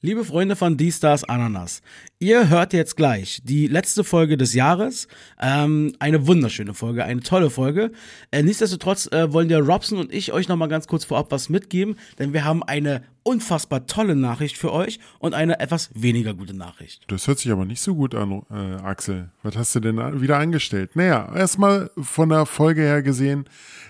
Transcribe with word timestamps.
Liebe 0.00 0.24
Freunde 0.24 0.54
von 0.54 0.76
D-Stars 0.76 1.24
Ananas, 1.24 1.82
ihr 2.20 2.48
hört 2.48 2.72
jetzt 2.72 2.96
gleich 2.96 3.40
die 3.42 3.66
letzte 3.66 4.04
Folge 4.04 4.36
des 4.36 4.54
Jahres. 4.54 5.08
Ähm, 5.40 5.92
eine 5.98 6.28
wunderschöne 6.28 6.72
Folge, 6.72 7.04
eine 7.04 7.20
tolle 7.20 7.50
Folge. 7.50 7.90
Äh, 8.30 8.44
nichtsdestotrotz 8.44 9.10
äh, 9.10 9.32
wollen 9.32 9.48
der 9.48 9.58
Robson 9.58 9.98
und 9.98 10.14
ich 10.14 10.32
euch 10.32 10.46
nochmal 10.46 10.68
ganz 10.68 10.86
kurz 10.86 11.04
vorab 11.04 11.32
was 11.32 11.48
mitgeben, 11.48 11.96
denn 12.20 12.32
wir 12.32 12.44
haben 12.44 12.62
eine 12.62 13.02
unfassbar 13.28 13.86
tolle 13.86 14.16
Nachricht 14.16 14.56
für 14.56 14.72
euch 14.72 14.98
und 15.18 15.34
eine 15.34 15.60
etwas 15.60 15.90
weniger 15.94 16.32
gute 16.32 16.54
Nachricht. 16.54 17.04
Das 17.08 17.28
hört 17.28 17.38
sich 17.38 17.52
aber 17.52 17.66
nicht 17.66 17.82
so 17.82 17.94
gut 17.94 18.14
an, 18.14 18.42
äh, 18.50 18.54
Axel. 18.82 19.30
Was 19.42 19.56
hast 19.56 19.74
du 19.74 19.80
denn 19.80 20.20
wieder 20.20 20.38
angestellt? 20.38 20.96
Naja, 20.96 21.30
erstmal 21.34 21.90
von 22.00 22.30
der 22.30 22.46
Folge 22.46 22.80
her 22.80 23.02
gesehen, 23.02 23.44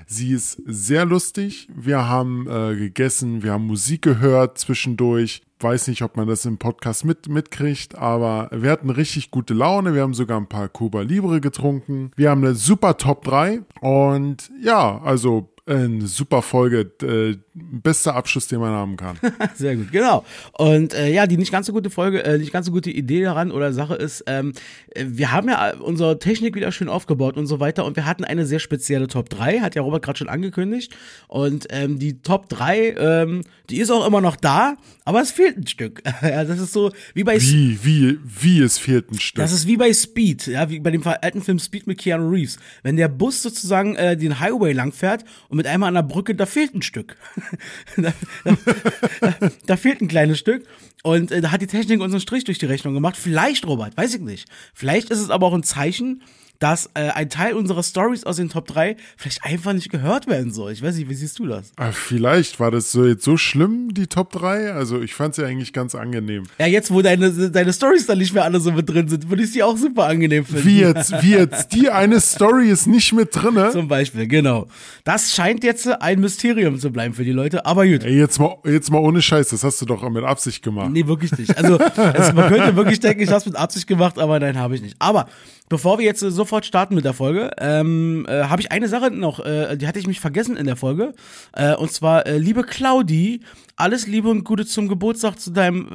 sie 0.07 0.33
ist 0.33 0.61
sehr 0.67 1.05
lustig. 1.05 1.69
Wir 1.75 2.09
haben 2.09 2.49
äh, 2.49 2.75
gegessen, 2.75 3.43
wir 3.45 3.53
haben 3.53 3.67
Musik 3.67 4.03
gehört 4.03 4.59
zwischendurch 4.59 5.43
weiß 5.61 5.89
nicht, 5.89 6.03
ob 6.03 6.17
man 6.17 6.29
das 6.29 6.45
im 6.45 6.59
Podcast 6.59 7.05
mit, 7.05 7.29
mitkriegt, 7.29 7.97
aber 7.97 8.49
wir 8.53 8.71
hatten 8.71 8.91
richtig 8.91 9.33
gute 9.33 9.55
Laune. 9.55 9.93
Wir 9.93 10.03
haben 10.03 10.15
sogar 10.15 10.41
ein 10.41 10.47
paar 10.47 10.69
Cuba 10.69 11.01
Libre 11.01 11.41
getrunken. 11.41 12.13
Wir 12.15 12.31
haben 12.31 12.45
eine 12.45 12.55
super 12.55 12.97
Top 12.97 13.25
3 13.25 13.63
und 13.81 14.53
ja, 14.63 15.01
also 15.03 15.51
eine 15.69 16.07
super 16.07 16.43
Folge. 16.43 16.91
Äh, 17.03 17.39
bester 17.71 18.15
Abschluss, 18.15 18.49
den 18.49 18.61
man 18.61 18.73
haben 18.73 18.97
kann. 18.97 19.19
Sehr 19.55 19.77
gut, 19.77 19.93
genau. 19.93 20.25
Und 20.53 20.95
äh, 20.95 21.13
ja, 21.13 21.27
die 21.27 21.37
nicht 21.37 21.53
ganz 21.53 21.67
so 21.67 21.73
gute 21.73 21.91
Folge, 21.91 22.25
äh, 22.25 22.39
nicht 22.39 22.53
ganz 22.53 22.67
so 22.67 22.73
gute 22.73 22.91
Idee 22.91 23.23
daran 23.23 23.51
oder 23.51 23.73
Sache 23.73 23.95
ist, 23.95 24.25
ähm, 24.27 24.53
wir 24.97 25.33
haben 25.33 25.49
ja 25.49 25.75
unsere 25.77 26.19
Technik 26.19 26.55
wieder 26.55 26.73
schön 26.73 26.89
aufgebaut 26.89 27.37
und 27.37 27.47
so 27.47 27.61
weiter 27.61 27.85
und 27.85 27.97
wir 27.97 28.07
hatten 28.07 28.25
eine 28.25 28.47
sehr 28.47 28.59
spezielle 28.59 29.09
Top 29.09 29.29
3, 29.29 29.61
hat 29.61 29.75
ja 29.75 29.83
Robert 29.83 30.03
gerade 30.03 30.19
schon 30.19 30.29
angekündigt. 30.29 30.95
Und 31.29 31.67
ähm, 31.71 31.99
die 31.99 32.21
Top 32.23 32.49
3, 32.49 32.95
ähm, 32.99 33.45
die 33.71 33.79
ist 33.79 33.91
auch 33.91 34.07
immer 34.07 34.21
noch 34.21 34.37
da, 34.37 34.77
aber 35.05 35.21
es 35.21 35.31
fehlt 35.31 35.57
ein 35.57 35.67
Stück. 35.67 36.03
ja, 36.23 36.45
das 36.45 36.59
ist 36.59 36.73
so 36.73 36.93
wie 37.15 37.25
bei 37.25 37.41
Wie, 37.41 37.79
wie, 37.83 38.19
wie 38.23 38.61
es 38.61 38.79
fehlt 38.79 39.11
ein 39.11 39.21
Stück. 39.21 39.43
Das 39.43 39.53
ist 39.53 39.67
wie 39.67 39.77
bei 39.77 39.93
Speed, 39.93 40.47
ja, 40.47 40.69
wie 40.71 40.81
bei 40.81 40.91
dem 40.91 41.07
alten 41.07 41.43
Film 41.43 41.59
Speed 41.59 41.87
mit 41.87 41.99
Keanu 41.99 42.29
Reeves. 42.29 42.59
Wenn 42.83 42.97
der 42.97 43.09
Bus 43.09 43.43
sozusagen 43.43 43.97
äh, 43.97 44.17
den 44.17 44.41
Highway 44.41 44.73
langfährt 44.73 45.25
und 45.49 45.57
mit 45.57 45.67
einmal 45.67 45.89
an 45.89 45.95
der 45.95 46.03
Brücke, 46.03 46.35
da 46.35 46.47
fehlt 46.47 46.75
ein 46.75 46.83
Stück. 46.83 47.17
da, 47.97 48.13
da, 48.45 49.51
da, 49.67 49.77
fehlt 49.77 50.01
ein 50.01 50.09
kleines 50.09 50.39
Stück. 50.39 50.67
Und 51.03 51.31
äh, 51.31 51.41
da 51.41 51.51
hat 51.51 51.63
die 51.63 51.67
Technik 51.67 52.01
uns 52.01 52.13
einen 52.13 52.21
Strich 52.21 52.45
durch 52.45 52.59
die 52.59 52.67
Rechnung 52.67 52.95
gemacht. 52.95 53.17
Vielleicht, 53.17 53.67
Robert, 53.67 53.97
weiß 53.97 54.15
ich 54.15 54.21
nicht. 54.21 54.49
Vielleicht 54.75 55.11
ist 55.11 55.21
es 55.21 55.31
aber 55.31 55.47
auch 55.47 55.55
ein 55.55 55.63
Zeichen, 55.63 56.23
dass 56.59 56.91
äh, 56.95 57.11
ein 57.11 57.31
Teil 57.31 57.55
unserer 57.55 57.83
Stories 57.83 58.25
aus 58.25 58.37
den 58.37 58.49
Top 58.49 58.67
3 58.67 58.97
vielleicht 59.17 59.45
einfach 59.45 59.73
nicht 59.73 59.91
gehört 59.91 60.27
werden 60.27 60.53
soll. 60.53 60.73
Ich 60.73 60.83
weiß 60.83 60.97
nicht, 60.97 61.09
wie 61.09 61.15
siehst 61.15 61.39
du 61.39 61.47
das? 61.47 61.73
Ah, 61.77 61.93
vielleicht 61.93 62.59
war 62.59 62.71
das 62.71 62.91
so 62.91 63.07
jetzt 63.07 63.25
so 63.25 63.37
schlimm, 63.37 63.95
die 63.95 64.09
Top 64.09 64.33
3. 64.33 64.73
Also 64.73 65.01
ich 65.01 65.15
fand 65.15 65.33
es 65.33 65.39
ja 65.39 65.47
eigentlich 65.47 65.73
ganz 65.73 65.95
angenehm. 65.95 66.45
Ja, 66.59 66.67
jetzt, 66.67 66.91
wo 66.91 67.01
deine, 67.01 67.31
deine 67.51 67.73
Stories 67.73 68.07
dann 68.07 68.19
nicht 68.19 68.35
mehr 68.35 68.45
alle 68.45 68.61
so 68.61 68.73
mit 68.73 68.89
drin 68.89 69.09
sind, 69.09 69.31
würde 69.31 69.45
ich 69.45 69.53
sie 69.53 69.63
auch 69.63 69.77
super 69.77 70.07
angenehm 70.07 70.45
finden. 70.45 70.65
Wie 70.65 70.81
jetzt, 70.81 71.13
wie 71.23 71.31
jetzt, 71.31 71.73
die 71.73 71.91
eine 71.91 72.21
Story 72.21 72.69
ist 72.69 72.87
nicht 72.87 73.13
mit 73.13 73.35
drin. 73.35 73.57
Zum 73.71 73.87
Beispiel, 73.87 74.27
genau. 74.27 74.67
Das 75.05 75.33
scheint 75.33 75.63
jetzt 75.63 75.87
ein 75.87 76.21
Mysterium 76.21 76.79
zu 76.79 76.91
bleiben 76.91 77.15
für 77.15 77.25
die 77.25 77.33
Leute, 77.33 77.67
aber 77.67 77.87
gut. 77.87 78.03
Ey, 78.05 78.19
jetzt 78.19 78.39
mal, 78.41 78.57
jetzt 78.65 78.91
mal 78.91 78.99
ohne 78.99 79.23
Scheiß, 79.23 79.49
das 79.49 79.63
hast 79.63 79.81
du 79.81 79.87
doch 79.87 80.09
mit 80.09 80.25
Absicht 80.25 80.63
gemacht. 80.63 80.91
Nee, 80.91 81.07
wirklich 81.07 81.37
nicht. 81.39 81.57
Also, 81.57 81.79
also 81.79 82.33
man 82.33 82.49
könnte 82.49 82.75
wirklich 82.77 83.01
denken, 83.01 83.23
ich 83.23 83.29
habe 83.29 83.39
es 83.39 83.47
mit 83.47 83.57
Absicht 83.57 83.87
gemacht, 83.87 84.19
aber 84.19 84.41
nein, 84.41 84.59
habe 84.59 84.75
ich 84.75 84.83
nicht. 84.83 84.97
Aber 84.99 85.29
Bevor 85.69 85.99
wir 85.99 86.05
jetzt 86.05 86.23
äh, 86.23 86.31
sofort 86.31 86.67
starten 86.67 86.95
mit 86.95 87.05
der 87.05 87.15
Folge, 87.15 87.51
ähm, 87.59 88.27
äh, 88.29 88.45
habe 88.45 88.61
ich 88.61 88.73
eine 88.73 88.89
Sache 88.89 89.11
noch, 89.11 89.41
äh, 89.41 89.77
die 89.77 89.87
hatte 89.87 89.99
ich 89.99 90.07
mich 90.07 90.21
vergessen 90.21 90.57
in 90.57 90.67
der 90.67 90.77
Folge. 90.77 91.15
Äh, 91.53 91.75
und 91.75 91.93
zwar, 91.93 92.27
äh, 92.27 92.39
liebe 92.39 92.63
Claudi, 92.63 93.41
alles 93.79 94.09
Liebe 94.09 94.29
und 94.29 94.43
Gute 94.43 94.67
zum 94.67 94.89
Geburtstag 94.89 95.39
zu 95.39 95.53
deinem 95.53 95.89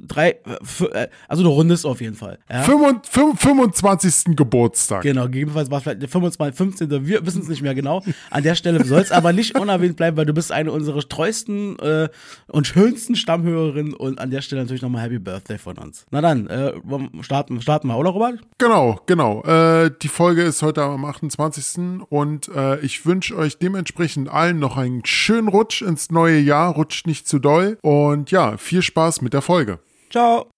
drei, 0.00 0.30
äh, 0.92 1.06
also 1.28 1.44
du 1.44 1.48
rundest 1.48 1.86
auf 1.86 2.00
jeden 2.00 2.16
Fall. 2.16 2.40
Ja? 2.50 2.62
25. 2.62 4.36
Geburtstag. 4.36 5.02
Genau, 5.02 5.26
gegebenenfalls 5.26 5.70
war 5.70 5.78
es 5.78 5.84
vielleicht 5.84 6.02
der 6.02 6.08
25, 6.08 6.56
15. 6.56 7.06
Wir 7.06 7.24
wissen 7.24 7.42
es 7.42 7.48
nicht 7.48 7.62
mehr 7.62 7.76
genau. 7.76 8.02
An 8.30 8.42
der 8.42 8.56
Stelle 8.56 8.84
soll 8.84 9.00
es 9.00 9.12
aber 9.12 9.32
nicht 9.32 9.56
unerwähnt 9.60 9.96
bleiben, 9.96 10.16
weil 10.16 10.26
du 10.26 10.34
bist 10.34 10.50
eine 10.50 10.72
unserer 10.72 11.00
treuesten 11.08 11.78
äh, 11.78 12.08
und 12.48 12.66
schönsten 12.66 13.14
Stammhörerinnen 13.14 13.94
und 13.94 14.18
an 14.18 14.30
der 14.30 14.42
Stelle 14.42 14.62
natürlich 14.62 14.82
nochmal 14.82 15.02
Happy 15.02 15.20
Birthday 15.20 15.58
von 15.58 15.78
uns. 15.78 16.06
Na 16.10 16.20
dann, 16.20 16.48
äh, 16.48 16.72
starten, 17.20 17.62
starten 17.62 17.86
wir, 17.86 17.96
oder 17.96 18.10
Robert? 18.10 18.40
Genau, 18.58 19.00
genau. 19.06 19.44
Äh, 19.44 19.92
die 20.02 20.08
Folge 20.08 20.42
ist 20.42 20.60
heute 20.62 20.82
am 20.82 21.04
28. 21.04 22.02
und 22.08 22.48
äh, 22.48 22.80
ich 22.80 23.06
wünsche 23.06 23.36
euch 23.36 23.58
dementsprechend 23.58 24.28
allen 24.28 24.58
noch 24.58 24.76
einen 24.76 25.04
schönen 25.04 25.46
Rutsch 25.46 25.80
ins 25.80 26.10
neue 26.10 26.40
Jahr 26.40 26.63
rutscht 26.68 27.06
nicht 27.06 27.28
zu 27.28 27.38
doll. 27.38 27.78
Und 27.82 28.30
ja, 28.30 28.56
viel 28.56 28.82
Spaß 28.82 29.22
mit 29.22 29.32
der 29.32 29.42
Folge. 29.42 29.78
Ciao. 30.10 30.50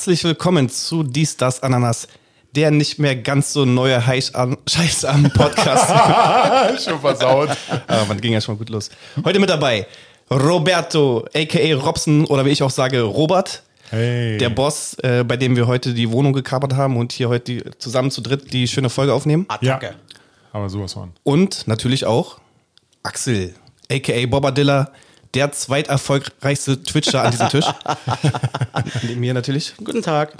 Herzlich 0.00 0.24
willkommen 0.24 0.70
zu 0.70 1.02
Dies, 1.02 1.36
Das, 1.36 1.62
Ananas, 1.62 2.08
der 2.56 2.70
nicht 2.70 2.98
mehr 2.98 3.16
ganz 3.16 3.52
so 3.52 3.66
neue 3.66 4.00
Scheiß 4.00 5.04
am 5.04 5.30
Podcast. 5.30 5.90
schon 6.82 6.98
versaut. 6.98 7.50
Aber 7.86 8.06
man 8.06 8.18
ging 8.18 8.32
ja 8.32 8.40
schon 8.40 8.54
mal 8.54 8.58
gut 8.60 8.70
los. 8.70 8.88
Heute 9.22 9.38
mit 9.38 9.50
dabei 9.50 9.86
Roberto, 10.30 11.26
a.k.a. 11.34 11.76
Robson 11.76 12.24
oder 12.24 12.46
wie 12.46 12.48
ich 12.48 12.62
auch 12.62 12.70
sage, 12.70 13.02
Robert. 13.02 13.62
Hey. 13.90 14.38
Der 14.38 14.48
Boss, 14.48 14.94
äh, 15.02 15.22
bei 15.22 15.36
dem 15.36 15.54
wir 15.54 15.66
heute 15.66 15.92
die 15.92 16.10
Wohnung 16.10 16.32
gekapert 16.32 16.72
haben 16.72 16.96
und 16.96 17.12
hier 17.12 17.28
heute 17.28 17.52
die, 17.52 17.62
zusammen 17.76 18.10
zu 18.10 18.22
dritt 18.22 18.54
die 18.54 18.68
schöne 18.68 18.88
Folge 18.88 19.12
aufnehmen. 19.12 19.44
Attacke. 19.48 19.86
Ja, 19.86 19.92
aber 20.52 20.70
sowas 20.70 20.94
von. 20.94 21.12
Und 21.24 21.68
natürlich 21.68 22.06
auch 22.06 22.40
Axel, 23.02 23.52
a.k.a. 23.92 24.26
Bobadilla, 24.26 24.92
der 25.34 25.52
zweiterfolgreichste 25.52 26.82
Twitcher 26.82 27.22
an 27.22 27.30
diesem 27.30 27.48
Tisch. 27.48 27.66
Neben 29.02 29.20
mir 29.20 29.34
natürlich. 29.34 29.74
Guten 29.78 30.02
Tag. 30.02 30.36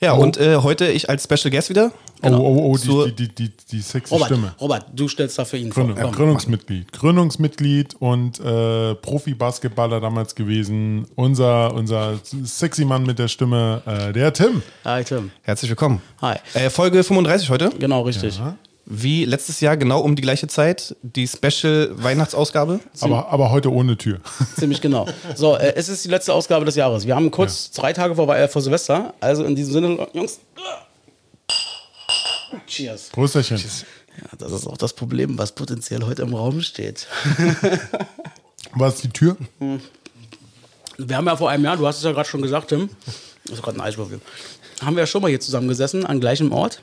Ja, 0.00 0.14
oh. 0.14 0.22
und 0.22 0.36
äh, 0.36 0.56
heute 0.56 0.86
ich 0.88 1.08
als 1.08 1.24
Special 1.24 1.50
Guest 1.50 1.70
wieder. 1.70 1.92
Genau. 2.20 2.40
Oh, 2.40 2.56
oh, 2.56 2.78
oh, 2.88 3.04
die, 3.06 3.14
die, 3.14 3.28
die, 3.34 3.52
die, 3.70 3.80
sexy 3.80 4.12
Robert, 4.12 4.28
Stimme. 4.28 4.54
Robert, 4.60 4.86
du 4.94 5.08
stellst 5.08 5.38
da 5.38 5.44
für 5.44 5.56
ihn 5.56 5.70
Gründung, 5.70 5.96
vor. 5.96 6.10
Gründungsmitglied. 6.10 6.92
Gründungsmitglied 6.92 7.94
und 8.00 8.40
äh, 8.40 8.94
Profi-Basketballer 8.94 10.00
damals 10.00 10.34
gewesen. 10.34 11.06
Unser, 11.14 11.72
unser 11.74 12.18
sexy 12.22 12.84
Mann 12.84 13.04
mit 13.04 13.18
der 13.18 13.28
Stimme, 13.28 13.82
äh, 13.86 14.12
der 14.12 14.32
Tim. 14.32 14.62
Hi, 14.84 15.04
Tim. 15.04 15.30
Herzlich 15.42 15.70
willkommen. 15.70 16.00
Hi. 16.20 16.36
Äh, 16.54 16.70
Folge 16.70 17.02
35 17.02 17.50
heute. 17.50 17.70
Genau, 17.78 18.02
richtig. 18.02 18.38
Ja 18.38 18.56
wie 18.86 19.24
letztes 19.24 19.60
Jahr, 19.60 19.76
genau 19.76 20.00
um 20.00 20.14
die 20.14 20.22
gleiche 20.22 20.46
Zeit, 20.46 20.94
die 21.02 21.26
Special-Weihnachtsausgabe. 21.26 22.80
Aber, 23.00 23.28
aber 23.28 23.50
heute 23.50 23.72
ohne 23.72 23.96
Tür. 23.96 24.20
Ziemlich 24.58 24.80
genau. 24.80 25.06
So, 25.34 25.56
äh, 25.56 25.74
es 25.76 25.88
ist 25.88 26.04
die 26.04 26.08
letzte 26.08 26.34
Ausgabe 26.34 26.64
des 26.64 26.74
Jahres. 26.74 27.06
Wir 27.06 27.16
haben 27.16 27.30
kurz 27.30 27.70
ja. 27.74 27.80
drei 27.80 27.92
Tage 27.92 28.14
vor, 28.14 28.34
äh, 28.34 28.48
vor 28.48 28.62
Silvester. 28.62 29.14
Also 29.20 29.44
in 29.44 29.54
diesem 29.56 29.72
Sinne, 29.72 30.08
Jungs. 30.12 30.40
Cheers. 32.66 33.10
Prosterchen. 33.10 33.58
Ja, 33.58 34.28
das 34.38 34.52
ist 34.52 34.66
auch 34.66 34.76
das 34.76 34.92
Problem, 34.92 35.38
was 35.38 35.52
potenziell 35.52 36.02
heute 36.04 36.22
im 36.22 36.34
Raum 36.34 36.60
steht. 36.60 37.08
Was 38.76 38.96
ist 38.96 39.04
die 39.04 39.08
Tür? 39.10 39.36
Hm. 39.60 39.80
Wir 40.98 41.16
haben 41.16 41.26
ja 41.26 41.36
vor 41.36 41.50
einem 41.50 41.64
Jahr, 41.64 41.76
du 41.76 41.86
hast 41.86 41.98
es 41.98 42.02
ja 42.02 42.12
gerade 42.12 42.28
schon 42.28 42.42
gesagt, 42.42 42.68
Tim, 42.68 42.88
das 43.44 43.56
ist 43.56 43.62
gerade 43.62 43.78
ein 43.78 43.80
Eiswürfel, 43.80 44.20
haben 44.80 44.96
wir 44.96 45.02
ja 45.02 45.06
schon 45.06 45.22
mal 45.22 45.28
hier 45.28 45.40
zusammengesessen, 45.40 46.06
an 46.06 46.20
gleichem 46.20 46.52
Ort. 46.52 46.82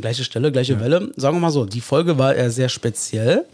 Gleiche 0.00 0.24
Stelle, 0.24 0.52
gleiche 0.52 0.74
ja. 0.74 0.80
Welle. 0.80 1.12
Sagen 1.16 1.36
wir 1.36 1.40
mal 1.40 1.50
so, 1.50 1.64
die 1.64 1.80
Folge 1.80 2.18
war 2.18 2.34
eher 2.34 2.50
sehr 2.50 2.68
speziell. 2.68 3.44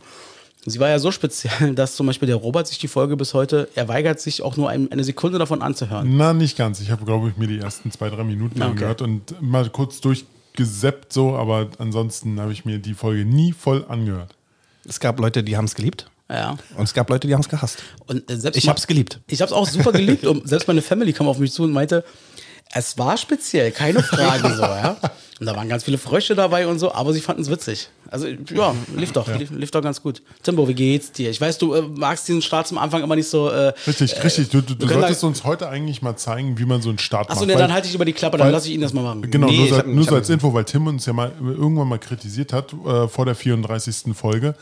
Sie 0.66 0.78
war 0.78 0.88
ja 0.88 0.98
so 0.98 1.10
speziell, 1.10 1.74
dass 1.74 1.96
zum 1.96 2.06
Beispiel 2.06 2.26
der 2.26 2.36
Robert 2.36 2.66
sich 2.66 2.78
die 2.78 2.88
Folge 2.88 3.16
bis 3.16 3.34
heute, 3.34 3.68
er 3.74 3.88
weigert 3.88 4.20
sich 4.20 4.42
auch 4.42 4.56
nur 4.56 4.68
ein, 4.68 4.90
eine 4.92 5.04
Sekunde 5.04 5.38
davon 5.38 5.62
anzuhören. 5.62 6.16
Na, 6.16 6.32
nicht 6.32 6.56
ganz. 6.56 6.80
Ich 6.80 6.90
habe, 6.90 7.04
glaube 7.04 7.28
ich, 7.28 7.36
mir 7.36 7.46
die 7.46 7.58
ersten 7.58 7.90
zwei, 7.90 8.10
drei 8.10 8.24
Minuten 8.24 8.60
okay. 8.60 8.70
angehört 8.70 9.02
und 9.02 9.40
mal 9.40 9.68
kurz 9.70 10.00
durchgeseppt 10.00 11.12
so, 11.12 11.34
aber 11.36 11.68
ansonsten 11.78 12.40
habe 12.40 12.52
ich 12.52 12.64
mir 12.64 12.78
die 12.78 12.94
Folge 12.94 13.24
nie 13.24 13.52
voll 13.52 13.84
angehört. 13.88 14.34
Es 14.86 15.00
gab 15.00 15.18
Leute, 15.20 15.42
die 15.42 15.56
haben 15.56 15.66
es 15.66 15.74
geliebt. 15.74 16.10
Ja. 16.28 16.56
Und 16.76 16.84
es 16.84 16.94
gab 16.94 17.10
Leute, 17.10 17.26
die 17.26 17.34
haben 17.34 17.40
es 17.40 17.48
gehasst. 17.48 17.82
Und 18.06 18.30
äh, 18.30 18.36
selbst 18.36 18.56
ich 18.56 18.68
habe 18.68 18.78
es 18.78 18.86
geliebt. 18.86 19.20
Ich 19.26 19.40
habe 19.40 19.48
es 19.48 19.52
auch 19.52 19.66
super 19.66 19.92
geliebt. 19.92 20.24
und 20.26 20.48
selbst 20.48 20.68
meine 20.68 20.80
Family 20.80 21.12
kam 21.12 21.26
auf 21.26 21.38
mich 21.38 21.52
zu 21.52 21.64
und 21.64 21.72
meinte, 21.72 22.04
es 22.72 22.98
war 22.98 23.16
speziell, 23.16 23.72
keine 23.72 24.02
Frage 24.02 24.54
so, 24.54 24.62
ja. 24.62 24.96
Und 25.40 25.46
da 25.46 25.56
waren 25.56 25.68
ganz 25.68 25.84
viele 25.84 25.96
Frösche 25.96 26.34
dabei 26.34 26.66
und 26.66 26.78
so, 26.78 26.92
aber 26.92 27.14
sie 27.14 27.22
fanden 27.22 27.40
es 27.40 27.50
witzig. 27.50 27.88
Also, 28.10 28.26
ja, 28.26 28.74
lief 28.96 29.12
doch, 29.12 29.26
lief, 29.38 29.50
lief 29.50 29.70
doch 29.70 29.82
ganz 29.82 30.02
gut. 30.02 30.22
Timbo, 30.42 30.66
wie 30.68 30.74
geht's 30.74 31.12
dir? 31.12 31.30
Ich 31.30 31.40
weiß, 31.40 31.58
du 31.58 31.74
äh, 31.74 31.82
magst 31.82 32.26
diesen 32.28 32.42
Start 32.42 32.66
zum 32.66 32.78
Anfang 32.78 33.02
immer 33.02 33.16
nicht 33.16 33.28
so. 33.28 33.48
Äh, 33.48 33.72
richtig, 33.86 34.22
richtig. 34.24 34.48
Du, 34.50 34.60
du, 34.60 34.74
du 34.74 34.88
solltest 34.88 35.22
uns 35.24 35.44
heute 35.44 35.68
eigentlich 35.68 36.02
mal 36.02 36.16
zeigen, 36.16 36.58
wie 36.58 36.64
man 36.64 36.82
so 36.82 36.88
einen 36.88 36.98
Start 36.98 37.30
Achso, 37.30 37.40
macht. 37.40 37.48
ne, 37.48 37.56
dann 37.56 37.72
halte 37.72 37.88
ich 37.88 37.94
über 37.94 38.04
die 38.04 38.12
Klappe, 38.12 38.36
dann 38.38 38.50
lasse 38.50 38.68
ich 38.68 38.74
ihn 38.74 38.80
das 38.80 38.92
mal 38.92 39.02
machen. 39.02 39.30
Genau, 39.30 39.46
Nee, 39.46 39.58
nur, 39.58 39.68
so, 39.68 39.76
hab- 39.78 39.86
nur 39.86 40.04
so 40.04 40.14
als 40.14 40.28
Info, 40.28 40.52
weil 40.52 40.64
Tim 40.64 40.86
uns 40.86 41.06
ja 41.06 41.12
mal 41.12 41.32
irgendwann 41.40 41.88
mal 41.88 41.98
kritisiert 41.98 42.52
hat, 42.52 42.72
äh, 42.72 43.06
vor 43.08 43.26
der 43.26 43.34
34. 43.34 44.14
Folge, 44.14 44.54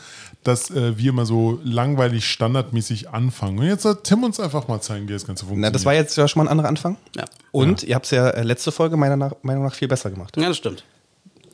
dass 0.43 0.69
äh, 0.71 0.97
wir 0.97 1.09
immer 1.09 1.25
so 1.25 1.59
langweilig 1.63 2.25
standardmäßig 2.25 3.09
anfangen. 3.09 3.59
Und 3.59 3.65
jetzt 3.65 3.83
soll 3.83 3.97
Tim 4.03 4.23
uns 4.23 4.39
einfach 4.39 4.67
mal 4.67 4.79
zeigen, 4.81 5.07
wie 5.09 5.13
das 5.13 5.25
Ganze 5.25 5.45
funktioniert. 5.45 5.71
Na, 5.71 5.73
das 5.73 5.85
war 5.85 5.93
jetzt 5.93 6.15
ja 6.17 6.27
schon 6.27 6.39
mal 6.41 6.45
ein 6.47 6.51
anderer 6.51 6.67
Anfang. 6.69 6.97
Ja. 7.15 7.25
Und 7.51 7.83
ihr 7.83 7.95
habt 7.95 8.05
es 8.05 8.11
ja 8.11 8.29
äh, 8.29 8.43
letzte 8.43 8.71
Folge 8.71 8.95
meiner 8.97 9.17
nach, 9.17 9.33
Meinung 9.41 9.63
nach 9.63 9.73
viel 9.73 9.87
besser 9.87 10.09
gemacht. 10.11 10.37
Ja, 10.37 10.47
das 10.47 10.57
stimmt. 10.57 10.83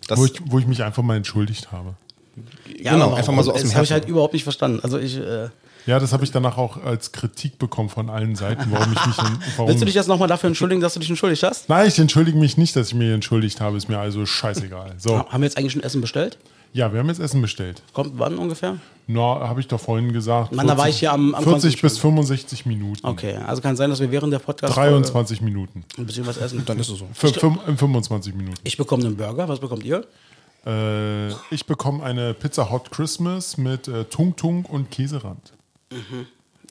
Das, 0.08 0.20
wo, 0.20 0.26
ich, 0.26 0.34
wo 0.46 0.60
ich 0.60 0.68
mich 0.68 0.84
einfach 0.84 1.04
mal 1.04 1.18
entschuldigt 1.18 1.72
habe. 1.72 1.96
Ja, 2.80 2.94
Genau, 2.94 3.06
aber 3.06 3.18
einfach 3.18 3.34
mal 3.34 3.44
so 3.44 3.52
aus 3.54 3.62
das 3.62 3.70
dem 3.72 3.76
habe 3.76 3.84
ich 3.86 3.90
Herzen. 3.92 4.02
halt 4.04 4.10
überhaupt 4.10 4.34
nicht 4.34 4.44
verstanden. 4.44 4.80
Also 4.84 5.00
ich. 5.00 5.18
Äh, 5.18 5.50
Ja, 5.86 6.00
das 6.00 6.14
habe 6.14 6.24
ich 6.24 6.32
danach 6.32 6.58
auch 6.58 6.84
als 6.84 7.12
Kritik 7.12 7.58
bekommen 7.60 7.90
von 7.90 8.10
allen 8.10 8.36
Seiten, 8.36 8.66
warum 8.72 8.92
ich 8.94 9.06
mich. 9.06 9.18
Warum 9.58 9.68
willst 9.70 9.82
du 9.82 9.86
dich 9.86 9.96
jetzt 9.96 10.08
nochmal 10.08 10.28
dafür 10.28 10.48
entschuldigen, 10.48 10.82
dass 10.82 10.94
du 10.96 11.00
dich 11.00 11.10
entschuldigt 11.10 11.44
hast? 11.44 11.70
Nein, 11.70 11.88
ich 11.88 11.98
entschuldige 12.00 12.38
mich 12.38 12.58
nicht, 12.58 12.76
dass 12.76 12.88
ich 12.90 12.94
mich 12.96 13.10
entschuldigt 13.12 13.62
habe. 13.62 13.78
Ist 13.78 13.88
mir 13.88 14.00
also 14.00 14.26
scheißegal. 14.26 14.96
So, 14.98 15.18
Haben 15.30 15.42
wir 15.42 15.48
jetzt 15.48 15.58
eigentlich 15.58 15.74
schon 15.74 15.84
Essen 15.84 16.02
bestellt? 16.02 16.38
Ja, 16.76 16.92
wir 16.92 17.00
haben 17.00 17.08
jetzt 17.08 17.20
Essen 17.20 17.42
bestellt. 17.42 17.82
Kommt 17.94 18.20
wann 18.20 18.38
ungefähr? 18.38 18.78
Na, 19.08 19.22
habe 19.48 19.62
ich 19.62 19.68
doch 19.68 19.80
vorhin 19.80 20.12
gesagt. 20.14 20.52
Mann, 20.52 20.68
da 20.68 20.78
war 20.78 20.90
ich 20.90 21.00
hier 21.00 21.14
am- 21.14 21.34
am 21.36 21.44
40 21.44 21.82
bis 21.82 21.94
Konsum 21.94 22.16
65 22.18 22.66
Minuten. 22.66 23.06
Okay, 23.06 23.36
also 23.36 23.62
kann 23.62 23.76
sein, 23.76 23.90
dass 23.90 24.00
wir 24.00 24.12
während 24.12 24.34
der 24.34 24.40
podcast 24.40 24.76
23 24.76 25.42
Minuten. 25.42 25.84
ein 25.98 26.06
bisschen 26.06 26.26
was 26.28 26.38
essen. 26.38 26.64
dann 26.66 26.80
ist 26.80 26.90
es 26.90 26.98
so. 27.00 27.08
Für, 27.14 27.28
in 27.68 27.78
25 27.78 28.34
Minuten. 28.34 28.58
Ich 28.64 28.78
bekomme 28.78 29.06
einen 29.06 29.16
Burger. 29.16 29.48
Was 29.48 29.60
bekommt 29.60 29.84
ihr? 29.86 30.06
Äh, 30.66 31.30
ich 31.52 31.66
bekomme 31.68 32.04
eine 32.04 32.34
Pizza 32.34 32.72
Hot 32.72 32.92
Christmas 32.92 33.58
mit 33.58 33.88
äh, 33.88 34.06
Tung 34.06 34.36
Tung 34.36 34.66
und 34.66 34.90
Käserand. 34.92 35.54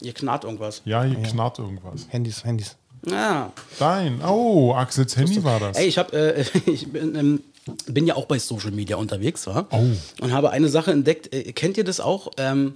Ihr 0.01 0.13
knarrt 0.13 0.45
irgendwas. 0.45 0.83
Ja, 0.85 1.05
hier 1.05 1.17
knarrt 1.23 1.59
irgendwas. 1.61 2.07
Handys, 2.11 2.45
Handys. 2.45 2.77
Ja. 3.07 3.53
Dein. 3.79 4.21
Oh, 4.27 4.75
Axels 4.75 5.17
Handy 5.17 5.45
war 5.45 5.61
das. 5.61 5.77
Ey, 5.77 5.87
ich 5.87 5.99
habe, 5.99 6.17
äh, 6.17 6.45
ich 6.71 6.91
bin, 6.91 7.15
ähm, 7.15 7.41
bin 7.87 8.07
ja 8.07 8.17
auch 8.17 8.27
bei 8.27 8.39
Social 8.39 8.71
Media 8.71 8.97
unterwegs, 8.97 9.47
war. 9.47 9.69
Oh. 9.71 9.83
Und 10.21 10.33
habe 10.33 10.51
eine 10.51 10.69
Sache 10.69 10.93
entdeckt. 10.93 11.33
Äh, 11.33 11.53
kennt 11.53 11.77
ihr 11.77 11.85
das 11.85 12.01
auch? 12.01 12.31
Ähm, 12.37 12.75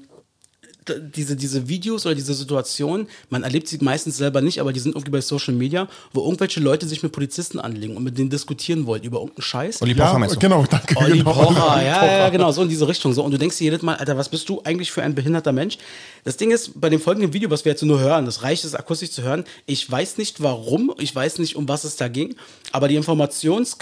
diese, 0.98 1.36
diese 1.36 1.68
Videos 1.68 2.06
oder 2.06 2.14
diese 2.14 2.34
Situation, 2.34 3.06
man 3.30 3.42
erlebt 3.42 3.68
sie 3.68 3.78
meistens 3.80 4.16
selber 4.16 4.40
nicht, 4.40 4.60
aber 4.60 4.72
die 4.72 4.80
sind 4.80 4.94
irgendwie 4.94 5.10
bei 5.10 5.20
Social 5.20 5.54
Media, 5.54 5.88
wo 6.12 6.24
irgendwelche 6.24 6.60
Leute 6.60 6.86
sich 6.86 7.02
mit 7.02 7.12
Polizisten 7.12 7.58
anlegen 7.58 7.96
und 7.96 8.04
mit 8.04 8.18
denen 8.18 8.30
diskutieren 8.30 8.86
wollen 8.86 9.02
über 9.02 9.18
irgendeinen 9.18 9.42
Scheiß. 9.42 9.82
Olli 9.82 9.94
ja, 9.94 10.06
Pocher 10.06 10.18
meinst 10.18 10.36
du? 10.36 10.40
genau, 10.40 10.64
danke. 10.68 10.96
Olli 10.96 11.18
genau. 11.18 11.32
Pocher, 11.32 11.82
ja, 11.82 12.04
ja, 12.04 12.18
ja, 12.18 12.28
genau, 12.28 12.50
so 12.52 12.62
in 12.62 12.68
diese 12.68 12.86
Richtung. 12.86 13.12
So. 13.12 13.22
Und 13.22 13.32
du 13.32 13.38
denkst 13.38 13.56
dir 13.58 13.64
jedes 13.64 13.82
Mal, 13.82 13.96
Alter, 13.96 14.16
was 14.16 14.28
bist 14.28 14.48
du 14.48 14.60
eigentlich 14.64 14.90
für 14.92 15.02
ein 15.02 15.14
behinderter 15.14 15.52
Mensch? 15.52 15.78
Das 16.24 16.36
Ding 16.36 16.50
ist, 16.50 16.80
bei 16.80 16.88
dem 16.88 17.00
folgenden 17.00 17.32
Video, 17.32 17.50
was 17.50 17.64
wir 17.64 17.72
jetzt 17.72 17.82
nur 17.82 18.00
hören, 18.00 18.24
das 18.26 18.42
reicht 18.42 18.64
es 18.64 18.74
akustisch 18.74 19.10
zu 19.10 19.22
hören, 19.22 19.44
ich 19.66 19.90
weiß 19.90 20.18
nicht 20.18 20.42
warum, 20.42 20.92
ich 20.98 21.14
weiß 21.14 21.38
nicht, 21.38 21.56
um 21.56 21.68
was 21.68 21.84
es 21.84 21.96
da 21.96 22.08
ging, 22.08 22.36
aber 22.72 22.88
die 22.88 22.96
Informations, 22.96 23.76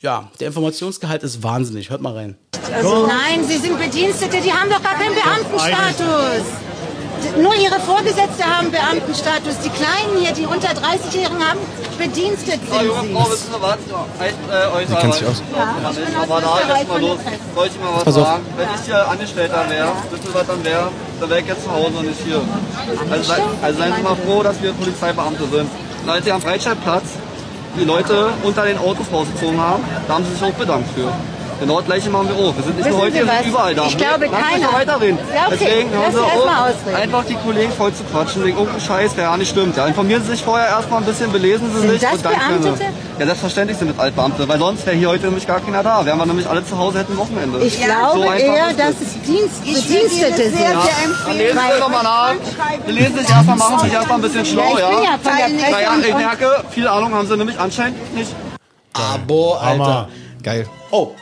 ja, 0.00 0.30
der 0.40 0.48
Informationsgehalt 0.48 1.22
ist 1.22 1.42
wahnsinnig. 1.42 1.90
Hört 1.90 2.02
mal 2.02 2.14
rein. 2.14 2.36
Nein, 2.70 3.44
Sie 3.46 3.58
sind 3.58 3.78
Bedienstete, 3.78 4.40
die 4.40 4.52
haben 4.52 4.70
doch 4.70 4.82
gar 4.82 4.94
keinen 4.94 5.14
Beamtenstatus. 5.14 6.42
Nur 7.40 7.54
ihre 7.54 7.78
Vorgesetzte 7.80 8.44
haben 8.44 8.70
Beamtenstatus. 8.70 9.58
Die 9.64 9.70
Kleinen 9.70 10.18
hier, 10.20 10.32
die 10.32 10.46
unter 10.46 10.68
30-Jährigen 10.68 11.38
haben, 11.46 11.58
bedienstet 11.98 12.60
sind 12.60 12.80
sie. 12.80 12.88
wissen 12.88 13.50
Sie 13.52 13.62
was? 13.62 13.78
Äh, 14.20 14.96
kennt 15.00 15.14
sich 15.14 15.26
aus. 15.26 15.42
Ja, 15.54 15.90
ich 15.90 15.96
bin 15.96 16.16
aus 16.16 16.30
Aber 16.30 16.40
da 16.40 16.58
Österreich 16.60 16.86
von 16.86 17.00
los. 17.00 17.16
der 17.18 17.30
Presse. 17.30 17.42
Soll 17.54 17.66
ich 17.66 17.80
mal 17.80 18.02
was 18.04 18.14
sagen? 18.14 18.46
Wenn 18.56 18.68
ich 18.74 18.84
hier 18.86 19.08
Angestellter 19.08 19.64
wäre, 19.68 19.92
wissen 20.10 20.26
Sie 20.26 20.34
was 20.34 20.46
dann 20.46 20.64
wäre? 20.64 20.88
Dann 21.20 21.30
wäre 21.30 21.40
ich 21.40 21.46
jetzt 21.46 21.64
zu 21.64 21.72
Hause 21.72 21.96
und 21.98 22.06
nicht 22.06 22.20
hier. 22.24 22.40
Also, 23.10 23.22
sei, 23.24 23.42
also 23.62 23.78
seien 23.78 23.94
Sie 23.96 24.02
mal 24.02 24.16
froh, 24.16 24.42
dass 24.42 24.60
wir 24.62 24.72
Polizeibeamte 24.72 25.44
sind. 25.46 25.70
Und 26.02 26.10
als 26.10 26.24
Sie 26.24 26.32
am 26.32 26.40
Freizeitplatz 26.40 27.04
die 27.78 27.84
Leute 27.84 28.28
unter 28.42 28.64
den 28.64 28.78
Autos 28.78 29.06
rausgezogen 29.12 29.60
haben, 29.60 29.84
da 30.06 30.14
haben 30.14 30.24
Sie 30.24 30.32
sich 30.32 30.42
auch 30.42 30.52
bedankt 30.58 30.88
für. 30.94 31.12
Genau 31.62 31.76
das 31.78 31.86
gleiche 31.86 32.10
machen 32.10 32.28
wir 32.28 32.34
auch. 32.34 32.56
Wir 32.56 32.64
sind 32.64 32.74
nicht 32.76 32.78
Wissen 32.86 32.90
nur 32.90 33.00
heute, 33.02 33.14
wir 33.14 33.26
sind 33.26 33.46
überall 33.46 33.74
da. 33.74 33.86
Ich 33.86 33.96
glaube, 33.96 34.26
Lass 34.26 34.40
mich 34.40 34.50
keiner- 34.50 34.66
doch 34.66 34.72
weiterreden. 34.74 35.18
Ja, 35.32 35.46
okay. 35.46 35.58
Deswegen 35.60 35.90
hören 35.90 36.02
Lass 36.06 36.14
Sie 36.14 36.20
auf, 36.20 36.34
ausreden. 36.34 36.96
einfach 37.02 37.24
die 37.24 37.34
Kollegen 37.36 37.72
voll 37.72 37.94
zu 37.94 38.02
quatschen 38.04 38.44
wegen 38.44 38.56
irgendeinem 38.58 38.80
Scheiß, 38.84 39.14
der 39.14 39.24
ja 39.24 39.36
nicht 39.36 39.50
stimmt. 39.50 39.76
Ja, 39.76 39.86
informieren 39.86 40.22
Sie 40.24 40.32
sich 40.32 40.42
vorher 40.42 40.66
erstmal 40.66 40.98
ein 41.00 41.06
bisschen, 41.06 41.30
belesen 41.30 41.70
Sie 41.72 41.80
Sind 41.82 41.90
sich 41.92 42.00
das 42.00 42.12
und 42.14 42.24
dann 42.24 42.32
können 42.32 42.62
Beamtete? 42.62 42.90
Sie. 42.90 43.20
Ja, 43.20 43.26
selbstverständlich 43.26 43.78
sind 43.78 43.90
das 43.92 43.98
Altbeamte, 44.00 44.48
weil 44.48 44.58
sonst 44.58 44.84
wäre 44.86 44.96
hier 44.96 45.08
heute 45.10 45.26
nämlich 45.26 45.46
gar 45.46 45.60
keiner 45.60 45.84
da. 45.84 46.04
Wären 46.04 46.18
wir 46.18 46.26
nämlich 46.26 46.48
alle 46.48 46.66
zu 46.66 46.76
Hause, 46.76 46.98
hätten 46.98 47.16
Wochenende. 47.16 47.60
Ich 47.60 47.80
glaube 47.80 48.18
So 48.18 48.24
eher, 48.24 48.70
ist 48.70 48.78
dass 48.80 48.88
es. 49.00 49.22
Dienst, 49.22 49.62
Bedienstete 49.64 50.50
sind. 50.50 50.64
Dann 51.26 51.36
lesen 51.38 51.58
Sie 51.58 51.78
doch 51.80 51.88
mal 51.90 52.02
nach. 52.02 52.34
Sie 52.86 52.92
lesen 52.92 53.18
sich 53.18 53.28
erstmal, 53.30 53.56
machen 53.56 53.78
sich 53.78 53.92
erstmal 53.92 54.18
ein 54.18 54.22
bisschen 54.22 54.44
Ja, 54.44 54.50
schlau, 54.50 54.68
ich 54.70 54.74
bin 54.74 54.82
ja 54.82 55.02
ja. 55.04 55.18
von 55.22 55.36
der. 55.36 55.70
Naja, 55.70 55.90
ich 56.08 56.14
merke, 56.16 56.64
viel 56.70 56.88
Ahnung 56.88 57.14
haben 57.14 57.28
Sie 57.28 57.36
nämlich 57.36 57.56
anscheinend 57.60 58.14
nicht. 58.16 58.32
Abo, 58.94 59.52
Alter. 59.54 59.68
Hammer. 59.84 60.08
Geil. 60.42 60.66
Oh. 60.90 61.12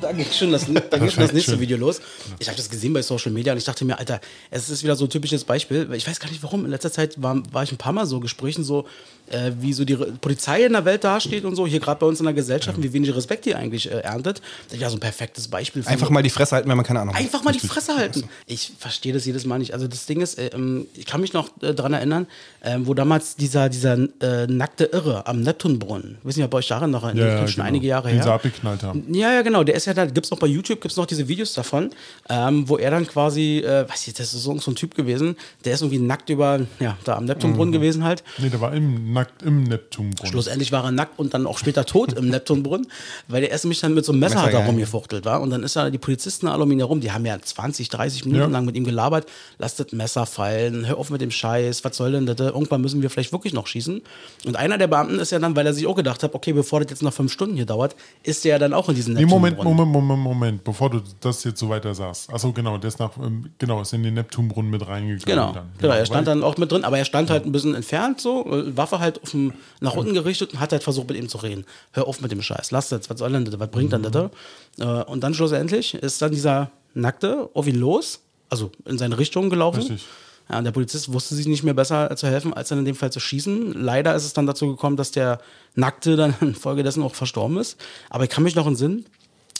Da 0.00 0.12
ging 0.12 0.26
schon 0.30 0.52
das, 0.52 0.66
da 0.66 0.98
ging 0.98 1.10
schon 1.10 1.22
das 1.22 1.32
nächste 1.32 1.52
schön. 1.52 1.60
Video 1.60 1.76
los. 1.76 2.00
Ich 2.38 2.48
habe 2.48 2.56
das 2.56 2.68
gesehen 2.68 2.92
bei 2.92 3.02
Social 3.02 3.32
Media 3.32 3.52
und 3.52 3.58
ich 3.58 3.64
dachte 3.64 3.84
mir, 3.84 3.98
Alter, 3.98 4.20
es 4.50 4.68
ist 4.68 4.82
wieder 4.82 4.96
so 4.96 5.04
ein 5.06 5.10
typisches 5.10 5.44
Beispiel. 5.44 5.88
Ich 5.94 6.06
weiß 6.06 6.20
gar 6.20 6.28
nicht 6.30 6.42
warum. 6.42 6.64
In 6.64 6.70
letzter 6.70 6.92
Zeit 6.92 7.20
war, 7.22 7.40
war 7.52 7.62
ich 7.62 7.72
ein 7.72 7.78
paar 7.78 7.92
Mal 7.92 8.06
so 8.06 8.20
Gesprächen, 8.20 8.64
so 8.64 8.86
äh, 9.30 9.52
wie 9.60 9.72
so 9.72 9.84
die 9.84 9.94
Re- 9.94 10.12
Polizei 10.20 10.64
in 10.64 10.72
der 10.72 10.84
Welt 10.84 11.02
dasteht 11.04 11.44
und 11.44 11.56
so. 11.56 11.66
Hier 11.66 11.80
gerade 11.80 11.98
bei 12.00 12.06
uns 12.06 12.20
in 12.20 12.26
der 12.26 12.34
Gesellschaft, 12.34 12.80
wie 12.82 12.92
wenig 12.92 13.14
Respekt 13.14 13.44
die 13.46 13.54
eigentlich 13.54 13.90
äh, 13.90 14.00
erntet. 14.00 14.40
Das 14.66 14.74
ist 14.74 14.80
ja 14.80 14.90
so 14.90 14.96
ein 14.96 15.00
perfektes 15.00 15.48
Beispiel. 15.48 15.82
Einfach 15.86 16.10
mal 16.10 16.22
die 16.22 16.30
Fresse 16.30 16.54
halten, 16.56 16.68
wenn 16.68 16.76
man 16.76 16.86
keine 16.86 17.00
Ahnung 17.00 17.14
hat. 17.14 17.20
Einfach 17.22 17.42
mal 17.42 17.52
die 17.52 17.60
Fresse 17.66 17.96
halten. 17.96 18.24
Ich 18.46 18.72
verstehe 18.78 19.12
das 19.12 19.24
jedes 19.24 19.44
Mal 19.46 19.58
nicht. 19.58 19.72
Also 19.72 19.88
das 19.88 20.06
Ding 20.06 20.20
ist, 20.20 20.38
äh, 20.38 20.48
ähm, 20.54 20.86
ich 20.94 21.06
kann 21.06 21.20
mich 21.20 21.32
noch 21.32 21.50
äh, 21.62 21.74
daran 21.74 21.94
erinnern, 21.94 22.26
ähm, 22.62 22.86
wo 22.86 22.94
damals 22.94 23.36
dieser, 23.36 23.68
dieser 23.68 23.94
äh, 24.20 24.46
nackte 24.46 24.84
Irre 24.84 25.26
am 25.26 25.40
Neptunbrunnen, 25.40 26.18
wissen 26.22 26.40
ja 26.40 26.46
bei 26.46 26.58
euch 26.58 26.68
daran 26.68 26.90
noch, 26.90 27.02
Ja, 27.14 27.26
ja, 27.26 27.38
schon 27.48 27.56
genau. 27.56 27.64
einige 27.66 27.86
Jahre 27.86 28.08
Den 28.10 28.18
sie 28.22 28.26
her. 28.28 28.34
abgeknallt 28.34 28.82
haben. 28.82 29.04
Ja, 29.14 29.32
ja, 29.32 29.42
genau. 29.42 29.64
Der 29.64 29.74
ist 29.74 29.85
ja 29.86 29.94
da, 29.94 30.06
gibt's 30.06 30.30
noch 30.30 30.38
bei 30.38 30.46
YouTube, 30.46 30.80
gibt's 30.80 30.96
noch 30.96 31.06
diese 31.06 31.28
Videos 31.28 31.54
davon, 31.54 31.90
ähm, 32.28 32.68
wo 32.68 32.76
er 32.76 32.90
dann 32.90 33.06
quasi, 33.06 33.58
äh, 33.58 33.88
weiß 33.88 34.08
ich, 34.08 34.14
das 34.14 34.34
ist 34.34 34.42
so, 34.42 34.56
so 34.58 34.70
ein 34.70 34.74
Typ 34.74 34.94
gewesen, 34.94 35.36
der 35.64 35.74
ist 35.74 35.82
irgendwie 35.82 35.98
nackt 35.98 36.28
über, 36.30 36.60
ja, 36.80 36.96
da 37.04 37.16
am 37.16 37.24
Neptunbrunnen 37.24 37.70
Mhm. 37.70 37.72
gewesen 37.78 38.04
halt. 38.04 38.22
Nee, 38.38 38.48
der 38.50 38.60
war 38.60 38.72
im, 38.74 39.12
nackt 39.12 39.42
im 39.42 39.64
Neptunbrunnen. 39.64 40.30
Schlussendlich 40.30 40.72
war 40.72 40.84
er 40.84 40.90
nackt 40.90 41.18
und 41.18 41.34
dann 41.34 41.46
auch 41.46 41.58
später 41.58 41.84
tot 41.86 42.12
im 42.12 42.28
Neptunbrunnen, 42.30 42.86
weil 43.28 43.40
der 43.40 43.50
erst 43.50 43.64
nämlich 43.64 43.80
dann 43.80 43.94
mit 43.94 44.04
so 44.04 44.12
einem 44.12 44.20
Messer, 44.20 44.36
Messer, 44.36 44.46
hat 44.46 44.54
da 44.54 44.60
ja. 44.60 44.66
rumgefuchtelt 44.66 45.24
war. 45.24 45.40
Und 45.40 45.50
dann 45.50 45.62
ist 45.62 45.76
da 45.76 45.90
die 45.90 45.98
Polizisten 45.98 46.46
alle 46.48 46.62
um 46.64 46.70
ihn 46.72 46.78
herum, 46.78 47.00
die 47.00 47.12
haben 47.12 47.24
ja 47.26 47.38
20, 47.40 47.88
30 47.88 48.24
Minuten 48.24 48.42
Ja. 48.42 48.46
lang 48.48 48.64
mit 48.64 48.76
ihm 48.76 48.84
gelabert, 48.84 49.26
lasst 49.58 49.80
das 49.80 49.92
Messer 49.92 50.26
fallen, 50.26 50.86
hör 50.86 50.98
auf 50.98 51.10
mit 51.10 51.20
dem 51.20 51.30
Scheiß, 51.30 51.84
was 51.84 51.96
soll 51.96 52.12
denn 52.12 52.26
das? 52.26 52.36
Irgendwann 52.38 52.80
müssen 52.80 53.02
wir 53.02 53.10
vielleicht 53.10 53.32
wirklich 53.32 53.52
noch 53.54 53.66
schießen. 53.66 54.02
Und 54.44 54.56
einer 54.56 54.78
der 54.78 54.86
Beamten 54.88 55.18
ist 55.18 55.32
ja 55.32 55.38
dann, 55.38 55.54
weil 55.56 55.66
er 55.66 55.72
sich 55.74 55.86
auch 55.86 55.94
gedacht 55.96 56.22
hat, 56.22 56.34
okay, 56.34 56.52
bevor 56.52 56.80
das 56.80 56.90
jetzt 56.90 57.02
noch 57.02 57.12
fünf 57.12 57.32
Stunden 57.32 57.56
hier 57.56 57.66
dauert, 57.66 57.96
ist 58.22 58.44
der 58.44 58.52
ja 58.52 58.58
dann 58.58 58.72
auch 58.74 58.88
in 58.88 58.94
diesen 58.94 59.14
Nee, 59.14 59.26
Moment, 59.26 59.56
Neptunbrunnen. 59.56 59.75
Moment, 59.76 59.92
Moment, 59.92 60.22
Moment, 60.22 60.64
bevor 60.64 60.90
du 60.90 61.00
das 61.20 61.44
jetzt 61.44 61.60
so 61.60 61.68
weiter 61.68 61.94
sagst. 61.94 62.32
Achso, 62.32 62.52
genau, 62.52 62.78
der 62.78 62.88
ist 62.88 62.98
nach, 62.98 63.16
ähm, 63.18 63.50
genau, 63.58 63.80
ist 63.82 63.92
in 63.92 64.02
den 64.02 64.14
Neptunbrunnen 64.14 64.70
mit 64.70 64.86
reingegangen. 64.86 65.24
Genau, 65.24 65.52
dann. 65.52 65.70
genau, 65.78 65.94
er 65.94 66.06
stand 66.06 66.26
dann 66.26 66.42
auch 66.42 66.56
mit 66.56 66.72
drin, 66.72 66.84
aber 66.84 66.98
er 66.98 67.04
stand 67.04 67.30
halt 67.30 67.44
ein 67.46 67.52
bisschen 67.52 67.74
entfernt 67.74 68.20
so, 68.20 68.44
äh, 68.46 68.76
Waffe 68.76 68.98
halt 68.98 69.20
dem, 69.32 69.52
nach 69.80 69.94
unten 69.94 70.14
gerichtet 70.14 70.52
und 70.54 70.60
hat 70.60 70.72
halt 70.72 70.82
versucht 70.82 71.08
mit 71.08 71.16
ihm 71.18 71.28
zu 71.28 71.38
reden. 71.38 71.64
Hör 71.92 72.06
auf 72.08 72.20
mit 72.20 72.32
dem 72.32 72.42
Scheiß, 72.42 72.70
lass 72.70 72.88
das, 72.88 73.08
was 73.10 73.18
soll 73.18 73.32
denn 73.32 73.44
das, 73.44 73.58
was 73.58 73.70
bringt 73.70 73.92
Mhm. 73.92 74.02
denn 74.02 74.12
das? 74.12 74.30
Äh, 74.78 75.04
und 75.10 75.22
dann 75.22 75.34
schlussendlich 75.34 75.94
ist 75.94 76.20
dann 76.22 76.32
dieser 76.32 76.70
Nackte 76.94 77.50
auf 77.54 77.66
ihn 77.66 77.76
los, 77.76 78.20
also 78.48 78.70
in 78.84 78.98
seine 78.98 79.18
Richtung 79.18 79.50
gelaufen. 79.50 79.78
Richtig. 79.80 80.06
Ja, 80.48 80.58
und 80.58 80.64
der 80.64 80.70
Polizist 80.70 81.12
wusste 81.12 81.34
sich 81.34 81.48
nicht 81.48 81.64
mehr 81.64 81.74
besser 81.74 82.14
zu 82.14 82.28
helfen, 82.28 82.54
als 82.54 82.68
dann 82.68 82.78
in 82.78 82.84
dem 82.84 82.94
Fall 82.94 83.10
zu 83.10 83.18
schießen. 83.18 83.72
Leider 83.72 84.14
ist 84.14 84.24
es 84.24 84.32
dann 84.32 84.46
dazu 84.46 84.68
gekommen, 84.68 84.96
dass 84.96 85.10
der 85.10 85.40
Nackte 85.74 86.14
dann 86.14 86.34
infolgedessen 86.40 87.02
auch 87.02 87.16
verstorben 87.16 87.58
ist. 87.58 87.76
Aber 88.10 88.22
ich 88.22 88.30
kann 88.30 88.44
mich 88.44 88.54
noch 88.54 88.66
entsinnen, 88.68 89.06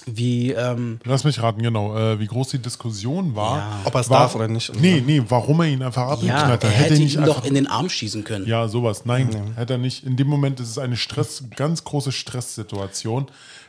wie, 0.09 0.53
ähm, 0.53 1.01
Lass 1.05 1.25
mich 1.25 1.43
raten, 1.43 1.61
genau, 1.63 1.97
äh, 1.97 2.21
wie 2.21 2.27
groß 2.27 2.51
die 2.51 2.61
Diskussion 2.61 3.35
war. 3.35 3.59
Ja. 3.59 3.81
Ob 3.85 3.95
er 3.95 4.01
es 4.01 4.09
darf 4.09 4.37
oder 4.37 4.47
nicht. 4.47 4.73
Nee, 4.81 5.03
nee, 5.05 5.21
warum 5.29 5.61
er 5.61 5.67
ihn 5.67 5.83
einfach 5.83 6.03
ja, 6.03 6.13
abgeknallt 6.13 6.53
hat. 6.53 6.65
er 6.65 6.71
hätte 6.71 6.95
er 6.95 6.97
ihn 6.97 7.03
nicht 7.03 7.27
doch 7.27 7.45
in 7.45 7.55
den 7.55 7.67
Arm 7.67 7.89
schießen 7.89 8.23
können. 8.23 8.47
Ja, 8.47 8.69
sowas. 8.69 9.05
Nein, 9.05 9.29
hätte 9.57 9.75
er 9.75 9.79
nicht. 9.79 10.05
In 10.05 10.17
dem 10.17 10.29
Moment 10.29 10.61
ist 10.61 10.71
es 10.71 10.79
eine 10.79 10.97
Stress, 10.97 11.45
ganz 11.57 11.83
große 11.83 12.13
Stresssituation. 12.13 13.27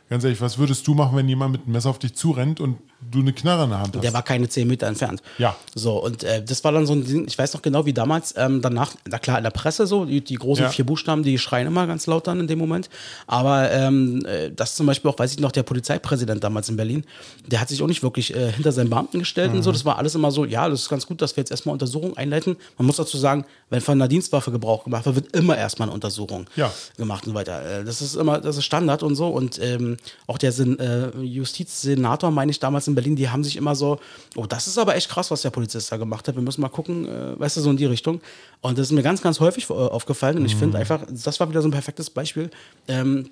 Ganz 0.10 0.24
ehrlich, 0.24 0.40
was 0.40 0.60
würdest 0.60 0.88
du 0.88 0.94
machen, 0.94 1.18
wenn 1.18 1.28
jemand 1.28 1.54
mit 1.54 1.64
einem 1.64 1.74
Messer 1.74 1.90
auf 1.90 2.00
dich 2.00 2.14
zurennt 2.14 2.62
und 2.62 2.78
du 3.00 3.20
eine 3.20 3.32
Knarre 3.34 3.64
in 3.66 3.70
der 3.70 3.80
Hand 3.80 3.96
hast? 3.96 4.04
Der 4.04 4.14
war 4.14 4.24
keine 4.24 4.50
10 4.50 4.68
Meter 4.68 4.88
entfernt. 4.88 5.22
Ja. 5.38 5.56
So, 5.76 6.04
und 6.04 6.24
äh, 6.24 6.44
das 6.44 6.64
war 6.64 6.72
dann 6.72 6.86
so 6.86 6.94
ein 6.94 7.06
Ding, 7.06 7.26
ich 7.28 7.38
weiß 7.38 7.54
noch 7.54 7.62
genau, 7.62 7.86
wie 7.86 7.94
damals, 7.94 8.34
ähm, 8.38 8.62
danach, 8.62 8.94
na 9.08 9.20
klar, 9.20 9.38
in 9.38 9.44
der 9.44 9.52
Presse 9.52 9.86
so, 9.88 10.06
die, 10.06 10.22
die 10.24 10.36
großen 10.36 10.66
Ja. 10.66 10.70
vier 10.70 10.86
Buchstaben, 10.86 11.24
die 11.24 11.38
schreien 11.38 11.68
immer 11.68 11.86
ganz 11.88 12.08
laut 12.08 12.28
dann 12.28 12.40
in 12.40 12.48
dem 12.48 12.60
Moment. 12.60 12.90
Aber 13.28 13.72
ähm, 13.72 14.26
äh, 14.26 14.52
das 14.52 14.76
zum 14.76 14.86
Beispiel 14.88 15.12
auch, 15.12 15.20
weiß 15.20 15.32
ich 15.34 15.40
noch, 15.40 15.52
der 15.52 15.64
Polizeipräsident 15.64 16.44
damals 16.44 16.70
in 16.70 16.76
Berlin, 16.78 17.04
der 17.46 17.62
hat 17.62 17.70
sich 17.70 17.82
auch 17.82 17.88
nicht 17.88 18.04
wirklich 18.04 18.36
äh, 18.36 18.52
hinter 18.52 18.72
seinen 18.72 18.90
Beamten 18.90 19.20
gestellt 19.20 19.54
und 19.54 19.64
so. 19.64 19.72
Das 19.72 19.86
war 19.86 19.98
alles 19.98 20.16
immer 20.16 20.32
so, 20.32 20.46
ja, 20.46 20.68
das 20.68 20.82
ist 20.82 20.90
ganz 20.90 21.06
gut, 21.06 21.22
dass 21.22 21.36
wir 21.36 21.42
jetzt 21.42 21.52
erstmal 21.52 21.74
Untersuchungen 21.74 22.18
einleiten. 22.18 22.58
Man 22.78 22.86
muss 22.88 22.98
dazu 22.98 23.18
sagen, 23.18 23.46
wenn 23.70 23.82
von 23.82 23.94
einer 23.98 24.08
Dienstwaffe 24.08 24.52
Gebrauch 24.52 24.84
gemacht 24.86 25.06
wird, 25.06 25.16
wird 25.16 25.36
immer 25.36 25.58
erstmal 25.58 25.88
eine 25.90 25.94
Untersuchung 25.94 26.48
Ja. 26.56 26.72
gemacht 26.98 27.26
und 27.28 27.34
so 27.34 27.36
weiter. 27.36 27.82
Äh, 27.82 27.84
Das 27.84 28.02
ist 28.02 28.16
immer, 28.16 28.40
das 28.40 28.58
ist 28.58 28.66
Standard 28.66 29.04
und 29.04 29.16
so. 29.16 29.28
Und 29.28 29.60
ähm, 29.62 29.98
auch 30.26 30.38
der 30.38 30.52
Sen 30.52 30.80
äh, 30.80 31.10
Justizsenator, 31.20 32.32
meine 32.32 32.52
ich 32.52 32.60
damals 32.60 32.87
in 32.88 32.96
Berlin, 32.96 33.16
die 33.16 33.30
haben 33.30 33.44
sich 33.44 33.56
immer 33.56 33.76
so, 33.76 34.00
oh, 34.36 34.46
das 34.46 34.68
ist 34.68 34.78
aber 34.78 34.96
echt 34.96 35.10
krass, 35.10 35.32
was 35.32 35.42
der 35.42 35.50
Polizist 35.50 35.92
da 35.92 35.98
gemacht 35.98 36.28
hat. 36.28 36.36
Wir 36.36 36.42
müssen 36.42 36.62
mal 36.62 36.70
gucken, 36.70 37.08
äh, 37.08 37.40
weißt 37.40 37.58
du, 37.58 37.62
so 37.62 37.70
in 37.70 37.78
die 37.78 37.86
Richtung. 37.86 38.22
Und 38.62 38.78
das 38.78 38.88
ist 38.88 38.94
mir 38.94 39.04
ganz, 39.04 39.22
ganz 39.22 39.40
häufig 39.40 39.70
äh, 39.70 39.74
aufgefallen. 39.74 40.38
Und 40.38 40.46
ich 40.46 40.56
finde 40.56 40.78
einfach, 40.78 41.06
das 41.10 41.40
war 41.40 41.50
wieder 41.50 41.62
so 41.62 41.68
ein 41.68 41.72
perfektes 41.72 42.10
Beispiel. 42.10 42.50
Ähm, 42.88 43.30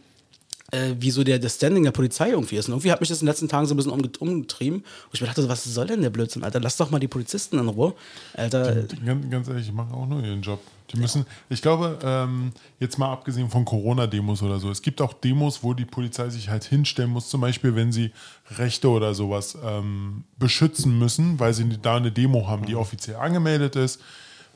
äh, 0.72 0.96
wie 1.00 1.12
so 1.12 1.24
der, 1.24 1.40
der 1.40 1.50
Standing 1.50 1.84
der 1.84 1.92
Polizei 1.92 2.30
irgendwie 2.30 2.56
ist. 2.56 2.68
Und 2.68 2.74
irgendwie 2.74 2.92
hat 2.92 3.00
mich 3.00 3.10
das 3.10 3.22
in 3.22 3.26
den 3.26 3.32
letzten 3.32 3.48
Tagen 3.48 3.66
so 3.68 3.74
ein 3.74 3.78
bisschen 3.78 3.92
umget 3.92 4.20
umgetrieben. 4.20 4.80
Und 4.80 5.14
ich 5.14 5.22
mir 5.22 5.28
dachte, 5.28 5.48
was 5.48 5.64
soll 5.64 5.88
denn 5.88 6.02
der 6.02 6.10
Blödsinn, 6.10 6.44
Alter? 6.44 6.60
Lass 6.60 6.78
doch 6.78 6.90
mal 6.90 7.00
die 7.00 7.08
Polizisten 7.08 7.60
in 7.60 7.68
Ruhe. 7.68 7.94
Alter. 8.34 8.84
Ganz, 9.06 9.30
ganz 9.30 9.48
ehrlich, 9.48 9.68
die 9.68 9.72
machen 9.72 9.94
auch 9.94 10.08
nur 10.08 10.24
ihren 10.24 10.42
Job. 10.42 10.60
Die 10.92 10.98
müssen, 10.98 11.26
ich 11.50 11.62
glaube, 11.62 11.98
ähm, 12.04 12.52
jetzt 12.80 13.00
mal 13.00 13.12
abgesehen 13.12 13.50
von 13.50 13.66
Corona-Demos 13.66 14.44
oder 14.44 14.60
so, 14.60 14.70
es 14.70 14.82
gibt 14.82 15.02
auch 15.02 15.14
Demos, 15.14 15.64
wo 15.64 15.74
die 15.74 15.86
Polizei 15.86 16.30
sich 16.30 16.50
halt 16.50 16.64
hinstellen 16.64 17.10
muss, 17.10 17.30
zum 17.30 17.42
Beispiel, 17.42 17.76
wenn 17.76 17.92
sie 17.92 18.12
Rechte 18.58 18.90
oder 18.90 19.16
sowas 19.16 19.58
ähm, 19.64 20.26
beschützen 20.38 20.98
müssen, 21.00 21.40
weil 21.40 21.54
sie 21.54 21.78
da 21.82 21.98
eine 21.98 22.12
Demo 22.12 22.48
haben, 22.48 22.66
die 22.66 22.76
offiziell 22.76 23.18
angemeldet 23.18 23.76
ist. 23.76 24.00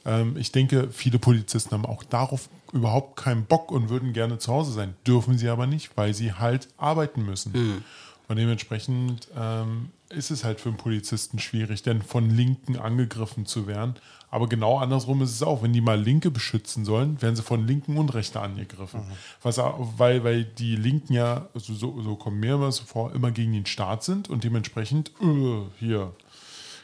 Ähm, 0.06 0.38
ich 0.38 0.52
denke, 0.52 0.90
viele 0.92 1.20
Polizisten 1.20 1.72
haben 1.72 1.86
auch 1.86 2.04
darauf 2.04 2.50
überhaupt 2.74 3.18
keinen 3.18 3.46
Bock 3.46 3.72
und 3.72 3.90
würden 3.90 4.14
gerne 4.14 4.38
zu 4.38 4.54
Hause 4.54 4.72
sein. 4.72 4.96
Dürfen 5.08 5.38
sie 5.38 5.50
aber 5.50 5.66
nicht, 5.68 5.98
weil 5.98 6.14
sie 6.14 6.34
halt 6.34 6.68
arbeiten 6.78 7.26
müssen. 7.26 7.52
Mhm. 7.54 7.84
Und 8.28 8.36
dementsprechend 8.36 9.28
ähm, 9.36 9.90
ist 10.10 10.32
es 10.32 10.44
halt 10.44 10.60
für 10.60 10.70
einen 10.70 10.78
Polizisten 10.78 11.40
schwierig, 11.40 11.84
denn 11.84 12.02
von 12.02 12.30
Linken 12.30 12.78
angegriffen 12.78 13.46
zu 13.46 13.68
werden. 13.68 13.96
Aber 14.32 14.48
genau 14.48 14.78
andersrum 14.78 15.22
ist 15.22 15.32
es 15.32 15.44
auch. 15.44 15.64
Wenn 15.64 15.74
die 15.74 15.82
mal 15.82 16.00
Linke 16.00 16.32
beschützen 16.32 16.86
sollen, 16.86 17.22
werden 17.22 17.36
sie 17.36 17.42
von 17.42 17.66
Linken 17.66 17.98
und 17.98 18.14
Rechte 18.14 18.40
angegriffen. 18.40 19.02
Mhm. 19.02 19.14
Was, 19.42 19.58
weil, 19.58 20.24
weil 20.24 20.44
die 20.44 20.76
Linken 20.76 21.14
ja, 21.14 21.48
so, 21.56 21.74
so, 21.74 22.02
so 22.02 22.16
kommen 22.16 22.40
mir 22.40 22.56
immer 22.56 22.72
so 22.72 22.84
vor, 22.84 23.14
immer 23.14 23.32
gegen 23.32 23.54
den 23.54 23.66
Staat 23.66 24.04
sind 24.04 24.30
und 24.30 24.44
dementsprechend 24.44 25.12
uh, 25.22 25.66
hier 25.80 26.14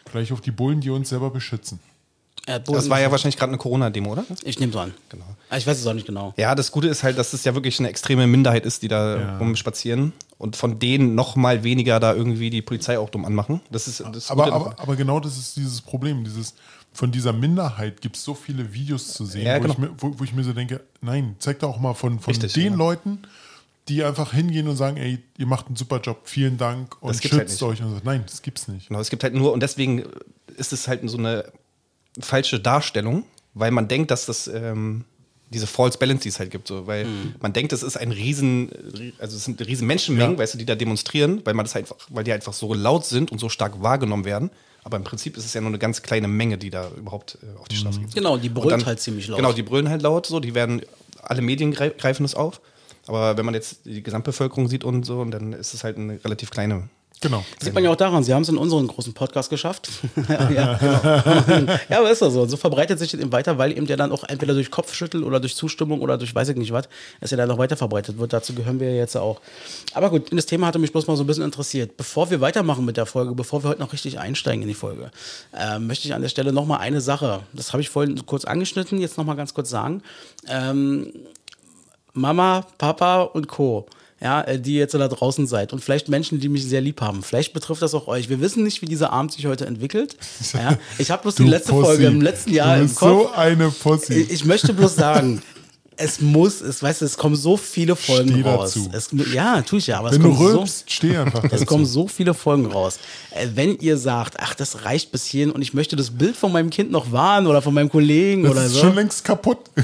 gleich 0.05 0.31
auf 0.31 0.41
die 0.41 0.51
Bullen, 0.51 0.81
die 0.81 0.89
uns 0.89 1.09
selber 1.09 1.29
beschützen. 1.29 1.79
Das 2.45 2.89
war 2.89 3.01
ja 3.01 3.09
wahrscheinlich 3.09 3.37
gerade 3.37 3.51
eine 3.51 3.57
Corona-Demo, 3.57 4.11
oder? 4.11 4.25
Ich 4.43 4.59
nehme 4.59 4.71
so 4.71 4.79
an. 4.79 4.93
Genau. 5.09 5.25
Ah, 5.49 5.57
ich 5.57 5.65
weiß 5.65 5.79
es 5.79 5.87
auch 5.87 5.93
nicht 5.93 6.05
genau. 6.05 6.33
Ja, 6.37 6.53
das 6.53 6.71
Gute 6.71 6.87
ist 6.87 7.03
halt, 7.03 7.17
dass 7.17 7.33
es 7.33 7.43
ja 7.43 7.55
wirklich 7.55 7.79
eine 7.79 7.89
extreme 7.89 8.27
Minderheit 8.27 8.65
ist, 8.65 8.83
die 8.83 8.87
da 8.87 9.19
ja. 9.19 9.37
rumspazieren 9.37 10.13
und 10.37 10.55
von 10.55 10.77
denen 10.79 11.15
noch 11.15 11.35
mal 11.35 11.63
weniger 11.63 11.99
da 11.99 12.13
irgendwie 12.13 12.49
die 12.49 12.61
Polizei 12.61 12.99
auch 12.99 13.09
dumm 13.09 13.25
anmachen. 13.25 13.61
Das 13.71 13.87
ist 13.87 14.03
das 14.11 14.29
aber, 14.29 14.51
aber, 14.53 14.79
aber, 14.79 14.95
genau 14.95 15.19
das 15.19 15.37
ist 15.37 15.57
dieses 15.57 15.81
Problem. 15.81 16.23
Dieses, 16.23 16.53
von 16.93 17.11
dieser 17.11 17.33
Minderheit 17.33 18.01
gibt 18.01 18.15
es 18.15 18.23
so 18.23 18.35
viele 18.35 18.73
Videos 18.73 19.13
zu 19.13 19.25
sehen, 19.25 19.45
ja, 19.45 19.57
genau. 19.57 19.69
wo, 19.69 19.73
ich 19.73 19.77
mir, 19.79 19.95
wo, 19.97 20.19
wo, 20.19 20.23
ich 20.23 20.33
mir, 20.33 20.43
so 20.43 20.53
denke, 20.53 20.81
nein, 21.01 21.35
zeig 21.39 21.59
doch 21.59 21.69
auch 21.69 21.79
mal 21.79 21.93
von, 21.93 22.19
von 22.19 22.31
Richtig, 22.31 22.53
den 22.53 22.73
ja. 22.73 22.77
Leuten, 22.77 23.19
die 23.87 24.03
einfach 24.03 24.33
hingehen 24.33 24.67
und 24.67 24.77
sagen, 24.77 24.97
ey, 24.97 25.19
ihr 25.37 25.45
macht 25.47 25.67
einen 25.67 25.75
super 25.75 25.99
Job, 25.99 26.21
vielen 26.23 26.57
Dank 26.57 27.01
und 27.01 27.13
halt 27.13 27.23
schützt 27.23 27.61
halt 27.61 27.73
euch. 27.73 27.81
Und 27.81 27.95
so. 27.95 28.01
Nein, 28.03 28.23
das 28.25 28.41
gibt's 28.41 28.67
nicht. 28.67 28.87
Genau, 28.87 28.99
es 28.99 29.09
gibt 29.09 29.23
halt 29.23 29.33
nur, 29.33 29.51
und 29.51 29.61
deswegen 29.61 30.03
ist 30.57 30.73
es 30.73 30.87
halt 30.87 31.07
so 31.09 31.17
eine 31.17 31.51
falsche 32.19 32.59
Darstellung, 32.59 33.23
weil 33.53 33.71
man 33.71 33.87
denkt, 33.87 34.11
dass 34.11 34.25
das 34.25 34.47
ähm, 34.47 35.05
diese 35.49 35.67
False 35.67 35.97
Balance, 35.97 36.23
die 36.23 36.29
es 36.29 36.39
halt 36.39 36.51
gibt, 36.51 36.67
so, 36.67 36.87
weil 36.87 37.05
mhm. 37.05 37.35
man 37.39 37.53
denkt, 37.53 37.71
es 37.71 37.83
ist 37.83 37.97
ein 37.97 38.11
riesen, 38.11 38.69
also 39.19 39.37
es 39.37 39.45
sind 39.45 39.65
riesen 39.65 39.87
Menschenmengen, 39.87 40.33
ja. 40.33 40.39
weißt 40.39 40.55
du, 40.55 40.57
die 40.57 40.65
da 40.65 40.75
demonstrieren, 40.75 41.41
weil 41.45 41.53
man 41.53 41.65
das 41.65 41.75
einfach, 41.75 41.95
weil 42.09 42.23
die 42.23 42.33
einfach 42.33 42.53
so 42.53 42.73
laut 42.73 43.05
sind 43.05 43.31
und 43.31 43.39
so 43.39 43.49
stark 43.49 43.81
wahrgenommen 43.81 44.25
werden. 44.25 44.49
Aber 44.83 44.97
im 44.97 45.03
Prinzip 45.03 45.35
ist 45.37 45.45
es 45.45 45.53
ja 45.53 45.61
nur 45.61 45.69
eine 45.69 45.79
ganz 45.79 46.01
kleine 46.01 46.27
Menge, 46.27 46.57
die 46.57 46.69
da 46.69 46.89
überhaupt 46.95 47.39
äh, 47.41 47.59
auf 47.59 47.67
die 47.67 47.75
Straße 47.75 47.99
mhm. 47.99 48.05
geht. 48.05 48.15
Genau, 48.15 48.37
die 48.37 48.49
brüllen 48.49 48.79
dann, 48.79 48.85
halt 48.85 48.99
ziemlich 48.99 49.27
laut. 49.27 49.37
Genau, 49.37 49.53
die 49.53 49.63
brüllen 49.63 49.89
halt 49.89 50.01
laut, 50.01 50.25
so, 50.25 50.39
die 50.39 50.53
werden, 50.53 50.81
alle 51.21 51.41
Medien 51.41 51.71
greifen 51.71 52.23
das 52.23 52.35
auf. 52.35 52.61
Aber 53.07 53.37
wenn 53.37 53.45
man 53.45 53.53
jetzt 53.53 53.85
die 53.85 54.01
Gesamtbevölkerung 54.01 54.67
sieht 54.67 54.83
und 54.83 55.05
so, 55.05 55.23
dann 55.25 55.53
ist 55.53 55.73
es 55.73 55.83
halt 55.83 55.97
eine 55.97 56.23
relativ 56.23 56.49
kleine 56.49 56.89
Genau. 57.21 57.43
Das 57.57 57.65
sieht 57.65 57.73
man 57.73 57.83
ja 57.83 57.91
auch 57.91 57.95
daran, 57.95 58.23
sie 58.23 58.33
haben 58.33 58.41
es 58.41 58.49
in 58.49 58.57
unseren 58.57 58.87
großen 58.87 59.13
Podcast 59.13 59.49
geschafft. 59.49 59.89
ja, 60.53 60.73
genau. 61.47 61.73
ja, 61.89 61.99
aber 61.99 62.11
ist 62.11 62.21
das 62.21 62.33
so. 62.33 62.41
Und 62.41 62.49
so 62.49 62.57
verbreitet 62.57 62.99
sich 62.99 63.11
das 63.11 63.19
eben 63.19 63.31
weiter, 63.31 63.57
weil 63.57 63.71
eben 63.71 63.85
ja 63.85 63.95
dann 63.95 64.11
auch 64.11 64.23
entweder 64.25 64.53
durch 64.53 64.69
Kopfschüttel 64.69 65.23
oder 65.23 65.39
durch 65.39 65.55
Zustimmung 65.55 66.01
oder 66.01 66.17
durch 66.17 66.35
weiß 66.35 66.49
ich 66.49 66.57
nicht 66.57 66.71
was, 66.71 66.89
es 67.21 67.31
ja 67.31 67.37
dann 67.37 67.47
noch 67.47 67.57
weiter 67.57 67.77
verbreitet 67.77 68.19
wird. 68.19 68.33
Dazu 68.33 68.53
gehören 68.53 68.79
wir 68.79 68.93
jetzt 68.95 69.15
auch. 69.15 69.39
Aber 69.93 70.09
gut, 70.09 70.31
das 70.31 70.45
Thema 70.45 70.67
hatte 70.67 70.79
mich 70.79 70.91
bloß 70.91 71.07
mal 71.07 71.15
so 71.15 71.23
ein 71.23 71.27
bisschen 71.27 71.43
interessiert. 71.43 71.97
Bevor 71.97 72.29
wir 72.29 72.41
weitermachen 72.41 72.85
mit 72.85 72.97
der 72.97 73.05
Folge, 73.05 73.33
bevor 73.33 73.63
wir 73.63 73.69
heute 73.69 73.81
noch 73.81 73.93
richtig 73.93 74.19
einsteigen 74.19 74.61
in 74.61 74.67
die 74.67 74.73
Folge, 74.73 75.09
äh, 75.53 75.79
möchte 75.79 76.07
ich 76.07 76.13
an 76.13 76.21
der 76.21 76.29
Stelle 76.29 76.51
nochmal 76.51 76.79
eine 76.79 77.01
Sache, 77.01 77.41
das 77.53 77.71
habe 77.71 77.81
ich 77.81 77.89
vorhin 77.89 78.25
kurz 78.25 78.45
angeschnitten, 78.45 78.99
jetzt 78.99 79.17
nochmal 79.17 79.35
ganz 79.35 79.53
kurz 79.53 79.69
sagen. 79.69 80.03
Ähm, 80.47 81.11
Mama, 82.13 82.65
Papa 82.77 83.23
und 83.23 83.47
Co 83.47 83.87
ja, 84.21 84.41
äh, 84.41 84.59
die 84.59 84.75
jetzt 84.75 84.93
da 84.93 85.07
draußen 85.07 85.45
seid 85.45 85.73
und 85.73 85.83
vielleicht 85.83 86.07
Menschen, 86.07 86.39
die 86.39 86.49
mich 86.49 86.65
sehr 86.65 86.81
lieb 86.81 87.01
haben. 87.01 87.21
Vielleicht 87.21 87.53
betrifft 87.53 87.81
das 87.81 87.93
auch 87.93 88.07
euch. 88.07 88.29
Wir 88.29 88.39
wissen 88.39 88.63
nicht, 88.63 88.81
wie 88.81 88.85
dieser 88.85 89.11
Abend 89.11 89.33
sich 89.33 89.45
heute 89.45 89.65
entwickelt. 89.65 90.15
Ja, 90.53 90.77
ich 90.99 91.11
habe 91.11 91.23
bloß 91.23 91.35
du 91.35 91.43
die 91.43 91.49
letzte 91.49 91.71
Pussy. 91.71 91.85
Folge 91.85 92.05
im 92.05 92.21
letzten 92.21 92.53
Jahr 92.53 92.77
im 92.77 92.93
Kopf. 92.95 92.99
So 92.99 93.31
eine 93.31 93.69
Pussy. 93.69 94.13
Ich 94.29 94.45
möchte 94.45 94.73
bloß 94.73 94.95
sagen, 94.95 95.41
es 95.97 96.21
muss, 96.21 96.61
es 96.61 96.81
weißt 96.81 97.01
du, 97.01 97.05
es 97.05 97.17
kommen 97.17 97.35
so 97.35 97.57
viele 97.57 97.95
Folgen 97.95 98.29
steh 98.29 98.41
raus. 98.41 98.77
Es, 98.91 99.09
ja, 99.33 99.61
tue 99.61 99.79
ich 99.79 99.87
ja, 99.87 99.99
aber 99.99 100.11
Wenn 100.11 100.21
es 100.21 100.23
kommen 100.23 100.37
du 100.37 100.57
rülpst, 100.57 100.79
so, 100.79 100.85
steh 100.87 101.17
einfach 101.17 101.41
dazu. 101.43 101.55
Es 101.55 101.65
kommen 101.65 101.85
so 101.85 102.07
viele 102.07 102.33
Folgen 102.33 102.65
raus. 102.65 102.99
Äh, 103.31 103.47
wenn 103.55 103.77
ihr 103.79 103.97
sagt, 103.97 104.35
ach, 104.39 104.55
das 104.55 104.83
reicht 104.85 105.11
bis 105.11 105.25
hierhin 105.25 105.51
und 105.51 105.61
ich 105.61 105.73
möchte 105.73 105.95
das 105.95 106.11
Bild 106.11 106.35
von 106.35 106.51
meinem 106.51 106.69
Kind 106.69 106.91
noch 106.91 107.11
wahren 107.11 107.47
oder 107.47 107.61
von 107.61 107.73
meinem 107.73 107.89
Kollegen 107.89 108.43
das 108.43 108.51
oder 108.51 108.69
so. 108.69 108.75
Ist 108.75 108.81
schon 108.81 108.95
längst 108.95 109.23
kaputt. 109.23 109.59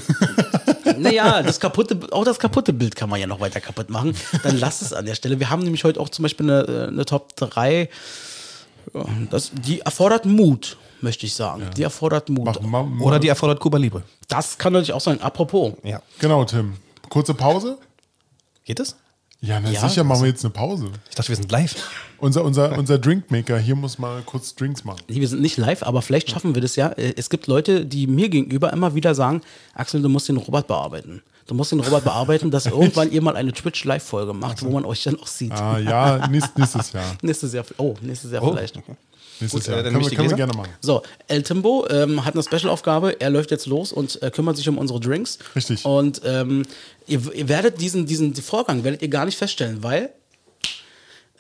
Naja, 0.97 1.41
das 1.41 1.59
kaputte, 1.59 1.97
auch 2.11 2.25
das 2.25 2.37
kaputte 2.37 2.73
Bild 2.73 2.95
kann 2.95 3.09
man 3.09 3.19
ja 3.19 3.25
noch 3.25 3.39
weiter 3.39 3.61
kaputt 3.61 3.89
machen. 3.89 4.15
Dann 4.43 4.57
lasst 4.57 4.81
es 4.81 4.93
an 4.93 5.05
der 5.05 5.15
Stelle. 5.15 5.39
Wir 5.39 5.49
haben 5.49 5.63
nämlich 5.63 5.83
heute 5.83 5.99
auch 5.99 6.09
zum 6.09 6.23
Beispiel 6.23 6.49
eine, 6.49 6.61
äh, 6.61 6.87
eine 6.87 7.05
Top 7.05 7.35
3. 7.37 7.89
Das, 9.29 9.51
die 9.53 9.79
erfordert 9.81 10.25
Mut, 10.25 10.77
möchte 11.01 11.25
ich 11.25 11.33
sagen. 11.33 11.61
Ja. 11.63 11.69
Die 11.69 11.83
erfordert 11.83 12.29
Mut. 12.29 12.45
Mach, 12.45 12.59
mach, 12.61 12.85
mach. 12.85 13.05
Oder 13.05 13.19
die 13.19 13.27
erfordert 13.27 13.59
Kuba 13.59 13.77
Libre. 13.77 14.03
Das 14.27 14.57
kann 14.57 14.73
natürlich 14.73 14.93
auch 14.93 15.01
sein. 15.01 15.21
Apropos. 15.21 15.73
Ja. 15.83 16.01
Genau, 16.19 16.43
Tim. 16.45 16.75
Kurze 17.09 17.33
Pause. 17.33 17.77
Geht 18.63 18.79
es? 18.79 18.95
Ja, 19.43 19.59
na 19.59 19.71
ja, 19.71 19.87
sicher 19.87 20.03
machen 20.03 20.21
wir 20.21 20.29
jetzt 20.29 20.45
eine 20.45 20.53
Pause. 20.53 20.91
Ich 21.09 21.15
dachte, 21.15 21.29
wir 21.29 21.35
sind 21.35 21.51
live. 21.51 21.75
Unser, 22.19 22.43
unser, 22.45 22.77
unser 22.77 22.99
Drinkmaker 22.99 23.57
hier 23.57 23.75
muss 23.75 23.97
mal 23.97 24.21
kurz 24.21 24.53
Drinks 24.53 24.83
machen. 24.83 25.01
Nee, 25.07 25.19
wir 25.19 25.27
sind 25.27 25.41
nicht 25.41 25.57
live, 25.57 25.81
aber 25.81 26.03
vielleicht 26.03 26.29
schaffen 26.29 26.53
wir 26.53 26.61
das 26.61 26.75
ja. 26.75 26.89
Äh, 26.89 27.15
es 27.17 27.31
gibt 27.31 27.47
Leute, 27.47 27.87
die 27.87 28.05
mir 28.05 28.29
gegenüber 28.29 28.71
immer 28.71 28.93
wieder 28.93 29.15
sagen, 29.15 29.41
Axel, 29.73 30.03
du 30.03 30.09
musst 30.09 30.29
den 30.29 30.37
Robert 30.37 30.67
bearbeiten. 30.67 31.23
Du 31.51 31.55
musst 31.55 31.73
den 31.73 31.81
Robert 31.81 32.05
bearbeiten, 32.05 32.49
dass 32.49 32.65
irgendwann 32.67 33.11
ihr 33.11 33.21
mal 33.21 33.35
eine 33.35 33.51
Twitch-Live-Folge 33.51 34.31
macht, 34.31 34.63
wo 34.63 34.69
man 34.69 34.85
euch 34.85 35.03
dann 35.03 35.19
auch 35.19 35.27
sieht. 35.27 35.51
Ah 35.51 35.77
ja, 35.79 36.29
nächst, 36.29 36.57
nächstes 36.57 36.93
Jahr. 36.93 37.03
nächstes 37.21 37.51
Jahr. 37.51 37.65
Oh, 37.75 37.93
nächstes 37.99 38.31
Jahr 38.31 38.41
oh. 38.41 38.53
vielleicht. 38.53 38.77
Okay. 38.77 38.95
Nächstes 39.41 39.65
Gut, 39.65 39.69
Jahr. 39.69 39.79
Äh, 39.79 39.83
können, 39.83 39.99
wir, 39.99 40.09
können 40.15 40.29
wir, 40.29 40.37
gerne 40.37 40.53
machen. 40.53 40.69
So, 40.79 41.01
El 41.27 41.43
Timbo 41.43 41.85
ähm, 41.89 42.23
hat 42.23 42.35
eine 42.35 42.43
Special-Aufgabe. 42.43 43.19
Er 43.19 43.29
läuft 43.29 43.51
jetzt 43.51 43.65
los 43.65 43.91
und 43.91 44.21
äh, 44.23 44.31
kümmert 44.31 44.55
sich 44.55 44.69
um 44.69 44.77
unsere 44.77 45.01
Drinks. 45.01 45.39
Richtig. 45.53 45.83
Und 45.83 46.21
ähm, 46.23 46.63
ihr, 47.07 47.19
ihr, 47.33 47.49
werdet 47.49 47.81
diesen, 47.81 48.05
diesen 48.05 48.33
Vorgang 48.33 48.85
werdet 48.85 49.01
ihr 49.01 49.09
gar 49.09 49.25
nicht 49.25 49.37
feststellen, 49.37 49.83
weil 49.83 50.11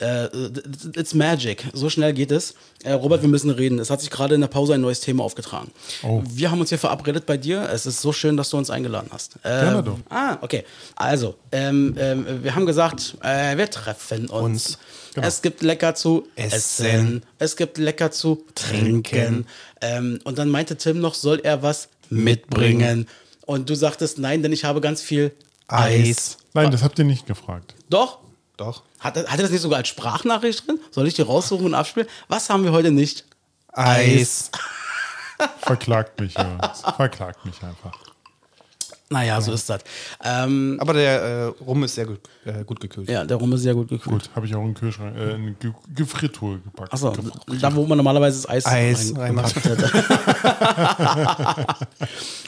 Uh, 0.01 0.49
it's 0.95 1.13
magic. 1.13 1.65
So 1.73 1.89
schnell 1.89 2.13
geht 2.13 2.31
es. 2.31 2.55
Uh, 2.83 2.93
Robert, 2.93 3.21
wir 3.21 3.29
müssen 3.29 3.49
reden. 3.51 3.77
Es 3.77 3.89
hat 3.89 4.01
sich 4.01 4.09
gerade 4.09 4.33
in 4.35 4.41
der 4.41 4.47
Pause 4.47 4.73
ein 4.73 4.81
neues 4.81 4.99
Thema 4.99 5.23
aufgetragen. 5.23 5.71
Oh. 6.01 6.23
Wir 6.27 6.49
haben 6.49 6.59
uns 6.59 6.69
hier 6.69 6.79
verabredet 6.79 7.25
bei 7.25 7.37
dir. 7.37 7.69
Es 7.71 7.85
ist 7.85 8.01
so 8.01 8.11
schön, 8.11 8.35
dass 8.35 8.49
du 8.49 8.57
uns 8.57 8.69
eingeladen 8.69 9.09
hast. 9.11 9.35
Ähm, 9.43 9.65
Gerne 9.65 9.83
doch. 9.83 9.97
Ah, 10.09 10.37
okay. 10.41 10.63
Also, 10.95 11.35
ähm, 11.51 11.95
ähm, 11.99 12.43
wir 12.43 12.55
haben 12.55 12.65
gesagt, 12.65 13.15
äh, 13.21 13.55
wir 13.57 13.69
treffen 13.69 14.27
uns. 14.27 14.31
uns. 14.31 14.77
Genau. 15.13 15.27
Es 15.27 15.41
gibt 15.41 15.61
lecker 15.61 15.93
zu 15.93 16.27
essen. 16.35 16.85
essen. 16.85 17.23
Es 17.37 17.55
gibt 17.55 17.77
lecker 17.77 18.11
zu 18.11 18.43
trinken. 18.55 19.03
trinken. 19.03 19.47
Ähm, 19.81 20.19
und 20.23 20.39
dann 20.39 20.49
meinte 20.49 20.77
Tim 20.77 20.99
noch, 20.99 21.13
soll 21.13 21.41
er 21.43 21.61
was 21.61 21.89
mitbringen? 22.09 23.07
Und 23.45 23.69
du 23.69 23.75
sagtest, 23.75 24.17
nein, 24.17 24.41
denn 24.41 24.53
ich 24.53 24.63
habe 24.63 24.81
ganz 24.81 25.01
viel 25.01 25.31
Eis. 25.67 26.07
Eis. 26.07 26.37
Nein, 26.53 26.71
das 26.71 26.83
habt 26.83 26.99
ihr 26.99 27.05
nicht 27.05 27.27
gefragt. 27.27 27.75
Doch? 27.89 28.19
Doch. 28.61 28.83
Hat, 28.99 29.17
hat 29.17 29.27
er 29.27 29.37
das 29.37 29.49
nicht 29.49 29.61
sogar 29.61 29.79
als 29.79 29.87
Sprachnachricht 29.87 30.67
drin? 30.67 30.79
Soll 30.91 31.07
ich 31.07 31.15
die 31.15 31.23
raussuchen 31.23 31.65
und 31.65 31.73
abspielen? 31.73 32.07
Was 32.27 32.47
haben 32.47 32.63
wir 32.63 32.71
heute 32.71 32.91
nicht? 32.91 33.25
Eis. 33.69 34.51
Verklagt 35.61 36.19
mich, 36.19 36.35
ja. 36.35 36.59
Verklagt 36.95 37.43
mich 37.43 37.55
einfach. 37.63 37.97
Naja, 39.09 39.33
ja. 39.33 39.41
so 39.41 39.51
ist 39.51 39.67
das. 39.67 39.81
Ähm, 40.23 40.77
Aber 40.79 40.93
der 40.93 41.21
äh, 41.23 41.45
Rum 41.63 41.83
ist 41.83 41.95
sehr 41.95 42.05
gut, 42.05 42.19
äh, 42.45 42.63
gut 42.63 42.79
gekühlt. 42.79 43.09
Ja, 43.09 43.25
der 43.25 43.37
Rum 43.37 43.51
ist 43.53 43.61
sehr 43.61 43.73
gut 43.73 43.87
gekühlt. 43.87 44.13
Gut, 44.13 44.29
habe 44.35 44.45
ich 44.45 44.53
auch 44.53 44.61
in 44.61 44.67
den 44.67 44.75
Kühlschrank, 44.75 45.17
äh, 45.17 45.33
in 45.33 45.55
Ge 45.59 45.73
Gefriertruhe 45.95 46.59
gepackt. 46.59 46.93
Achso, 46.93 47.15
da 47.59 47.75
wo 47.75 47.87
man 47.87 47.97
normalerweise 47.97 48.43
das 48.43 48.49
Eis, 48.51 48.67
Eis 48.67 49.15
reinmacht. 49.17 49.55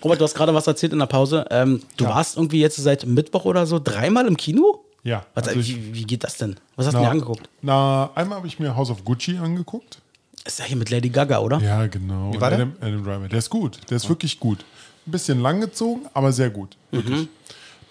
Robert, 0.03 0.21
du 0.21 0.25
hast 0.25 0.35
gerade 0.35 0.53
was 0.53 0.67
erzählt 0.67 0.93
in 0.93 0.99
der 0.99 1.07
Pause. 1.07 1.47
Ähm, 1.49 1.81
du 1.97 2.03
ja. 2.03 2.11
warst 2.11 2.37
irgendwie 2.37 2.61
jetzt 2.61 2.75
seit 2.75 3.07
Mittwoch 3.07 3.45
oder 3.45 3.65
so 3.65 3.79
dreimal 3.83 4.27
im 4.27 4.37
Kino? 4.37 4.85
Ja. 5.03 5.25
Was, 5.33 5.49
also 5.49 5.59
wie, 5.59 5.93
wie, 5.93 6.03
geht 6.03 6.23
das 6.23 6.37
denn? 6.37 6.55
Was 6.75 6.87
hast 6.87 6.93
na, 6.93 6.99
du 6.99 7.05
dir 7.05 7.11
angeguckt? 7.11 7.49
Na, 7.61 8.11
einmal 8.15 8.37
habe 8.37 8.47
ich 8.47 8.59
mir 8.59 8.75
House 8.75 8.89
of 8.89 9.03
Gucci 9.03 9.37
angeguckt. 9.37 10.01
Ist 10.45 10.59
ja 10.59 10.65
hier 10.65 10.77
mit 10.77 10.89
Lady 10.89 11.09
Gaga, 11.09 11.39
oder? 11.39 11.59
Ja, 11.59 11.87
genau. 11.87 12.33
Wie 12.33 12.39
war 12.39 12.51
Adam, 12.51 12.73
der? 12.79 12.87
Adam 12.87 13.03
Driver. 13.03 13.27
Der 13.27 13.39
ist 13.39 13.49
gut. 13.49 13.79
Der 13.89 13.97
ist 13.97 14.03
ja. 14.03 14.09
wirklich 14.09 14.39
gut. 14.39 14.65
Ein 15.05 15.11
bisschen 15.11 15.41
langgezogen, 15.41 16.07
aber 16.13 16.31
sehr 16.31 16.49
gut. 16.49 16.77
Wirklich. 16.91 17.23
Mhm. 17.23 17.29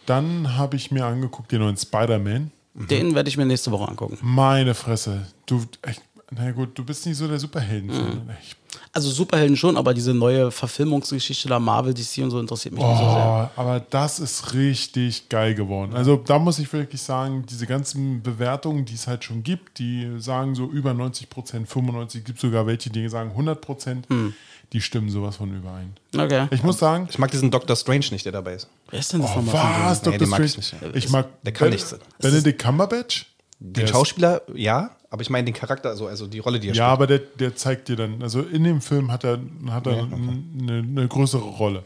Dann 0.07 0.57
habe 0.57 0.76
ich 0.76 0.90
mir 0.90 1.04
angeguckt 1.07 1.52
den 1.52 1.61
neuen 1.61 1.76
Spider-Man 1.76 2.50
Den 2.75 3.14
werde 3.14 3.28
ich 3.28 3.37
mir 3.37 3.47
nächste 3.47 3.71
Woche 3.71 3.88
angucken. 3.88 4.19
Meine 4.23 4.75
Fresse. 4.75 5.26
Du, 5.47 5.64
echt, 5.83 6.02
na 6.31 6.50
gut, 6.50 6.76
du 6.76 6.85
bist 6.85 7.07
nicht 7.07 7.16
so 7.16 7.28
der 7.28 7.38
Superhelden-Fan. 7.38 8.31
Ich 8.42 8.57
Also 8.95 9.11
Superhelden 9.11 9.57
schon, 9.57 9.79
aber 9.79 9.95
diese 9.95 10.13
neue 10.13 10.51
Verfilmungsgeschichte 10.51 11.49
da 11.49 11.59
Marvel, 11.59 11.95
DC 11.95 12.19
und 12.23 12.31
so 12.31 12.39
interessiert 12.39 12.75
mich 12.75 12.85
nicht 12.85 12.99
so 12.99 13.05
sehr. 13.05 13.51
Oh, 13.57 13.61
aber 13.61 13.81
das 13.81 14.21
ist 14.21 14.53
richtig 14.53 15.31
geil 15.31 15.55
geworden. 15.55 15.95
Also 15.95 16.17
da 16.17 16.39
muss 16.39 16.59
ich 16.59 16.71
wirklich 16.75 17.01
sagen, 17.01 17.45
diese 17.49 17.67
ganzen 17.67 18.23
Bewertungen, 18.23 18.85
die 18.85 18.95
es 18.95 19.07
halt 19.07 19.25
schon 19.25 19.43
gibt, 19.43 19.79
die 19.79 20.11
sagen 20.19 20.55
so 20.55 20.67
über 20.67 20.93
90 20.93 21.31
Prozent, 21.31 21.69
95, 21.71 22.23
gibt 22.23 22.39
sogar 22.39 22.67
welche, 22.67 22.91
die 22.91 23.09
sagen 23.09 23.31
100 23.31 23.63
Prozent, 23.63 24.07
Hm. 24.11 24.35
die 24.75 24.83
stimmen 24.83 25.09
sowas 25.09 25.37
von 25.37 25.57
überein. 25.57 25.95
Okay. 26.15 26.49
Ich 26.51 26.63
muss 26.63 26.79
sagen, 26.79 27.09
Ich 27.11 27.19
mag 27.19 27.31
diesen 27.31 27.51
Doctor 27.51 27.77
Strange 27.77 28.05
nicht, 28.11 28.27
der 28.27 28.33
dabei 28.33 28.55
ist. 28.55 28.69
Wer 28.91 29.01
ist 29.01 29.11
denn 29.15 29.23
das 29.23 29.31
oh, 29.35 29.41
nochmal? 29.41 29.55
von 29.75 29.85
was, 29.87 30.03
Nee, 30.03 30.05
Dr. 30.11 30.19
den 30.19 30.29
mag 30.29 30.41
ich 30.41 30.53
Strange? 30.67 30.87
nicht. 30.93 30.97
Ich 30.97 31.09
mag 31.11 31.29
Der 31.45 31.53
kann 31.55 31.67
Ben- 31.69 31.73
nichts. 31.77 31.97
Benedict 32.19 32.61
Cumberbatch? 32.63 33.27
Den 33.59 33.87
Schauspieler, 33.89 34.43
ja, 34.55 34.91
aber 35.12 35.21
ich 35.21 35.28
meine 35.28 35.45
den 35.45 35.52
Charakter, 35.52 35.90
also, 35.90 36.07
also 36.07 36.26
die 36.26 36.38
Rolle, 36.38 36.59
die 36.59 36.69
er 36.69 36.75
Ja, 36.75 36.87
aber 36.88 37.07
der, 37.07 37.19
der 37.19 37.54
zeigt 37.54 37.88
dir 37.88 37.97
dann, 37.97 38.23
also 38.23 38.40
in 38.40 38.64
dem 38.64 38.81
Film 38.81 39.12
hat 39.12 39.25
er, 39.25 39.38
hat 39.69 39.87
er 39.87 39.97
Ja, 39.99 40.02
okay. 40.04 40.42
eine, 40.59 40.78
eine 40.78 41.07
größere 41.07 41.42
Rolle. 41.42 41.85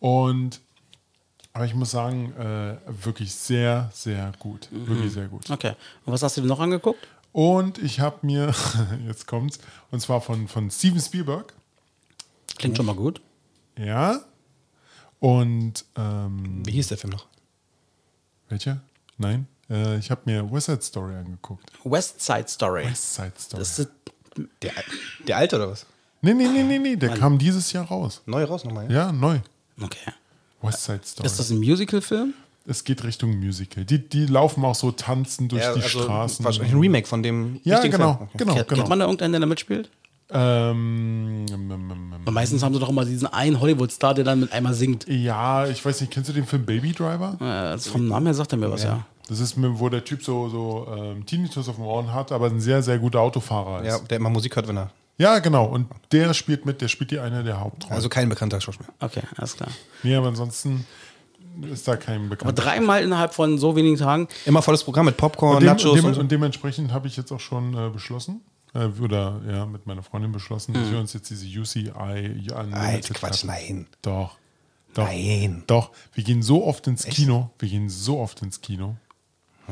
Und, 0.00 0.62
aber 1.52 1.66
ich 1.66 1.74
muss 1.74 1.90
sagen, 1.90 2.32
äh, 2.32 2.78
wirklich 3.04 3.34
sehr, 3.34 3.90
sehr 3.92 4.32
gut. 4.38 4.68
Mhm. 4.72 4.88
Wirklich 4.88 5.12
sehr 5.12 5.26
gut. 5.28 5.50
Okay. 5.50 5.74
Und 6.06 6.14
was 6.14 6.22
hast 6.22 6.38
du 6.38 6.40
dir 6.40 6.46
noch 6.46 6.58
angeguckt? 6.58 7.06
Und 7.30 7.76
ich 7.76 8.00
habe 8.00 8.26
mir, 8.26 8.54
jetzt 9.06 9.26
kommt's, 9.26 9.58
und 9.90 10.00
zwar 10.00 10.22
von, 10.22 10.48
von 10.48 10.70
Steven 10.70 11.00
Spielberg. 11.00 11.52
Klingt 12.56 12.78
schon 12.78 12.86
mal 12.86 12.94
gut. 12.94 13.20
Ja. 13.78 14.20
Und, 15.20 15.84
ähm, 15.94 16.62
Wie 16.64 16.72
hieß 16.72 16.88
der 16.88 16.96
Film 16.96 17.12
noch? 17.12 17.26
welcher? 18.48 18.80
Nein. 19.18 19.46
Äh, 19.70 19.98
ich 19.98 20.10
habe 20.10 20.20
mir 20.24 20.50
West 20.52 20.66
Side 20.66 20.82
Story 20.82 21.14
angeguckt. 21.16 21.70
West 21.84 22.20
Side 22.20 22.46
Story. 22.48 22.84
West 22.84 23.14
Side 23.14 23.32
Story. 23.38 23.60
Das 23.60 23.78
ist, 23.78 23.90
Der, 24.62 24.72
der 25.26 25.36
alte 25.36 25.56
oder 25.56 25.70
was? 25.70 25.86
nee, 26.20 26.34
nee, 26.34 26.46
nee, 26.48 26.62
nee, 26.62 26.78
nee, 26.78 26.96
der 26.96 27.10
kam 27.16 27.38
dieses 27.38 27.72
Jahr 27.72 27.86
raus. 27.86 28.22
Neu 28.26 28.44
raus 28.44 28.64
nochmal, 28.64 28.84
ja? 28.90 29.06
Ja, 29.06 29.12
neu. 29.12 29.38
okay. 29.82 30.12
West 30.62 30.84
Side 30.84 31.00
Story. 31.04 31.26
Ist 31.26 31.38
das 31.38 31.50
ein 31.50 31.58
Musical-Film? 31.58 32.34
Es 32.68 32.82
geht 32.82 33.04
Richtung 33.04 33.38
Musical. 33.38 33.84
Die, 33.84 34.08
die 34.08 34.26
laufen 34.26 34.64
auch 34.64 34.74
so 34.74 34.90
tanzen 34.90 35.48
durch 35.48 35.62
Ja, 35.62 35.74
die 35.74 35.82
also 35.82 36.00
Straßen. 36.00 36.44
Wahrscheinlich 36.44 36.72
ein 36.74 36.80
Remake 36.80 37.06
von 37.06 37.22
dem 37.22 37.60
Ja, 37.62 37.78
genau, 37.80 38.14
Film. 38.14 38.28
Okay. 38.28 38.38
genau, 38.38 38.54
Kennt, 38.54 38.68
genau. 38.68 38.80
kennt 38.80 38.88
man 38.88 38.98
da 38.98 39.04
irgendeinen, 39.04 39.32
der 39.32 39.40
da 39.40 39.46
mitspielt? 39.46 39.90
Ähm, 40.28 41.46
ähm, 41.48 41.70
ähm, 41.70 41.90
ähm, 41.92 42.14
Weil 42.24 42.34
meistens 42.34 42.62
haben 42.64 42.74
sie 42.74 42.80
doch 42.80 42.88
immer 42.88 43.04
diesen 43.04 43.28
einen 43.28 43.60
Hollywood-Star, 43.60 44.14
der 44.14 44.24
dann 44.24 44.40
mit 44.40 44.52
einmal 44.52 44.74
singt. 44.74 45.06
ja, 45.08 45.66
ich 45.68 45.84
weiß 45.84 46.00
nicht, 46.00 46.12
kennst 46.12 46.28
du 46.28 46.32
den 46.34 46.44
Film 46.46 46.64
Baby 46.66 46.92
Driver? 46.92 47.36
Äh, 47.74 47.78
vom 47.78 48.08
Namen 48.08 48.26
her 48.26 48.34
sagt 48.34 48.52
er 48.52 48.58
mir 48.58 48.70
was, 48.70 48.82
ja. 48.82 49.06
Das 49.28 49.40
ist, 49.40 49.54
wo 49.58 49.88
der 49.88 50.04
Typ 50.04 50.22
so, 50.22 50.48
so 50.48 50.86
ähm, 50.96 51.26
Tinnitus 51.26 51.68
auf 51.68 51.76
dem 51.76 51.84
Ohren 51.84 52.12
hat, 52.12 52.30
aber 52.32 52.46
ein 52.46 52.60
sehr, 52.60 52.82
sehr 52.82 52.98
guter 52.98 53.20
Autofahrer 53.20 53.84
Ja, 53.84 53.96
ist. 53.96 54.08
der 54.10 54.18
immer 54.18 54.30
Musik 54.30 54.54
hört, 54.56 54.68
wenn 54.68 54.76
er. 54.78 54.90
Ja, 55.18 55.38
genau. 55.40 55.64
Und 55.64 55.88
der 56.12 56.32
spielt 56.34 56.66
mit, 56.66 56.80
der 56.80 56.88
spielt 56.88 57.10
die 57.10 57.18
eine 57.18 57.42
der 57.42 57.58
Hauptrollen. 57.60 57.96
Also 57.96 58.08
kein 58.08 58.28
bekannter 58.28 58.60
Schauspieler. 58.60 58.90
Okay, 59.00 59.22
alles 59.36 59.56
klar. 59.56 59.70
nee, 60.02 60.14
aber 60.14 60.28
ansonsten 60.28 60.86
ist 61.72 61.88
da 61.88 61.96
kein 61.96 62.20
Aber 62.20 62.28
bekannter. 62.28 62.62
dreimal 62.62 63.02
innerhalb 63.02 63.32
von 63.34 63.56
so 63.58 63.74
wenigen 63.74 63.96
Tagen. 63.96 64.28
Immer 64.44 64.60
volles 64.62 64.84
Programm 64.84 65.06
mit 65.06 65.16
Popcorn, 65.16 65.54
Und, 65.56 65.62
dem, 65.62 65.66
Nachos 65.66 65.94
dem, 65.94 66.04
und 66.04 66.14
so. 66.14 66.20
und 66.20 66.30
dementsprechend 66.30 66.92
habe 66.92 67.08
ich 67.08 67.16
jetzt 67.16 67.32
auch 67.32 67.40
schon 67.40 67.72
äh, 67.74 67.88
beschlossen, 67.88 68.42
äh, 68.74 68.86
oder 69.02 69.40
ja, 69.50 69.64
mit 69.66 69.86
meiner 69.86 70.02
Freundin 70.02 70.32
beschlossen, 70.32 70.74
dass 70.74 70.90
wir 70.90 70.98
uns 71.00 71.14
jetzt 71.14 71.30
diese 71.30 71.46
UCI 71.46 71.90
Alter, 71.92 72.60
Unlimited 72.60 73.14
Quatsch, 73.14 73.20
Karten- 73.20 73.46
nein. 73.46 73.86
Doch. 74.02 74.36
Doch. 74.92 75.04
Nein. 75.06 75.64
Doch. 75.66 75.90
Wir 76.12 76.24
gehen 76.24 76.42
so 76.42 76.64
oft 76.66 76.86
ins 76.86 77.04
Kino. 77.04 77.50
Wir 77.58 77.68
gehen 77.70 77.88
so 77.88 78.18
oft 78.20 78.40
ins 78.42 78.60
Kino. 78.60 78.96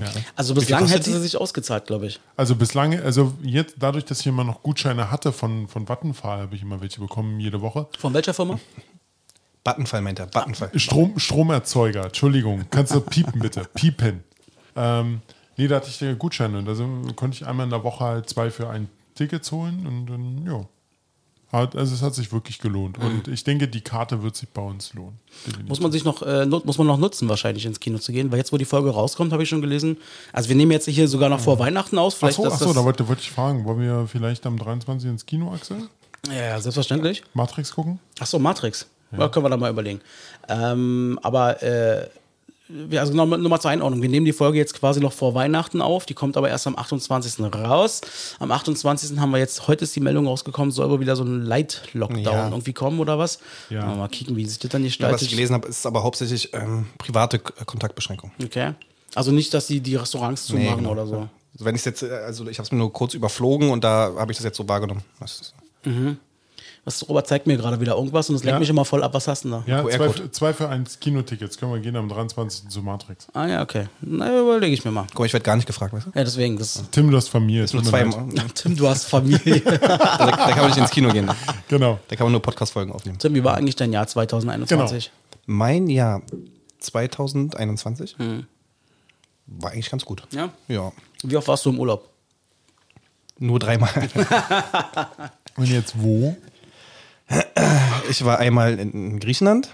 Ja. 0.00 0.08
Also 0.36 0.54
bislang 0.54 0.86
hätte 0.86 1.10
sie 1.10 1.20
sich 1.20 1.36
ausgezahlt, 1.36 1.86
glaube 1.86 2.06
ich. 2.06 2.20
Also 2.36 2.56
bislang, 2.56 2.98
also 3.00 3.34
jetzt, 3.42 3.76
dadurch, 3.78 4.04
dass 4.04 4.20
ich 4.20 4.26
immer 4.26 4.44
noch 4.44 4.62
Gutscheine 4.62 5.10
hatte 5.10 5.32
von, 5.32 5.68
von 5.68 5.88
Vattenfall, 5.88 6.40
habe 6.40 6.54
ich 6.56 6.62
immer 6.62 6.80
welche 6.80 7.00
bekommen, 7.00 7.38
jede 7.40 7.60
Woche. 7.60 7.86
Von 7.98 8.12
welcher 8.14 8.34
Firma? 8.34 8.58
Buttonfall 9.62 10.02
meint 10.02 10.18
er. 10.18 10.26
Buttonfall. 10.26 10.70
Strom, 10.78 11.18
Stromerzeuger, 11.18 12.06
Entschuldigung. 12.06 12.64
Kannst 12.70 12.94
du 12.94 13.00
piepen 13.00 13.40
bitte? 13.40 13.64
Piepen. 13.74 14.24
Ähm, 14.76 15.22
nee, 15.56 15.68
da 15.68 15.76
hatte 15.76 15.88
ich 15.88 16.18
Gutscheine 16.18 16.58
und 16.58 16.68
also 16.68 16.86
konnte 17.16 17.36
ich 17.36 17.46
einmal 17.46 17.64
in 17.64 17.70
der 17.70 17.82
Woche 17.82 18.04
halt 18.04 18.28
zwei 18.28 18.50
für 18.50 18.68
ein 18.68 18.88
Ticket 19.14 19.50
holen 19.50 19.86
und 19.86 20.06
dann, 20.06 20.46
ja. 20.46 20.66
Also 21.54 21.94
es 21.94 22.02
hat 22.02 22.14
sich 22.14 22.32
wirklich 22.32 22.58
gelohnt. 22.58 22.98
Und 22.98 23.28
ich 23.28 23.44
denke, 23.44 23.68
die 23.68 23.80
Karte 23.80 24.22
wird 24.22 24.34
sich 24.34 24.48
bei 24.48 24.62
uns 24.62 24.92
lohnen. 24.94 25.18
Definitiv. 25.46 25.68
Muss 25.68 25.80
man 25.80 25.92
sich 25.92 26.04
noch, 26.04 26.22
äh, 26.22 26.46
muss 26.46 26.78
man 26.78 26.86
noch 26.86 26.98
nutzen, 26.98 27.28
wahrscheinlich 27.28 27.64
ins 27.64 27.80
Kino 27.80 27.98
zu 27.98 28.12
gehen, 28.12 28.32
weil 28.32 28.38
jetzt, 28.38 28.52
wo 28.52 28.56
die 28.56 28.64
Folge 28.64 28.90
rauskommt, 28.90 29.32
habe 29.32 29.42
ich 29.42 29.48
schon 29.48 29.60
gelesen. 29.60 29.98
Also 30.32 30.48
wir 30.48 30.56
nehmen 30.56 30.72
jetzt 30.72 30.88
hier 30.88 31.06
sogar 31.06 31.28
noch 31.28 31.40
vor 31.40 31.58
Weihnachten 31.58 31.98
aus. 31.98 32.14
Ach 32.14 32.18
Vielleicht 32.18 32.36
so, 32.36 32.44
dass 32.44 32.54
ach 32.54 32.58
so 32.58 32.64
das, 32.66 32.74
da 32.74 32.84
wollte, 32.84 33.06
wollte 33.08 33.22
ich 33.22 33.30
fragen, 33.30 33.64
wollen 33.64 33.80
wir 33.80 34.06
vielleicht 34.08 34.44
am 34.46 34.58
23 34.58 35.08
ins 35.08 35.26
Kino, 35.26 35.52
Axel? 35.52 35.76
ja, 36.28 36.60
selbstverständlich. 36.60 37.22
Matrix 37.34 37.72
gucken? 37.72 38.00
Ach 38.18 38.26
so, 38.26 38.38
Matrix. 38.38 38.86
Ja. 39.12 39.28
können 39.28 39.44
wir 39.44 39.50
da 39.50 39.56
mal 39.56 39.70
überlegen. 39.70 40.00
Ähm, 40.48 41.18
aber 41.22 41.62
äh, 41.62 42.08
also 42.98 43.12
genau, 43.12 43.26
nur 43.26 43.50
mal 43.50 43.60
zur 43.60 43.70
Einordnung. 43.70 44.00
Wir 44.00 44.08
nehmen 44.08 44.24
die 44.24 44.32
Folge 44.32 44.56
jetzt 44.58 44.74
quasi 44.74 45.00
noch 45.00 45.12
vor 45.12 45.34
Weihnachten 45.34 45.80
auf. 45.82 46.06
Die 46.06 46.14
kommt 46.14 46.36
aber 46.36 46.48
erst 46.48 46.66
am 46.66 46.76
28. 46.76 47.40
raus. 47.54 48.00
Am 48.38 48.50
28. 48.50 49.18
haben 49.18 49.30
wir 49.32 49.38
jetzt, 49.38 49.68
heute 49.68 49.84
ist 49.84 49.94
die 49.94 50.00
Meldung 50.00 50.26
rausgekommen, 50.26 50.70
soll 50.70 50.88
wohl 50.90 51.00
wieder 51.00 51.14
so 51.16 51.24
ein 51.24 51.42
Light-Lockdown 51.42 52.22
Ja. 52.22 52.48
irgendwie 52.48 52.72
kommen 52.72 53.00
oder 53.00 53.18
was? 53.18 53.38
Ja. 53.68 53.84
Mal, 53.84 53.96
mal 53.96 54.08
kicken, 54.08 54.34
wie 54.36 54.46
sich 54.46 54.58
das 54.58 54.70
dann 54.70 54.82
Ja, 54.82 54.86
was 54.86 54.92
gestaltet. 54.92 55.22
ich 55.22 55.28
gelesen 55.30 55.54
habe, 55.54 55.68
ist 55.68 55.84
aber 55.86 56.02
hauptsächlich 56.02 56.54
ähm, 56.54 56.86
private 56.98 57.38
K- 57.38 57.64
Kontaktbeschränkung. 57.64 58.30
okay. 58.42 58.72
Also 59.14 59.30
nicht, 59.30 59.54
dass 59.54 59.66
die 59.68 59.80
die 59.80 59.94
Restaurants 59.96 60.48
Nee, 60.48 60.60
zumachen 60.64 60.78
genau. 60.78 60.90
oder 60.92 61.06
so. 61.06 61.28
Wenn 61.60 61.76
ich 61.76 61.84
jetzt, 61.84 62.02
äh, 62.02 62.10
also 62.10 62.48
ich 62.48 62.58
habe 62.58 62.64
es 62.66 62.72
mir 62.72 62.78
nur 62.78 62.92
kurz 62.92 63.14
überflogen 63.14 63.70
und 63.70 63.84
da 63.84 64.12
habe 64.18 64.32
ich 64.32 64.38
das 64.38 64.44
jetzt 64.44 64.56
so 64.56 64.68
wahrgenommen. 64.68 65.02
Ist, 65.22 65.54
Was, 66.86 67.08
Robert 67.08 67.26
zeigt 67.26 67.46
mir 67.46 67.56
gerade 67.56 67.80
wieder 67.80 67.94
irgendwas 67.96 68.28
und 68.28 68.34
es 68.36 68.44
lenkt 68.44 68.56
Ja. 68.56 68.60
mich 68.60 68.68
immer 68.68 68.84
voll 68.84 69.02
ab. 69.02 69.14
Was 69.14 69.26
hast 69.26 69.44
du 69.44 69.48
denn 69.50 69.62
da? 69.66 69.82
Ja, 69.82 69.88
zwei, 69.88 70.28
zwei 70.28 70.52
für 70.52 70.68
eins 70.68 71.00
Kinotickets. 71.00 71.56
Können 71.56 71.72
wir 71.72 71.80
gehen 71.80 71.96
am 71.96 72.08
23. 72.10 72.68
zu 72.68 72.82
Matrix. 72.82 73.26
Ah 73.32 73.46
ja, 73.46 73.62
okay. 73.62 73.88
Na, 74.02 74.38
überlege 74.38 74.74
ich 74.74 74.84
mir 74.84 74.90
mal. 74.90 75.06
guck 75.08 75.20
mal, 75.20 75.24
ich 75.26 75.32
werde 75.32 75.44
gar 75.44 75.56
nicht 75.56 75.66
gefragt, 75.66 75.94
weißt 75.94 76.06
du? 76.06 76.10
Ja, 76.14 76.24
deswegen. 76.24 76.58
Das, 76.58 76.82
Tim, 76.90 77.10
du 77.10 77.16
hast 77.16 77.28
Familie. 77.28 77.66
Nur 77.72 77.82
zwei. 77.84 78.04
Da, 78.04 78.26
Tim, 78.54 78.76
du 78.76 78.86
hast 78.86 79.06
Familie. 79.06 79.60
da 79.60 79.78
kann 79.78 80.58
man 80.58 80.66
nicht 80.68 80.76
ins 80.78 80.90
Kino 80.90 81.10
gehen. 81.10 81.30
Genau. 81.68 81.98
Da 82.08 82.16
kann 82.16 82.26
man 82.26 82.32
nur 82.32 82.42
Podcast-Folgen 82.42 82.92
aufnehmen. 82.92 83.18
Tim, 83.18 83.34
wie 83.34 83.42
war 83.42 83.54
eigentlich 83.56 83.76
dein 83.76 83.92
Jahr 83.92 84.06
2021? 84.06 85.10
Mein 85.46 85.88
Jahr 85.88 86.20
2021 86.80 88.16
war 89.46 89.70
eigentlich 89.72 89.90
ganz 89.90 90.04
gut. 90.04 90.22
Ja. 90.32 90.50
Ja. 90.68 90.92
Wie 91.22 91.36
oft 91.36 91.48
warst 91.48 91.64
du 91.64 91.70
im 91.70 91.78
Urlaub? 91.78 92.08
Nur 93.38 93.58
dreimal. 93.58 93.90
Und 95.56 95.66
jetzt 95.68 95.94
wo? 96.00 96.36
Ich 98.10 98.24
war 98.24 98.38
einmal 98.38 98.78
in 98.78 99.18
Griechenland, 99.18 99.68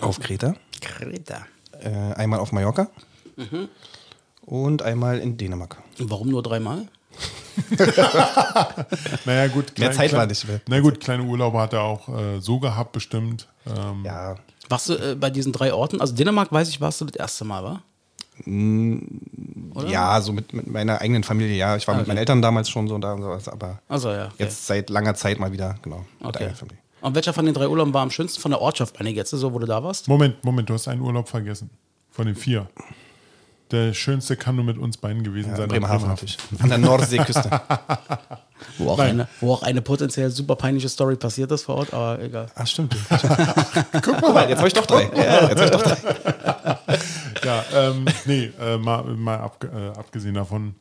auf 0.00 0.18
Kreta, 0.18 0.54
Kreta. 0.80 1.46
äh, 1.80 2.14
einmal 2.14 2.40
auf 2.40 2.52
Mallorca 2.52 2.88
und 4.44 4.82
einmal 4.82 5.18
in 5.20 5.36
Dänemark. 5.36 5.76
Und 5.98 6.10
warum 6.10 6.28
nur 6.30 6.42
dreimal? 6.42 6.88
Naja, 9.24 9.48
gut. 9.48 9.76
Mehr 9.78 9.92
Zeit 9.92 10.12
war 10.12 10.26
nicht 10.26 10.46
mehr. 10.46 10.60
Na 10.68 10.80
gut, 10.80 11.00
kleine 11.00 11.24
Urlaube 11.24 11.58
hat 11.60 11.72
er 11.72 11.82
auch 11.82 12.08
äh, 12.08 12.40
so 12.40 12.58
gehabt, 12.60 12.92
bestimmt. 12.92 13.48
Ähm, 13.66 14.04
Ja, 14.04 14.36
Warst 14.68 14.88
du 14.90 14.94
äh, 14.94 15.14
bei 15.16 15.30
diesen 15.30 15.52
drei 15.52 15.72
Orten? 15.72 16.00
Also 16.00 16.14
Dänemark, 16.14 16.52
weiß 16.52 16.68
ich, 16.68 16.80
warst 16.80 17.00
du 17.00 17.06
das 17.06 17.16
erste 17.16 17.44
Mal, 17.44 17.62
war? 17.64 17.82
Ja, 18.46 20.20
so 20.20 20.32
mit, 20.32 20.52
mit 20.52 20.66
meiner 20.66 21.00
eigenen 21.00 21.24
Familie, 21.24 21.56
ja. 21.56 21.76
Ich 21.76 21.86
war 21.88 21.96
mit 21.96 22.06
meinen 22.06 22.18
Eltern 22.18 22.42
damals 22.42 22.68
schon 22.68 22.88
so 22.88 22.94
und 22.94 23.00
da 23.00 23.12
und 23.12 23.22
sowas, 23.22 23.48
aber 23.48 23.80
Also 23.88 24.10
ja. 24.10 24.26
Okay. 24.26 24.34
jetzt 24.38 24.66
seit 24.66 24.90
langer 24.90 25.14
Zeit 25.14 25.38
mal 25.38 25.52
wieder, 25.52 25.76
genau, 25.82 26.04
mit 26.20 26.28
Okay. 26.28 26.50
Familie. 26.54 26.78
Und 27.00 27.14
welcher 27.14 27.32
von 27.32 27.44
den 27.44 27.54
drei 27.54 27.68
Urlauben 27.68 27.94
war 27.94 28.02
am 28.02 28.10
schönsten? 28.10 28.40
Von 28.40 28.50
der 28.50 28.60
Ortschaft 28.60 28.98
meine 28.98 29.10
ich 29.10 29.16
jetzt, 29.16 29.30
so 29.30 29.52
wo 29.52 29.58
du 29.58 29.66
da 29.66 29.82
warst? 29.82 30.08
Moment, 30.08 30.42
Moment, 30.44 30.68
du 30.68 30.74
hast 30.74 30.88
einen 30.88 31.00
Urlaub 31.00 31.28
vergessen. 31.28 31.70
Von 32.10 32.26
den 32.26 32.34
vier. 32.34 32.68
Der 33.70 33.92
schönste 33.92 34.36
kann 34.36 34.56
nur 34.56 34.64
mit 34.64 34.78
uns 34.78 34.96
beiden 34.96 35.22
gewesen 35.22 35.54
sein. 35.54 35.68
Bremerhaven 35.68 36.08
natürlich. 36.08 36.38
An 36.58 36.70
der 36.70 36.78
Nordseeküste. 36.78 37.60
Wo 38.78 38.90
auch, 38.90 38.98
eine, 38.98 39.28
wo 39.40 39.52
auch 39.52 39.62
eine 39.62 39.80
potenziell 39.82 40.30
super 40.30 40.56
peinliche 40.56 40.88
Story 40.88 41.14
passiert 41.14 41.52
ist 41.52 41.62
vor 41.62 41.76
Ort, 41.76 41.94
aber 41.94 42.20
egal. 42.20 42.46
Ach, 42.56 42.66
stimmt. 42.66 42.96
Guck 44.02 44.20
mal, 44.20 44.48
jetzt 44.48 44.58
habe 44.58 44.66
ich 44.66 44.74
doch 44.74 44.86
drei. 44.86 45.04
Ja, 45.14 45.48
jetzt 45.48 45.60
habe 45.60 45.64
ich 45.64 45.70
doch 45.70 45.82
drei. 45.82 46.78
Ja, 47.48 47.64
ähm, 47.72 48.04
nee, 48.26 48.50
äh, 48.60 48.76
mal, 48.76 49.04
mal 49.04 49.38
ab, 49.38 49.64
äh, 49.64 49.98
abgesehen 49.98 50.34
davon. 50.34 50.74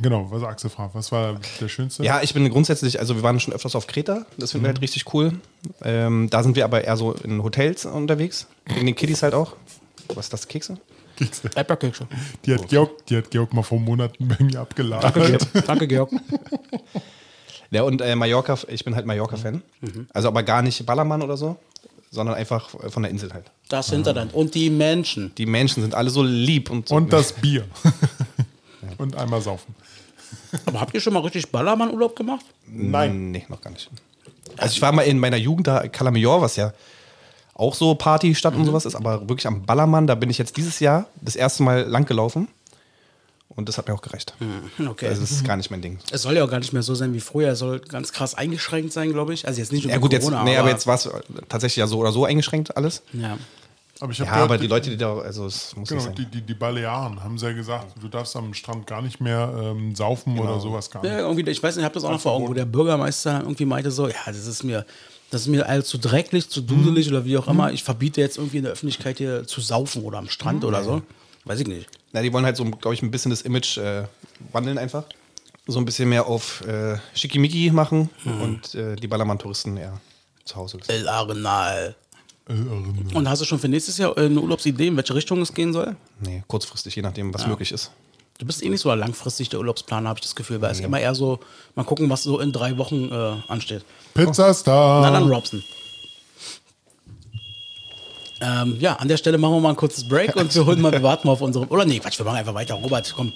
Genau, 0.00 0.30
was 0.30 0.42
Axel 0.42 0.70
fragt, 0.70 0.94
was 0.94 1.12
war 1.12 1.38
der 1.60 1.68
schönste? 1.68 2.02
Ja, 2.02 2.22
ich 2.22 2.32
bin 2.32 2.48
grundsätzlich, 2.48 2.98
also 2.98 3.14
wir 3.14 3.22
waren 3.22 3.38
schon 3.38 3.52
öfters 3.52 3.76
auf 3.76 3.86
Kreta, 3.86 4.24
das 4.38 4.52
finden 4.52 4.64
wir 4.64 4.68
halt 4.68 4.80
richtig 4.80 5.12
cool. 5.12 5.32
Ähm, 5.82 6.28
da 6.30 6.42
sind 6.42 6.56
wir 6.56 6.64
aber 6.64 6.82
eher 6.84 6.96
so 6.96 7.12
in 7.12 7.42
Hotels 7.42 7.84
unterwegs, 7.84 8.46
wegen 8.64 8.86
den 8.86 8.94
Kiddies 8.94 9.22
halt 9.22 9.34
auch. 9.34 9.56
Was 10.14 10.26
ist 10.26 10.32
das, 10.32 10.48
Kekse? 10.48 10.78
Erdbeerkekse. 11.54 12.06
Die 12.46 12.54
hat, 12.54 12.68
Georg, 12.68 13.04
die 13.06 13.18
hat 13.18 13.30
Georg 13.30 13.52
mal 13.52 13.62
vor 13.62 13.78
Monaten 13.78 14.28
bei 14.28 14.42
mir 14.42 14.60
abgeladen. 14.60 15.02
Danke, 15.12 15.36
Georg. 15.36 15.66
Danke, 15.66 15.88
Georg. 15.88 16.10
Ja, 17.70 17.82
und 17.82 18.00
äh, 18.00 18.16
Mallorca, 18.16 18.56
ich 18.68 18.84
bin 18.84 18.94
halt 18.94 19.04
Mallorca-Fan. 19.04 19.62
Also 20.14 20.28
aber 20.28 20.42
gar 20.42 20.62
nicht 20.62 20.84
Ballermann 20.86 21.20
oder 21.20 21.36
so, 21.36 21.58
sondern 22.10 22.36
einfach 22.36 22.70
von 22.90 23.02
der 23.02 23.10
Insel 23.10 23.32
halt. 23.32 23.50
Das 23.68 23.90
Hinterland. 23.90 24.34
Und 24.34 24.54
die 24.54 24.70
Menschen. 24.70 25.34
Die 25.36 25.46
Menschen 25.46 25.82
sind 25.82 25.94
alle 25.94 26.10
so 26.10 26.22
lieb 26.22 26.70
und 26.70 26.88
so. 26.88 26.94
Und 26.94 27.12
das 27.12 27.32
Bier. 27.32 27.64
Und 28.96 29.14
einmal 29.16 29.40
saufen. 29.40 29.74
Aber 30.66 30.80
habt 30.80 30.94
ihr 30.94 31.00
schon 31.00 31.12
mal 31.12 31.20
richtig 31.20 31.50
Ballermann-Urlaub 31.50 32.16
gemacht? 32.16 32.44
Nein. 32.66 33.30
Nee, 33.30 33.44
noch 33.48 33.60
gar 33.60 33.70
nicht. 33.70 33.90
Also 34.56 34.72
ich 34.72 34.82
war 34.82 34.90
mal 34.92 35.02
in 35.02 35.18
meiner 35.18 35.36
Jugend 35.36 35.66
da, 35.66 35.86
Calamior, 35.86 36.40
was 36.40 36.56
ja 36.56 36.72
auch 37.54 37.74
so 37.74 37.94
Partystadt 37.94 38.54
und 38.54 38.64
sowas 38.64 38.86
ist, 38.86 38.94
aber 38.94 39.28
wirklich 39.28 39.46
am 39.46 39.62
Ballermann, 39.66 40.06
da 40.06 40.14
bin 40.14 40.30
ich 40.30 40.38
jetzt 40.38 40.56
dieses 40.56 40.78
Jahr 40.78 41.06
das 41.20 41.36
erste 41.36 41.64
Mal 41.64 41.82
lang 41.82 42.06
gelaufen. 42.06 42.48
Und 43.58 43.68
das 43.68 43.76
hat 43.76 43.88
mir 43.88 43.94
auch 43.94 44.02
gereicht. 44.02 44.34
Okay. 44.78 45.08
Also 45.08 45.20
das 45.20 45.32
ist 45.32 45.44
gar 45.44 45.56
nicht 45.56 45.68
mein 45.72 45.82
Ding. 45.82 45.98
es 46.12 46.22
soll 46.22 46.36
ja 46.36 46.44
auch 46.44 46.48
gar 46.50 46.60
nicht 46.60 46.72
mehr 46.72 46.84
so 46.84 46.94
sein 46.94 47.12
wie 47.12 47.18
früher. 47.18 47.50
Es 47.50 47.58
soll 47.58 47.80
ganz 47.80 48.12
krass 48.12 48.36
eingeschränkt 48.36 48.92
sein, 48.92 49.12
glaube 49.12 49.34
ich. 49.34 49.48
Also 49.48 49.58
jetzt 49.60 49.72
nicht 49.72 49.82
nur 49.82 49.92
Ja 49.92 49.98
gut, 49.98 50.12
jetzt, 50.12 50.22
Corona, 50.28 50.44
nee, 50.44 50.56
aber 50.56 50.70
jetzt 50.70 50.86
war 50.86 50.94
es 50.94 51.10
tatsächlich 51.48 51.78
ja 51.78 51.88
so 51.88 51.98
oder 51.98 52.12
so 52.12 52.24
eingeschränkt 52.24 52.76
alles. 52.76 53.02
Ja. 53.12 53.36
Aber 53.98 54.12
ich 54.12 54.20
habe 54.20 54.30
Ja, 54.30 54.36
aber 54.44 54.58
die 54.58 54.68
Leute, 54.68 54.90
die 54.90 54.96
da, 54.96 55.12
also 55.18 55.46
es 55.46 55.74
muss 55.74 55.90
nicht 55.90 55.98
Genau, 55.98 56.02
sein. 56.02 56.14
die, 56.14 56.26
die, 56.26 56.42
die 56.42 56.54
Balearen 56.54 57.24
haben 57.24 57.36
sie 57.36 57.46
ja 57.46 57.52
gesagt, 57.52 57.94
du 58.00 58.06
darfst 58.06 58.36
am 58.36 58.54
Strand 58.54 58.86
gar 58.86 59.02
nicht 59.02 59.20
mehr 59.20 59.52
ähm, 59.60 59.92
saufen 59.96 60.36
Genau. 60.36 60.52
oder 60.52 60.60
sowas 60.60 60.88
gar 60.88 61.02
nicht. 61.02 61.10
Ja, 61.10 61.18
irgendwie, 61.18 61.50
ich 61.50 61.60
weiß 61.60 61.74
nicht, 61.74 61.82
ich 61.82 61.84
habe 61.84 61.94
das 61.94 62.04
auch 62.04 62.12
noch 62.12 62.20
vor 62.20 62.34
Augen, 62.34 62.46
wo 62.46 62.54
der 62.54 62.64
Bürgermeister 62.64 63.40
irgendwie 63.40 63.64
meinte 63.64 63.90
so, 63.90 64.06
ja, 64.06 64.14
das 64.26 64.46
ist 64.46 64.62
mir, 64.62 64.86
das 65.32 65.40
ist 65.40 65.46
mir 65.48 65.68
alles 65.68 65.88
zu 65.88 65.98
dreckig, 65.98 66.48
zu 66.48 66.60
duselig 66.60 67.08
oder 67.08 67.24
wie 67.24 67.36
auch 67.36 67.48
immer. 67.48 67.72
Ich 67.72 67.82
verbiete 67.82 68.20
jetzt 68.20 68.38
irgendwie 68.38 68.58
in 68.58 68.62
der 68.62 68.72
Öffentlichkeit 68.74 69.18
hier 69.18 69.48
zu 69.48 69.60
saufen 69.60 70.04
oder 70.04 70.18
am 70.18 70.28
Strand 70.28 70.64
oder 70.64 70.84
so. 70.84 71.02
Weiß 71.44 71.58
ich 71.58 71.66
nicht. 71.66 71.88
Na, 72.12 72.22
die 72.22 72.32
wollen 72.32 72.44
halt 72.44 72.56
so, 72.56 72.64
glaube 72.64 72.94
ich, 72.94 73.02
ein 73.02 73.10
bisschen 73.10 73.30
das 73.30 73.42
Image 73.42 73.76
äh, 73.78 74.04
wandeln 74.52 74.78
einfach. 74.78 75.04
So 75.66 75.78
ein 75.78 75.84
bisschen 75.84 76.08
mehr 76.08 76.26
auf 76.26 76.66
äh, 76.66 76.96
Schickimicki 77.14 77.70
machen 77.70 78.08
und 78.24 78.74
äh, 78.74 78.96
die 78.96 79.06
Ballermann-Touristen 79.06 79.76
eher 79.76 80.00
zu 80.46 80.56
Hause. 80.56 80.78
lassen. 80.78 80.90
El 80.90 81.08
Arenal. 81.08 81.94
Und 82.48 83.28
hast 83.28 83.42
du 83.42 83.44
schon 83.44 83.58
für 83.58 83.68
nächstes 83.68 83.98
Jahr 83.98 84.16
äh, 84.16 84.24
eine 84.24 84.40
Urlaubsidee, 84.40 84.86
in 84.86 84.96
welche 84.96 85.14
Richtung 85.14 85.42
es 85.42 85.52
gehen 85.52 85.74
soll? 85.74 85.94
Nee, 86.20 86.42
kurzfristig, 86.46 86.96
je 86.96 87.02
nachdem, 87.02 87.34
was 87.34 87.46
möglich 87.46 87.72
ist. 87.72 87.90
Du 88.38 88.46
bist 88.46 88.62
eh 88.62 88.68
nicht 88.70 88.80
so 88.80 88.94
langfristig 88.94 89.50
der 89.50 89.58
Urlaubsplaner, 89.58 90.08
habe 90.08 90.18
ich 90.18 90.22
das 90.22 90.34
Gefühl, 90.34 90.60
weil 90.62 90.70
es 90.70 90.80
immer 90.80 90.98
eher 90.98 91.14
so, 91.14 91.40
mal 91.74 91.84
gucken, 91.84 92.08
was 92.08 92.22
so 92.22 92.38
in 92.40 92.52
drei 92.52 92.78
Wochen 92.78 93.10
äh, 93.12 93.34
ansteht. 93.48 93.84
Pizza 94.14 94.48
ist 94.48 94.66
Na 94.66 95.02
da. 95.02 95.10
dann 95.10 95.28
Robson. 95.28 95.62
Ähm, 98.40 98.76
ja, 98.78 98.94
an 98.94 99.08
der 99.08 99.16
Stelle 99.16 99.36
machen 99.38 99.54
wir 99.54 99.60
mal 99.60 99.70
ein 99.70 99.76
kurzes 99.76 100.06
Break 100.08 100.36
und 100.36 100.54
wir 100.54 100.64
holen 100.64 100.80
mal, 100.80 100.92
wir 100.92 101.02
warten 101.02 101.26
mal 101.26 101.32
auf 101.32 101.40
unsere. 101.40 101.66
Oder 101.66 101.84
nee, 101.84 101.98
Quatsch, 101.98 102.18
wir 102.18 102.24
machen 102.24 102.36
einfach 102.36 102.54
weiter. 102.54 102.74
Robert, 102.74 103.12
komm. 103.16 103.32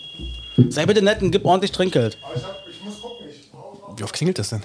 Sei 0.69 0.87
bitte 0.87 1.03
nett 1.03 1.23
und 1.23 1.31
gib 1.31 1.45
ordentlich 1.45 1.73
Trinkgeld. 1.73 2.17
Wie 3.97 4.05
oft 4.05 4.13
klingelt 4.15 4.39
das 4.39 4.51
denn? 4.51 4.63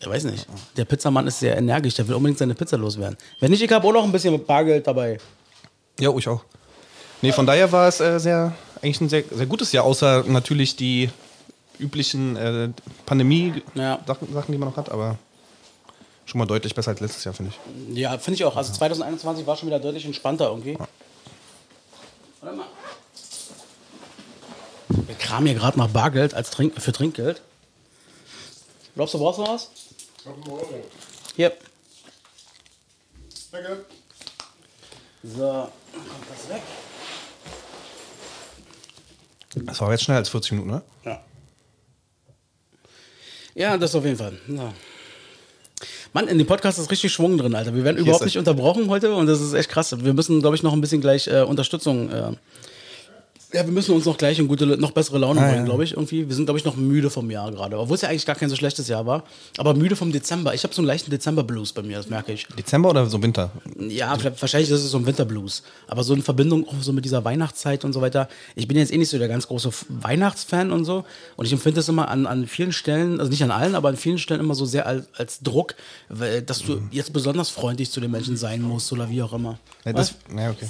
Ich 0.00 0.06
weiß 0.06 0.24
nicht. 0.24 0.46
Der 0.76 0.84
Pizzamann 0.84 1.26
ist 1.26 1.38
sehr 1.38 1.56
energisch, 1.56 1.94
der 1.94 2.06
will 2.08 2.14
unbedingt 2.16 2.38
seine 2.38 2.54
Pizza 2.54 2.76
loswerden. 2.76 3.16
Wenn 3.40 3.50
nicht, 3.50 3.62
ich 3.62 3.70
habe 3.72 3.86
auch 3.86 3.92
noch 3.92 4.04
ein 4.04 4.12
bisschen 4.12 4.44
Bargeld 4.44 4.86
dabei. 4.86 5.18
Ja, 5.98 6.14
ich 6.16 6.28
auch. 6.28 6.42
Nee, 7.22 7.32
von 7.32 7.46
daher 7.46 7.70
war 7.72 7.88
es 7.88 8.00
äh, 8.00 8.18
sehr, 8.18 8.52
eigentlich 8.82 9.00
ein 9.00 9.08
sehr, 9.08 9.24
sehr 9.30 9.46
gutes 9.46 9.72
Jahr, 9.72 9.84
außer 9.84 10.24
natürlich 10.26 10.76
die 10.76 11.08
üblichen 11.78 12.36
äh, 12.36 12.68
Pandemie-Sachen, 13.06 13.62
Ja. 13.74 13.98
Sachen, 14.06 14.52
die 14.52 14.58
man 14.58 14.68
noch 14.68 14.76
hat, 14.76 14.90
aber 14.90 15.16
schon 16.26 16.38
mal 16.38 16.46
deutlich 16.46 16.74
besser 16.74 16.90
als 16.90 17.00
letztes 17.00 17.24
Jahr, 17.24 17.34
finde 17.34 17.52
ich. 17.52 17.96
Ja, 17.96 18.16
finde 18.18 18.36
ich 18.36 18.44
auch. 18.44 18.56
Also 18.56 18.72
2021 18.72 19.46
war 19.46 19.56
schon 19.56 19.68
wieder 19.68 19.80
deutlich 19.80 20.04
entspannter 20.04 20.48
irgendwie. 20.48 20.78
Warte 22.40 22.56
mal. 22.56 22.66
Wir 24.88 25.14
kramen 25.16 25.46
hier 25.46 25.56
gerade 25.56 25.78
nach 25.78 25.88
Bargeld 25.88 26.34
als 26.34 26.50
Trink 26.50 26.80
für 26.80 26.92
Trinkgeld. 26.92 27.42
Glaubst 28.94 29.14
du, 29.14 29.18
brauchst 29.18 29.38
du 29.38 29.42
noch 29.42 29.54
was? 29.54 29.70
Hier. 31.36 31.52
So, 35.22 35.38
dann 35.40 35.68
kommt 35.92 36.30
das 36.30 36.48
weg. 36.48 36.62
Das 39.66 39.80
war 39.80 39.90
jetzt 39.92 40.04
schneller 40.04 40.18
als 40.18 40.28
40 40.28 40.52
Minuten, 40.52 40.70
ne? 40.70 40.82
Ja. 41.04 41.24
Ja, 43.54 43.76
das 43.76 43.94
auf 43.94 44.04
jeden 44.04 44.16
Fall. 44.16 44.38
Ja. 44.48 44.72
Mann, 46.14 46.28
in 46.28 46.38
dem 46.38 46.46
Podcast 46.46 46.78
ist 46.78 46.92
richtig 46.92 47.12
Schwung 47.12 47.36
drin, 47.36 47.56
Alter. 47.56 47.74
Wir 47.74 47.82
werden 47.82 47.96
überhaupt 47.96 48.20
ist 48.20 48.26
nicht 48.26 48.38
unterbrochen 48.38 48.88
heute 48.88 49.14
und 49.16 49.26
das 49.26 49.40
ist 49.40 49.52
echt 49.52 49.68
krass. 49.68 49.96
Wir 49.98 50.14
müssen, 50.14 50.40
glaube 50.40 50.54
ich, 50.54 50.62
noch 50.62 50.72
ein 50.72 50.80
bisschen 50.80 51.00
gleich 51.00 51.26
äh, 51.26 51.42
Unterstützung. 51.42 52.08
Äh, 52.08 52.32
ja, 53.54 53.64
wir 53.64 53.72
müssen 53.72 53.94
uns 53.94 54.04
noch 54.04 54.16
gleich 54.18 54.38
in 54.38 54.48
gute, 54.48 54.66
noch 54.66 54.90
bessere 54.90 55.18
Laune 55.18 55.40
Ah, 55.40 55.44
bringen, 55.44 55.58
ja. 55.60 55.64
glaube 55.64 55.84
ich. 55.84 55.92
Irgendwie. 55.92 56.28
Wir 56.28 56.34
sind, 56.34 56.46
glaube 56.46 56.58
ich, 56.58 56.64
noch 56.64 56.76
müde 56.76 57.08
vom 57.08 57.30
Jahr 57.30 57.50
gerade. 57.52 57.78
Obwohl 57.78 57.94
es 57.94 58.00
ja 58.02 58.08
eigentlich 58.08 58.26
gar 58.26 58.34
kein 58.34 58.48
so 58.50 58.56
schlechtes 58.56 58.88
Jahr 58.88 59.06
war. 59.06 59.22
Aber 59.58 59.74
müde 59.74 59.94
vom 59.96 60.10
Dezember. 60.12 60.54
Ich 60.54 60.64
habe 60.64 60.74
so 60.74 60.82
einen 60.82 60.88
leichten 60.88 61.10
Dezember-Blues 61.10 61.72
bei 61.72 61.82
mir, 61.82 61.96
das 61.98 62.08
merke 62.08 62.32
ich. 62.32 62.46
Dezember 62.58 62.90
oder 62.90 63.06
so 63.06 63.22
Winter? 63.22 63.50
Ja, 63.78 64.16
wahrscheinlich 64.40 64.70
ist 64.70 64.82
es 64.82 64.90
so 64.90 64.98
ein 64.98 65.06
Winterblues. 65.06 65.62
Aber 65.86 66.02
so 66.02 66.14
in 66.14 66.22
Verbindung 66.22 66.66
auch 66.68 66.74
so 66.80 66.92
mit 66.92 67.04
dieser 67.04 67.24
Weihnachtszeit 67.24 67.84
und 67.84 67.92
so 67.92 68.00
weiter. 68.00 68.28
Ich 68.56 68.66
bin 68.66 68.76
jetzt 68.76 68.92
eh 68.92 68.98
nicht 68.98 69.08
so 69.10 69.18
der 69.18 69.28
ganz 69.28 69.46
große 69.46 69.70
Weihnachtsfan 69.88 70.72
und 70.72 70.84
so. 70.84 71.04
Und 71.36 71.46
ich 71.46 71.52
empfinde 71.52 71.80
es 71.80 71.88
immer 71.88 72.08
an, 72.08 72.26
an 72.26 72.46
vielen 72.46 72.72
Stellen, 72.72 73.20
also 73.20 73.30
nicht 73.30 73.42
an 73.44 73.50
allen, 73.52 73.74
aber 73.74 73.88
an 73.88 73.96
vielen 73.96 74.18
Stellen 74.18 74.40
immer 74.40 74.54
so 74.54 74.64
sehr 74.64 74.86
als, 74.86 75.06
als 75.14 75.40
Druck, 75.40 75.74
weil, 76.08 76.42
dass 76.42 76.58
du 76.62 76.80
jetzt 76.90 77.12
besonders 77.12 77.50
freundlich 77.50 77.90
zu 77.90 78.00
den 78.00 78.10
Menschen 78.10 78.36
sein 78.36 78.62
musst 78.62 78.92
oder 78.92 79.08
wie 79.10 79.22
auch 79.22 79.32
immer. 79.32 79.58
Ja, 79.84 79.92
das, 79.92 80.14
ja, 80.36 80.50
okay. 80.50 80.66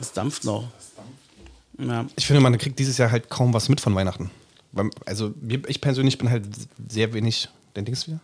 Es 0.00 0.12
dampft 0.12 0.44
noch. 0.44 0.64
Ja. 1.78 2.06
Ich 2.16 2.26
finde, 2.26 2.40
man 2.40 2.56
kriegt 2.58 2.78
dieses 2.78 2.98
Jahr 2.98 3.10
halt 3.10 3.30
kaum 3.30 3.52
was 3.54 3.68
mit 3.68 3.80
von 3.80 3.94
Weihnachten. 3.94 4.30
Also 5.06 5.32
ich 5.66 5.80
persönlich 5.80 6.18
bin 6.18 6.30
halt 6.30 6.44
sehr 6.88 7.12
wenig. 7.12 7.48
Den 7.76 7.84
Dings 7.84 8.06
wieder? 8.06 8.20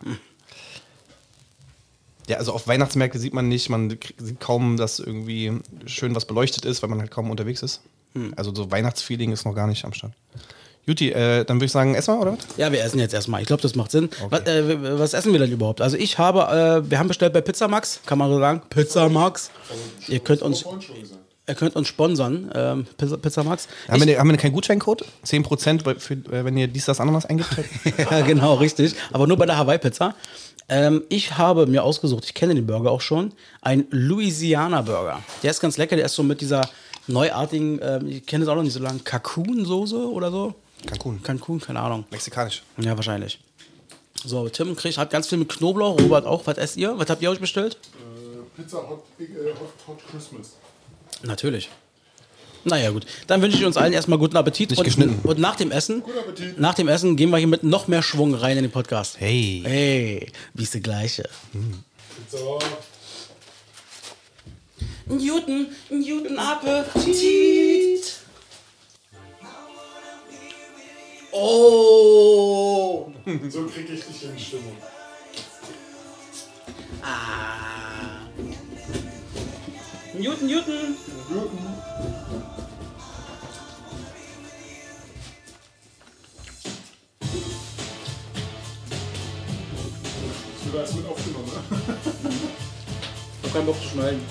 Ja, 2.27 2.37
also 2.37 2.53
auf 2.53 2.67
Weihnachtsmärkte 2.67 3.19
sieht 3.19 3.33
man 3.33 3.49
nicht, 3.49 3.69
man 3.69 3.97
sieht 4.17 4.39
kaum, 4.39 4.77
dass 4.77 4.99
irgendwie 4.99 5.51
schön 5.85 6.15
was 6.15 6.23
beleuchtet 6.23 6.63
ist, 6.63 6.81
weil 6.81 6.89
man 6.89 6.99
halt 6.99 7.11
kaum 7.11 7.29
unterwegs 7.29 7.61
ist. 7.61 7.81
Also 8.35 8.53
so 8.55 8.71
Weihnachtsfeeling 8.71 9.31
ist 9.31 9.45
noch 9.45 9.53
gar 9.53 9.67
nicht 9.67 9.83
am 9.83 9.93
Start. 9.93 10.13
Juti, 10.85 11.11
äh, 11.11 11.45
dann 11.45 11.57
würde 11.57 11.65
ich 11.65 11.71
sagen, 11.71 11.95
essen 11.95 12.15
wir, 12.15 12.21
oder 12.21 12.33
was? 12.33 12.57
Ja, 12.57 12.71
wir 12.71 12.83
essen 12.83 12.99
jetzt 12.99 13.13
erstmal. 13.13 13.41
Ich 13.41 13.47
glaube, 13.47 13.61
das 13.61 13.75
macht 13.75 13.91
Sinn. 13.91 14.09
Was, 14.29 14.41
äh, 14.47 14.97
was 14.99 15.13
essen 15.13 15.31
wir 15.31 15.39
denn 15.39 15.51
überhaupt? 15.51 15.79
Also 15.79 15.95
ich 15.95 16.17
habe, 16.17 16.83
äh, 16.85 16.89
wir 16.89 16.97
haben 16.97 17.07
bestellt 17.07 17.33
bei 17.33 17.41
Pizza 17.41 17.67
Max, 17.67 17.99
kann 18.05 18.17
man 18.17 18.31
so 18.31 18.39
sagen. 18.39 18.61
Pizza 18.69 19.07
Max. 19.07 19.51
Ihr 20.07 20.19
könnt 20.19 20.41
uns, 20.41 20.65
ihr 21.51 21.55
könnt 21.55 21.75
uns 21.75 21.87
sponsern, 21.87 22.49
ähm, 22.55 22.85
Pizza, 22.97 23.17
Pizza 23.17 23.43
Max. 23.43 23.67
Haben 23.87 24.05
wir, 24.05 24.17
haben 24.19 24.29
wir 24.29 24.37
keinen 24.37 24.53
Gutscheincode? 24.53 25.05
10%, 25.25 25.83
bei- 25.83 25.95
für, 25.95 26.13
äh, 26.13 26.45
wenn 26.45 26.57
ihr 26.57 26.67
dies, 26.67 26.85
das, 26.85 26.99
Ananas 26.99 27.25
eingibt? 27.25 27.49
ja, 27.97 28.21
genau, 28.21 28.55
richtig. 28.55 28.95
Aber 29.11 29.27
nur 29.27 29.37
bei 29.37 29.45
der 29.45 29.57
Hawaii-Pizza. 29.57 30.15
Ähm, 30.69 31.03
ich 31.09 31.37
habe 31.37 31.67
mir 31.67 31.83
ausgesucht, 31.83 32.23
ich 32.25 32.33
kenne 32.33 32.55
den 32.55 32.65
Burger 32.65 32.91
auch 32.91 33.01
schon, 33.01 33.33
ein 33.61 33.85
Louisiana-Burger. 33.91 35.21
Der 35.43 35.51
ist 35.51 35.59
ganz 35.59 35.77
lecker, 35.77 35.95
der 35.97 36.05
ist 36.05 36.15
so 36.15 36.23
mit 36.23 36.39
dieser 36.39 36.61
neuartigen, 37.07 37.79
ähm, 37.83 38.07
ich 38.07 38.25
kenne 38.25 38.43
es 38.43 38.49
auch 38.49 38.55
noch 38.55 38.63
nicht 38.63 38.73
so 38.73 38.79
lange, 38.79 38.99
Cancun-Soße 38.99 40.09
oder 40.09 40.31
so. 40.31 40.53
Cancun. 40.87 41.21
Cancun, 41.21 41.59
keine 41.59 41.79
Ahnung. 41.81 42.05
Mexikanisch. 42.09 42.63
Ja, 42.77 42.95
wahrscheinlich. 42.95 43.39
So, 44.23 44.47
Tim 44.49 44.75
kriegt, 44.75 44.97
hat 44.97 45.09
ganz 45.09 45.27
viel 45.27 45.37
mit 45.39 45.49
Knoblauch, 45.49 45.99
Robert 45.99 46.25
auch. 46.25 46.45
Was 46.47 46.57
esst 46.57 46.77
ihr? 46.77 46.97
Was 46.97 47.09
habt 47.09 47.21
ihr 47.21 47.29
euch 47.31 47.39
bestellt? 47.39 47.77
Pizza 48.55 48.77
Hot, 48.77 49.03
äh, 49.19 49.23
Hot, 49.59 49.69
Hot 49.87 49.99
Christmas. 50.11 50.55
Natürlich. 51.23 51.69
Naja, 52.63 52.91
gut. 52.91 53.05
Dann 53.27 53.41
wünsche 53.41 53.57
ich 53.57 53.65
uns 53.65 53.75
allen 53.77 53.93
erstmal 53.93 54.19
guten 54.19 54.37
Appetit. 54.37 54.69
Nicht 54.69 54.79
und, 54.79 54.85
geschnitten. 54.85 55.19
und 55.23 55.39
nach 55.39 55.55
dem 55.55 55.71
Essen, 55.71 56.03
Appetit. 56.03 56.59
nach 56.59 56.75
dem 56.75 56.87
Essen 56.87 57.15
gehen 57.15 57.31
wir 57.31 57.37
hier 57.37 57.47
mit 57.47 57.63
noch 57.63 57.87
mehr 57.87 58.03
Schwung 58.03 58.35
rein 58.35 58.57
in 58.57 58.63
den 58.63 58.71
Podcast. 58.71 59.19
Hey. 59.19 59.61
Hey, 59.65 60.31
wie 60.53 60.63
ist 60.63 60.73
die 60.73 60.81
gleiche? 60.81 61.27
Pizza. 61.51 62.59
Newton, 65.07 65.67
Newton 65.89 66.37
Appetit. 66.37 68.13
Oh. 71.31 73.11
So 73.49 73.65
kriege 73.65 73.93
ich 73.93 74.03
dich 74.03 74.23
in 74.23 74.39
Stimmung. 74.39 74.77
Ah. 77.01 77.90
Newton, 80.21 80.45
Newton. 80.45 80.95
Du 90.71 90.79
hast 90.79 90.93
mit 90.93 91.07
aufgenommen, 91.07 91.47
ne? 91.47 91.79
Ich 93.39 93.43
hab 93.43 93.53
keinen 93.53 93.65
Bock 93.65 93.81
zu 93.81 93.87
schneiden. 93.89 94.23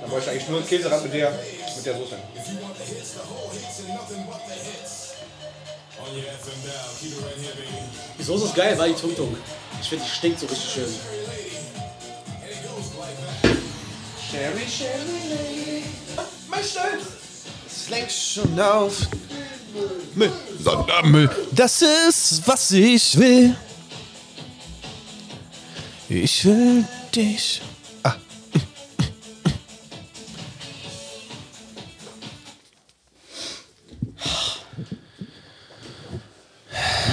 Dann 0.00 0.10
wollte 0.10 0.24
ich 0.24 0.30
eigentlich 0.30 0.48
nur 0.48 0.62
Käserand 0.62 1.02
mit 1.04 1.12
der, 1.12 1.30
mit 1.76 1.84
der 1.84 1.94
Soße. 1.98 2.16
Die 8.18 8.22
Soße 8.22 8.44
ist 8.46 8.54
geil, 8.54 8.78
war 8.78 8.88
die 8.88 8.94
Tung 8.94 9.14
Tung. 9.14 9.36
Ich 9.78 9.88
finde, 9.90 10.04
die 10.06 10.10
stinkt 10.10 10.40
so 10.40 10.46
richtig 10.46 10.72
schön. 10.72 10.94
Sherry, 14.32 14.66
Sherry, 14.66 15.82
mein 16.48 16.64
Stolz. 16.64 17.04
Es 17.66 17.90
lenkt 17.90 18.10
schon 18.10 18.58
auf. 18.58 19.06
Müll, 20.14 20.32
Sondermüll. 20.58 21.28
Das 21.52 21.82
ist, 21.82 22.40
was 22.46 22.70
ich 22.70 23.18
will. 23.18 23.54
Ich 26.08 26.46
will 26.46 26.82
dich. 27.14 27.60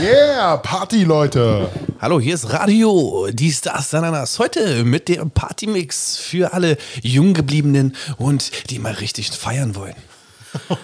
Yeah, 0.01 0.55
Party, 0.57 1.03
Leute. 1.03 1.69
Hallo, 1.99 2.21
hier 2.21 2.35
ist 2.35 2.53
Radio, 2.53 3.27
die 3.33 3.51
Stars 3.51 3.93
Ananas. 3.93 4.39
Heute 4.39 4.85
mit 4.85 5.09
dem 5.09 5.29
Partymix 5.31 6.17
für 6.17 6.53
alle 6.53 6.77
Junggebliebenen 7.01 7.95
und 8.17 8.69
die 8.69 8.79
mal 8.79 8.93
richtig 8.93 9.31
feiern 9.31 9.75
wollen. 9.75 9.95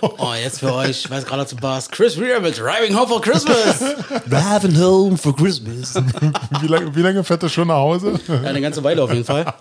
Oh, 0.01 0.31
jetzt 0.39 0.59
für 0.59 0.71
euch, 0.71 1.05
ich 1.05 1.09
weiß 1.09 1.25
gerade 1.25 1.47
zu 1.47 1.55
Bars, 1.55 1.89
Chris 1.89 2.19
Rea 2.19 2.39
mit 2.39 2.55
Driving 2.55 2.95
Home 2.95 3.07
for 3.07 3.19
Christmas. 3.19 3.79
Driving 4.29 4.79
home 4.79 5.17
for 5.17 5.35
Christmas. 5.35 5.95
Wie 6.61 6.67
lange, 6.67 6.95
wie 6.95 7.01
lange 7.01 7.23
fährt 7.23 7.41
er 7.41 7.49
schon 7.49 7.69
nach 7.69 7.77
Hause? 7.77 8.19
Ja, 8.27 8.41
eine 8.41 8.61
ganze 8.61 8.83
Weile 8.83 9.01
auf 9.01 9.11
jeden 9.11 9.25
Fall. 9.25 9.51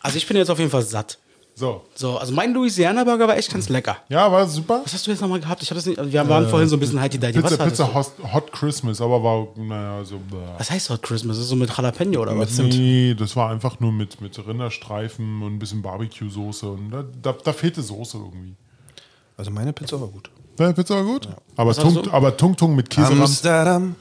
Also 0.00 0.16
ich 0.16 0.26
bin 0.26 0.38
jetzt 0.38 0.48
auf 0.50 0.58
jeden 0.58 0.70
Fall 0.70 0.80
satt. 0.82 1.18
So. 1.54 1.82
So, 1.94 2.16
also 2.16 2.32
mein 2.32 2.54
Louisiana 2.54 3.04
Burger 3.04 3.28
war 3.28 3.36
echt 3.36 3.52
ganz 3.52 3.68
lecker. 3.68 3.98
Ja, 4.08 4.32
war 4.32 4.46
super. 4.46 4.80
Was 4.84 4.94
hast 4.94 5.06
du 5.06 5.10
jetzt 5.10 5.20
nochmal 5.20 5.38
gehabt? 5.40 5.62
Ich 5.62 5.68
habe 5.70 5.76
das 5.76 5.86
nicht. 5.86 5.98
also 5.98 6.10
Wir 6.10 6.26
waren 6.28 6.48
vorhin 6.48 6.68
so 6.68 6.76
ein 6.76 6.80
bisschen 6.80 6.98
heidi 6.98 7.18
deidi 7.18 7.40
Pizza, 7.42 7.56
Pizza? 7.58 7.94
Hot, 7.94 8.12
Hot 8.32 8.52
Christmas, 8.52 9.00
aber 9.00 9.22
war, 9.22 9.46
naja, 9.56 10.02
so. 10.04 10.16
bäh. 10.16 10.36
Was 10.56 10.70
heißt 10.70 10.88
Hot 10.90 11.02
Christmas? 11.02 11.36
Das 11.36 11.44
ist 11.44 11.50
so 11.50 11.56
mit 11.56 11.68
Jalapeno 11.76 12.22
oder 12.22 12.38
was? 12.38 12.56
Nee, 12.58 13.14
das 13.18 13.36
war 13.36 13.50
einfach 13.50 13.80
nur 13.80 13.92
mit, 13.92 14.20
mit 14.20 14.38
Rinderstreifen 14.46 15.42
und 15.42 15.54
ein 15.54 15.58
bisschen 15.58 15.82
Barbecue-Soße. 15.82 16.66
Und 16.70 16.90
da, 16.90 17.04
da, 17.20 17.32
da 17.44 17.52
fehlte 17.52 17.82
Soße 17.82 18.16
irgendwie. 18.16 18.54
Also 19.36 19.50
meine 19.50 19.72
Pizza 19.74 20.00
war 20.00 20.08
gut. 20.08 20.30
Deine 20.56 20.72
Pizza 20.72 20.96
war 20.96 21.04
gut? 21.04 21.28
Aber, 21.56 21.70
hast 21.70 21.80
Tung, 21.80 22.10
aber 22.10 22.36
Tung 22.36 22.56
Tung 22.56 22.74
mit 22.74 22.88
Käse 22.88 23.12
Amsterdam. 23.12 23.94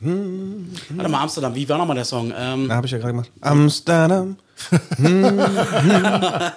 Warte 0.00 1.08
mal, 1.10 1.22
Amsterdam. 1.22 1.54
Wie 1.54 1.68
war 1.68 1.78
nochmal 1.78 1.96
der 1.96 2.04
Song? 2.04 2.32
Ähm, 2.36 2.68
Da 2.68 2.76
habe 2.76 2.86
ich 2.86 2.92
ja 2.92 2.98
gerade 2.98 3.12
gemacht. 3.12 3.30
Amsterdam. 3.40 4.36
Hm, 4.96 5.40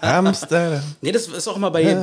Amsterdam. 0.02 0.82
nee, 1.02 1.12
das 1.12 1.28
ist 1.28 1.48
auch 1.48 1.56
immer 1.56 1.72
bei. 1.72 1.96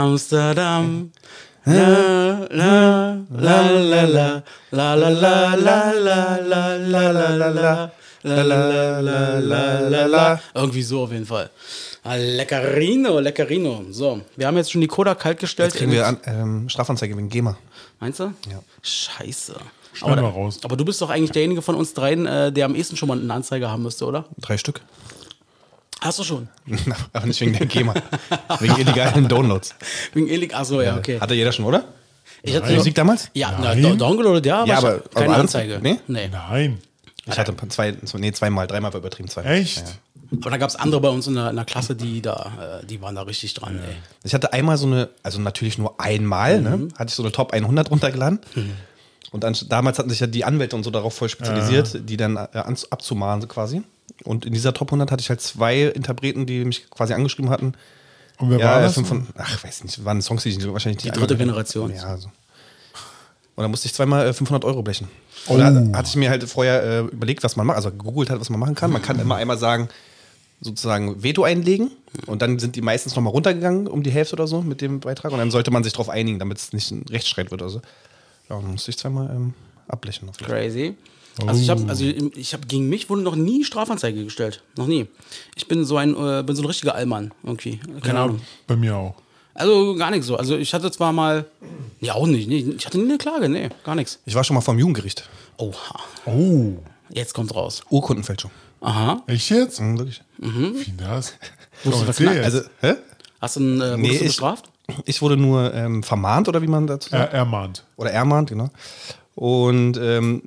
Amsterdam. 0.00 1.10
La 1.64 2.46
la 2.50 3.24
la 3.28 3.62
la 3.70 4.42
la 4.70 4.94
la 4.94 4.94
la 4.94 5.54
la 5.54 5.54
la 5.54 5.92
la 5.96 6.36
la 6.36 6.76
la 6.76 7.10
la 7.10 7.36
la 7.36 7.48
la 7.50 7.92
La, 8.26 8.42
la, 8.42 9.00
la, 9.00 9.38
la, 9.38 9.80
la, 9.88 10.06
la. 10.06 10.40
Irgendwie 10.52 10.82
so 10.82 11.04
auf 11.04 11.12
jeden 11.12 11.26
Fall. 11.26 11.48
Leckerino, 12.04 13.20
Leckerino. 13.20 13.84
So, 13.90 14.20
wir 14.34 14.48
haben 14.48 14.56
jetzt 14.56 14.72
schon 14.72 14.80
die 14.80 14.88
Coda 14.88 15.14
kalt 15.14 15.38
gestellt. 15.38 15.72
Jetzt 15.72 15.78
kriegen 15.78 15.92
wir 15.92 16.06
an, 16.08 16.18
ähm, 16.24 16.68
Strafanzeige 16.68 17.16
wegen 17.16 17.28
GEMA. 17.28 17.56
Meinst 18.00 18.18
du? 18.18 18.32
Ja. 18.50 18.60
Scheiße. 18.82 19.54
Schneiden 19.96 20.18
aber, 20.18 20.28
wir 20.34 20.34
raus. 20.34 20.60
aber 20.62 20.76
du 20.76 20.84
bist 20.84 21.00
doch 21.00 21.10
eigentlich 21.10 21.30
derjenige 21.32 21.62
von 21.62 21.74
uns 21.74 21.94
dreien, 21.94 22.26
äh, 22.26 22.52
der 22.52 22.66
am 22.66 22.74
ehesten 22.74 22.96
schon 22.96 23.08
mal 23.08 23.18
eine 23.18 23.32
Anzeige 23.32 23.70
haben 23.70 23.82
müsste, 23.82 24.04
oder? 24.06 24.26
Drei 24.38 24.58
Stück. 24.58 24.80
Hast 26.00 26.18
du 26.18 26.24
schon? 26.24 26.48
Aber 27.14 27.26
nicht 27.26 27.40
wegen 27.40 27.54
der 27.54 27.66
GEMA. 27.66 27.94
wegen 28.60 28.76
illegalen 28.76 29.28
Downloads. 29.28 29.74
Wegen 30.12 30.28
Elig. 30.28 30.54
Achso, 30.54 30.82
ja, 30.82 30.96
okay. 30.98 31.18
Hatte 31.18 31.34
jeder 31.34 31.52
schon, 31.52 31.64
oder? 31.64 31.84
Ich 32.42 32.54
hatte 32.54 32.74
Musik 32.74 32.94
damals? 32.94 33.30
Ja, 33.32 33.52
na, 33.58 33.74
Nein. 33.74 33.82
Do- 33.82 33.94
Dongle 33.96 34.28
oder 34.28 34.44
ja, 34.46 34.64
Ja, 34.66 34.78
aber, 34.78 34.88
aber- 34.88 34.98
keine 35.14 35.32
aber 35.32 35.36
Anzeige. 35.38 35.80
Nee? 35.82 35.98
nee. 36.06 36.28
Nein. 36.28 36.78
Ich 37.26 37.38
hatte 37.38 37.54
zwei, 37.70 37.96
nee, 38.18 38.30
zweimal, 38.32 38.66
dreimal 38.66 38.92
war 38.92 39.00
übertrieben, 39.00 39.28
zwei. 39.28 39.42
Echt? 39.42 39.82
Aber 40.40 40.50
da 40.50 40.56
gab 40.58 40.68
es 40.68 40.76
andere 40.76 41.00
bei 41.00 41.08
uns 41.08 41.26
in 41.26 41.34
der, 41.34 41.50
in 41.50 41.56
der 41.56 41.64
Klasse, 41.64 41.96
die 41.96 42.20
da, 42.20 42.80
äh, 42.82 42.86
die 42.86 43.00
waren 43.00 43.14
da 43.14 43.22
richtig 43.22 43.54
dran, 43.54 43.78
ey. 43.78 43.96
Ich 44.22 44.34
hatte 44.34 44.52
einmal 44.52 44.76
so 44.76 44.86
eine, 44.86 45.08
also 45.22 45.40
natürlich 45.40 45.78
nur 45.78 46.00
einmal, 46.00 46.60
ne, 46.60 46.88
hatte 46.98 47.08
ich 47.08 47.14
so 47.14 47.22
eine 47.22 47.32
Top 47.32 47.52
100 47.52 47.90
runtergeladen. 47.90 48.40
Und 49.32 49.42
dann, 49.44 49.56
damals 49.68 49.98
hatten 49.98 50.10
sich 50.10 50.20
ja 50.20 50.26
die 50.26 50.44
Anwälte 50.44 50.76
und 50.76 50.84
so 50.84 50.90
darauf 50.90 51.14
voll 51.14 51.28
spezialisiert, 51.28 52.08
die 52.08 52.16
dann 52.16 52.36
äh, 52.36 52.48
ans- 52.54 52.90
abzumahnen 52.92 53.42
so 53.42 53.48
quasi. 53.48 53.82
Und 54.24 54.46
in 54.46 54.52
dieser 54.52 54.72
Top 54.72 54.88
100 54.88 55.10
hatte 55.10 55.20
ich 55.20 55.28
halt 55.28 55.40
zwei 55.40 55.82
Interpreten, 55.82 56.46
die 56.46 56.64
mich 56.64 56.88
quasi 56.90 57.12
angeschrieben 57.12 57.50
hatten. 57.50 57.74
Und 58.38 58.50
wer 58.50 58.58
ja, 58.58 58.66
war 58.72 58.80
das? 58.82 58.94
fünf 58.94 59.08
von, 59.08 59.26
ach, 59.36 59.64
weiß 59.64 59.84
nicht, 59.84 60.04
waren 60.04 60.22
Songs, 60.22 60.42
die 60.44 60.50
ich 60.50 60.72
wahrscheinlich 60.72 61.02
Die 61.02 61.08
nicht 61.08 61.18
dritte. 61.20 61.36
Generation. 61.36 61.92
Ja, 61.92 62.16
so. 62.16 62.28
Und 63.56 63.62
dann 63.62 63.70
musste 63.70 63.86
ich 63.86 63.94
zweimal 63.94 64.26
äh, 64.28 64.32
500 64.32 64.64
Euro 64.64 64.82
blechen. 64.82 65.08
Und 65.46 65.58
da 65.60 65.98
hatte 65.98 66.08
ich 66.08 66.16
mir 66.16 66.28
halt 66.30 66.44
vorher 66.44 66.82
äh, 66.82 66.98
überlegt, 67.00 67.42
was 67.42 67.56
man 67.56 67.66
macht, 67.66 67.76
also 67.76 67.90
gegoogelt 67.90 68.30
hat, 68.30 68.38
was 68.40 68.50
man 68.50 68.60
machen 68.60 68.74
kann. 68.74 68.90
Man 68.92 69.00
kann 69.02 69.18
immer 69.18 69.36
einmal 69.36 69.56
sagen, 69.58 69.88
sozusagen 70.60 71.22
Veto 71.22 71.42
einlegen 71.44 71.90
und 72.26 72.42
dann 72.42 72.58
sind 72.58 72.76
die 72.76 72.80
meistens 72.82 73.14
nochmal 73.14 73.30
runtergegangen 73.32 73.86
um 73.86 74.02
die 74.02 74.10
Hälfte 74.10 74.34
oder 74.36 74.46
so 74.46 74.62
mit 74.62 74.80
dem 74.80 75.00
Beitrag 75.00 75.32
und 75.32 75.38
dann 75.38 75.50
sollte 75.50 75.70
man 75.70 75.84
sich 75.84 75.92
darauf 75.92 76.08
einigen, 76.08 76.38
damit 76.38 76.56
es 76.58 76.72
nicht 76.72 76.90
ein 76.90 77.04
Rechtsstreit 77.10 77.50
wird 77.50 77.60
oder 77.62 77.70
so. 77.70 77.82
Ja, 78.48 78.60
dann 78.60 78.70
musste 78.72 78.90
ich 78.90 78.98
zweimal 78.98 79.28
ähm, 79.30 79.54
Fall. 79.88 80.30
Crazy. 80.46 80.94
Also 81.46 81.60
ich 81.60 81.68
habe, 81.68 81.84
also 81.88 82.02
ich 82.04 82.54
habe 82.54 82.66
gegen 82.66 82.88
mich 82.88 83.10
wurde 83.10 83.20
noch 83.22 83.36
nie 83.36 83.62
Strafanzeige 83.64 84.24
gestellt, 84.24 84.62
noch 84.76 84.86
nie. 84.86 85.06
Ich 85.54 85.68
bin 85.68 85.84
so 85.84 85.98
ein, 85.98 86.14
äh, 86.16 86.42
bin 86.42 86.56
so 86.56 86.62
ein 86.62 86.66
richtiger 86.66 86.94
Allmann 86.94 87.32
irgendwie, 87.42 87.78
keine 88.02 88.18
Ja, 88.18 88.24
Ahnung. 88.24 88.40
bei 88.66 88.74
mir 88.76 88.96
auch. 88.96 89.14
Also 89.52 89.94
gar 89.96 90.10
nichts 90.10 90.26
so. 90.26 90.36
Also 90.36 90.56
ich 90.56 90.72
hatte 90.72 90.90
zwar 90.90 91.12
mal, 91.12 91.44
ja 92.00 92.14
auch 92.14 92.26
nicht, 92.26 92.48
nee, 92.48 92.64
ich 92.76 92.86
hatte 92.86 92.96
nie 92.98 93.04
eine 93.04 93.18
Klage, 93.18 93.48
nee, 93.50 93.68
gar 93.84 93.94
nichts. 93.94 94.18
Ich 94.24 94.34
war 94.34 94.44
schon 94.44 94.54
mal 94.54 94.60
vom 94.62 94.78
Jugendgericht. 94.78 95.28
Oha, 95.58 96.00
Oh, 96.24 96.72
jetzt 97.10 97.34
kommt's 97.34 97.54
raus. 97.54 97.82
Urkundenfälschung. 97.90 98.50
Aha, 98.80 99.22
echt 99.26 99.50
jetzt? 99.50 99.78
Mhm, 99.80 99.98
wirklich. 99.98 100.22
Wie 100.38 100.92
das? 100.96 101.34
Wurdest 101.84 102.02
du 102.02 102.12
verknackt? 102.12 102.44
Also, 102.44 102.60
hä? 102.80 102.94
hast 103.40 103.56
du, 103.56 103.60
einen, 103.60 103.80
äh, 103.82 103.96
Nee, 103.98 104.18
du 104.18 104.24
bestraft? 104.24 104.70
Ich 105.04 105.20
wurde 105.22 105.36
nur 105.36 105.72
ähm, 105.74 106.02
vermahnt 106.02 106.48
oder 106.48 106.62
wie 106.62 106.66
man 106.68 106.86
dazu 106.86 107.10
sagt. 107.10 107.32
er, 107.32 107.38
ermahnt. 107.40 107.84
Oder 107.96 108.12
ermahnt, 108.12 108.50
genau. 108.50 108.70
Und 109.34 109.96
ähm, 109.98 110.42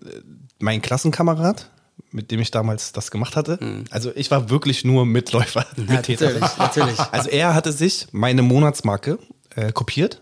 mein 0.59 0.81
Klassenkamerad, 0.81 1.69
mit 2.11 2.31
dem 2.31 2.39
ich 2.39 2.49
damals 2.51 2.91
das 2.91 3.11
gemacht 3.11 3.35
hatte, 3.35 3.59
also 3.91 4.11
ich 4.15 4.31
war 4.31 4.49
wirklich 4.49 4.83
nur 4.85 5.05
Mitläufer. 5.05 5.65
Mittäter. 5.75 6.25
natürlich, 6.31 6.57
natürlich. 6.57 6.99
Also 7.11 7.29
er 7.29 7.53
hatte 7.53 7.71
sich 7.71 8.07
meine 8.11 8.41
Monatsmarke 8.41 9.19
äh, 9.55 9.71
kopiert, 9.71 10.21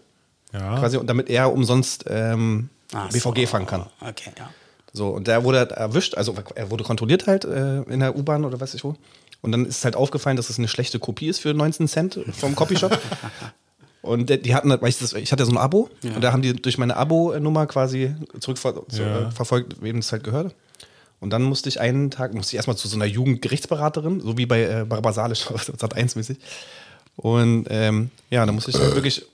Ja. 0.53 0.77
quasi, 0.79 0.97
und 0.97 1.07
damit 1.07 1.29
er 1.29 1.53
umsonst 1.53 2.05
ähm, 2.09 2.69
Ach 2.93 3.09
BVG 3.09 3.41
so. 3.41 3.47
fahren 3.47 3.65
kann. 3.67 3.85
Okay, 4.01 4.31
ja. 4.37 4.49
So, 4.93 5.09
und 5.09 5.27
der 5.27 5.43
wurde 5.43 5.69
erwischt, 5.71 6.15
also 6.15 6.33
er 6.55 6.71
wurde 6.71 6.83
kontrolliert 6.83 7.27
halt 7.27 7.45
äh, 7.45 7.81
in 7.83 7.99
der 7.99 8.15
U-Bahn 8.15 8.43
oder 8.45 8.59
weiß 8.59 8.73
ich 8.73 8.83
wo. 8.83 8.95
Und 9.41 9.51
dann 9.51 9.65
ist 9.65 9.85
halt 9.85 9.95
aufgefallen, 9.95 10.37
dass 10.37 10.49
es 10.49 10.57
eine 10.57 10.67
schlechte 10.67 10.97
Kopie 10.97 11.27
ist 11.27 11.39
für 11.39 11.53
19 11.53 11.87
Cent 11.87 12.19
vom 12.37 12.55
Copyshop. 12.55 12.97
Und 14.07 14.29
die 14.29 14.55
hatten, 14.55 14.69
weil 14.69 14.89
ich, 14.89 14.97
das, 14.99 15.13
ich 15.13 15.31
hatte 15.31 15.45
so 15.45 15.51
ein 15.51 15.57
Abo 15.57 15.89
und 16.03 16.21
da 16.21 16.31
haben 16.31 16.41
die 16.41 16.53
durch 16.53 16.77
meine 16.77 16.95
Abo-Nummer 16.97 17.67
quasi 17.67 18.15
zurückverfolgt, 18.39 18.93
Ja. 18.93 19.29
verfolgt, 19.31 19.81
wem 19.81 19.97
es 19.97 20.11
halt 20.11 20.23
gehörte. 20.23 20.53
Und 21.19 21.31
dann 21.31 21.41
musste 21.43 21.67
ich 21.69 21.79
einen 21.79 22.11
Tag, 22.11 22.33
musste 22.33 22.51
ich 22.51 22.57
erstmal 22.57 22.77
zu 22.77 22.87
so 22.87 22.95
einer 22.95 23.05
Jugendgerichtsberaterin, 23.05 24.21
so 24.21 24.37
wie 24.37 24.45
bei 24.45 24.61
äh, 24.63 24.85
Barbara 24.85 25.13
Salisch, 25.13 25.45
Sat 25.77 25.95
1 25.95 26.15
mäßig. 26.15 26.37
Und 27.15 27.65
ähm, 27.69 28.11
ja, 28.29 28.45
dann 28.45 28.53
musste 28.55 28.69
ich 28.71 28.77
halt 28.77 28.93
wirklich, 28.93 29.25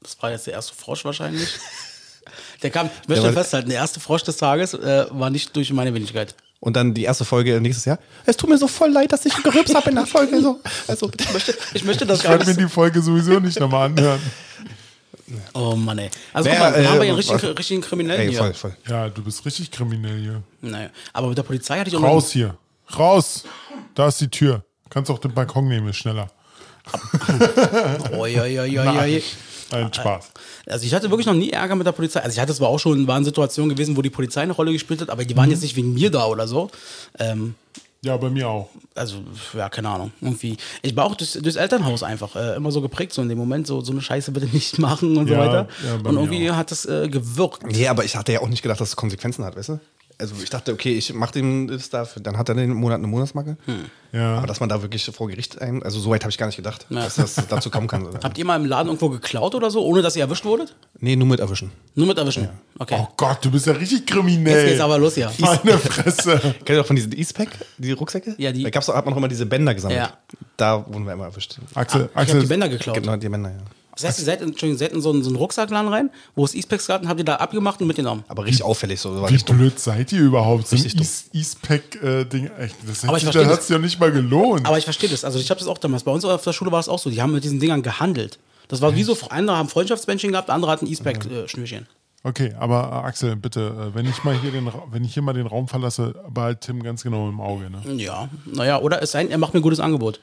Das 0.00 0.16
war 0.22 0.30
jetzt 0.30 0.46
der 0.46 0.54
erste 0.54 0.74
Frosch 0.74 1.04
wahrscheinlich. 1.04 1.48
Der 2.62 2.70
kam, 2.70 2.88
ich 3.02 3.08
möchte 3.08 3.24
Der 3.24 3.32
festhalten, 3.34 3.68
der 3.68 3.78
erste 3.78 4.00
Frosch 4.00 4.22
des 4.24 4.36
Tages 4.38 4.72
äh, 4.74 5.06
war 5.10 5.30
nicht 5.30 5.54
durch 5.54 5.72
meine 5.72 5.92
Wenigkeit. 5.94 6.34
Und 6.60 6.74
dann 6.76 6.94
die 6.94 7.04
erste 7.04 7.24
Folge 7.24 7.60
nächstes 7.60 7.84
Jahr. 7.84 7.98
Es 8.24 8.36
tut 8.36 8.48
mir 8.50 8.58
so 8.58 8.66
voll 8.68 8.90
leid, 8.90 9.12
dass 9.12 9.24
ich 9.26 9.34
gerübst 9.42 9.74
habe 9.74 9.90
in 9.90 9.96
der 9.96 10.06
Folge. 10.06 10.40
So. 10.40 10.60
Also, 10.88 11.10
Ich 11.18 11.32
möchte, 11.32 11.54
ich 11.74 11.84
möchte 11.84 12.06
das 12.06 12.18
Ich 12.18 12.24
gar 12.24 12.32
werde 12.32 12.44
mir 12.46 12.50
nicht. 12.56 12.60
die 12.60 12.68
Folge 12.72 13.02
sowieso 13.02 13.38
nicht 13.40 13.58
nochmal 13.60 13.86
anhören. 13.86 14.20
Oh 15.54 15.74
Mann, 15.74 15.98
ey. 15.98 16.08
Also 16.32 16.48
Wer, 16.48 16.54
guck 16.56 16.62
mal, 16.70 16.74
wir 16.74 16.80
äh, 16.82 16.86
haben 16.86 16.94
wir 17.00 17.02
einen 17.08 17.18
was- 17.18 17.30
richtigen, 17.32 17.52
richtigen 17.56 17.80
Kriminellen 17.80 18.20
ey, 18.22 18.28
hier. 18.30 18.38
voll, 18.38 18.54
voll. 18.54 18.76
Ja, 18.88 19.08
du 19.08 19.24
bist 19.24 19.44
richtig 19.44 19.72
kriminell 19.72 20.20
hier. 20.20 20.42
Naja. 20.60 20.90
Aber 21.12 21.26
mit 21.28 21.36
der 21.36 21.42
Polizei 21.42 21.80
hatte 21.80 21.90
ich 21.90 21.96
auch 21.96 22.02
Raus 22.02 22.30
hier. 22.30 22.56
Raus. 22.96 23.42
Da 23.96 24.06
ist 24.06 24.20
die 24.20 24.28
Tür. 24.28 24.64
Kannst 24.88 25.10
auch 25.10 25.18
den 25.18 25.34
Balkon 25.34 25.66
nehmen, 25.66 25.88
ist 25.88 25.96
schneller. 25.96 26.30
noch. 26.92 28.12
Oi, 28.18 28.38
oi, 28.40 28.60
oi, 28.60 28.78
oi, 28.78 28.88
oi. 28.88 29.22
Ein 29.70 29.92
Spaß. 29.92 30.30
Also 30.66 30.86
ich 30.86 30.94
hatte 30.94 31.10
wirklich 31.10 31.26
noch 31.26 31.34
nie 31.34 31.50
Ärger 31.50 31.74
mit 31.74 31.86
der 31.86 31.92
Polizei. 31.92 32.20
Also 32.20 32.34
ich 32.34 32.40
hatte 32.40 32.54
zwar 32.54 32.68
auch 32.68 32.78
schon, 32.78 33.06
waren 33.08 33.24
Situationen 33.24 33.68
gewesen, 33.70 33.96
wo 33.96 34.02
die 34.02 34.10
Polizei 34.10 34.42
eine 34.42 34.52
Rolle 34.52 34.72
gespielt 34.72 35.00
hat, 35.00 35.10
aber 35.10 35.24
die 35.24 35.36
waren 35.36 35.50
jetzt 35.50 35.62
nicht 35.62 35.76
wegen 35.76 35.92
mir 35.94 36.10
da 36.10 36.26
oder 36.26 36.46
so. 36.46 36.70
Ähm, 37.18 37.54
Ja, 38.04 38.16
bei 38.16 38.30
mir 38.30 38.48
auch. 38.48 38.68
also, 38.94 39.16
ja, 39.56 39.68
keine 39.68 39.88
Ahnung. 39.88 40.12
Irgendwie. 40.20 40.56
Ich 40.82 40.94
war 40.94 41.04
auch 41.06 41.16
durchs, 41.16 41.32
durchs 41.32 41.56
Elternhaus 41.56 42.02
einfach 42.04 42.36
äh, 42.36 42.54
immer 42.54 42.70
so 42.70 42.80
geprägt, 42.80 43.12
so 43.12 43.22
in 43.22 43.28
dem 43.28 43.38
Moment, 43.38 43.66
so, 43.66 43.80
so 43.80 43.90
eine 43.92 44.00
Scheiße 44.00 44.30
bitte 44.30 44.46
nicht 44.54 44.78
machen 44.78 45.16
und 45.16 45.26
so 45.26 45.34
Ja, 45.34 45.40
weiter. 45.40 45.68
ja, 45.84 45.96
bei 45.96 46.10
und 46.10 46.14
mir 46.14 46.20
irgendwie 46.22 46.50
auch. 46.50 46.56
hat 46.56 46.70
das 46.70 46.84
äh, 46.86 47.08
gewirkt. 47.08 47.66
Nee, 47.66 47.88
aber 47.88 48.04
ich 48.04 48.14
hatte 48.16 48.32
ja 48.32 48.40
auch 48.42 48.48
nicht 48.48 48.62
gedacht, 48.62 48.80
dass 48.80 48.90
es 48.90 48.96
Konsequenzen 48.96 49.44
hat, 49.44 49.56
weißt 49.56 49.70
du? 49.70 49.80
Also 50.18 50.34
ich 50.42 50.48
dachte, 50.48 50.72
okay, 50.72 50.94
ich 50.94 51.12
mache 51.12 51.32
dem 51.34 51.66
das 51.68 51.90
da, 51.90 52.08
dann 52.22 52.38
hat 52.38 52.48
er 52.48 52.54
den 52.54 52.72
Monat 52.72 52.98
eine 52.98 53.06
Monatsmarke. 53.06 53.58
Ja. 54.12 54.38
Aber 54.38 54.46
dass 54.46 54.60
man 54.60 54.68
da 54.70 54.80
wirklich 54.80 55.04
vor 55.04 55.28
Gericht 55.28 55.60
ein, 55.60 55.82
also 55.82 56.00
so 56.00 56.08
weit 56.08 56.22
habe 56.22 56.30
ich 56.30 56.38
gar 56.38 56.46
nicht 56.46 56.56
gedacht, 56.56 56.86
Ja. 56.88 57.00
dass 57.04 57.16
das 57.16 57.34
dazu 57.48 57.68
kommen 57.68 57.86
kann. 57.86 58.08
Habt 58.24 58.38
ihr 58.38 58.46
mal 58.46 58.56
im 58.56 58.64
Laden 58.64 58.86
irgendwo 58.88 59.10
geklaut 59.10 59.54
oder 59.54 59.70
so, 59.70 59.84
ohne 59.84 60.00
dass 60.00 60.16
ihr 60.16 60.22
erwischt 60.22 60.46
wurdet? 60.46 60.74
nee, 61.00 61.16
nur 61.16 61.26
mit 61.28 61.38
erwischen. 61.40 61.70
Nur 61.94 62.06
mit 62.06 62.16
erwischen. 62.16 62.48
Okay. 62.78 62.96
Oh 62.98 63.08
Gott, 63.18 63.44
du 63.44 63.50
bist 63.50 63.66
ja 63.66 63.74
richtig 63.74 64.06
kriminell. 64.06 64.56
Jetzt 64.62 64.68
geht's 64.70 64.80
aber 64.80 64.96
los 64.96 65.16
hier. 65.16 65.30
Meine 65.38 65.76
Fresse. 65.78 66.38
Kennt 66.40 66.70
ihr 66.70 66.76
doch 66.78 66.86
von 66.86 66.96
diesen 66.96 67.12
Eastpack, 67.12 67.48
die 67.76 67.92
Rucksäcke? 67.92 68.34
Ja, 68.38 68.52
die- 68.52 68.62
Da 68.62 68.70
gab's, 68.70 68.86
doch- 68.86 68.94
hat 68.94 69.04
man 69.04 69.12
noch 69.12 69.18
immer 69.18 69.28
diese 69.28 69.44
Bänder 69.44 69.74
gesammelt. 69.74 70.00
Ja. 70.00 70.16
Da 70.56 70.86
wurden 70.86 71.04
wir 71.04 71.12
immer 71.12 71.24
erwischt. 71.26 71.58
Axel, 71.74 72.02
Ich 72.02 72.08
hab 72.08 72.16
Axel, 72.22 72.40
die 72.40 72.46
Bänder 72.46 72.70
geklaut. 72.70 72.96
Genau, 72.96 73.16
die 73.16 73.28
Bänder, 73.28 73.50
ja. 73.50 73.56
Das 73.96 74.04
heißt, 74.04 74.18
ihr 74.20 74.24
seid, 74.26 74.42
in- 74.42 74.76
seid 74.76 74.92
in 74.92 75.00
so 75.00 75.10
einen, 75.10 75.22
so 75.24 75.30
einen 75.30 75.36
Rucksackladen 75.36 75.90
rein, 75.92 76.10
wo 76.34 76.44
es 76.44 76.54
E-Specs 76.54 76.86
gab 76.86 77.02
und 77.02 77.08
habt 77.08 77.18
ihr 77.18 77.24
da 77.24 77.36
abgemacht 77.36 77.80
und 77.80 77.86
mitgenommen. 77.88 78.22
Aber 78.28 78.44
richtig 78.44 78.62
auffällig 78.62 79.00
so. 79.00 79.16
Wie 79.16 79.20
richtig 79.22 79.44
dumm. 79.46 79.56
blöd 79.58 79.78
seid 79.80 80.12
ihr 80.12 80.20
überhaupt? 80.20 80.68
So 80.68 80.76
ein 80.76 80.82
Richtig. 80.82 81.00
East- 81.00 81.34
Eastpack-Ding. 81.34 82.50
echt, 82.58 82.76
das 82.86 83.02
Aber 83.04 83.12
hat 83.14 83.16
ich 83.18 83.24
sich- 83.24 83.32
verstehe 83.32 83.42
das 83.42 83.48
das. 83.48 83.50
hat 83.56 83.62
sich 83.62 83.70
ja 83.70 83.78
nicht 83.78 83.98
mal 83.98 84.12
gelohnt. 84.12 84.66
Aber 84.66 84.78
ich 84.78 84.84
verstehe 84.84 85.08
das. 85.08 85.24
Also 85.24 85.38
ich 85.38 85.50
habe 85.50 85.58
das 85.58 85.68
auch 85.68 85.78
damals. 85.78 86.04
Bei 86.04 86.12
uns 86.12 86.24
auf 86.24 86.44
der 86.44 86.52
Schule 86.52 86.70
war 86.72 86.80
es 86.80 86.88
auch 86.88 86.98
so. 86.98 87.10
Die 87.10 87.20
haben 87.22 87.32
mit 87.32 87.42
diesen 87.44 87.58
Dingern 87.58 87.82
gehandelt. 87.82 88.38
Das 88.68 88.80
war 88.82 88.94
wie 88.96 89.02
so, 89.02 89.16
andere 89.30 89.56
haben 89.56 89.68
Freundschaftsbändchen 89.68 90.32
gehabt, 90.32 90.50
andere 90.50 90.70
hatten 90.72 90.86
E-Spec-Schnürchen. 90.86 91.86
Okay, 92.24 92.52
aber 92.58 92.82
äh, 93.04 93.06
Axel, 93.06 93.36
bitte, 93.36 93.60
äh, 93.92 93.94
wenn 93.94 94.04
ich 94.06 94.24
mal 94.24 94.36
hier 94.40 94.50
den, 94.50 94.68
wenn 94.90 95.04
ich 95.04 95.14
hier 95.14 95.22
mal 95.22 95.32
den 95.32 95.46
Raum 95.46 95.68
verlasse, 95.68 96.14
behalt 96.28 96.60
Tim 96.62 96.82
ganz 96.82 97.04
genau 97.04 97.28
im 97.28 97.40
Auge. 97.40 97.70
Ne? 97.70 97.80
Ja, 98.02 98.28
naja, 98.44 98.80
oder 98.80 99.00
es 99.00 99.12
sei 99.12 99.22
denn, 99.22 99.30
er 99.30 99.38
macht 99.38 99.54
mir 99.54 99.60
ein 99.60 99.62
gutes 99.62 99.78
Angebot. 99.78 100.18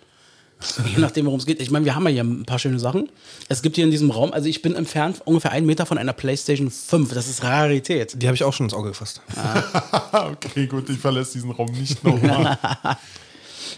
Je 0.86 1.00
nachdem, 1.00 1.26
worum 1.26 1.40
es 1.40 1.46
geht. 1.46 1.62
Ich 1.62 1.72
meine, 1.72 1.86
wir 1.86 1.96
haben 1.96 2.04
ja 2.06 2.10
hier 2.12 2.24
ein 2.24 2.46
paar 2.46 2.60
schöne 2.60 2.80
Sachen. 2.80 3.10
Es 3.50 3.62
gibt 3.62 3.76
hier 3.76 3.84
in 3.84 3.92
diesem 3.92 4.12
Raum, 4.12 4.32
also 4.32 4.48
ich 4.48 4.62
bin 4.62 4.76
entfernt 4.76 5.22
ungefähr 5.26 5.52
einen 5.52 5.66
Meter 5.66 5.86
von 5.86 5.98
einer 5.98 6.14
PlayStation 6.14 6.72
5. 6.72 7.14
Das 7.14 7.28
ist 7.28 7.44
Rarität. 7.44 8.22
Die 8.22 8.28
habe 8.28 8.36
ich 8.36 8.44
auch 8.44 8.54
schon 8.54 8.68
ins 8.68 8.74
Auge 8.74 8.90
gefasst. 8.90 9.22
okay, 10.12 10.68
gut, 10.68 10.90
ich 10.90 11.00
verlasse 11.00 11.34
diesen 11.34 11.52
Raum 11.52 11.72
nicht 11.72 12.04
nochmal. 12.04 12.58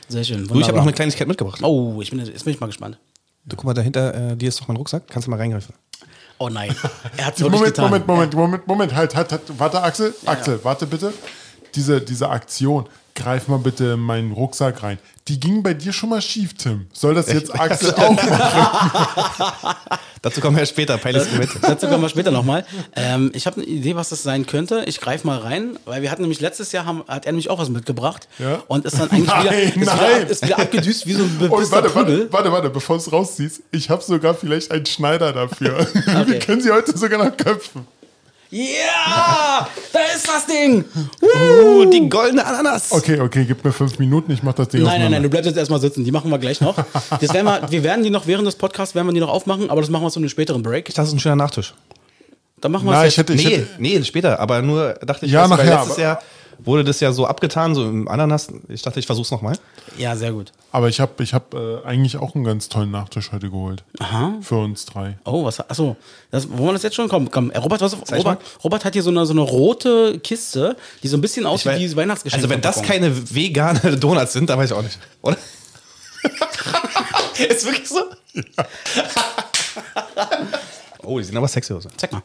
Sehr 0.08 0.24
schön. 0.24 0.38
Du, 0.38 0.44
ich 0.44 0.50
habe 0.50 0.54
noch 0.54 0.56
wunderbar. 0.60 0.82
eine 0.84 0.94
Kleinigkeit 0.94 1.28
mitgebracht. 1.28 1.62
Oh, 1.64 2.02
ich 2.02 2.12
bin, 2.12 2.20
jetzt 2.20 2.44
bin 2.44 2.54
ich 2.54 2.60
mal 2.60 2.68
gespannt. 2.68 3.00
Du, 3.46 3.56
guck 3.56 3.66
mal, 3.66 3.74
dahinter 3.74 4.32
äh, 4.32 4.38
dir 4.38 4.50
ist 4.50 4.60
doch 4.60 4.68
mein 4.68 4.78
Rucksack. 4.78 5.08
Kannst 5.08 5.28
du 5.28 5.32
mal 5.32 5.38
reingreifen? 5.38 5.74
Oh 6.38 6.50
nein. 6.50 6.76
Er 7.18 7.28
hat 7.28 7.40
wirklich 7.40 7.60
Moment, 7.60 7.76
getan. 7.76 7.86
Moment, 7.86 8.08
Moment, 8.08 8.34
Moment, 8.34 8.68
Moment, 8.68 8.96
halt, 8.96 9.16
halt, 9.16 9.32
halt. 9.32 9.42
Warte, 9.58 9.82
Axel, 9.82 10.14
Axel, 10.26 10.60
warte 10.64 10.86
bitte. 10.86 11.14
Diese, 11.76 12.02
diese 12.02 12.30
Aktion, 12.30 12.88
greif 13.16 13.48
mal 13.48 13.60
bitte 13.60 13.94
in 13.94 14.00
meinen 14.00 14.32
Rucksack 14.32 14.84
rein. 14.84 15.00
Die 15.28 15.40
ging 15.40 15.64
bei 15.64 15.74
dir 15.74 15.92
schon 15.92 16.10
mal 16.10 16.22
schief, 16.22 16.54
Tim. 16.54 16.86
Soll 16.94 17.16
das 17.16 17.34
jetzt 17.34 17.60
Axel 17.60 17.96
auch 17.96 18.12
machen? 18.12 19.76
Dazu 20.22 20.40
kommen 20.40 20.56
wir 20.58 20.66
später. 20.68 20.98
Peiles 20.98 21.32
mit. 21.32 21.50
Dazu 21.62 21.88
kommen 21.88 22.04
wir 22.04 22.10
später 22.10 22.30
nochmal. 22.30 22.64
Ähm, 22.96 23.32
ich 23.34 23.48
habe 23.48 23.62
eine 23.62 23.66
Idee, 23.66 23.96
was 23.96 24.10
das 24.10 24.22
sein 24.22 24.46
könnte. 24.46 24.84
Ich 24.86 25.02
greife 25.02 25.26
mal 25.26 25.40
rein, 25.40 25.80
weil 25.86 26.04
wir 26.04 26.12
hatten 26.12 26.22
nämlich 26.22 26.42
letztes 26.42 26.72
Jahr, 26.72 26.86
haben, 26.86 27.04
hat 27.08 27.26
er 27.26 27.32
nämlich 27.32 27.50
auch 27.50 27.58
was 27.58 27.70
mitgebracht. 27.70 28.28
Ja. 28.38 28.62
Und 28.68 28.86
ist 28.86 29.00
dann 29.00 29.10
eigentlich 29.10 29.28
Nein, 29.28 29.44
wieder, 29.44 29.56
ist, 29.62 29.76
nein. 29.78 29.98
Wieder, 29.98 30.30
ist 30.30 30.46
wieder 30.46 30.60
abgedüst 30.60 31.08
wie 31.08 31.14
so 31.14 31.24
ein 31.24 31.38
Und 31.50 31.72
warte, 31.72 31.90
Prügel. 31.90 32.20
warte, 32.20 32.32
warte, 32.32 32.52
warte, 32.52 32.70
bevor 32.70 32.98
du 32.98 33.02
es 33.02 33.12
rausziehst. 33.12 33.62
Ich 33.72 33.90
habe 33.90 34.04
sogar 34.04 34.36
vielleicht 34.36 34.72
einen 34.72 34.86
Schneider 34.86 35.34
dafür. 35.34 35.88
Wir 36.28 36.38
können 36.40 36.62
sie 36.62 36.72
heute 36.72 36.96
sogar 36.96 37.24
noch 37.24 37.36
köpfen. 37.36 37.88
Ja, 38.56 39.68
da 39.92 40.00
ist 40.16 40.30
das 40.30 40.46
Ding. 40.46 40.86
Uh, 41.22 41.84
die 41.90 42.08
goldene 42.08 42.46
Ananas. 42.46 42.90
Okay, 42.90 43.20
okay, 43.20 43.44
gib 43.44 43.66
mir 43.66 43.74
fünf 43.74 44.00
Minuten, 44.00 44.32
ich 44.32 44.44
mach 44.44 44.54
das 44.54 44.70
Ding 44.70 44.82
Nein, 44.82 45.02
nein, 45.02 45.12
nein, 45.12 45.24
du 45.24 45.30
bleibst 45.30 45.48
jetzt 45.48 45.58
erstmal 45.58 45.82
sitzen. 45.82 46.06
Die 46.06 46.12
machen 46.12 46.32
wir 46.32 46.38
gleich 46.40 46.62
noch. 46.62 46.78
Das 47.20 47.34
werden 47.34 47.46
wir, 47.46 47.70
wir 47.70 47.84
werden 47.84 48.06
die 48.06 48.10
noch 48.10 48.28
während 48.28 48.48
des 48.48 48.56
Podcasts 48.56 48.96
werden 48.96 49.08
wir 49.08 49.14
die 49.14 49.20
noch 49.20 49.30
aufmachen, 49.30 49.70
aber 49.70 49.82
das 49.82 49.90
machen 49.90 50.04
wir 50.04 50.10
zu 50.10 50.20
einem 50.20 50.30
späteren 50.30 50.64
Break. 50.64 50.94
Das 50.94 51.10
ist 51.10 51.14
ein 51.14 51.20
schöner 51.20 51.36
Nachtisch. 51.36 51.74
Dann 52.62 52.72
machen 52.72 52.88
wir 52.88 53.04
es 53.04 53.18
nee, 53.18 53.24
hätte, 53.24 53.68
nee, 53.78 54.04
später. 54.04 54.40
Aber 54.40 54.62
nur 54.62 54.94
dachte 55.06 55.26
ich, 55.26 55.34
Ja, 55.34 55.50
weil 55.50 55.58
nachher, 55.58 55.76
letztes 55.76 55.92
aber- 55.94 56.02
Jahr 56.02 56.22
wurde 56.60 56.84
das 56.84 57.00
ja 57.00 57.12
so 57.12 57.26
abgetan, 57.26 57.76
so 57.76 57.84
im 57.86 58.08
Ananas. 58.08 58.50
Ich 58.68 58.82
dachte, 58.82 59.00
ich 59.00 59.06
versuch's 59.06 59.32
nochmal. 59.32 59.58
Ja, 59.98 60.16
sehr 60.16 60.32
gut. 60.32 60.52
aber 60.72 60.90
ich 60.90 61.00
habe 61.00 61.24
ich 61.24 61.34
hab, 61.34 61.54
äh, 61.54 61.84
eigentlich 61.84 62.18
auch 62.18 62.36
einen 62.36 62.44
ganz 62.44 62.70
tollen 62.70 62.92
Nachtisch 62.92 63.32
heute 63.32 63.50
geholt. 63.50 63.84
Aha. 64.00 64.36
Für 64.42 64.58
uns 64.58 64.86
drei. 64.86 65.18
Oh, 65.26 65.46
was? 65.46 65.60
Achso, 65.60 65.96
das, 66.32 66.50
wollen 66.50 66.66
wir 66.66 66.74
das 66.74 66.84
jetzt 66.84 66.96
schon? 66.96 67.08
Komm, 67.08 67.32
komm. 67.32 67.52
Äh, 67.52 67.58
Robert, 67.58 67.82
was, 67.82 67.96
Robert? 68.12 68.42
Robert 68.64 68.86
hat 68.86 68.94
hier 68.94 69.04
so 69.04 69.10
eine, 69.10 69.26
so 69.26 69.34
eine 69.34 69.42
rote 69.42 70.20
Kiste, 70.20 70.76
die 71.04 71.08
so 71.08 71.18
ein 71.18 71.22
bisschen 71.22 71.46
aussieht 71.46 71.74
wie 71.76 71.80
diese 71.80 71.96
Weihnachtsgeschenke. 71.96 72.44
Also 72.44 72.54
wenn 72.54 72.62
das 72.62 72.82
keine 72.82 73.36
vegane 73.36 73.98
Donuts 74.00 74.34
sind, 74.34 74.50
dann 74.50 74.60
weiß 74.60 74.72
ich 74.72 74.78
auch 74.78 74.84
nicht. 74.84 75.00
Oder? 75.22 75.38
Ist 77.50 77.66
wirklich 77.66 77.88
so? 77.88 78.02
oh, 81.04 81.18
die 81.20 81.24
sehen 81.24 81.38
aber 81.38 81.48
sexy 81.48 81.74
aus. 81.74 81.88
Zeig 81.98 82.12
mal. 82.12 82.24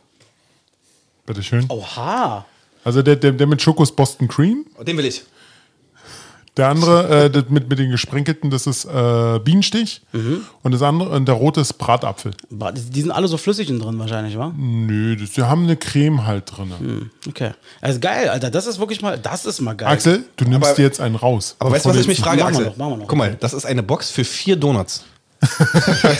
Bitteschön. 1.27 1.67
Oha. 1.69 2.45
Also 2.85 3.03
der, 3.03 3.17
der, 3.17 3.33
der 3.33 3.47
mit 3.47 3.61
Schokos 3.63 3.93
Boston 3.95 4.29
Cream. 4.29 4.65
Oh, 4.79 4.83
Den 4.85 4.97
will 4.97 5.05
ich. 5.05 5.23
Der 6.57 6.69
andere 6.69 7.27
äh, 7.27 7.31
das 7.31 7.45
mit, 7.49 7.69
mit 7.71 7.79
den 7.79 7.91
gesprenkelten, 7.93 8.51
das 8.51 8.67
ist 8.67 8.85
äh, 8.85 9.39
Bienenstich. 9.39 10.03
Mhm. 10.13 10.41
Und 10.63 10.73
das 10.73 10.83
andere, 10.83 11.11
und 11.11 11.27
der 11.27 11.37
rote 11.37 11.61
ist 11.61 11.75
Bratapfel. 11.75 12.33
Die 12.51 13.01
sind 13.03 13.13
alle 13.13 13.29
so 13.29 13.37
flüssig 13.37 13.69
drin 13.69 13.99
wahrscheinlich, 13.99 14.37
wa? 14.37 14.53
Nö, 14.57 15.15
das, 15.17 15.31
die 15.31 15.43
haben 15.43 15.63
eine 15.63 15.77
Creme 15.77 16.27
halt 16.27 16.45
drin. 16.57 16.73
Hm. 16.77 17.11
Okay. 17.29 17.53
Also 17.81 18.01
geil, 18.01 18.29
Alter. 18.29 18.51
Das 18.51 18.67
ist 18.67 18.81
wirklich 18.81 19.01
mal, 19.01 19.17
das 19.17 19.47
ist 19.47 19.61
mal 19.61 19.75
geil. 19.75 19.89
Axel, 19.89 20.25
du 20.37 20.45
nimmst 20.45 20.67
Aber- 20.69 20.77
dir 20.77 20.83
jetzt 20.83 21.01
einen 21.01 21.15
raus. 21.15 21.55
Aber 21.61 21.71
weißt 21.71 21.85
du, 21.85 21.91
was 21.91 21.97
ich 21.97 22.03
du 22.03 22.09
mich 22.09 22.19
frage, 22.21 22.43
Machen 22.43 22.55
wir 22.55 22.59
Axel? 22.59 22.67
noch, 22.71 22.77
machen 22.77 22.91
wir 22.93 22.97
noch. 22.97 23.07
Guck 23.07 23.19
mal, 23.19 23.37
das 23.39 23.53
ist 23.55 23.65
eine 23.65 23.83
Box 23.85 24.11
für 24.11 24.25
vier 24.25 24.57
Donuts. 24.57 25.05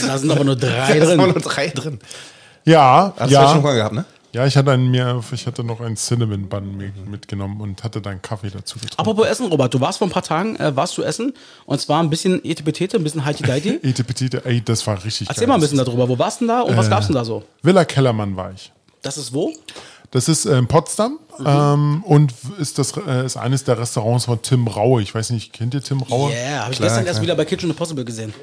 Da 0.07 0.17
sind 0.17 0.31
aber 0.31 0.45
nur 0.45 0.57
drei 0.57 0.99
Da 0.99 1.07
sind 1.07 1.19
drin. 1.19 1.33
nur 1.33 1.41
drei 1.43 1.67
drin. 1.69 1.99
Ja, 2.65 3.13
Hast 3.19 3.31
du 3.31 3.35
ja. 3.35 3.49
schon 3.49 3.57
ja. 3.59 3.63
mal 3.63 3.75
gehabt, 3.75 3.95
ne? 3.95 4.05
Ja, 4.33 4.47
ich 4.47 4.57
hatte, 4.57 4.71
einen, 4.71 4.91
mir, 4.91 5.23
ich 5.33 5.47
hatte 5.47 5.65
noch 5.65 5.81
einen 5.81 5.97
Cinnamon 5.97 6.49
Bun 6.49 6.93
mitgenommen 7.11 7.61
und 7.61 7.83
hatte 7.83 8.01
dann 8.01 8.23
Kaffee 8.23 8.51
dazu 8.51 8.79
getrunken. 8.79 8.99
Apropos 9.01 9.27
Essen, 9.27 9.47
Robert, 9.47 9.75
du 9.75 9.81
warst 9.81 9.99
vor 9.99 10.07
ein 10.07 10.13
paar 10.13 10.23
Tagen, 10.23 10.55
äh, 10.57 10.75
warst 10.77 10.97
du 10.99 11.03
essen 11.03 11.33
und 11.67 11.81
zwar 11.81 12.01
ein 12.03 12.11
bisschen 12.11 12.45
Etipetete, 12.45 12.97
ein 12.97 13.03
bisschen 13.03 13.25
Heiti-Deiti. 13.25 13.81
Ete 13.83 14.05
Petite, 14.05 14.45
ey, 14.45 14.63
das 14.63 14.87
war 14.87 15.03
richtig 15.05 15.29
Erzähl 15.29 15.41
geil. 15.43 15.49
mal 15.49 15.55
ein 15.57 15.61
bisschen 15.61 15.79
darüber. 15.79 16.09
Wo 16.09 16.19
warst 16.19 16.41
du 16.41 16.47
denn 16.47 16.55
da 16.55 16.61
und 16.63 16.77
was 16.77 16.89
gab's 16.89 17.07
denn 17.07 17.17
da 17.17 17.25
so? 17.25 17.43
Villa 17.63 17.85
Kellermann 17.85 18.37
war 18.37 18.53
ich. 18.53 18.73
Das 19.03 19.17
ist 19.19 19.33
wo? 19.33 19.53
Das 20.13 20.29
ist 20.29 20.47
äh, 20.47 20.59
in 20.59 20.67
Potsdam 20.69 21.19
Mhm. 21.41 21.47
ähm, 21.47 22.05
und 22.05 22.35
ist 22.59 22.79
das 22.79 22.93
äh, 22.99 23.25
ist 23.25 23.37
eines 23.39 23.65
der 23.65 23.79
Restaurants 23.79 24.27
von 24.27 24.43
Tim 24.43 24.67
Raue. 24.69 25.01
Ich 25.01 25.15
weiß 25.15 25.31
nicht, 25.31 25.53
kennt 25.55 25.73
ihr 25.73 25.83
Tim 25.83 26.03
Raue? 26.03 26.31
Yeah, 26.31 26.65
habe 26.65 26.73
ich 26.75 26.79
gestern 26.81 27.07
erst 27.07 27.23
wieder 27.23 27.35
bei 27.35 27.47
Kitchen 27.47 27.71
Impossible 27.71 28.05
gesehen. 28.05 28.35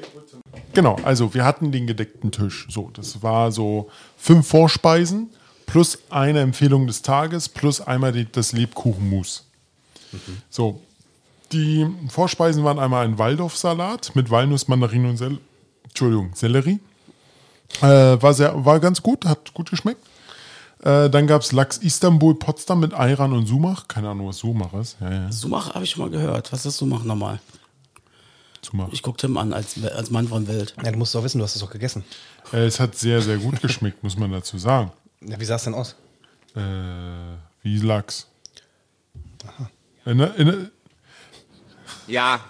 Genau, 0.74 0.96
also 1.04 1.32
wir 1.32 1.44
hatten 1.44 1.70
den 1.70 1.86
gedeckten 1.86 2.32
Tisch. 2.32 2.66
So, 2.70 2.90
das 2.92 3.22
war 3.22 3.52
so 3.52 3.88
fünf 4.16 4.48
Vorspeisen 4.48 5.30
plus 5.68 5.98
eine 6.10 6.40
Empfehlung 6.40 6.86
des 6.86 7.02
Tages 7.02 7.48
plus 7.48 7.80
einmal 7.80 8.10
die, 8.10 8.26
das 8.30 8.52
Lebkuchenmus. 8.52 9.44
So, 10.50 10.80
die 11.52 11.86
Vorspeisen 12.08 12.64
waren 12.64 12.78
einmal 12.78 13.04
ein 13.04 13.18
Waldorfsalat 13.18 14.16
mit 14.16 14.30
Walnuss, 14.30 14.66
Mandarinen 14.66 15.10
und 15.10 15.16
Sel 15.18 15.38
Entschuldigung, 15.84 16.30
Sellerie. 16.34 16.80
Äh, 17.80 17.86
war, 17.86 18.34
sehr, 18.34 18.64
war 18.64 18.80
ganz 18.80 19.02
gut, 19.02 19.24
hat 19.24 19.52
gut 19.52 19.70
geschmeckt. 19.70 20.00
Äh, 20.82 21.10
dann 21.10 21.26
gab 21.26 21.42
es 21.42 21.52
Lachs 21.52 21.78
Istanbul 21.78 22.36
Potsdam 22.36 22.80
mit 22.80 22.94
Ayran 22.94 23.32
und 23.32 23.46
Sumach. 23.46 23.88
Keine 23.88 24.08
Ahnung, 24.08 24.28
was 24.28 24.38
Sumach 24.38 24.72
ist. 24.74 24.96
Ja, 25.00 25.12
ja, 25.12 25.32
Sumach 25.32 25.74
habe 25.74 25.84
ich 25.84 25.90
schon 25.90 26.04
mal 26.04 26.10
gehört. 26.10 26.52
Was 26.52 26.64
ist 26.64 26.78
Sumach 26.78 27.04
nochmal? 27.04 27.40
Sumach. 28.62 28.88
Ich 28.92 29.02
guck 29.02 29.18
Tim 29.18 29.36
an 29.36 29.52
als, 29.52 29.82
als 29.82 30.10
Mann 30.10 30.28
von 30.28 30.46
Welt. 30.46 30.74
Ja, 30.82 30.92
du 30.92 30.98
musst 30.98 31.14
doch 31.14 31.24
wissen, 31.24 31.38
du 31.38 31.44
hast 31.44 31.56
es 31.56 31.60
doch 31.60 31.70
gegessen. 31.70 32.04
Äh, 32.52 32.66
es 32.66 32.80
hat 32.80 32.94
sehr, 32.94 33.20
sehr 33.20 33.38
gut 33.38 33.60
geschmeckt, 33.62 34.02
muss 34.02 34.16
man 34.16 34.30
dazu 34.30 34.56
sagen. 34.56 34.92
Ja, 35.20 35.38
wie 35.40 35.44
sah 35.44 35.56
es 35.56 35.64
denn 35.64 35.74
aus? 35.74 35.96
Äh, 36.54 36.60
wie 37.62 37.78
Lachs. 37.78 38.26
In, 40.04 40.18
der- 40.18 40.34
in, 40.36 40.46
der- 40.46 40.70
Ja, 42.06 42.40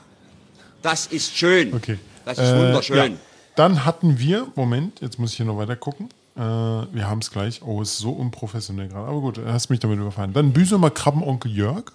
das 0.83 1.07
ist 1.07 1.37
schön. 1.37 1.73
okay. 1.75 1.99
Das 2.25 2.39
ist 2.39 2.45
Äh, 2.51 2.59
wunderschön. 2.59 3.13
ja. 3.13 3.19
Dann 3.57 3.85
hatten 3.85 4.19
wir, 4.19 4.47
Moment, 4.55 5.01
jetzt 5.01 5.19
muss 5.19 5.33
ich 5.33 5.37
hier 5.39 5.47
noch 5.47 5.57
weiter 5.57 5.75
gucken. 5.77 6.09
Äh, 6.37 6.41
wir 6.41 7.09
haben 7.09 7.19
es 7.21 7.31
gleich. 7.31 7.63
Oh, 7.63 7.83
ist 7.83 7.99
so 7.99 8.13
unprofessionell 8.13 8.89
gerade. 8.89 9.09
Aber 9.09 9.21
gut, 9.21 9.41
hast 9.45 9.71
mich 9.71 9.81
damit 9.81 9.99
überfallen. 9.99 10.33
Dann 10.33 10.53
Büsumer 10.53 10.91
Krabbenonkel 10.91 11.51
Jörg 11.51 11.87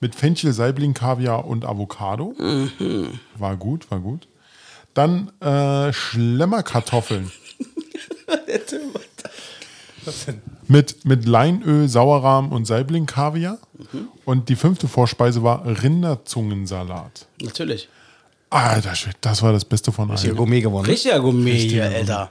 mit 0.00 0.14
Fenchel, 0.14 0.52
Saibling, 0.52 0.92
Kaviar 0.94 1.46
und 1.46 1.64
Avocado. 1.64 2.34
War 3.36 3.56
gut, 3.56 3.90
war 3.90 4.00
gut. 4.00 4.28
Dann 4.94 5.30
äh, 5.40 5.92
Schlemmerkartoffeln. 5.92 7.30
mit, 10.68 11.04
mit 11.04 11.26
Leinöl, 11.26 11.88
Sauerrahm 11.88 12.52
und 12.52 12.66
Saibling 12.66 13.06
Kaviar. 13.06 13.58
Und 14.24 14.48
die 14.48 14.56
fünfte 14.56 14.88
Vorspeise 14.88 15.42
war 15.42 15.64
Rinderzungensalat. 15.66 17.26
Natürlich. 17.42 17.88
Alter 18.50 18.94
Schwede, 18.94 19.16
das 19.20 19.42
war 19.42 19.52
das 19.52 19.64
Beste 19.64 19.92
von 19.92 20.10
allen. 20.10 20.36
Gourmet 20.36 20.60
gewonnen. 20.60 20.86
Richtiger 20.86 21.20
Gourmet 21.20 21.56
hier, 21.56 21.84
Alter. 21.84 22.30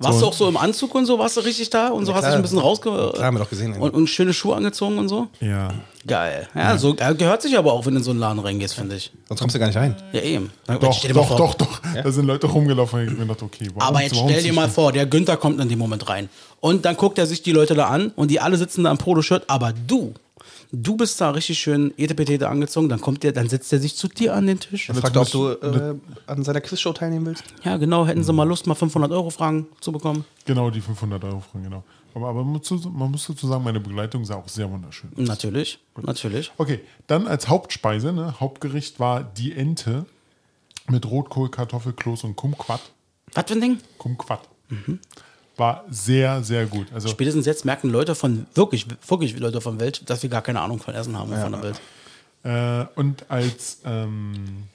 Warst 0.00 0.20
So. 0.20 0.26
du 0.26 0.30
auch 0.30 0.32
so 0.32 0.48
im 0.48 0.56
Anzug 0.56 0.94
und 0.94 1.06
so? 1.06 1.18
Warst 1.18 1.36
du 1.36 1.40
richtig 1.40 1.70
da? 1.70 1.88
Und 1.88 2.06
so 2.06 2.14
hast 2.14 2.22
du 2.24 2.28
dich 2.28 2.36
ein 2.36 2.42
bisschen 2.42 2.58
rausge... 2.58 2.90
Klar, 2.90 3.26
haben 3.26 3.36
wir 3.36 3.40
doch 3.42 3.50
gesehen. 3.50 3.74
Und, 3.74 3.94
und 3.94 4.06
schöne 4.08 4.32
Schuhe 4.32 4.54
angezogen 4.54 4.96
und 4.98 5.08
so? 5.08 5.26
Ja. 5.40 5.74
Geil. 6.06 6.48
Ja, 6.54 6.78
so 6.78 6.94
äh, 6.96 7.14
gehört 7.14 7.42
sich 7.42 7.58
aber 7.58 7.72
auch, 7.72 7.84
wenn 7.84 7.94
du 7.94 7.98
in 7.98 8.04
so 8.04 8.12
einen 8.12 8.20
Laden 8.20 8.38
reingehst, 8.38 8.74
finde 8.74 8.94
ich. 8.96 9.10
Sonst 9.28 9.40
kommst 9.40 9.56
du 9.56 9.58
gar 9.58 9.66
nicht 9.66 9.76
rein. 9.76 9.96
Ja, 10.12 10.20
eben. 10.20 10.50
Doch, 10.66 10.80
mal 10.80 11.12
doch, 11.12 11.26
vor. 11.28 11.36
doch, 11.36 11.54
doch. 11.54 11.80
Da 12.02 12.10
sind 12.12 12.26
Leute 12.26 12.46
rumgelaufen 12.46 13.00
und 13.00 13.04
ich 13.06 13.10
hab 13.10 13.18
mir 13.18 13.26
gedacht, 13.26 13.42
okay, 13.42 13.68
warum, 13.74 13.82
Aber 13.82 14.02
jetzt 14.02 14.14
warum 14.14 14.28
stell 14.30 14.42
dir 14.42 14.52
mal 14.52 14.68
vor, 14.68 14.92
der 14.92 15.06
Günther 15.06 15.36
kommt 15.36 15.60
in 15.60 15.68
dem 15.68 15.78
Moment 15.78 16.08
rein. 16.08 16.28
Und 16.60 16.84
dann 16.84 16.96
guckt 16.96 17.18
er 17.18 17.26
sich 17.26 17.42
die 17.42 17.52
Leute 17.52 17.74
da 17.74 17.88
an 17.88 18.12
und 18.14 18.30
die 18.30 18.40
alle 18.40 18.56
sitzen 18.56 18.84
da 18.84 18.90
im 18.90 18.98
Poloshirt, 18.98 19.44
aber 19.48 19.72
du, 19.86 20.14
du 20.72 20.96
bist 20.96 21.20
da 21.20 21.30
richtig 21.30 21.58
schön 21.58 21.92
etepetete 21.96 22.48
angezogen, 22.48 22.88
dann 22.88 23.00
kommt 23.00 23.22
der, 23.22 23.32
dann 23.32 23.48
setzt 23.48 23.72
er 23.72 23.78
sich 23.78 23.96
zu 23.96 24.08
dir 24.08 24.34
an 24.34 24.46
den 24.46 24.60
Tisch. 24.60 24.88
Er 24.88 24.94
fragt, 24.94 25.16
ob 25.16 25.30
du 25.30 25.48
äh, 25.48 25.94
an 26.26 26.44
seiner 26.44 26.60
Quizshow 26.60 26.92
teilnehmen 26.92 27.26
willst. 27.26 27.44
Ja, 27.64 27.76
genau, 27.76 28.06
hätten 28.06 28.24
sie 28.24 28.32
mal 28.32 28.44
Lust, 28.44 28.66
mal 28.66 28.74
500 28.74 29.10
Euro 29.12 29.30
Fragen 29.30 29.66
zu 29.80 29.92
bekommen. 29.92 30.24
Genau, 30.44 30.70
die 30.70 30.80
500 30.80 31.22
Euro 31.24 31.40
fragen, 31.40 31.64
genau. 31.64 31.84
Aber, 32.14 32.28
aber 32.28 32.42
man, 32.42 32.52
muss, 33.10 33.26
dazu 33.26 33.46
sagen, 33.46 33.64
meine 33.64 33.80
Begleitung 33.80 34.24
sah 34.24 34.36
auch 34.36 34.48
sehr 34.48 34.70
wunderschön. 34.70 35.10
aus. 35.10 35.26
Natürlich, 35.26 35.78
natürlich. 36.00 36.52
Okay, 36.56 36.80
dann 37.06 37.26
als 37.26 37.48
Hauptspeise, 37.48 38.12
ne, 38.12 38.40
Hauptgericht 38.40 38.98
war 38.98 39.22
die 39.22 39.52
Ente 39.52 40.06
mit 40.88 41.06
Rotkohl, 41.06 41.50
Kartoffel, 41.50 41.92
Kloß 41.92 42.24
und 42.24 42.36
Kumquat. 42.36 42.80
Was 43.34 43.44
für 43.46 43.54
ein 43.54 43.60
Ding? 43.60 43.78
Kumquat. 43.98 44.48
War 45.58 45.84
sehr, 45.90 46.42
sehr 46.42 46.66
gut. 46.66 46.86
Also 46.94 47.08
Spätestens 47.08 47.44
jetzt 47.44 47.64
merken 47.64 47.90
Leute 47.90 48.14
von, 48.14 48.46
wirklich, 48.54 48.86
wirklich 49.06 49.38
Leute 49.38 49.60
von 49.60 49.80
Welt, 49.80 50.08
dass 50.08 50.22
wir 50.22 50.30
gar 50.30 50.42
keine 50.42 50.60
Ahnung 50.60 50.78
von 50.78 50.94
Essen 50.94 51.18
haben 51.18 51.32
und 51.32 51.40
von 51.40 51.52
der 51.52 51.62
Welt. 51.62 51.80
Äh, 52.44 52.86
und 52.98 53.28
als 53.28 53.80
ähm, 53.84 54.68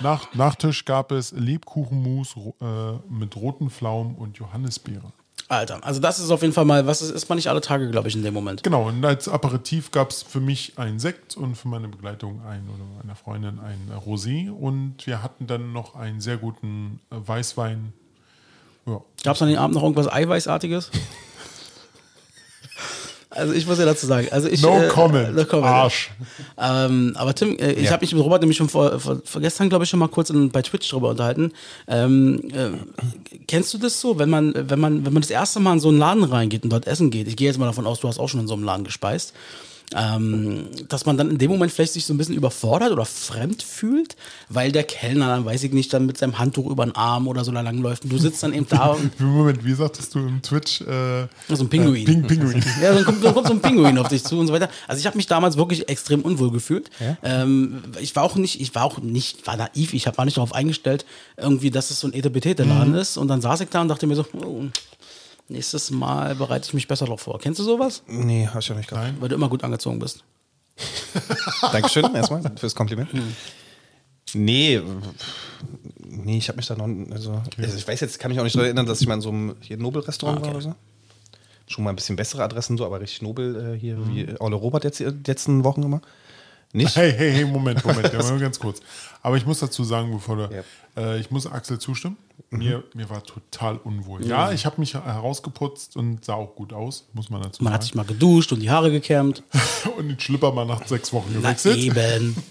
Nach 0.00 0.32
Nachtisch 0.34 0.84
gab 0.84 1.10
es 1.12 1.32
Lebkuchenmus 1.32 2.36
äh, 2.60 2.64
mit 3.10 3.34
roten 3.36 3.70
Pflaumen 3.70 4.14
und 4.14 4.38
Johannisbeere. 4.38 5.12
Alter, 5.48 5.82
also 5.82 5.98
das 5.98 6.18
ist 6.18 6.30
auf 6.30 6.42
jeden 6.42 6.52
Fall 6.52 6.66
mal, 6.66 6.86
was 6.86 7.00
ist, 7.00 7.10
ist 7.10 7.28
man 7.30 7.36
nicht 7.36 7.48
alle 7.48 7.62
Tage, 7.62 7.90
glaube 7.90 8.08
ich, 8.08 8.14
in 8.14 8.22
dem 8.22 8.34
Moment. 8.34 8.62
Genau, 8.62 8.86
und 8.88 9.02
als 9.02 9.28
Aperitif 9.28 9.90
gab 9.90 10.10
es 10.10 10.22
für 10.22 10.40
mich 10.40 10.78
einen 10.78 10.98
Sekt 10.98 11.38
und 11.38 11.54
für 11.56 11.68
meine 11.68 11.88
Begleitung 11.88 12.42
ein 12.44 12.68
oder 12.68 12.84
meiner 12.98 13.16
Freundin 13.16 13.58
ein 13.58 13.90
Rosé. 14.06 14.50
Und 14.50 15.06
wir 15.06 15.22
hatten 15.22 15.46
dann 15.46 15.72
noch 15.72 15.94
einen 15.94 16.20
sehr 16.20 16.36
guten 16.36 17.00
äh, 17.10 17.16
Weißwein. 17.26 17.94
Ja. 18.88 19.00
Gab 19.24 19.36
es 19.36 19.42
an 19.42 19.48
dem 19.48 19.58
Abend 19.58 19.74
noch 19.74 19.82
irgendwas 19.82 20.10
Eiweißartiges? 20.12 20.90
Also 23.30 23.52
ich 23.52 23.66
muss 23.66 23.78
ja 23.78 23.84
dazu 23.84 24.06
sagen, 24.06 24.26
also 24.30 24.48
ich 24.48 24.62
No 24.62 24.80
äh, 24.82 24.88
comment, 24.88 25.36
no 25.36 25.44
comment. 25.44 25.66
Arsch. 25.66 26.10
Ähm, 26.56 27.12
aber 27.16 27.34
Tim, 27.34 27.56
äh, 27.58 27.72
ich 27.72 27.84
Ja. 27.84 27.90
habe 27.92 28.00
mich 28.00 28.12
mit 28.14 28.24
Robert 28.24 28.40
nämlich 28.40 28.56
schon 28.56 28.70
vor, 28.70 28.98
vor, 28.98 29.20
vor 29.22 29.40
gestern, 29.42 29.68
glaube 29.68 29.84
ich, 29.84 29.90
schon 29.90 30.00
mal 30.00 30.08
kurz 30.08 30.30
in, 30.30 30.50
bei 30.50 30.62
Twitch 30.62 30.88
drüber 30.88 31.10
unterhalten. 31.10 31.52
Ähm, 31.86 32.40
äh, 32.52 32.70
kennst 33.46 33.72
du 33.74 33.78
das 33.78 34.00
so, 34.00 34.18
wenn 34.18 34.30
man, 34.30 34.54
wenn 34.70 34.80
man, 34.80 35.04
wenn 35.04 35.12
man 35.12 35.20
das 35.20 35.30
erste 35.30 35.60
Mal 35.60 35.74
in 35.74 35.80
so 35.80 35.88
einen 35.90 35.98
Laden 35.98 36.24
reingeht 36.24 36.64
und 36.64 36.70
dort 36.70 36.86
essen 36.86 37.10
geht? 37.10 37.28
Ich 37.28 37.36
gehe 37.36 37.46
jetzt 37.48 37.58
mal 37.58 37.66
davon 37.66 37.86
aus, 37.86 38.00
du 38.00 38.08
hast 38.08 38.18
auch 38.18 38.28
schon 38.28 38.40
in 38.40 38.48
so 38.48 38.54
einem 38.54 38.64
Laden 38.64 38.82
gespeist. 38.84 39.34
Ähm, 39.96 40.66
dass 40.88 41.06
man 41.06 41.16
dann 41.16 41.30
in 41.30 41.38
dem 41.38 41.50
Moment 41.50 41.72
vielleicht 41.72 41.94
sich 41.94 42.04
so 42.04 42.12
ein 42.12 42.18
bisschen 42.18 42.34
überfordert 42.34 42.92
oder 42.92 43.06
fremd 43.06 43.62
fühlt, 43.62 44.16
weil 44.50 44.70
der 44.70 44.84
Kellner 44.84 45.28
dann, 45.28 45.46
weiß 45.46 45.62
ich 45.64 45.72
nicht, 45.72 45.90
dann 45.94 46.04
mit 46.04 46.18
seinem 46.18 46.38
Handtuch 46.38 46.66
über 46.70 46.84
den 46.84 46.94
Arm 46.94 47.26
oder 47.26 47.42
so 47.42 47.52
da 47.52 47.62
langläuft 47.62 48.04
und 48.04 48.10
du 48.12 48.18
sitzt 48.18 48.42
dann 48.42 48.52
eben 48.52 48.66
da 48.68 48.88
und 48.88 49.18
Moment, 49.20 49.64
wie 49.64 49.72
sagtest 49.72 50.14
du 50.14 50.18
im 50.18 50.42
Twitch? 50.42 50.82
Äh, 50.82 51.26
so 51.48 51.64
ein 51.64 51.70
Pinguin. 51.70 52.02
Äh, 52.02 52.04
Ping, 52.04 52.26
Pinguin. 52.26 52.62
Ja, 52.82 52.92
dann 52.92 53.02
kommt, 53.04 53.24
dann 53.24 53.32
kommt 53.32 53.46
so 53.46 53.54
ein 53.54 53.62
Pinguin 53.62 53.96
auf 53.96 54.08
dich 54.08 54.22
zu 54.24 54.38
und 54.38 54.46
so 54.48 54.52
weiter. 54.52 54.68
Also 54.86 55.00
ich 55.00 55.06
habe 55.06 55.16
mich 55.16 55.26
damals 55.26 55.56
wirklich 55.56 55.88
extrem 55.88 56.20
unwohl 56.20 56.50
gefühlt. 56.50 56.90
Ähm, 57.22 57.82
ich 57.98 58.14
war 58.14 58.24
auch 58.24 58.34
nicht, 58.36 58.60
ich 58.60 58.74
war 58.74 58.84
auch 58.84 58.98
nicht, 58.98 59.46
war 59.46 59.56
naiv, 59.56 59.94
ich 59.94 60.06
hab- 60.06 60.18
war 60.18 60.26
nicht 60.26 60.36
darauf 60.36 60.54
eingestellt, 60.54 61.06
irgendwie, 61.38 61.70
dass 61.70 61.90
es 61.90 62.00
so 62.00 62.08
ein 62.08 62.12
Etepetete-Laden 62.12 62.94
ist. 62.94 63.16
Und 63.16 63.28
dann 63.28 63.40
saß 63.40 63.62
ich 63.62 63.70
da 63.70 63.80
und 63.80 63.88
dachte 63.88 64.06
mir 64.06 64.16
so, 64.16 64.26
oh, 64.34 64.64
nächstes 65.48 65.90
Mal 65.90 66.34
bereite 66.34 66.66
ich 66.68 66.74
mich 66.74 66.88
besser 66.88 67.06
darauf 67.06 67.20
vor. 67.22 67.38
Kennst 67.38 67.58
du 67.60 67.64
sowas? 67.64 68.02
Nee, 68.06 68.46
hab 68.46 68.60
ich 68.60 68.68
ja 68.68 68.74
nicht 68.74 68.88
gehabt. 68.88 69.20
Weil 69.20 69.28
du 69.28 69.34
immer 69.34 69.48
gut 69.48 69.64
angezogen 69.64 69.98
bist. 69.98 70.24
Dankeschön 71.72 72.14
erstmal 72.14 72.42
fürs 72.56 72.74
Kompliment. 72.74 73.08
Nee, 74.34 74.80
nee, 76.06 76.36
ich 76.38 76.48
habe 76.48 76.56
mich 76.56 76.66
da 76.66 76.76
noch, 76.76 76.86
also, 77.12 77.40
also 77.56 77.76
ich 77.76 77.88
weiß 77.88 78.00
jetzt, 78.00 78.18
kann 78.18 78.30
mich 78.30 78.38
auch 78.38 78.44
nicht 78.44 78.54
daran 78.54 78.66
erinnern, 78.66 78.86
dass 78.86 79.00
ich 79.00 79.06
mal 79.08 79.14
in 79.14 79.20
so 79.22 79.30
einem 79.30 79.56
hier 79.60 79.78
Nobel-Restaurant 79.78 80.38
Ah, 80.38 80.40
okay. 80.40 80.48
war 80.50 80.54
oder 80.56 80.62
so. 80.62 80.74
Schon 81.66 81.84
mal 81.84 81.90
ein 81.90 81.96
bisschen 81.96 82.16
bessere 82.16 82.42
Adressen 82.44 82.76
so, 82.76 82.84
aber 82.84 83.00
richtig 83.00 83.22
Nobel 83.22 83.74
äh, 83.74 83.78
hier, 83.78 83.96
wie 84.08 84.26
Ole 84.38 84.56
Robert 84.56 84.84
jetzt 84.84 85.00
die 85.00 85.04
letzten 85.26 85.64
Wochen 85.64 85.82
immer. 85.82 86.00
Nicht? 86.72 86.94
Hey, 86.96 87.12
hey, 87.12 87.32
hey, 87.32 87.44
Moment, 87.46 87.84
Moment, 87.84 88.12
ja, 88.12 88.20
ganz 88.38 88.58
kurz. 88.58 88.80
Aber 89.22 89.36
ich 89.36 89.46
muss 89.46 89.58
dazu 89.60 89.84
sagen, 89.84 90.12
bevor 90.12 90.36
du, 90.36 90.54
Ja. 90.54 90.62
äh, 91.02 91.18
ich 91.18 91.30
muss 91.30 91.46
Axel 91.46 91.78
zustimmen. 91.78 92.16
Mhm. 92.50 92.58
Mir, 92.58 92.84
mir 92.94 93.10
war 93.10 93.22
total 93.24 93.76
unwohl. 93.78 94.24
Ja, 94.26 94.52
ich 94.52 94.64
habe 94.66 94.78
mich 94.78 94.94
herausgeputzt 94.94 95.96
und 95.96 96.24
sah 96.24 96.34
auch 96.34 96.54
gut 96.54 96.72
aus, 96.72 97.06
muss 97.14 97.30
man 97.30 97.42
dazu 97.42 97.64
Man 97.64 97.72
hat 97.72 97.82
sich 97.82 97.92
sagen. 97.92 98.06
mal 98.06 98.12
geduscht 98.12 98.52
und 98.52 98.60
die 98.60 98.70
Haare 98.70 98.90
gekämmt. 98.90 99.42
Und 99.96 100.08
den 100.08 100.20
Schlipper 100.20 100.52
mal 100.52 100.66
nach 100.66 100.86
sechs 100.86 101.12
Wochen 101.12 101.30
Na 101.34 101.40
gewechselt. 101.40 101.78
eben. 101.78 102.36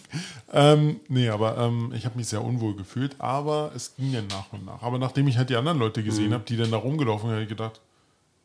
Ähm, 0.53 1.01
nee, 1.09 1.27
aber 1.27 1.57
ähm, 1.57 1.91
ich 1.93 2.05
habe 2.05 2.17
mich 2.17 2.29
sehr 2.29 2.41
unwohl 2.41 2.73
gefühlt, 2.73 3.17
aber 3.19 3.73
es 3.75 3.93
ging 3.97 4.13
ja 4.13 4.21
nach 4.21 4.45
und 4.53 4.65
nach. 4.65 4.81
Aber 4.81 4.97
nachdem 4.97 5.27
ich 5.27 5.37
halt 5.37 5.49
die 5.49 5.57
anderen 5.57 5.77
Leute 5.77 6.01
gesehen 6.03 6.33
habe, 6.33 6.45
die 6.47 6.55
dann 6.55 6.71
da 6.71 6.77
rumgelaufen 6.77 7.27
sind, 7.27 7.31
habe 7.33 7.43
ich 7.43 7.49
gedacht, 7.49 7.81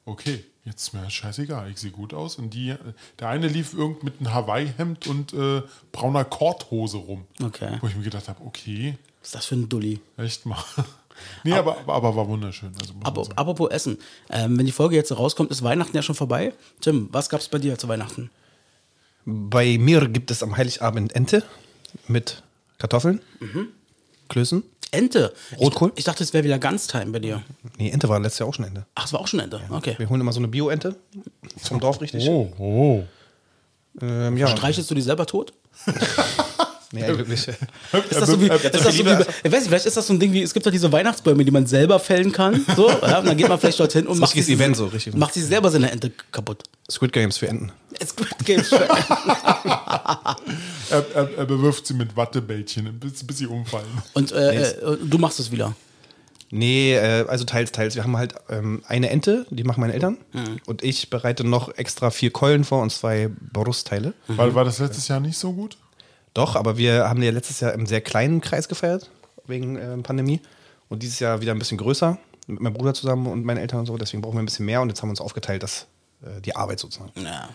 okay, 0.04 0.42
jetzt 0.64 0.82
ist 0.82 0.94
mir 0.94 1.02
das 1.02 1.12
scheißegal, 1.12 1.70
ich 1.70 1.78
sehe 1.78 1.90
gut 1.90 2.14
aus. 2.14 2.36
Und 2.36 2.54
die, 2.54 2.74
der 3.18 3.28
eine 3.28 3.48
lief 3.48 3.74
irgend 3.74 4.02
mit 4.04 4.20
einem 4.20 4.32
Hawaii-Hemd 4.32 5.06
und 5.06 5.32
äh, 5.32 5.62
brauner 5.90 6.24
Korthose 6.24 6.98
rum. 6.98 7.24
Okay. 7.42 7.78
Wo 7.80 7.86
ich 7.88 7.96
mir 7.96 8.04
gedacht 8.04 8.28
habe, 8.28 8.44
okay, 8.44 8.96
Was 9.20 9.28
ist 9.28 9.34
das 9.34 9.46
für 9.46 9.56
ein 9.56 9.68
Dulli? 9.68 10.00
echt 10.16 10.46
mal. 10.46 10.62
nee, 11.44 11.52
aber, 11.52 11.78
aber, 11.78 11.94
aber 11.94 12.16
war 12.16 12.28
wunderschön. 12.28 12.72
Also 12.80 12.94
sagen. 13.24 13.38
Apropos 13.38 13.70
Essen. 13.70 13.98
Ähm, 14.30 14.58
wenn 14.58 14.66
die 14.66 14.72
Folge 14.72 14.96
jetzt 14.96 15.16
rauskommt, 15.16 15.50
ist 15.50 15.62
Weihnachten 15.62 15.96
ja 15.96 16.02
schon 16.02 16.14
vorbei. 16.14 16.52
Tim, 16.80 17.08
was 17.12 17.28
gab's 17.28 17.48
bei 17.48 17.58
dir 17.58 17.78
zu 17.78 17.88
Weihnachten? 17.88 18.30
Bei 19.24 19.78
mir 19.78 20.08
gibt 20.08 20.30
es 20.30 20.42
am 20.42 20.56
Heiligabend 20.56 21.14
Ente 21.14 21.44
mit 22.08 22.42
Kartoffeln, 22.78 23.20
Klößen. 24.28 24.64
Ente. 24.92 25.32
Rotkohl? 25.58 25.90
Ich, 25.94 26.00
ich 26.00 26.04
dachte, 26.04 26.22
es 26.22 26.32
wäre 26.32 26.44
wieder 26.44 26.58
Ganztime 26.58 27.06
bei 27.06 27.18
dir. 27.18 27.42
Nee, 27.78 27.90
Ente 27.90 28.08
war 28.08 28.20
letztes 28.20 28.40
Jahr 28.40 28.48
auch 28.48 28.54
schon 28.54 28.66
Ente. 28.66 28.86
Ach, 28.94 29.06
es 29.06 29.12
war 29.12 29.20
auch 29.20 29.26
schon 29.26 29.40
Ente. 29.40 29.60
Okay. 29.70 29.94
Wir 29.98 30.08
holen 30.08 30.20
immer 30.20 30.32
so 30.32 30.40
eine 30.40 30.48
Bio-Ente 30.48 30.96
vom 31.62 31.80
Dorf 31.80 32.00
richtig. 32.00 32.28
Oh, 32.28 32.52
oh. 32.58 33.02
Ähm, 34.00 34.36
ja. 34.36 34.46
Streichelst 34.48 34.90
du 34.90 34.94
die 34.94 35.02
selber 35.02 35.26
tot? 35.26 35.52
Nee, 36.92 37.06
wirklich. 37.06 37.48
Ist 37.48 37.58
das 38.10 38.28
so 38.28 38.40
wie, 38.40 38.48
ist 38.48 38.64
das 38.74 38.82
so 38.84 39.04
wie, 39.06 39.10
ich 39.10 39.52
weiß 39.52 39.60
nicht, 39.60 39.68
vielleicht 39.68 39.86
ist 39.86 39.96
das 39.96 40.06
so 40.06 40.12
ein 40.12 40.20
Ding 40.20 40.32
wie, 40.32 40.42
es 40.42 40.52
gibt 40.52 40.66
doch 40.66 40.70
diese 40.70 40.92
Weihnachtsbäume, 40.92 41.42
die 41.42 41.50
man 41.50 41.66
selber 41.66 41.98
fällen 41.98 42.32
kann. 42.32 42.64
So, 42.76 42.88
ja, 43.02 43.20
und 43.20 43.26
dann 43.26 43.36
geht 43.36 43.48
man 43.48 43.58
vielleicht 43.58 43.80
dorthin 43.80 44.06
und 44.06 44.18
macht 44.18 44.30
richtiges 44.30 44.46
sich, 44.46 44.56
Event 44.56 44.76
so, 44.76 44.86
richtig. 44.86 45.14
macht 45.14 45.32
sich 45.32 45.44
selber 45.44 45.70
seine 45.70 45.90
Ente 45.90 46.12
kaputt. 46.30 46.64
Squid 46.90 47.12
Games 47.12 47.38
für 47.38 47.48
Enten. 47.48 47.72
It's 47.98 48.14
good 48.14 48.28
games 48.44 48.68
for 48.68 48.80
Er, 50.90 51.06
er, 51.14 51.38
er 51.38 51.46
bewirft 51.46 51.86
sie 51.86 51.94
mit 51.94 52.14
Wattebällchen, 52.14 52.98
bis, 53.00 53.24
bis 53.24 53.38
sie 53.38 53.46
umfallen. 53.46 53.86
Und 54.12 54.32
äh, 54.32 54.72
äh, 54.72 54.98
du 55.02 55.16
machst 55.16 55.40
es 55.40 55.50
wieder. 55.50 55.74
Nee, 56.50 56.94
äh, 56.94 57.24
also 57.28 57.44
teils, 57.44 57.72
teils. 57.72 57.94
Wir 57.94 58.02
haben 58.04 58.18
halt 58.18 58.34
ähm, 58.50 58.82
eine 58.86 59.08
Ente, 59.08 59.46
die 59.48 59.64
machen 59.64 59.80
meine 59.80 59.94
Eltern. 59.94 60.18
Und 60.66 60.84
ich 60.84 61.08
bereite 61.08 61.44
noch 61.44 61.74
extra 61.78 62.10
vier 62.10 62.30
Keulen 62.30 62.64
vor 62.64 62.82
und 62.82 62.90
zwei 62.92 63.30
Brustteile. 63.52 64.12
Weil, 64.28 64.54
war 64.54 64.66
das 64.66 64.78
letztes 64.78 65.08
Jahr 65.08 65.20
nicht 65.20 65.38
so 65.38 65.54
gut? 65.54 65.78
Doch, 66.34 66.56
aber 66.56 66.76
wir 66.78 67.08
haben 67.08 67.22
ja 67.22 67.30
letztes 67.30 67.60
Jahr 67.60 67.72
im 67.74 67.86
sehr 67.86 68.00
kleinen 68.00 68.40
Kreis 68.40 68.68
gefeiert, 68.68 69.10
wegen 69.46 69.76
ähm, 69.76 70.02
Pandemie. 70.02 70.40
Und 70.88 71.02
dieses 71.02 71.20
Jahr 71.20 71.40
wieder 71.40 71.52
ein 71.52 71.58
bisschen 71.58 71.78
größer, 71.78 72.18
mit 72.46 72.60
meinem 72.60 72.74
Bruder 72.74 72.94
zusammen 72.94 73.26
und 73.26 73.44
meinen 73.44 73.58
Eltern 73.58 73.80
und 73.80 73.86
so. 73.86 73.96
Deswegen 73.96 74.22
brauchen 74.22 74.36
wir 74.36 74.42
ein 74.42 74.46
bisschen 74.46 74.66
mehr 74.66 74.80
und 74.82 74.88
jetzt 74.88 75.02
haben 75.02 75.08
wir 75.08 75.12
uns 75.12 75.20
aufgeteilt, 75.20 75.62
dass 75.62 75.86
äh, 76.22 76.40
die 76.40 76.56
Arbeit 76.56 76.78
sozusagen. 76.78 77.12
Ja. 77.16 77.48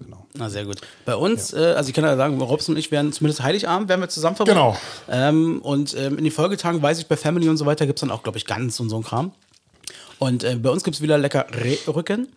Genau. 0.00 0.26
Na, 0.34 0.50
sehr 0.50 0.64
gut. 0.64 0.80
Bei 1.04 1.14
uns, 1.14 1.52
äh, 1.52 1.74
also 1.76 1.88
ich 1.88 1.94
kann 1.94 2.04
ja 2.04 2.16
sagen, 2.16 2.40
Robson 2.40 2.74
und 2.74 2.78
ich 2.78 2.90
werden 2.90 3.12
zumindest 3.12 3.42
Heiligabend, 3.42 3.88
werden 3.88 4.00
wir 4.00 4.08
zusammen 4.08 4.34
verbringen. 4.34 4.58
Genau. 4.58 4.76
Ähm, 5.08 5.60
und 5.62 5.94
ähm, 5.96 6.18
in 6.18 6.24
den 6.24 6.32
Folgetagen 6.32 6.82
weiß 6.82 6.98
ich, 6.98 7.06
bei 7.06 7.16
Family 7.16 7.48
und 7.48 7.56
so 7.56 7.66
weiter 7.66 7.86
gibt 7.86 7.98
es 7.98 8.00
dann 8.00 8.10
auch, 8.10 8.24
glaube 8.24 8.38
ich, 8.38 8.44
Gans 8.44 8.80
und 8.80 8.90
so 8.90 8.96
ein 8.96 9.04
Kram. 9.04 9.32
Und 10.18 10.44
äh, 10.44 10.54
bei 10.56 10.70
uns 10.70 10.84
gibt 10.84 10.96
es 10.96 11.02
wieder 11.02 11.18
lecker 11.18 11.46
Rehrücken. 11.52 12.28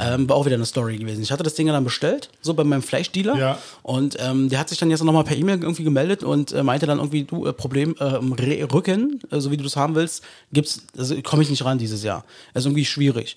Ähm, 0.00 0.28
war 0.28 0.36
auch 0.36 0.46
wieder 0.46 0.54
eine 0.56 0.64
Story 0.66 0.96
gewesen. 0.96 1.22
Ich 1.22 1.30
hatte 1.30 1.42
das 1.42 1.54
Ding 1.54 1.66
ja 1.66 1.72
dann 1.72 1.84
bestellt, 1.84 2.30
so 2.40 2.54
bei 2.54 2.64
meinem 2.64 2.82
Fleischdealer. 2.82 3.36
Ja. 3.36 3.58
Und 3.82 4.16
ähm, 4.20 4.48
der 4.48 4.58
hat 4.60 4.68
sich 4.68 4.78
dann 4.78 4.90
jetzt 4.90 5.02
nochmal 5.04 5.24
per 5.24 5.36
E-Mail 5.36 5.60
irgendwie 5.62 5.84
gemeldet 5.84 6.22
und 6.24 6.52
äh, 6.52 6.62
meinte 6.62 6.86
dann 6.86 6.98
irgendwie, 6.98 7.24
du, 7.24 7.46
äh, 7.46 7.52
Problem, 7.52 7.94
äh, 7.98 8.04
Rehrücken, 8.04 9.20
äh, 9.30 9.40
so 9.40 9.50
wie 9.50 9.56
du 9.56 9.64
das 9.64 9.76
haben 9.76 9.94
willst, 9.94 10.22
gibt's, 10.52 10.82
also 10.96 11.20
komme 11.22 11.42
ich 11.42 11.50
nicht 11.50 11.64
ran 11.64 11.78
dieses 11.78 12.02
Jahr. 12.02 12.24
Das 12.54 12.62
ist 12.62 12.66
irgendwie 12.66 12.84
schwierig. 12.84 13.36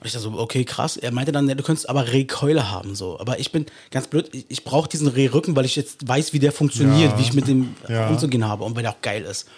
Und 0.00 0.06
ich 0.06 0.12
dachte 0.12 0.24
so, 0.30 0.38
okay, 0.38 0.64
krass. 0.64 0.96
Er 0.96 1.10
meinte 1.12 1.32
dann, 1.32 1.48
ja, 1.48 1.54
du 1.56 1.62
könntest 1.64 1.88
aber 1.88 2.12
Rehkeule 2.12 2.70
haben, 2.70 2.94
so. 2.94 3.18
Aber 3.18 3.40
ich 3.40 3.50
bin 3.50 3.66
ganz 3.90 4.06
blöd, 4.06 4.28
ich, 4.32 4.46
ich 4.48 4.64
brauche 4.64 4.88
diesen 4.88 5.08
Rehrücken, 5.08 5.56
weil 5.56 5.64
ich 5.64 5.74
jetzt 5.74 6.06
weiß, 6.06 6.32
wie 6.32 6.38
der 6.38 6.52
funktioniert, 6.52 7.12
Ja. 7.12 7.18
wie 7.18 7.22
ich 7.22 7.32
mit 7.34 7.48
dem 7.48 7.74
Ja. 7.88 8.08
umzugehen 8.08 8.46
habe 8.46 8.62
und 8.64 8.76
weil 8.76 8.82
der 8.82 8.92
auch 8.92 9.02
geil 9.02 9.22
ist. 9.22 9.48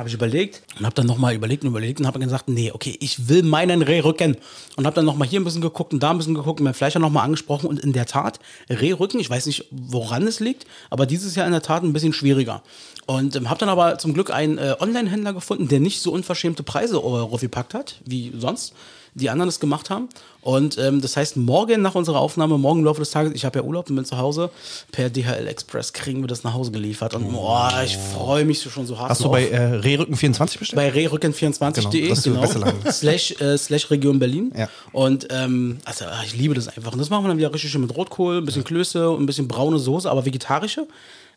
Habe 0.00 0.08
ich 0.08 0.14
überlegt 0.14 0.62
und 0.78 0.86
habe 0.86 0.94
dann 0.94 1.04
nochmal 1.04 1.34
überlegt 1.34 1.62
und 1.62 1.68
überlegt 1.68 2.00
und 2.00 2.06
habe 2.06 2.18
gesagt, 2.20 2.48
nee, 2.48 2.72
okay, 2.72 2.96
ich 3.00 3.28
will 3.28 3.42
meinen 3.42 3.82
Rehrücken. 3.82 4.38
Und 4.76 4.86
habe 4.86 4.94
dann 4.96 5.04
nochmal 5.04 5.28
hier 5.28 5.38
ein 5.38 5.44
bisschen 5.44 5.60
geguckt 5.60 5.92
und 5.92 6.02
da 6.02 6.10
ein 6.10 6.16
bisschen 6.16 6.34
geguckt 6.34 6.58
mein 6.60 6.72
Fleischer 6.72 7.00
nochmal 7.00 7.22
angesprochen. 7.24 7.66
Und 7.66 7.80
in 7.80 7.92
der 7.92 8.06
Tat, 8.06 8.40
Rehrücken, 8.70 9.20
ich 9.20 9.28
weiß 9.28 9.44
nicht, 9.44 9.66
woran 9.70 10.26
es 10.26 10.40
liegt, 10.40 10.64
aber 10.88 11.04
dieses 11.04 11.34
Jahr 11.34 11.44
in 11.44 11.52
der 11.52 11.60
Tat 11.60 11.82
ein 11.82 11.92
bisschen 11.92 12.14
schwieriger. 12.14 12.62
Und 13.04 13.36
ähm, 13.36 13.50
habe 13.50 13.60
dann 13.60 13.68
aber 13.68 13.98
zum 13.98 14.14
Glück 14.14 14.30
einen 14.30 14.56
äh, 14.56 14.74
Online-Händler 14.80 15.34
gefunden, 15.34 15.68
der 15.68 15.80
nicht 15.80 16.00
so 16.00 16.12
unverschämte 16.12 16.62
Preise 16.62 16.96
äh, 16.96 16.98
raufgepackt 16.98 17.74
hat, 17.74 18.00
wie 18.06 18.32
sonst 18.38 18.72
die 19.14 19.30
anderen 19.30 19.48
es 19.48 19.60
gemacht 19.60 19.90
haben. 19.90 20.08
Und 20.42 20.78
ähm, 20.78 21.00
das 21.00 21.16
heißt, 21.16 21.36
morgen 21.36 21.82
nach 21.82 21.94
unserer 21.94 22.18
Aufnahme, 22.18 22.56
morgen 22.56 22.80
im 22.80 22.84
Laufe 22.86 23.00
des 23.00 23.10
Tages, 23.10 23.32
ich 23.34 23.44
habe 23.44 23.58
ja 23.58 23.64
Urlaub 23.64 23.90
und 23.90 23.96
bin 23.96 24.04
zu 24.04 24.16
Hause, 24.16 24.50
per 24.90 25.10
DHL 25.10 25.46
Express 25.46 25.92
kriegen 25.92 26.22
wir 26.22 26.28
das 26.28 26.44
nach 26.44 26.54
Hause 26.54 26.70
geliefert. 26.70 27.14
Und 27.14 27.30
boah, 27.30 27.82
ich 27.84 27.96
freue 27.96 28.44
mich 28.44 28.62
schon 28.62 28.86
so 28.86 28.98
hart 28.98 29.10
Hast 29.10 29.22
du 29.22 29.30
bei 29.30 29.48
äh, 29.48 29.78
Rehrücken24 29.80 30.58
bestellt? 30.58 30.76
Bei 30.76 30.88
rehrücken24.de, 30.90 31.82
Genau, 31.82 32.08
das 32.08 32.18
ist 32.18 32.26
der 32.26 32.72
genau, 32.72 32.72
slash, 32.90 33.40
äh, 33.40 33.58
slash 33.58 33.90
Region 33.90 34.18
Berlin. 34.18 34.52
Ja. 34.56 34.68
Und 34.92 35.28
ähm, 35.30 35.78
also 35.84 36.06
ah, 36.06 36.22
ich 36.24 36.34
liebe 36.34 36.54
das 36.54 36.68
einfach. 36.68 36.92
Und 36.92 36.98
das 36.98 37.10
machen 37.10 37.24
wir 37.24 37.28
dann 37.28 37.38
wieder 37.38 37.52
richtig 37.52 37.70
schön 37.70 37.82
mit 37.82 37.94
Rotkohl, 37.94 38.38
ein 38.38 38.46
bisschen 38.46 38.64
Klöße 38.64 39.10
und 39.10 39.22
ein 39.22 39.26
bisschen 39.26 39.48
braune 39.48 39.78
Soße, 39.78 40.10
aber 40.10 40.24
vegetarische. 40.24 40.86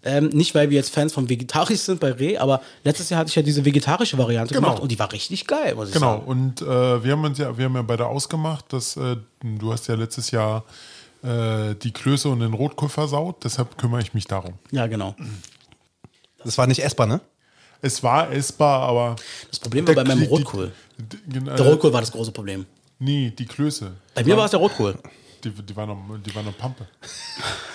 Ähm, 0.05 0.27
nicht, 0.29 0.53
weil 0.53 0.69
wir 0.69 0.75
jetzt 0.77 0.93
Fans 0.93 1.13
von 1.13 1.29
vegetarisch 1.29 1.79
sind 1.79 1.99
bei 2.01 2.11
Reh, 2.11 2.37
aber 2.37 2.61
letztes 2.83 3.09
Jahr 3.09 3.19
hatte 3.21 3.29
ich 3.29 3.35
ja 3.35 3.41
diese 3.41 3.63
vegetarische 3.63 4.17
Variante 4.17 4.53
Genau. 4.53 4.67
gemacht 4.67 4.81
und 4.81 4.91
die 4.91 4.99
war 4.99 5.11
richtig 5.13 5.47
geil, 5.47 5.75
muss 5.75 5.87
ich 5.89 5.93
Genau, 5.93 6.17
sagen. 6.17 6.25
und 6.25 6.61
äh, 6.61 7.03
wir 7.03 7.11
haben 7.13 7.23
uns 7.23 7.37
ja, 7.37 7.57
wir 7.57 7.65
haben 7.65 7.75
ja 7.75 7.81
beide 7.83 8.05
ausgemacht, 8.05 8.65
dass 8.73 8.97
äh, 8.97 9.15
du 9.41 9.71
hast 9.71 9.87
ja 9.87 9.95
letztes 9.95 10.31
Jahr 10.31 10.65
äh, 11.23 11.73
die 11.75 11.91
Klöße 11.91 12.27
und 12.27 12.41
den 12.41 12.53
Rotkohl 12.53 12.89
versaut, 12.89 13.43
deshalb 13.45 13.77
kümmere 13.77 14.01
ich 14.01 14.13
mich 14.13 14.25
darum. 14.25 14.55
Ja, 14.71 14.87
genau. 14.87 15.15
Das 16.43 16.57
war 16.57 16.67
nicht 16.67 16.83
essbar, 16.83 17.07
ne? 17.07 17.21
Es 17.81 18.03
war 18.03 18.31
essbar, 18.31 18.81
aber. 18.81 19.15
Das 19.49 19.59
Problem 19.59 19.87
war 19.87 19.95
bei 19.95 20.03
meinem 20.03 20.19
die- 20.19 20.25
die- 20.25 20.29
Rotkohl. 20.33 20.71
die- 20.97 21.17
genau, 21.33 21.55
Der 21.55 21.65
Rotkohl 21.65 21.93
war 21.93 22.01
das 22.01 22.11
große 22.11 22.31
Problem. 22.31 22.65
Nee, 22.99 23.31
die 23.37 23.45
Klöße. 23.45 23.93
Bei 24.15 24.23
mir 24.23 24.35
war 24.37 24.45
es 24.45 24.51
der 24.51 24.59
Rotkohl. 24.59 24.95
Die, 25.43 25.49
die, 25.49 25.75
war 25.75 25.85
noch, 25.85 25.97
die 26.25 26.33
noch 26.43 26.57
Pampe. 26.57 26.87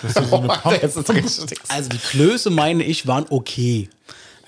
Das 0.03 0.17
ist 0.17 0.31
so 0.31 0.37
eine 0.37 0.49
Pampe. 0.49 0.83
Also 1.69 1.89
die 1.89 1.99
Klöße, 1.99 2.51
meine 2.51 2.85
ich, 2.85 3.07
waren 3.07 3.27
okay. 3.31 3.89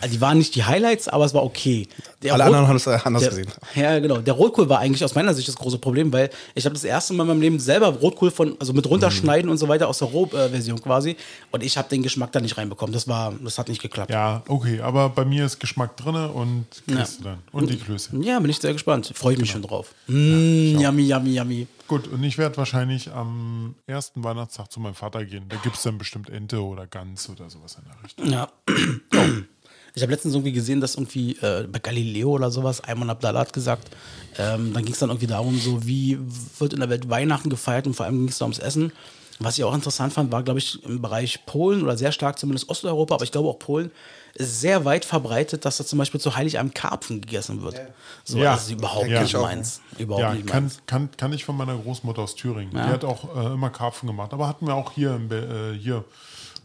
Also 0.00 0.14
die 0.14 0.20
waren 0.20 0.38
nicht 0.38 0.54
die 0.54 0.64
Highlights, 0.64 1.08
aber 1.08 1.24
es 1.24 1.34
war 1.34 1.44
okay. 1.44 1.86
Der 2.22 2.32
Alle 2.34 2.44
Rot- 2.44 2.48
anderen 2.54 2.68
haben 2.68 2.76
es 2.76 2.86
anders 2.88 3.22
der, 3.22 3.30
gesehen. 3.30 3.48
Ja, 3.74 3.98
genau. 3.98 4.18
Der 4.18 4.34
Rotkohl 4.34 4.68
war 4.68 4.78
eigentlich 4.78 5.04
aus 5.04 5.14
meiner 5.14 5.34
Sicht 5.34 5.48
das 5.48 5.56
große 5.56 5.78
Problem, 5.78 6.12
weil 6.12 6.30
ich 6.54 6.64
habe 6.64 6.72
das 6.74 6.84
erste 6.84 7.12
Mal 7.14 7.24
in 7.24 7.28
meinem 7.28 7.40
Leben 7.40 7.58
selber 7.58 7.88
Rotkohl 7.88 8.30
von, 8.30 8.56
also 8.58 8.72
mit 8.72 8.86
runterschneiden 8.88 9.50
und 9.50 9.58
so 9.58 9.68
weiter 9.68 9.88
aus 9.88 9.98
der 9.98 10.08
Roh-Version 10.08 10.80
quasi. 10.82 11.16
Und 11.50 11.62
ich 11.62 11.76
habe 11.76 11.88
den 11.88 12.02
Geschmack 12.02 12.32
da 12.32 12.40
nicht 12.40 12.56
reinbekommen. 12.56 12.92
Das 12.92 13.08
war, 13.08 13.32
das 13.42 13.58
hat 13.58 13.68
nicht 13.68 13.82
geklappt. 13.82 14.10
Ja, 14.10 14.42
okay, 14.48 14.80
aber 14.80 15.08
bei 15.10 15.24
mir 15.24 15.44
ist 15.46 15.58
Geschmack 15.60 15.96
drin 15.96 16.14
und 16.14 16.66
kriegst 16.86 17.20
du 17.20 17.24
dann. 17.24 17.38
Und 17.52 17.70
die 17.70 17.76
Klöße. 17.76 18.16
Ja, 18.20 18.38
bin 18.40 18.50
ich 18.50 18.58
sehr 18.58 18.72
gespannt. 18.72 19.12
Freue 19.14 19.34
ich 19.34 19.40
mich 19.40 19.50
schon 19.50 19.62
drauf. 19.62 19.94
Mm, 20.06 20.78
yummy, 20.80 21.02
yummy, 21.08 21.34
yummy. 21.36 21.66
Gut, 21.88 22.06
und 22.08 22.22
ich 22.22 22.38
werde 22.38 22.56
wahrscheinlich 22.56 23.10
am 23.10 23.74
ersten 23.86 24.22
Weihnachtstag 24.22 24.70
zu 24.70 24.78
meinem 24.80 24.94
Vater 24.94 25.24
gehen. 25.24 25.46
Da 25.48 25.56
gibt 25.56 25.76
es 25.76 25.82
dann 25.82 25.98
bestimmt 25.98 26.30
Ente 26.30 26.62
oder 26.62 26.86
Gans 26.86 27.28
oder 27.28 27.50
sowas 27.50 27.76
in 27.76 27.84
der 27.90 28.04
Richtung. 28.04 28.30
Ja. 28.30 28.48
Ich 29.94 30.02
habe 30.02 30.12
letztens 30.12 30.34
irgendwie 30.34 30.52
gesehen, 30.52 30.80
dass 30.80 30.94
irgendwie 30.94 31.36
äh, 31.36 31.66
bei 31.70 31.78
Galileo 31.78 32.30
oder 32.30 32.50
sowas, 32.50 32.80
Ayman 32.82 33.10
Abdallah 33.10 33.40
hat 33.40 33.52
gesagt, 33.52 33.88
ähm, 34.38 34.72
dann 34.72 34.84
ging 34.84 34.92
es 34.94 35.00
dann 35.00 35.10
irgendwie 35.10 35.26
darum, 35.26 35.58
so 35.58 35.84
wie 35.86 36.18
wird 36.58 36.72
in 36.72 36.80
der 36.80 36.88
Welt 36.90 37.08
Weihnachten 37.10 37.50
gefeiert 37.50 37.86
und 37.86 37.94
vor 37.94 38.06
allem 38.06 38.18
ging 38.18 38.28
es 38.28 38.38
da 38.38 38.44
ums 38.44 38.58
Essen. 38.58 38.92
Was 39.42 39.56
ich 39.56 39.64
auch 39.64 39.74
interessant 39.74 40.12
fand, 40.12 40.30
war, 40.32 40.42
glaube 40.42 40.58
ich, 40.58 40.84
im 40.84 41.00
Bereich 41.00 41.46
Polen 41.46 41.82
oder 41.82 41.96
sehr 41.96 42.12
stark 42.12 42.38
zumindest 42.38 42.68
Osteuropa, 42.68 43.14
aber 43.14 43.24
ich 43.24 43.32
glaube 43.32 43.48
auch 43.48 43.58
Polen, 43.58 43.90
ist 44.34 44.60
sehr 44.60 44.84
weit 44.84 45.04
verbreitet, 45.06 45.64
dass 45.64 45.78
da 45.78 45.84
zum 45.84 45.98
Beispiel 45.98 46.20
zu 46.20 46.36
Heiligabend 46.36 46.74
Karpfen 46.74 47.22
gegessen 47.22 47.62
wird. 47.62 47.80
So, 48.24 48.38
Ja. 48.38 48.52
das 48.52 48.64
ist 48.66 48.70
überhaupt 48.72 49.08
Ja. 49.08 49.22
nicht 49.22 49.34
meins. 49.34 49.80
Überhaupt 49.98 50.22
Ja, 50.22 50.34
nicht 50.34 50.46
kann, 50.46 50.64
meins. 50.64 50.82
kann, 50.86 51.08
kann 51.16 51.32
ich 51.32 51.44
von 51.46 51.56
meiner 51.56 51.74
Großmutter 51.76 52.20
aus 52.22 52.36
Thüringen. 52.36 52.70
Die 52.72 52.78
hat 52.78 53.02
auch 53.02 53.34
äh, 53.34 53.54
immer 53.54 53.70
Karpfen 53.70 54.06
gemacht. 54.06 54.32
Aber 54.34 54.46
hatten 54.46 54.66
wir 54.66 54.74
auch 54.74 54.92
hier, 54.92 55.18
äh, 55.30 55.76
hier, 55.76 56.04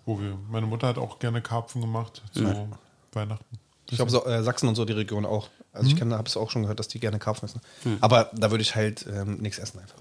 wo 0.05 0.19
wir, 0.19 0.37
meine 0.51 0.67
Mutter 0.67 0.87
hat 0.87 0.97
auch 0.97 1.17
gerne 1.17 1.41
Karpfen 1.41 1.79
gemacht 1.81 2.21
zu 2.33 2.67
Weihnachten. 3.15 3.45
Ich 3.89 3.97
glaube, 3.97 4.11
so, 4.11 4.25
äh, 4.25 4.41
Sachsen 4.43 4.67
und 4.67 4.75
so 4.75 4.83
die 4.85 4.93
Region 4.93 5.25
auch. 5.25 5.49
Also 5.71 5.89
Mhm. 5.89 5.95
ich 5.95 6.01
habe 6.13 6.23
es 6.27 6.37
auch 6.37 6.49
schon 6.49 6.63
gehört, 6.63 6.79
dass 6.79 6.87
die 6.87 6.99
gerne 6.99 7.19
Karpfen 7.19 7.47
essen. 7.47 7.61
Hm. 7.83 7.97
Aber 8.01 8.29
da 8.33 8.49
würde 8.51 8.61
ich 8.63 8.75
halt 8.75 9.05
ähm, 9.07 9.37
nichts 9.37 9.59
essen 9.59 9.79
einfach. 9.79 9.95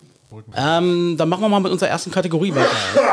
Ähm, 0.57 1.17
dann 1.17 1.29
machen 1.29 1.43
wir 1.43 1.49
mal 1.49 1.61
mit 1.61 1.71
unserer 1.71 1.91
ersten 1.91 2.11
Kategorie 2.11 2.53
weiter. 2.55 2.67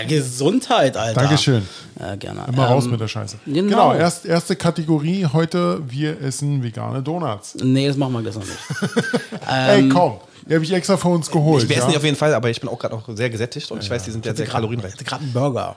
Ah, 0.00 0.04
Gesundheit, 0.06 0.96
Alter. 0.96 1.22
Dankeschön. 1.22 1.66
Ja, 1.98 2.14
gerne. 2.14 2.44
Immer 2.48 2.66
raus 2.66 2.84
Ähm, 2.84 2.92
mit 2.92 3.00
der 3.00 3.08
Scheiße. 3.08 3.38
genau. 3.46 3.68
Genau, 3.68 3.94
erst, 3.94 4.24
erste 4.26 4.54
Kategorie 4.54 5.26
heute, 5.26 5.80
wir 5.90 6.20
essen 6.22 6.62
vegane 6.62 7.02
Donuts. 7.02 7.56
Nee, 7.56 7.88
das 7.88 7.96
machen 7.96 8.12
wir 8.12 8.22
gestern 8.22 8.44
nicht. 8.44 9.02
Ey, 9.48 9.88
komm, 9.88 10.18
die 10.48 10.54
habe 10.54 10.64
ich 10.64 10.72
extra 10.72 10.96
für 10.96 11.08
uns 11.08 11.28
geholt. 11.30 11.64
Ich 11.64 11.70
esse 11.70 11.80
ja? 11.80 11.86
nicht 11.88 11.96
auf 11.96 12.04
jeden 12.04 12.16
Fall, 12.16 12.32
aber 12.34 12.48
ich 12.48 12.60
bin 12.60 12.68
auch 12.70 12.78
gerade 12.78 12.94
auch 12.94 13.02
sehr 13.08 13.28
gesättigt 13.30 13.68
und 13.72 13.82
ich 13.82 13.90
weiß, 13.90 14.04
die 14.04 14.12
sind 14.12 14.24
ja 14.24 14.34
sehr 14.36 14.46
kalorienreich. 14.46 14.92
hatte 14.92 15.04
gerade 15.04 15.24
einen 15.24 15.32
Burger. 15.32 15.74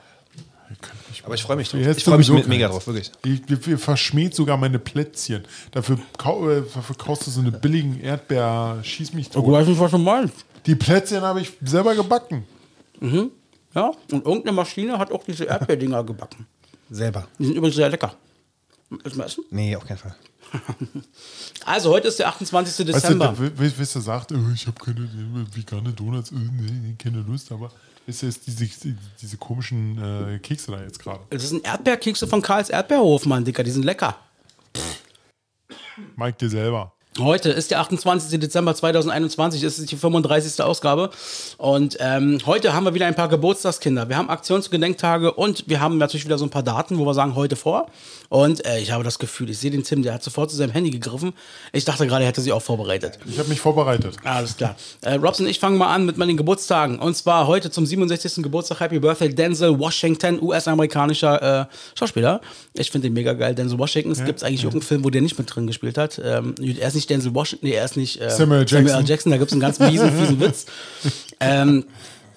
Aber 1.24 1.34
ich 1.34 1.42
freue 1.42 1.56
mich 1.56 1.68
drauf. 1.68 1.80
Jetzt 1.80 1.98
Ich 1.98 2.04
freue 2.04 2.18
mich 2.18 2.28
me- 2.30 2.44
mega 2.46 2.68
drauf, 2.68 2.86
wirklich. 2.86 3.10
Ich, 3.24 3.48
wir, 3.48 3.64
wir 3.66 3.78
verschmäht 3.78 4.34
sogar 4.34 4.56
meine 4.56 4.78
Plätzchen. 4.78 5.44
Dafür, 5.70 5.98
kau, 6.18 6.48
äh, 6.50 6.62
dafür 6.74 6.96
kaufst 6.96 7.26
du 7.26 7.30
so 7.30 7.40
eine 7.40 7.52
billigen 7.52 8.00
Erdbeer, 8.00 8.78
schieß 8.82 9.12
mich 9.14 9.28
tot. 9.30 9.46
Du 9.46 9.52
weißt 9.52 9.68
nicht, 9.68 9.80
was 9.80 9.90
du 9.90 9.98
meinst. 9.98 10.34
Die 10.66 10.74
Plätzchen 10.74 11.20
habe 11.22 11.40
ich 11.40 11.52
selber 11.62 11.94
gebacken. 11.94 12.44
Ja, 13.74 13.90
und 14.10 14.24
irgendeine 14.26 14.52
Maschine 14.52 14.98
hat 14.98 15.10
auch 15.12 15.24
diese 15.24 15.44
Erdbeerdinger 15.44 16.04
gebacken. 16.04 16.46
Selber. 16.90 17.26
Die 17.38 17.46
sind 17.46 17.56
übrigens 17.56 17.76
sehr 17.76 17.88
lecker. 17.88 18.14
Willst 18.90 19.14
du 19.14 19.18
mal 19.18 19.24
essen? 19.24 19.44
Nee, 19.50 19.74
auf 19.76 19.84
keinen 19.86 19.98
Fall. 19.98 20.14
Also, 21.64 21.90
heute 21.90 22.08
ist 22.08 22.18
der 22.18 22.28
28. 22.28 22.52
Weißt 22.52 22.78
du, 22.80 22.84
Dezember. 22.92 23.28
der, 23.38 23.52
wer, 23.58 23.72
wer 23.78 23.86
sagt, 23.86 24.32
oh, 24.32 24.36
ich 24.52 24.66
habe 24.66 24.78
keine 24.84 25.00
äh, 25.00 25.56
vegane 25.56 25.92
Donuts, 25.92 26.32
äh, 26.32 26.34
nee, 26.34 26.94
keine 26.98 27.20
Lust, 27.22 27.52
aber 27.52 27.70
ist 28.06 28.22
jetzt 28.22 28.46
diese, 28.46 28.96
diese 29.20 29.36
komischen 29.36 29.98
äh, 29.98 30.38
Kekse 30.38 30.72
da 30.72 30.82
jetzt 30.82 30.98
gerade. 30.98 31.20
das 31.30 31.48
sind 31.48 31.64
Erdbeerkekse 31.64 32.26
von 32.26 32.42
Karls 32.42 32.70
Erdbeerhof, 32.70 33.26
Mann, 33.26 33.44
Dicker. 33.44 33.62
Die 33.62 33.70
sind 33.70 33.84
lecker. 33.84 34.16
Mike 36.16 36.38
dir 36.38 36.48
selber. 36.48 36.92
Heute 37.18 37.50
ist 37.50 37.70
der 37.70 37.80
28. 37.80 38.40
Dezember 38.40 38.74
2021, 38.74 39.60
das 39.60 39.78
ist 39.78 39.90
die 39.90 39.96
35. 39.96 40.64
Ausgabe. 40.64 41.10
Und 41.58 41.98
ähm, 42.00 42.38
heute 42.46 42.72
haben 42.72 42.84
wir 42.84 42.94
wieder 42.94 43.04
ein 43.04 43.14
paar 43.14 43.28
Geburtstagskinder. 43.28 44.08
Wir 44.08 44.16
haben 44.16 44.30
Aktions- 44.30 44.68
und 44.68 44.70
Gedenktage 44.70 45.30
und 45.30 45.68
wir 45.68 45.78
haben 45.82 45.98
natürlich 45.98 46.24
wieder 46.24 46.38
so 46.38 46.46
ein 46.46 46.50
paar 46.50 46.62
Daten, 46.62 46.98
wo 46.98 47.04
wir 47.04 47.12
sagen, 47.12 47.34
heute 47.34 47.54
vor. 47.54 47.88
Und 48.30 48.64
äh, 48.64 48.80
ich 48.80 48.92
habe 48.92 49.04
das 49.04 49.18
Gefühl, 49.18 49.50
ich 49.50 49.58
sehe 49.58 49.70
den 49.70 49.84
Tim, 49.84 50.02
der 50.02 50.14
hat 50.14 50.22
sofort 50.22 50.50
zu 50.50 50.56
seinem 50.56 50.70
Handy 50.70 50.88
gegriffen. 50.88 51.34
Ich 51.72 51.84
dachte 51.84 52.06
gerade, 52.06 52.24
er 52.24 52.28
hätte 52.28 52.40
sich 52.40 52.50
auch 52.50 52.62
vorbereitet. 52.62 53.18
Ich 53.26 53.38
habe 53.38 53.50
mich 53.50 53.60
vorbereitet. 53.60 54.16
Alles 54.24 54.56
klar. 54.56 54.74
Äh, 55.02 55.16
Robson, 55.16 55.46
ich 55.46 55.60
fange 55.60 55.76
mal 55.76 55.94
an 55.94 56.06
mit 56.06 56.16
meinen 56.16 56.38
Geburtstagen. 56.38 56.98
Und 56.98 57.14
zwar 57.14 57.46
heute 57.46 57.70
zum 57.70 57.84
67. 57.84 58.42
Geburtstag 58.42 58.80
Happy 58.80 58.98
Birthday 58.98 59.28
Denzel 59.34 59.78
Washington, 59.78 60.42
US-amerikanischer 60.42 61.60
äh, 61.60 61.66
Schauspieler. 61.94 62.40
Ich 62.72 62.90
finde 62.90 63.08
den 63.08 63.12
mega 63.12 63.34
geil. 63.34 63.54
Denzel 63.54 63.78
Washington. 63.78 64.12
Es 64.12 64.24
gibt 64.24 64.42
eigentlich 64.42 64.64
irgendeinen 64.64 64.88
Film, 64.88 65.04
wo 65.04 65.10
der 65.10 65.20
nicht 65.20 65.36
mit 65.36 65.54
drin 65.54 65.66
gespielt 65.66 65.98
hat. 65.98 66.18
Ähm, 66.24 66.54
er 66.58 66.88
ist 66.88 66.94
nicht 66.94 67.01
Denzel 67.06 67.34
Washington, 67.34 67.66
nee, 67.66 67.74
er 67.74 67.84
ist 67.84 67.96
nicht 67.96 68.20
äh, 68.20 68.30
Samuel 68.30 68.64
Jackson. 68.66 69.04
Jackson. 69.06 69.32
Da 69.32 69.38
gibt 69.38 69.48
es 69.50 69.52
einen 69.52 69.60
ganz 69.60 69.78
miesen, 69.78 70.10
fiesen 70.18 70.40
Witz. 70.40 70.66
Ähm, 71.40 71.84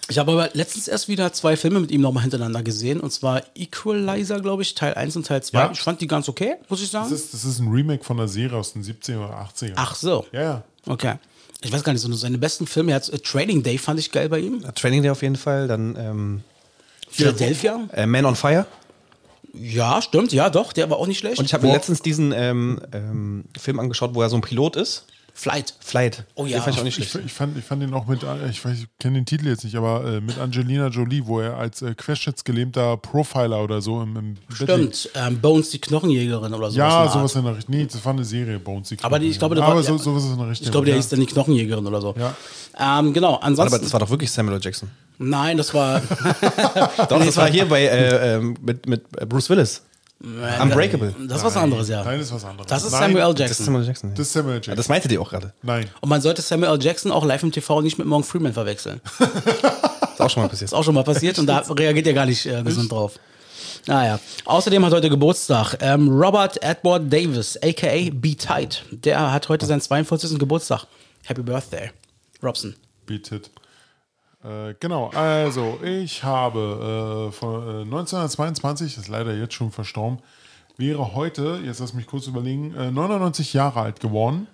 ich 0.07 0.19
habe 0.19 0.31
aber 0.33 0.49
letztens 0.53 0.87
erst 0.87 1.07
wieder 1.07 1.33
zwei 1.33 1.57
Filme 1.57 1.79
mit 1.79 1.89
ihm 1.91 2.01
nochmal 2.01 2.21
hintereinander 2.23 2.61
gesehen. 2.61 2.99
Und 2.99 3.11
zwar 3.11 3.41
Equalizer, 3.55 4.39
glaube 4.39 4.61
ich, 4.61 4.75
Teil 4.75 4.93
1 4.93 5.15
und 5.15 5.25
Teil 5.25 5.41
2. 5.41 5.57
Ja. 5.57 5.71
Ich 5.71 5.79
fand 5.81 5.99
die 6.01 6.07
ganz 6.07 6.29
okay, 6.29 6.55
muss 6.69 6.81
ich 6.81 6.89
sagen. 6.89 7.09
Das 7.09 7.19
ist, 7.19 7.33
das 7.33 7.43
ist 7.43 7.59
ein 7.59 7.69
Remake 7.69 8.03
von 8.03 8.19
einer 8.19 8.27
Serie 8.27 8.57
aus 8.57 8.73
den 8.73 8.83
70er 8.83 9.17
oder 9.17 9.49
80er. 9.55 9.73
Ach 9.75 9.95
so. 9.95 10.25
Ja, 10.31 10.41
ja. 10.41 10.63
Okay. 10.85 11.15
Ich 11.63 11.71
weiß 11.71 11.83
gar 11.83 11.93
nicht, 11.93 12.03
so 12.03 12.13
seine 12.13 12.37
besten 12.37 12.67
Filme. 12.67 12.91
Er 12.91 12.97
hat 12.97 13.09
äh, 13.09 13.17
Trading 13.17 13.63
Day 13.63 13.79
fand 13.79 13.99
ich 13.99 14.11
geil 14.11 14.29
bei 14.29 14.39
ihm. 14.39 14.63
Training 14.75 15.01
Day 15.01 15.09
auf 15.09 15.23
jeden 15.23 15.37
Fall. 15.37 15.67
Dann 15.67 15.95
ähm, 15.97 16.43
Philadelphia? 17.09 17.79
äh, 17.93 18.05
Man 18.05 18.25
on 18.25 18.35
Fire. 18.35 18.67
Ja, 19.59 20.01
stimmt, 20.01 20.31
ja, 20.33 20.49
doch, 20.49 20.73
der 20.73 20.89
war 20.89 20.97
auch 20.97 21.07
nicht 21.07 21.19
schlecht. 21.19 21.39
Und 21.39 21.45
ich 21.45 21.53
habe 21.53 21.67
mir 21.67 21.73
letztens 21.73 22.01
diesen 22.01 22.31
ähm, 22.31 22.79
ähm, 22.91 23.45
Film 23.57 23.79
angeschaut, 23.79 24.13
wo 24.13 24.21
er 24.21 24.29
so 24.29 24.35
ein 24.35 24.41
Pilot 24.41 24.75
ist. 24.75 25.05
Flight. 25.37 25.73
Flight. 25.81 26.23
Oh 26.35 26.45
ja. 26.45 26.59
Den 26.59 26.63
fand 26.63 26.75
ich 26.75 26.79
auch 26.79 26.85
nicht 26.85 26.97
Ich, 26.97 27.09
schlecht. 27.09 27.25
ich, 27.25 27.33
fand, 27.33 27.57
ich 27.57 27.65
fand 27.65 27.83
ihn 27.83 27.93
auch 27.93 28.07
mit, 28.07 28.23
äh, 28.23 28.49
ich 28.49 28.63
weiß, 28.63 28.77
ich 28.79 28.87
kenne 28.99 29.15
den 29.15 29.25
Titel 29.25 29.47
jetzt 29.47 29.65
nicht, 29.65 29.75
aber 29.75 30.05
äh, 30.05 30.21
mit 30.21 30.39
Angelina 30.39 30.87
Jolie, 30.87 31.27
wo 31.27 31.41
er 31.41 31.57
als 31.57 31.81
äh, 31.81 31.93
querschnittsgelähmter 31.93 32.95
Profiler 32.95 33.61
oder 33.61 33.81
so 33.81 34.01
im, 34.01 34.15
im. 34.15 34.35
Stimmt, 34.53 35.09
ähm, 35.13 35.41
Bones, 35.41 35.71
die 35.71 35.79
Knochenjägerin 35.79 36.53
oder 36.53 36.71
sowas. 36.71 36.75
Ja, 36.75 37.09
sowas 37.09 37.35
in 37.35 37.43
der 37.43 37.57
Richtung. 37.57 37.75
Nee, 37.75 37.85
das 37.85 38.05
war 38.05 38.13
eine 38.13 38.23
Serie, 38.23 38.59
Bones. 38.59 38.87
die 38.87 38.97
Aber 39.01 39.19
die, 39.19 39.27
ich 39.27 39.37
glaube, 39.37 39.55
der 39.55 39.65
Aber 39.65 39.75
war, 39.75 39.83
so, 39.83 39.97
sowas 39.97 40.23
in 40.23 40.37
der 40.37 40.49
Richtung. 40.49 40.67
Ich 40.67 40.71
glaube, 40.71 40.85
der 40.85 40.95
ja. 40.95 41.01
hieß 41.01 41.09
dann 41.09 41.19
die 41.19 41.25
Knochenjägerin 41.25 41.85
oder 41.85 41.99
so. 41.99 42.15
Ja. 42.17 42.99
Ähm, 42.99 43.11
genau, 43.11 43.35
ansonsten. 43.35 43.75
Aber 43.75 43.83
das 43.83 43.91
war 43.91 43.99
doch 43.99 44.09
wirklich 44.09 44.31
Samuel 44.31 44.55
L. 44.55 44.61
Jackson. 44.63 44.89
Nein, 45.17 45.57
das 45.57 45.73
war. 45.73 46.01
Doch, 47.09 47.23
das 47.23 47.37
war 47.37 47.49
hier 47.49 47.67
bei 47.67 47.83
äh, 47.83 48.35
ähm, 48.35 48.55
mit, 48.61 48.87
mit 48.87 49.03
äh, 49.17 49.25
Bruce 49.25 49.49
Willis. 49.49 49.81
Unbreakable. 50.61 51.13
Das 51.27 51.39
ist 51.39 51.43
was 51.43 51.57
anderes, 51.57 51.89
ja. 51.89 52.03
Nein, 52.03 52.17
das 52.17 52.27
ist 52.27 52.33
was 52.33 52.45
anderes. 52.45 52.67
Das 52.69 52.83
ist 52.83 52.91
Nein, 52.93 53.01
Samuel 53.01 53.25
L. 53.25 53.33
Das 53.33 53.51
ist 53.51 53.59
Jackson. 53.59 53.65
Samuel 53.65 53.81
L. 53.83 53.87
Jackson. 53.87 54.09
Das 54.15 54.27
ist 54.27 54.33
Samuel 54.33 54.53
Ja, 54.53 54.57
Jackson. 54.59 54.75
das 54.77 54.87
meintet 54.89 55.11
ihr 55.11 55.21
auch 55.21 55.29
gerade. 55.29 55.53
Nein. 55.61 55.89
Und 56.01 56.09
man 56.09 56.21
sollte 56.21 56.41
Samuel 56.41 56.71
L. 56.71 56.81
Jackson 56.81 57.11
auch 57.11 57.25
live 57.25 57.43
im 57.43 57.51
TV 57.51 57.81
nicht 57.81 57.97
mit 57.97 58.07
Morgan 58.07 58.23
Freeman 58.23 58.53
verwechseln. 58.53 59.01
Ist 60.13 60.21
auch 60.21 60.29
schon 60.29 60.43
mal 60.43 60.49
passiert. 60.49 60.69
Ist 60.69 60.73
auch 60.73 60.83
schon 60.83 60.95
mal 60.95 61.03
passiert 61.03 61.37
und 61.37 61.47
da 61.47 61.59
reagiert 61.59 62.07
er 62.07 62.13
gar 62.13 62.25
nicht 62.25 62.45
äh, 62.45 62.63
gesund 62.63 62.89
drauf. 62.91 63.19
Naja. 63.87 64.19
Außerdem 64.45 64.85
hat 64.85 64.93
heute 64.93 65.09
Geburtstag 65.09 65.75
ähm, 65.81 66.07
Robert 66.09 66.63
Edward 66.63 67.11
Davis, 67.11 67.59
a.k.a. 67.61 68.09
Be 68.13 68.35
Tight. 68.37 68.83
Der 68.91 69.31
hat 69.33 69.49
heute 69.49 69.65
seinen 69.65 69.81
42. 69.81 70.39
Geburtstag. 70.39 70.87
Happy 71.25 71.41
Birthday. 71.41 71.91
Robson. 72.41 72.75
Bietet. 73.05 73.51
Äh, 74.45 74.75
genau, 74.79 75.09
also 75.09 75.79
ich 75.83 76.23
habe 76.23 77.29
äh, 77.29 77.31
von 77.31 77.67
äh, 77.67 77.81
1922, 77.81 78.97
ist 78.97 79.07
leider 79.07 79.33
jetzt 79.35 79.55
schon 79.55 79.71
verstorben, 79.71 80.19
wäre 80.77 81.15
heute, 81.15 81.59
jetzt 81.63 81.79
lass 81.79 81.93
mich 81.93 82.05
kurz 82.05 82.27
überlegen, 82.27 82.75
äh, 82.75 82.91
99 82.91 83.53
Jahre 83.53 83.81
alt 83.81 83.99
geworden. 83.99 84.47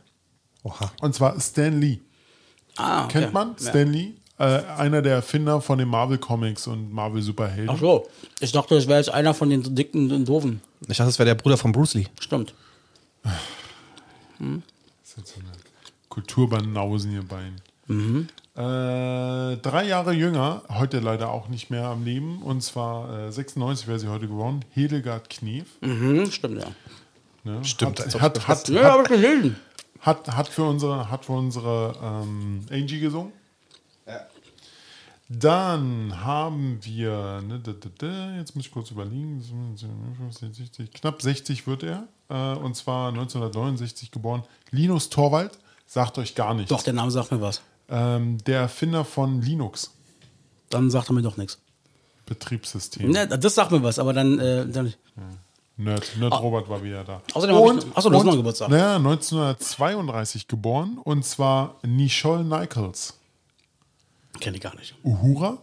Oha. 0.64 0.92
Und 1.02 1.14
zwar 1.14 1.38
Stan 1.42 1.78
Lee. 1.80 2.00
Ah, 2.78 3.04
okay. 3.04 3.20
Kennt 3.20 3.34
man? 3.34 3.56
Ja. 3.60 3.70
Stan 3.70 3.92
Lee? 3.92 4.14
Äh, 4.38 4.64
einer 4.78 5.02
der 5.02 5.16
Erfinder 5.16 5.60
von 5.60 5.78
den 5.78 5.90
Marvel 5.90 6.18
Comics 6.18 6.68
und 6.68 6.92
Marvel 6.92 7.22
Superhelden. 7.22 7.70
Ach 7.70 7.80
so. 7.80 8.08
Ich 8.40 8.52
dachte, 8.52 8.76
das 8.76 8.88
wäre 8.88 9.00
jetzt 9.00 9.10
einer 9.10 9.34
von 9.34 9.50
den 9.50 9.76
dicken 9.76 10.12
und 10.12 10.26
doofen. 10.26 10.62
Ich 10.88 10.98
dachte, 10.98 11.10
das 11.10 11.20
wäre 11.20 11.28
der 11.28 11.36
Bruder 11.36 11.58
von 11.58 11.72
Bruce 11.74 11.96
Lee. 11.96 12.08
Stimmt. 12.20 12.54
Das 13.24 13.34
ist 15.04 15.18
jetzt 15.18 15.36
so 15.36 15.40
eine 15.42 15.52
Kulturbanausen 16.10 17.12
hier 17.12 17.24
beiden. 17.24 17.62
Mhm. 17.88 18.28
Äh, 18.54 19.58
drei 19.58 19.86
Jahre 19.86 20.12
jünger, 20.12 20.64
heute 20.68 21.00
leider 21.00 21.32
auch 21.32 21.48
nicht 21.48 21.70
mehr 21.70 21.86
am 21.86 22.04
Leben, 22.04 22.42
und 22.42 22.62
zwar 22.62 23.28
äh, 23.28 23.32
96 23.32 23.88
wäre 23.88 23.98
sie 23.98 24.10
heute 24.10 24.28
geworden, 24.28 24.66
Hildegard 24.72 25.30
Knef. 25.30 25.68
Mhm, 25.80 26.30
stimmt, 26.30 26.62
ja. 26.62 26.68
Ne? 27.46 27.64
Stimmt, 27.64 28.00
ob 28.02 28.22
Hat, 28.22 28.38
ich 28.38 28.48
hat, 28.48 28.70
Ja, 28.70 28.84
hat, 28.84 28.92
habe 28.92 29.04
ich 29.04 29.08
gelesen. 29.10 29.56
hat, 30.02 30.28
hat 30.36 30.48
für 30.50 30.64
unsere, 30.64 31.10
hat 31.10 31.26
für 31.26 31.32
unsere 31.32 31.96
ähm, 32.04 32.66
Angie 32.70 33.00
gesungen. 33.00 33.32
Dann 35.34 36.26
haben 36.26 36.80
wir, 36.82 37.42
ne, 37.48 37.58
da, 37.64 37.72
da, 37.72 37.90
da, 38.00 38.36
jetzt 38.36 38.54
muss 38.54 38.66
ich 38.66 38.72
kurz 38.72 38.92
überlegen, 38.92 39.42
knapp 40.94 41.22
60 41.22 41.68
wird 41.68 41.84
er, 41.84 42.04
äh, 42.28 42.58
und 42.60 42.76
zwar 42.76 43.08
1969 43.08 44.12
geboren. 44.12 44.44
Linus 44.72 45.10
Torwald, 45.10 45.58
sagt 45.88 46.18
euch 46.18 46.36
gar 46.36 46.54
nichts. 46.54 46.68
Doch, 46.70 46.84
der 46.84 46.92
Name 46.92 47.12
sagt 47.12 47.32
mir 47.32 47.40
was. 47.40 47.62
Ähm, 47.90 48.38
der 48.46 48.62
Erfinder 48.62 49.04
von 49.06 49.42
Linux, 49.42 49.92
Dann 50.70 50.90
sagt 50.90 51.10
er 51.10 51.14
mir 51.14 51.22
doch 51.22 51.38
nichts. 51.38 51.60
Betriebssystem. 52.26 53.12
Ne, 53.12 53.28
das 53.28 53.56
sagt 53.56 53.72
mir 53.72 53.84
was, 53.84 54.00
aber 54.00 54.14
dann. 54.14 54.40
Äh, 54.40 54.68
dann 54.68 54.94
Nerd, 55.78 56.16
Nerd 56.20 56.34
Robert 56.40 56.70
war 56.70 56.84
wieder 56.84 57.04
da. 57.04 57.22
Außerdem 57.34 57.56
hab 57.56 57.64
ich- 57.78 57.98
achso, 57.98 58.10
du 58.10 58.18
hast 58.18 58.24
noch 58.26 58.36
Geburtstag. 58.36 58.70
Naja, 58.70 58.98
1932 58.98 60.48
geboren, 60.48 60.98
und 61.04 61.26
zwar 61.26 61.76
Nicole 61.84 62.44
Nichols. 62.44 63.18
Kenne 64.40 64.58
ich 64.58 64.62
gar 64.64 64.76
nicht. 64.76 64.96
Uhura? 65.04 65.58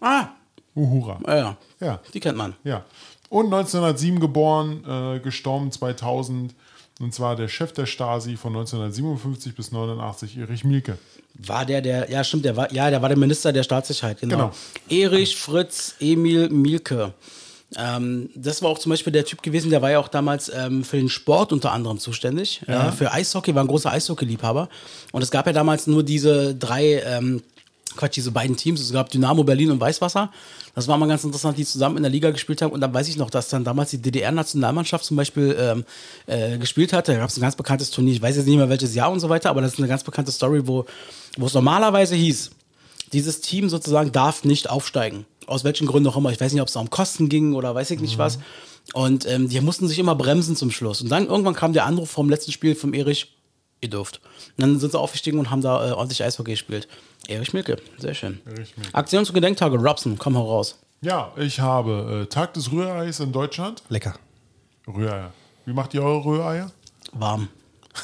Ah, 0.00 0.28
Uhura. 0.76 1.18
ja, 1.26 1.36
ja. 1.36 1.56
Ja. 1.80 2.00
Die 2.12 2.20
kennt 2.20 2.36
man. 2.36 2.54
Ja. 2.64 2.84
Und 3.28 3.46
1907 3.46 4.20
geboren, 4.20 4.84
äh, 4.86 5.20
gestorben 5.20 5.72
2000. 5.72 6.54
Und 7.00 7.12
zwar 7.12 7.34
der 7.34 7.48
Chef 7.48 7.72
der 7.72 7.86
Stasi 7.86 8.36
von 8.36 8.52
1957 8.52 9.56
bis 9.56 9.72
89, 9.72 10.36
Erich 10.38 10.62
Mielke. 10.64 10.96
War 11.36 11.66
der, 11.66 11.80
der, 11.80 12.10
ja, 12.10 12.22
stimmt, 12.22 12.44
der 12.44 12.56
war, 12.56 12.72
ja, 12.72 12.90
der 12.90 13.02
war 13.02 13.08
der 13.08 13.18
Minister 13.18 13.52
der 13.52 13.64
Staatssicherheit, 13.64 14.20
genau. 14.20 14.36
Genau. 14.36 14.52
Erich 14.88 15.36
Fritz 15.36 15.96
Emil 15.98 16.48
Mielke. 16.48 17.12
Ähm, 17.76 18.30
das 18.34 18.62
war 18.62 18.70
auch 18.70 18.78
zum 18.78 18.90
Beispiel 18.90 19.12
der 19.12 19.24
Typ 19.24 19.42
gewesen, 19.42 19.70
der 19.70 19.82
war 19.82 19.90
ja 19.90 19.98
auch 19.98 20.08
damals 20.08 20.50
ähm, 20.54 20.84
für 20.84 20.96
den 20.96 21.08
Sport 21.08 21.52
unter 21.52 21.72
anderem 21.72 21.98
zuständig. 21.98 22.62
Äh, 22.66 22.92
für 22.92 23.12
Eishockey, 23.12 23.54
war 23.54 23.64
ein 23.64 23.68
großer 23.68 23.90
Eishockey-Liebhaber. 23.90 24.68
Und 25.12 25.22
es 25.22 25.30
gab 25.30 25.46
ja 25.46 25.52
damals 25.52 25.86
nur 25.86 26.02
diese 26.02 26.54
drei, 26.54 27.02
ähm, 27.04 27.42
Quatsch, 27.96 28.16
diese 28.16 28.30
beiden 28.30 28.56
Teams. 28.56 28.80
Es 28.80 28.92
gab 28.92 29.10
Dynamo 29.10 29.44
Berlin 29.44 29.70
und 29.70 29.80
Weißwasser. 29.80 30.30
Das 30.74 30.88
war 30.88 30.98
mal 30.98 31.06
ganz 31.06 31.24
interessant, 31.24 31.56
die 31.58 31.64
zusammen 31.64 31.96
in 31.96 32.02
der 32.02 32.10
Liga 32.10 32.30
gespielt 32.30 32.62
haben. 32.62 32.72
Und 32.72 32.80
dann 32.80 32.92
weiß 32.92 33.08
ich 33.08 33.16
noch, 33.16 33.30
dass 33.30 33.48
dann 33.48 33.64
damals 33.64 33.90
die 33.90 33.98
DDR-Nationalmannschaft 33.98 35.04
zum 35.04 35.16
Beispiel 35.16 35.56
ähm, 35.58 35.84
äh, 36.26 36.58
gespielt 36.58 36.92
hatte. 36.92 37.12
Da 37.12 37.18
gab 37.18 37.30
es 37.30 37.36
ein 37.36 37.40
ganz 37.40 37.56
bekanntes 37.56 37.90
Turnier. 37.90 38.14
Ich 38.14 38.22
weiß 38.22 38.36
jetzt 38.36 38.46
nicht 38.46 38.56
mehr 38.56 38.68
welches 38.68 38.94
Jahr 38.94 39.10
und 39.10 39.20
so 39.20 39.28
weiter, 39.28 39.50
aber 39.50 39.60
das 39.60 39.74
ist 39.74 39.78
eine 39.78 39.88
ganz 39.88 40.04
bekannte 40.04 40.32
Story, 40.32 40.66
wo, 40.66 40.84
wo 41.36 41.46
es 41.46 41.54
normalerweise 41.54 42.14
hieß, 42.14 42.50
dieses 43.12 43.40
Team 43.40 43.68
sozusagen 43.68 44.12
darf 44.12 44.44
nicht 44.44 44.68
aufsteigen. 44.68 45.26
Aus 45.46 45.62
welchen 45.62 45.86
Gründen 45.86 46.08
auch 46.08 46.16
immer. 46.16 46.32
Ich 46.32 46.40
weiß 46.40 46.52
nicht, 46.52 46.62
ob 46.62 46.68
es 46.68 46.74
da 46.74 46.80
um 46.80 46.90
Kosten 46.90 47.28
ging 47.28 47.54
oder 47.54 47.74
weiß 47.74 47.90
ich 47.90 48.00
nicht 48.00 48.18
was. 48.18 48.38
Und 48.92 49.26
ähm, 49.26 49.48
die 49.48 49.60
mussten 49.60 49.88
sich 49.88 49.98
immer 49.98 50.14
bremsen 50.14 50.56
zum 50.56 50.70
Schluss. 50.70 51.00
Und 51.00 51.08
dann 51.08 51.26
irgendwann 51.26 51.54
kam 51.54 51.72
der 51.72 51.86
Anruf 51.86 52.10
vom 52.10 52.28
letzten 52.28 52.52
Spiel 52.52 52.74
vom 52.74 52.92
Erich, 52.92 53.33
ihr 53.80 53.90
dürft. 53.90 54.20
Und 54.56 54.62
dann 54.62 54.78
sind 54.78 54.92
sie 54.92 54.98
aufgestiegen 54.98 55.38
und 55.38 55.50
haben 55.50 55.60
da 55.62 55.88
äh, 55.88 55.92
ordentlich 55.92 56.22
Eishockey 56.22 56.52
gespielt. 56.52 56.88
Erich 57.28 57.52
Milke, 57.52 57.76
sehr 57.98 58.14
schön. 58.14 58.40
Erich. 58.46 58.74
Aktions- 58.92 59.28
und 59.28 59.34
Gedenktage, 59.34 59.76
Robson, 59.78 60.18
komm 60.18 60.34
heraus. 60.34 60.78
Ja, 61.00 61.32
ich 61.36 61.60
habe 61.60 62.22
äh, 62.22 62.26
Tag 62.26 62.54
des 62.54 62.72
Rühreis 62.72 63.20
in 63.20 63.32
Deutschland. 63.32 63.82
Lecker. 63.88 64.14
Rühreier. 64.86 65.32
Wie 65.66 65.72
macht 65.72 65.94
ihr 65.94 66.02
eure 66.02 66.24
Rühreier? 66.24 66.70
Warm. 67.12 67.48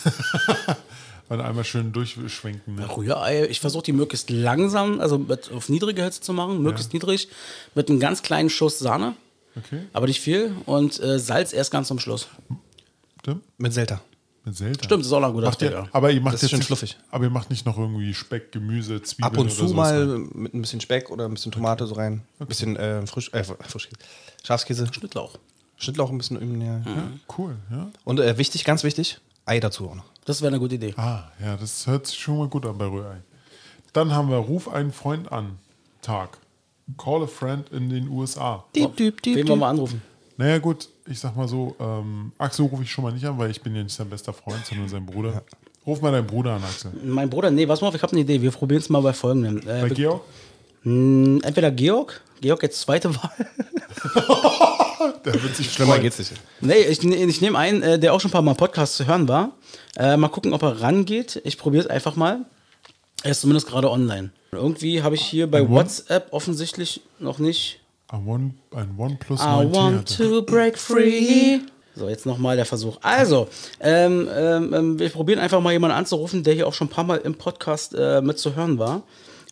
Weil 1.28 1.40
einmal 1.40 1.64
schön 1.64 1.92
durchschwenken. 1.92 2.74
Ne? 2.74 2.96
Rührei, 2.96 3.46
ich 3.48 3.60
versuche 3.60 3.84
die 3.84 3.92
möglichst 3.92 4.30
langsam, 4.30 5.00
also 5.00 5.16
mit, 5.18 5.50
auf 5.52 5.68
niedrige 5.68 6.02
Hitze 6.02 6.20
zu 6.20 6.32
machen, 6.32 6.60
möglichst 6.60 6.92
niedrig, 6.92 7.28
mit 7.74 7.88
einem 7.88 8.00
ganz 8.00 8.22
kleinen 8.22 8.50
Schuss 8.50 8.78
Sahne, 8.80 9.14
Okay. 9.56 9.82
aber 9.92 10.06
nicht 10.06 10.20
viel 10.20 10.54
und 10.66 11.00
äh, 11.00 11.18
Salz 11.18 11.52
erst 11.52 11.70
ganz 11.70 11.88
zum 11.88 11.98
Schluss. 11.98 12.28
Stimmt? 13.20 13.44
Mit 13.58 13.72
Selta. 13.72 14.00
Mit 14.44 14.56
Selter. 14.56 14.84
Stimmt, 14.84 15.00
das 15.02 15.08
ist 15.08 15.12
auch 15.12 15.20
noch 15.20 15.28
ein 15.28 15.34
guter 15.34 15.46
Macht 15.48 15.60
ihr, 15.62 15.68
Träger. 15.70 15.88
aber 15.92 16.10
ihr 16.10 16.20
macht 16.20 16.34
Das 16.34 16.42
ist 16.42 16.42
jetzt 16.42 16.50
schön 16.52 16.58
nicht, 16.60 16.66
fluffig. 16.68 16.96
Aber 17.10 17.24
ihr 17.24 17.30
macht 17.30 17.50
nicht 17.50 17.66
noch 17.66 17.76
irgendwie 17.76 18.14
Speck, 18.14 18.52
Gemüse, 18.52 19.02
Zwiebeln 19.02 19.32
Ab 19.32 19.38
und 19.38 19.50
zu 19.50 19.66
sowas 19.68 19.72
mal 19.92 20.10
rein? 20.12 20.30
mit 20.34 20.54
ein 20.54 20.62
bisschen 20.62 20.80
Speck 20.80 21.10
oder 21.10 21.26
ein 21.26 21.34
bisschen 21.34 21.52
Tomate 21.52 21.86
so 21.86 21.94
rein. 21.94 22.22
Ein 22.38 22.46
bisschen 22.46 22.76
äh, 22.76 23.06
frisch, 23.06 23.30
äh, 23.34 23.44
Frischkäse. 23.44 23.96
Schafskäse. 24.42 24.86
Schnittlauch. 24.92 25.36
Schnittlauch 25.76 26.10
ein 26.10 26.18
bisschen. 26.18 26.40
ähm, 26.40 26.60
Ja. 26.62 26.80
Cool, 27.36 27.56
ja. 27.70 27.90
Und 28.04 28.20
äh, 28.20 28.38
wichtig, 28.38 28.64
ganz 28.64 28.82
wichtig, 28.82 29.18
Ei 29.44 29.60
dazu 29.60 29.88
auch 29.90 29.94
noch. 29.94 30.04
Das 30.24 30.40
wäre 30.42 30.48
eine 30.48 30.58
gute 30.58 30.76
Idee. 30.76 30.94
Ah, 30.96 31.24
ja, 31.42 31.56
das 31.56 31.86
hört 31.86 32.06
sich 32.06 32.18
schon 32.18 32.38
mal 32.38 32.48
gut 32.48 32.64
an 32.66 32.78
bei 32.78 32.86
Rührei. 32.86 33.16
Dann 33.92 34.12
haben 34.12 34.30
wir 34.30 34.36
Ruf 34.36 34.68
einen 34.68 34.92
Freund 34.92 35.30
an. 35.32 35.58
Tag. 36.02 36.38
Call 36.96 37.24
a 37.24 37.26
friend 37.26 37.68
in 37.70 37.88
den 37.90 38.08
USA. 38.08 38.64
Diep, 38.74 38.96
diep, 38.96 39.20
diep, 39.22 39.36
Wen 39.36 39.48
wollen 39.48 39.60
wir 39.60 39.66
anrufen? 39.66 40.02
Naja, 40.40 40.56
gut, 40.58 40.88
ich 41.06 41.20
sag 41.20 41.36
mal 41.36 41.46
so, 41.46 41.76
ähm, 41.78 42.32
Axel 42.38 42.64
rufe 42.64 42.82
ich 42.82 42.90
schon 42.90 43.04
mal 43.04 43.12
nicht 43.12 43.26
an, 43.26 43.36
weil 43.36 43.50
ich 43.50 43.60
bin 43.60 43.76
ja 43.76 43.82
nicht 43.82 43.94
sein 43.94 44.08
bester 44.08 44.32
Freund, 44.32 44.64
sondern 44.64 44.88
sein 44.88 45.04
Bruder. 45.04 45.42
Ruf 45.86 46.00
mal 46.00 46.10
deinen 46.12 46.26
Bruder 46.26 46.54
an, 46.54 46.64
Axel. 46.64 46.92
Mein 47.04 47.28
Bruder, 47.28 47.50
nee, 47.50 47.66
pass 47.66 47.82
mal 47.82 47.88
auf, 47.88 47.94
ich 47.94 48.02
habe 48.02 48.12
eine 48.12 48.22
Idee. 48.22 48.40
Wir 48.40 48.50
probieren 48.50 48.80
es 48.80 48.88
mal 48.88 49.00
bei 49.02 49.12
folgendem. 49.12 49.58
Äh, 49.68 49.82
Bei 49.82 49.88
Georg? 49.90 50.22
mh, 50.84 51.40
entweder 51.46 51.70
Georg, 51.70 52.22
Georg 52.40 52.62
jetzt 52.62 52.80
zweite 52.80 53.14
Wahl. 53.14 53.30
Der 55.24 55.42
wird 55.42 55.56
sich 55.56 55.70
Schlimmer 55.72 55.92
freuen. 55.92 56.02
geht's 56.04 56.18
nicht. 56.18 56.32
nee, 56.62 56.74
ich, 56.88 57.02
ich 57.04 57.40
nehme 57.42 57.58
einen, 57.58 57.82
äh, 57.82 57.98
der 57.98 58.14
auch 58.14 58.20
schon 58.20 58.30
ein 58.30 58.32
paar 58.32 58.40
Mal 58.42 58.52
im 58.52 58.56
Podcast 58.56 58.94
zu 58.96 59.06
hören 59.06 59.28
war. 59.28 59.52
Äh, 59.96 60.16
mal 60.16 60.28
gucken, 60.28 60.54
ob 60.54 60.62
er 60.62 60.80
rangeht. 60.80 61.40
Ich 61.44 61.58
probiere 61.58 61.84
es 61.84 61.90
einfach 61.90 62.16
mal. 62.16 62.46
Er 63.22 63.32
ist 63.32 63.42
zumindest 63.42 63.66
gerade 63.66 63.90
online. 63.90 64.30
Irgendwie 64.52 65.02
habe 65.02 65.14
ich 65.14 65.22
hier 65.22 65.50
bei? 65.50 65.68
WhatsApp 65.68 66.28
offensichtlich 66.32 67.02
noch 67.18 67.38
nicht. 67.38 67.79
Ein 68.12 68.26
One, 68.26 68.54
ein 68.74 68.94
OnePlus 68.98 69.40
I 69.40 69.44
9T 69.44 69.74
want 69.74 70.10
hatte. 70.10 70.28
to 70.28 70.42
break 70.42 70.76
free. 70.76 71.60
So, 71.94 72.08
jetzt 72.08 72.26
nochmal 72.26 72.56
der 72.56 72.64
Versuch. 72.66 72.98
Also, 73.02 73.48
ähm, 73.80 74.28
ähm, 74.34 74.74
ähm, 74.74 74.98
wir 74.98 75.10
probieren 75.10 75.38
einfach 75.38 75.60
mal 75.60 75.72
jemanden 75.72 75.96
anzurufen, 75.96 76.42
der 76.42 76.54
hier 76.54 76.66
auch 76.66 76.74
schon 76.74 76.88
ein 76.88 76.90
paar 76.90 77.04
Mal 77.04 77.18
im 77.18 77.36
Podcast 77.36 77.94
äh, 77.94 78.20
mit 78.20 78.38
zu 78.38 78.56
hören 78.56 78.78
war. 78.78 79.02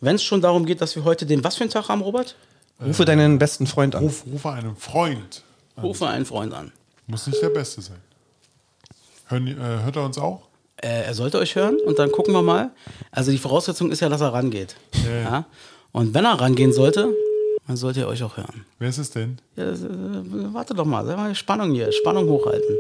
Wenn 0.01 0.17
es 0.17 0.25
schon 0.25 0.41
darum 0.41 0.67
geht, 0.67 0.81
dass 0.81 0.97
wir 0.97 1.05
heute 1.05 1.25
den 1.25 1.45
was 1.45 1.57
für 1.57 1.65
einen 1.65 1.71
Tag 1.71 1.89
haben, 1.89 2.01
Robert? 2.01 2.35
Rufe 2.85 3.05
deinen 3.05 3.39
besten 3.39 3.67
Freund 3.67 3.95
an. 3.95 4.05
Ruf, 4.05 4.25
rufe 4.27 4.51
einen 4.51 4.77
Freund. 4.77 5.43
Rufe 5.81 6.07
einen 6.09 6.25
Freund 6.25 6.53
an. 6.53 6.73
Muss 7.07 7.27
nicht 7.27 7.41
der 7.41 7.51
Beste 7.51 7.81
sein. 7.81 7.99
Hören, 9.27 9.47
äh, 9.47 9.85
hört 9.85 9.97
er 9.97 10.05
uns 10.05 10.19
auch? 10.19 10.43
Äh, 10.77 11.05
er 11.05 11.15
sollte 11.15 11.39
euch 11.39 11.55
hören 11.55 11.77
und 11.87 11.99
dann 11.99 12.11
gucken 12.11 12.35
wir 12.35 12.43
mal. 12.43 12.71
Also 13.13 13.31
die 13.31 13.39
Voraussetzung 13.39 13.93
ist 13.93 14.01
ja, 14.01 14.09
dass 14.09 14.21
er 14.21 14.33
rangeht. 14.33 14.77
Ja. 15.07 15.45
Und 15.93 16.15
wenn 16.15 16.25
er 16.25 16.41
rangehen 16.41 16.73
sollte, 16.73 17.13
dann 17.69 17.77
sollt 17.77 17.99
ihr 17.99 18.09
euch 18.09 18.23
auch 18.23 18.37
hören. 18.39 18.65
Wer 18.79 18.89
ist 18.89 18.97
es 18.99 19.11
denn? 19.11 19.39
Ja, 19.55 19.67
das, 19.67 19.83
äh, 19.83 19.87
warte 20.55 20.75
doch 20.75 20.87
mal, 20.87 21.05
mal 21.05 21.35
Spannung 21.35 21.73
hier, 21.73 21.93
Spannung 21.93 22.27
hochhalten. 22.27 22.77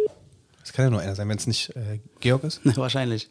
Das 0.62 0.72
kann 0.72 0.86
ja 0.86 0.90
nur 0.90 1.00
einer 1.00 1.14
sein, 1.14 1.28
wenn 1.28 1.36
es 1.36 1.46
nicht 1.46 1.76
äh, 1.76 2.00
Georg 2.20 2.42
ist. 2.44 2.60
Wahrscheinlich. 2.76 3.28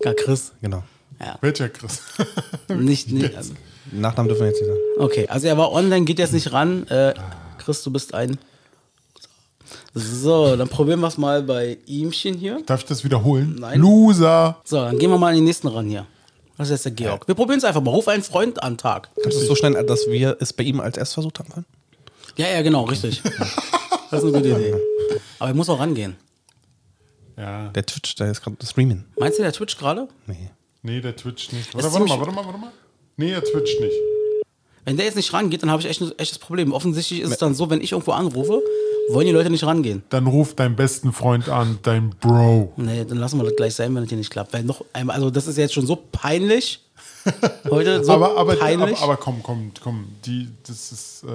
Gar 0.00 0.14
Chris. 0.14 0.52
Genau. 0.60 0.82
Ja. 1.20 1.38
Welcher 1.40 1.68
Chris? 1.68 2.02
Nicht, 2.68 3.12
nicht, 3.12 3.36
also, 3.36 3.52
Nachnamen 3.92 4.28
dürfen 4.28 4.40
wir 4.40 4.48
jetzt 4.48 4.60
nicht 4.60 4.68
sagen. 4.68 4.80
okay, 4.98 5.28
also 5.28 5.46
er 5.46 5.56
war 5.56 5.70
online, 5.70 6.04
geht 6.04 6.18
jetzt 6.18 6.32
nicht 6.32 6.52
ran. 6.52 6.86
Äh, 6.88 7.14
Chris, 7.58 7.82
du 7.84 7.92
bist 7.92 8.14
ein. 8.14 8.38
So, 9.94 10.56
dann 10.56 10.68
probieren 10.68 11.00
wir 11.00 11.06
es 11.06 11.18
mal 11.18 11.42
bei 11.42 11.78
ihmchen 11.86 12.34
hier. 12.34 12.62
Darf 12.66 12.80
ich 12.80 12.86
das 12.86 13.04
wiederholen? 13.04 13.56
Nein. 13.60 13.78
Loser! 13.78 14.56
So, 14.64 14.76
dann 14.76 14.98
gehen 14.98 15.10
wir 15.10 15.18
mal 15.18 15.28
an 15.28 15.34
den 15.34 15.44
nächsten 15.44 15.68
ran 15.68 15.86
hier. 15.86 16.06
Das 16.62 16.70
ist 16.70 16.84
jetzt 16.84 16.98
der 16.98 17.06
Georg. 17.06 17.26
Wir 17.26 17.34
probieren 17.34 17.58
es 17.58 17.64
einfach 17.64 17.80
mal. 17.80 17.90
Ruf 17.90 18.06
einen 18.06 18.22
Freund 18.22 18.62
an 18.62 18.78
Tag. 18.78 19.10
Kannst 19.20 19.36
du 19.36 19.42
es 19.42 19.48
so 19.48 19.56
schnell, 19.56 19.72
dass 19.84 20.06
wir 20.06 20.36
es 20.38 20.52
bei 20.52 20.62
ihm 20.62 20.78
als 20.78 20.96
erst 20.96 21.14
versucht 21.14 21.40
haben 21.40 21.48
können? 21.48 21.66
Ja, 22.36 22.48
ja, 22.48 22.62
genau, 22.62 22.84
richtig. 22.84 23.20
Das 24.10 24.22
ist 24.22 24.28
eine 24.28 24.32
gute 24.32 24.50
Idee. 24.50 24.74
Aber 25.40 25.50
er 25.50 25.54
muss 25.54 25.68
auch 25.68 25.80
rangehen. 25.80 26.16
Ja. 27.36 27.70
Der 27.70 27.84
Twitch, 27.84 28.14
der 28.14 28.30
ist 28.30 28.42
gerade 28.42 28.64
streamen. 28.64 29.06
Meinst 29.18 29.38
du, 29.38 29.42
der 29.42 29.52
Twitch 29.52 29.76
gerade? 29.76 30.06
Nee. 30.26 30.50
Nee, 30.82 31.00
der 31.00 31.16
twitcht 31.16 31.52
nicht. 31.52 31.74
Warte, 31.74 31.92
warte 31.92 32.06
mal, 32.06 32.18
warte 32.20 32.32
mal, 32.32 32.44
warte 32.44 32.58
mal. 32.58 32.72
Nee, 33.16 33.32
er 33.32 33.42
twitcht 33.42 33.80
nicht. 33.80 33.96
Wenn 34.84 34.96
der 34.96 35.06
jetzt 35.06 35.14
nicht 35.16 35.32
rangeht, 35.32 35.62
dann 35.62 35.70
habe 35.70 35.80
ich 35.80 35.88
echt 35.88 36.00
ein 36.00 36.12
echtes 36.18 36.38
Problem. 36.38 36.72
Offensichtlich 36.72 37.20
ist 37.20 37.30
es 37.30 37.38
dann 37.38 37.54
so, 37.54 37.70
wenn 37.70 37.80
ich 37.80 37.92
irgendwo 37.92 38.12
anrufe, 38.12 38.60
wollen 39.10 39.26
die 39.26 39.32
Leute 39.32 39.50
nicht 39.50 39.64
rangehen. 39.64 40.02
Dann 40.08 40.26
ruf 40.26 40.54
deinen 40.54 40.74
besten 40.74 41.12
Freund 41.12 41.48
an, 41.48 41.78
dein 41.82 42.10
Bro. 42.10 42.72
Nee, 42.76 43.04
dann 43.04 43.18
lassen 43.18 43.38
wir 43.38 43.44
das 43.44 43.56
gleich 43.56 43.74
sein, 43.74 43.94
wenn 43.94 44.02
das 44.02 44.08
hier 44.08 44.18
nicht 44.18 44.30
klappt. 44.30 44.52
Weil 44.52 44.64
noch 44.64 44.84
einmal, 44.92 45.16
also 45.16 45.30
das 45.30 45.46
ist 45.46 45.56
jetzt 45.56 45.74
schon 45.74 45.86
so 45.86 45.96
peinlich. 46.10 46.80
Heute 47.70 48.04
so 48.04 48.12
aber, 48.12 48.36
aber, 48.36 48.56
peinlich. 48.56 48.96
aber, 48.96 49.04
aber 49.04 49.16
komm, 49.16 49.42
komm, 49.44 49.70
komm. 49.80 50.06
Die, 50.26 50.48
das 50.66 50.90
ist, 50.90 51.22
äh, 51.22 51.28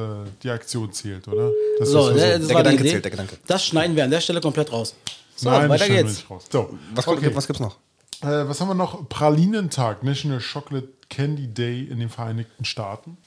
die 0.43 0.49
Aktion 0.49 0.91
zählt, 0.91 1.27
oder? 1.29 1.51
Das 1.79 1.89
so, 1.89 2.09
ist 2.09 2.15
ne, 2.15 2.39
das 2.39 2.47
Der 2.47 2.55
war 2.55 2.63
die 2.63 2.71
Gedanke 2.71 2.89
zählt, 2.89 3.05
der 3.05 3.11
Gedanke. 3.11 3.37
Das 3.47 3.65
schneiden 3.65 3.95
wir 3.95 4.03
an 4.03 4.11
der 4.11 4.19
Stelle 4.19 4.41
komplett 4.41 4.71
raus. 4.73 4.95
So, 5.37 5.49
Nein, 5.49 5.69
weiter 5.69 5.87
geht's. 5.87 6.25
So, 6.51 6.77
Was, 6.93 7.07
okay. 7.07 7.31
was 7.33 7.47
gibt's 7.47 7.61
noch? 7.61 7.77
Äh, 8.21 8.47
was 8.47 8.59
haben 8.59 8.67
wir 8.67 8.73
noch? 8.75 9.07
Pralinentag, 9.07 10.03
National 10.03 10.41
Chocolate 10.41 10.89
Candy 11.09 11.47
Day 11.47 11.83
in 11.83 11.99
den 11.99 12.09
Vereinigten 12.09 12.65
Staaten. 12.65 13.17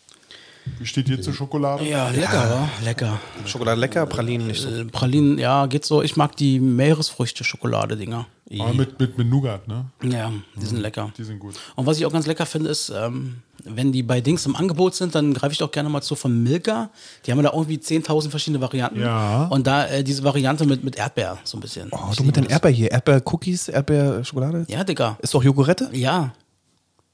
Wie 0.79 0.87
steht 0.87 1.09
ihr 1.09 1.21
zur 1.21 1.35
Schokolade? 1.35 1.85
Ja, 1.85 2.09
lecker, 2.11 2.51
wa? 2.51 2.69
Lecker. 2.85 3.21
Schokolade 3.47 3.81
lecker, 3.81 4.07
Pralinen 4.07 4.47
nicht 4.47 4.63
so. 4.63 4.69
Äh, 4.69 4.85
Pralinen, 4.85 5.39
ja, 5.39 5.67
geht 5.67 5.85
so. 5.85 6.03
Ich 6.03 6.17
mag 6.17 6.37
die 6.37 6.61
Meeresfrüchte-Schokolade-Dinger. 6.61 8.27
Ah, 8.59 8.73
mit, 8.73 8.99
mit, 8.99 9.17
mit 9.17 9.29
Nougat, 9.29 9.69
ne? 9.69 9.87
Ja, 10.03 10.33
die 10.57 10.67
sind 10.67 10.81
lecker. 10.81 11.13
Die 11.17 11.23
sind 11.23 11.39
gut. 11.39 11.55
Und 11.77 11.87
was 11.87 11.99
ich 11.99 12.07
auch 12.07 12.13
ganz 12.13 12.27
lecker 12.27 12.47
finde, 12.47 12.71
ist, 12.71 12.91
ähm, 12.91 13.43
wenn 13.65 13.93
die 13.93 14.03
bei 14.03 14.21
Dings 14.21 14.45
im 14.47 14.57
Angebot 14.57 14.95
sind, 14.95 15.15
dann 15.15 15.35
greife 15.35 15.53
ich 15.53 15.59
doch 15.59 15.71
gerne 15.71 15.89
mal 15.89 16.01
zu 16.03 16.17
von 16.17 16.43
Milka. 16.43 16.91
Die 17.25 17.31
haben 17.31 17.39
ja 17.39 17.51
da 17.51 17.53
irgendwie 17.57 17.77
10.000 17.77 18.31
verschiedene 18.31 18.61
Varianten. 18.61 19.01
Ja. 19.01 19.45
Und 19.47 19.67
da 19.67 19.87
äh, 19.87 20.03
diese 20.03 20.25
Variante 20.25 20.67
mit, 20.67 20.83
mit 20.83 20.97
Erdbeer 20.97 21.39
so 21.45 21.59
ein 21.59 21.61
bisschen. 21.61 21.91
Oh, 21.93 22.09
Ich 22.11 22.17
du 22.17 22.25
mit 22.25 22.37
den 22.37 22.47
Erdbeer 22.47 22.73
hier. 22.73 22.91
Erdbeer-Cookies, 22.91 23.69
Erdbeer-Schokolade? 23.69 24.67
Ja, 24.69 24.83
Digga. 24.83 25.17
Ist 25.23 25.33
doch 25.33 25.45
Jogurette? 25.45 25.89
Ja. 25.93 26.33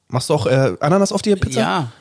Machst 0.09 0.31
du 0.31 0.35
auch 0.35 0.47
äh, 0.47 0.77
Ananas 0.81 1.13
auf 1.13 1.21
die 1.21 1.35
Pizza? 1.37 1.61
Ja. 1.61 1.93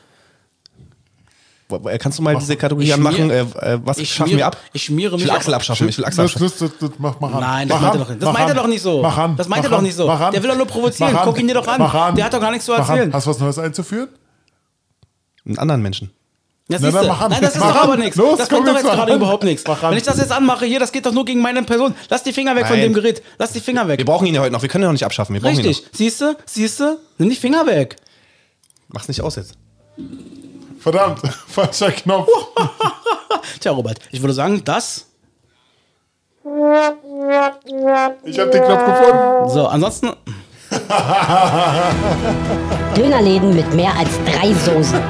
Äh, 1.68 1.98
Kannst 1.98 2.18
du 2.18 2.22
mal 2.22 2.36
diese 2.36 2.56
Kategorie 2.56 2.92
anmachen? 2.92 3.30
Äh, 3.30 3.40
äh, 3.40 3.78
was 3.82 3.98
ich 3.98 4.12
schaffen 4.12 4.36
wir 4.36 4.46
ab? 4.46 4.56
ich 4.72 4.84
schmiere 4.84 5.16
Ich 5.16 5.22
mich 5.22 5.30
will 5.30 5.36
Axel 5.36 5.54
abschaffen. 5.54 5.88
Ich 5.88 5.98
will 5.98 6.04
Axel 6.04 6.24
abschaffen. 6.24 6.48
das, 6.48 6.58
das, 6.58 6.78
das, 6.78 6.90
mach, 6.98 7.18
mach 7.20 7.34
an. 7.34 7.40
Nein, 7.40 7.68
das 7.68 7.80
mach 7.80 7.82
meint 7.82 7.94
er 7.94 7.98
doch 7.98 8.08
nicht. 8.08 8.22
Das 8.22 8.32
meint 8.32 8.48
er 8.48 8.54
doch 8.54 8.66
nicht 8.68 8.82
so. 8.82 9.02
Mach 9.02 9.18
an. 9.18 9.36
Das 9.36 9.48
meint 9.48 9.64
er 9.64 9.70
doch 9.70 9.80
nicht 9.80 9.96
so. 9.96 10.06
mach 10.06 10.20
an. 10.20 10.32
Der 10.32 10.42
will 10.42 10.50
doch 10.50 10.56
nur 10.56 10.66
provozieren. 10.66 11.18
Guck 11.24 11.38
ihn 11.40 11.48
dir 11.48 11.54
doch 11.54 11.66
an. 11.66 12.14
Der 12.14 12.24
hat 12.24 12.32
doch 12.32 12.40
gar 12.40 12.50
nichts 12.50 12.66
zu 12.66 12.72
erzählen. 12.72 13.12
Hast 13.12 13.26
du 13.26 13.30
was 13.30 13.38
Neues 13.40 13.58
einzuführen? 13.58 14.08
Einen 15.44 15.58
anderen 15.58 15.82
Menschen. 15.82 16.10
Das 16.68 16.80
Na, 16.82 16.90
mach 16.90 17.20
an. 17.20 17.30
Nein, 17.30 17.42
das 17.42 17.54
ist 17.54 17.60
Mach 17.60 17.74
doch 17.74 17.84
aber 17.84 17.96
nichts. 17.96 18.16
Das 18.16 18.48
komm 18.48 18.64
bringt 18.64 18.68
doch 18.68 18.82
jetzt 18.82 18.92
gerade 18.92 19.14
überhaupt 19.14 19.44
nichts. 19.44 19.64
Wenn 19.64 19.96
ich 19.96 20.02
das 20.02 20.18
jetzt 20.18 20.32
anmache, 20.32 20.66
hier, 20.66 20.80
das 20.80 20.90
geht 20.90 21.06
doch 21.06 21.12
nur 21.12 21.24
gegen 21.24 21.40
meine 21.40 21.62
Person. 21.62 21.94
Lass 22.08 22.24
die 22.24 22.32
Finger 22.32 22.56
weg 22.56 22.66
von 22.66 22.76
Nein. 22.76 22.88
dem 22.88 22.94
Gerät. 22.94 23.22
Lass 23.38 23.52
die 23.52 23.60
Finger 23.60 23.86
weg. 23.86 23.98
Wir 23.98 24.04
brauchen 24.04 24.26
ihn 24.26 24.34
ja 24.34 24.40
heute 24.40 24.52
noch. 24.52 24.62
Wir 24.62 24.68
können 24.68 24.82
ihn 24.82 24.86
noch 24.86 24.92
nicht 24.92 25.04
abschaffen. 25.04 25.34
Wir 25.34 25.40
brauchen 25.42 25.56
Richtig. 25.56 25.84
ihn 25.84 25.90
Siehst 25.92 26.20
du? 26.20 26.36
Siehst 26.44 26.80
du? 26.80 26.98
Nimm 27.18 27.30
die 27.30 27.36
Finger 27.36 27.66
weg. 27.66 27.96
Mach's 28.88 29.06
nicht 29.06 29.20
aus 29.20 29.36
jetzt. 29.36 29.54
Verdammt, 30.86 31.18
falscher 31.48 31.90
Knopf. 31.90 32.28
Tja, 33.60 33.72
Robert, 33.72 33.98
ich 34.12 34.22
würde 34.22 34.34
sagen, 34.34 34.62
das. 34.64 35.06
Ich 38.22 38.38
habe 38.38 38.50
den 38.52 38.62
Knopf 38.62 38.84
gefunden. 38.84 39.48
So, 39.48 39.66
ansonsten. 39.66 40.12
Dönerläden 42.94 43.56
mit 43.56 43.74
mehr 43.74 43.90
als 43.98 44.10
drei 44.26 44.52
Soßen. 44.52 45.00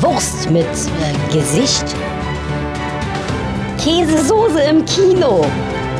Wurst 0.00 0.48
mit 0.48 0.64
äh, 0.64 1.36
Gesicht. 1.36 1.86
Käsesoße 3.82 4.60
im 4.60 4.84
Kino. 4.84 5.44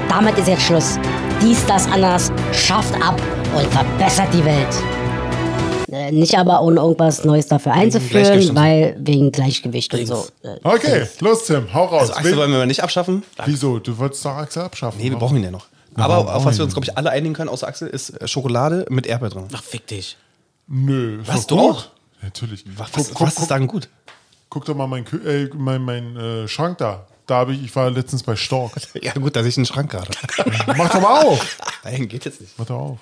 Damit 0.08 0.38
ist 0.38 0.46
jetzt 0.46 0.62
Schluss. 0.62 1.00
Dies, 1.42 1.66
das, 1.66 1.90
anders 1.90 2.30
schafft 2.52 2.94
ab 3.02 3.20
und 3.56 3.66
verbessert 3.72 4.28
die 4.32 4.44
Welt. 4.44 4.68
Äh, 6.08 6.12
nicht 6.12 6.36
aber 6.38 6.62
ohne 6.62 6.80
irgendwas 6.80 7.24
Neues 7.24 7.46
dafür 7.46 7.72
einzuführen, 7.72 8.54
weil 8.54 8.96
wegen 8.98 9.32
Gleichgewicht 9.32 9.92
und 9.94 10.06
so. 10.06 10.26
Äh, 10.42 10.56
Okay, 10.64 11.06
los 11.20 11.44
Tim, 11.46 11.72
hau 11.72 11.84
raus. 11.86 12.02
Also 12.10 12.14
Axel 12.14 12.36
wollen 12.36 12.50
wir 12.52 12.66
nicht 12.66 12.82
abschaffen. 12.82 13.22
Wieso? 13.44 13.78
Du 13.78 13.96
wolltest 13.98 14.24
doch 14.24 14.32
Axel 14.36 14.62
abschaffen. 14.62 14.98
Nee, 14.98 15.04
wir 15.04 15.12
oder? 15.12 15.20
brauchen 15.20 15.36
ihn 15.36 15.44
ja 15.44 15.50
noch. 15.50 15.66
Na, 15.94 16.04
Aber 16.04 16.34
auf 16.34 16.44
was 16.44 16.58
wir 16.58 16.64
uns, 16.64 16.74
glaube 16.74 16.86
ich, 16.86 16.96
alle 16.98 17.10
einigen 17.10 17.34
können, 17.34 17.48
außer 17.48 17.66
Axel, 17.66 17.88
ist 17.88 18.10
äh, 18.20 18.28
Schokolade 18.28 18.86
mit 18.90 19.06
Erdbeer 19.06 19.30
drin. 19.30 19.44
Ach, 19.54 19.62
fick 19.62 19.86
dich. 19.86 20.16
Nö. 20.66 21.20
ist 21.22 21.28
Was, 21.28 21.46
doch 21.46 21.56
du 21.56 21.62
gut. 21.68 21.76
auch? 21.76 21.84
Natürlich. 22.22 22.64
Was, 22.76 22.90
guck, 22.92 22.98
was, 23.00 23.14
guck, 23.14 23.26
was 23.28 23.38
ist 23.38 23.50
daran 23.50 23.66
gut? 23.66 23.88
guck 24.48 24.64
doch 24.64 24.74
mal 24.74 24.86
mein, 24.86 25.04
Kü- 25.04 25.24
äh, 25.26 25.50
mein, 25.54 25.82
mein 25.82 26.16
äh, 26.16 26.48
Schrank 26.48 26.78
da. 26.78 27.06
Da 27.26 27.36
habe 27.38 27.52
ich, 27.54 27.64
ich 27.64 27.74
war 27.76 27.90
letztens 27.90 28.22
bei 28.22 28.36
Stork. 28.36 28.72
Ja, 29.02 29.12
gut, 29.14 29.34
dass 29.36 29.44
ich 29.46 29.56
einen 29.56 29.66
Schrank 29.66 29.90
gerade. 29.90 30.10
Mach 30.76 30.90
doch 30.90 31.00
mal 31.00 31.22
auf. 31.24 31.58
Nein, 31.84 32.08
geht 32.08 32.24
jetzt 32.24 32.40
nicht. 32.40 32.52
Mach 32.58 32.66
doch 32.66 32.78
auf. 32.78 32.98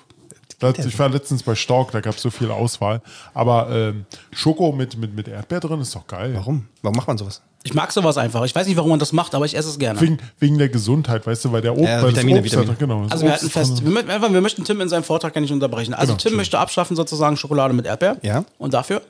Ich 0.85 0.97
war 0.99 1.09
letztens 1.09 1.43
bei 1.43 1.53
Stork, 1.55 1.91
da 1.91 1.99
gab 2.01 2.15
es 2.15 2.21
so 2.21 2.29
viel 2.29 2.49
Auswahl. 2.49 3.01
Aber 3.33 3.69
ähm, 3.71 4.05
Schoko 4.31 4.71
mit, 4.71 4.97
mit, 4.97 5.15
mit 5.15 5.27
Erdbeer 5.27 5.59
drin 5.59 5.81
ist 5.81 5.93
doch 5.95 6.07
geil. 6.07 6.31
Warum? 6.35 6.67
Warum 6.81 6.95
macht 6.95 7.07
man 7.07 7.17
sowas? 7.17 7.41
Ich 7.63 7.73
mag 7.73 7.91
sowas 7.91 8.17
einfach. 8.17 8.43
Ich 8.45 8.53
weiß 8.55 8.67
nicht, 8.67 8.77
warum 8.77 8.91
man 8.91 8.99
das 8.99 9.11
macht, 9.11 9.33
aber 9.35 9.45
ich 9.45 9.57
esse 9.57 9.69
es 9.69 9.79
gerne. 9.79 9.99
Wegen, 9.99 10.19
wegen 10.39 10.57
der 10.57 10.69
Gesundheit, 10.69 11.25
weißt 11.25 11.45
du, 11.45 11.51
weil 11.51 11.61
der 11.61 11.73
Obst, 11.73 11.85
Ja, 11.85 12.01
weil 12.03 12.11
Vitamine, 12.11 12.41
das 12.41 12.45
Obst 12.45 12.51
Vitamine. 12.53 12.71
Hat, 12.73 12.79
genau, 12.79 13.03
das 13.03 13.11
Also 13.11 13.25
wir 13.25 13.33
ist 13.35 13.51
fest, 13.51 13.83
wir, 13.83 13.91
mö- 13.91 14.07
einfach, 14.07 14.31
wir 14.31 14.41
möchten 14.41 14.63
Tim 14.63 14.79
in 14.81 14.87
seinem 14.89 15.03
Vortrag 15.03 15.33
gar 15.33 15.41
nicht 15.41 15.51
unterbrechen. 15.51 15.93
Also 15.93 16.13
Genau, 16.13 16.17
Tim 16.21 16.29
schön. 16.29 16.37
möchte 16.37 16.59
abschaffen 16.59 16.95
sozusagen 16.95 17.37
Schokolade 17.37 17.73
mit 17.73 17.85
Erdbeer. 17.87 18.17
Ja. 18.21 18.45
Und 18.59 18.73
dafür? 18.73 19.01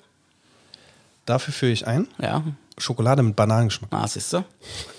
Dafür 1.25 1.53
führe 1.53 1.71
ich 1.71 1.85
ein 1.87 2.07
Ja. 2.21 2.43
Schokolade 2.78 3.23
mit 3.23 3.36
Bananengeschmack. 3.38 3.89
Ah, 3.93 4.05
siehst 4.05 4.34
du? 4.34 4.43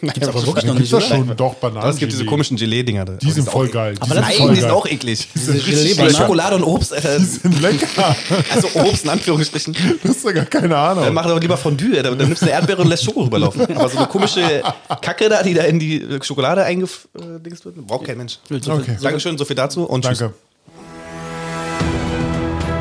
Gibt's 0.01 0.27
aber 0.29 0.47
wirklich 0.47 0.65
noch 0.65 0.75
nicht, 0.79 0.91
das 0.93 1.05
oder? 1.11 1.17
schon? 1.17 1.37
Doch, 1.37 1.55
Bananen. 1.55 1.91
Es 1.91 1.99
gibt 1.99 2.11
diese 2.11 2.25
komischen 2.25 2.57
Gelee-Dinger. 2.57 3.05
da. 3.05 3.13
Die 3.15 3.31
sind 3.31 3.47
voll 3.49 3.69
geil. 3.69 3.97
Aber 4.01 4.15
das 4.15 4.29
ist 4.31 4.37
voll 4.37 4.47
Nein, 4.47 4.55
die 4.55 4.61
sind 4.61 4.69
geil. 4.71 4.79
auch 4.79 4.87
eklig. 4.87 5.29
Die 5.35 5.39
sind 5.39 5.55
richtig 5.57 5.75
Gelee-Bananen. 5.75 6.13
lecker. 6.13 6.23
Schokolade 6.25 6.57
und 6.57 6.63
Obst. 6.65 6.93
Äh, 6.93 7.19
Die 7.19 7.25
sind 7.25 7.61
lecker. 7.63 8.17
also 8.55 8.69
Obst 8.75 9.05
in 9.05 9.11
Anführungsstrichen. 9.11 9.77
Du 10.03 10.09
hast 10.09 10.25
ja 10.25 10.33
gar 10.33 10.45
keine 10.47 10.69
Dann 10.71 10.99
Ahnung. 10.99 11.13
mach 11.15 11.27
doch 11.27 11.39
lieber 11.41 11.57
Fondue. 11.59 12.03
Dann, 12.03 12.19
dann 12.19 12.29
nimmst 12.29 12.41
du 12.43 12.47
eine 12.47 12.55
Erdbeere 12.55 12.81
und 12.81 12.89
lässt 12.89 13.05
Schoko 13.05 13.25
rüberlaufen. 13.25 13.63
Aber 13.77 13.89
so 13.91 13.99
eine 13.99 14.07
komische 14.07 14.63
Kacke 15.03 15.29
da, 15.29 15.43
die 15.43 15.53
da 15.53 15.65
in 15.65 15.79
die 15.79 16.01
äh, 16.01 16.23
Schokolade 16.23 16.65
eingedingst 16.65 17.65
wird, 17.67 17.87
braucht 17.87 18.07
kein 18.07 18.17
Mensch. 18.17 18.39
Okay. 18.51 18.97
Dankeschön, 19.03 19.37
so 19.37 19.45
viel 19.45 19.57
dazu 19.57 19.85
und 19.85 20.03
tschüss. 20.05 20.19
Danke. 20.21 20.35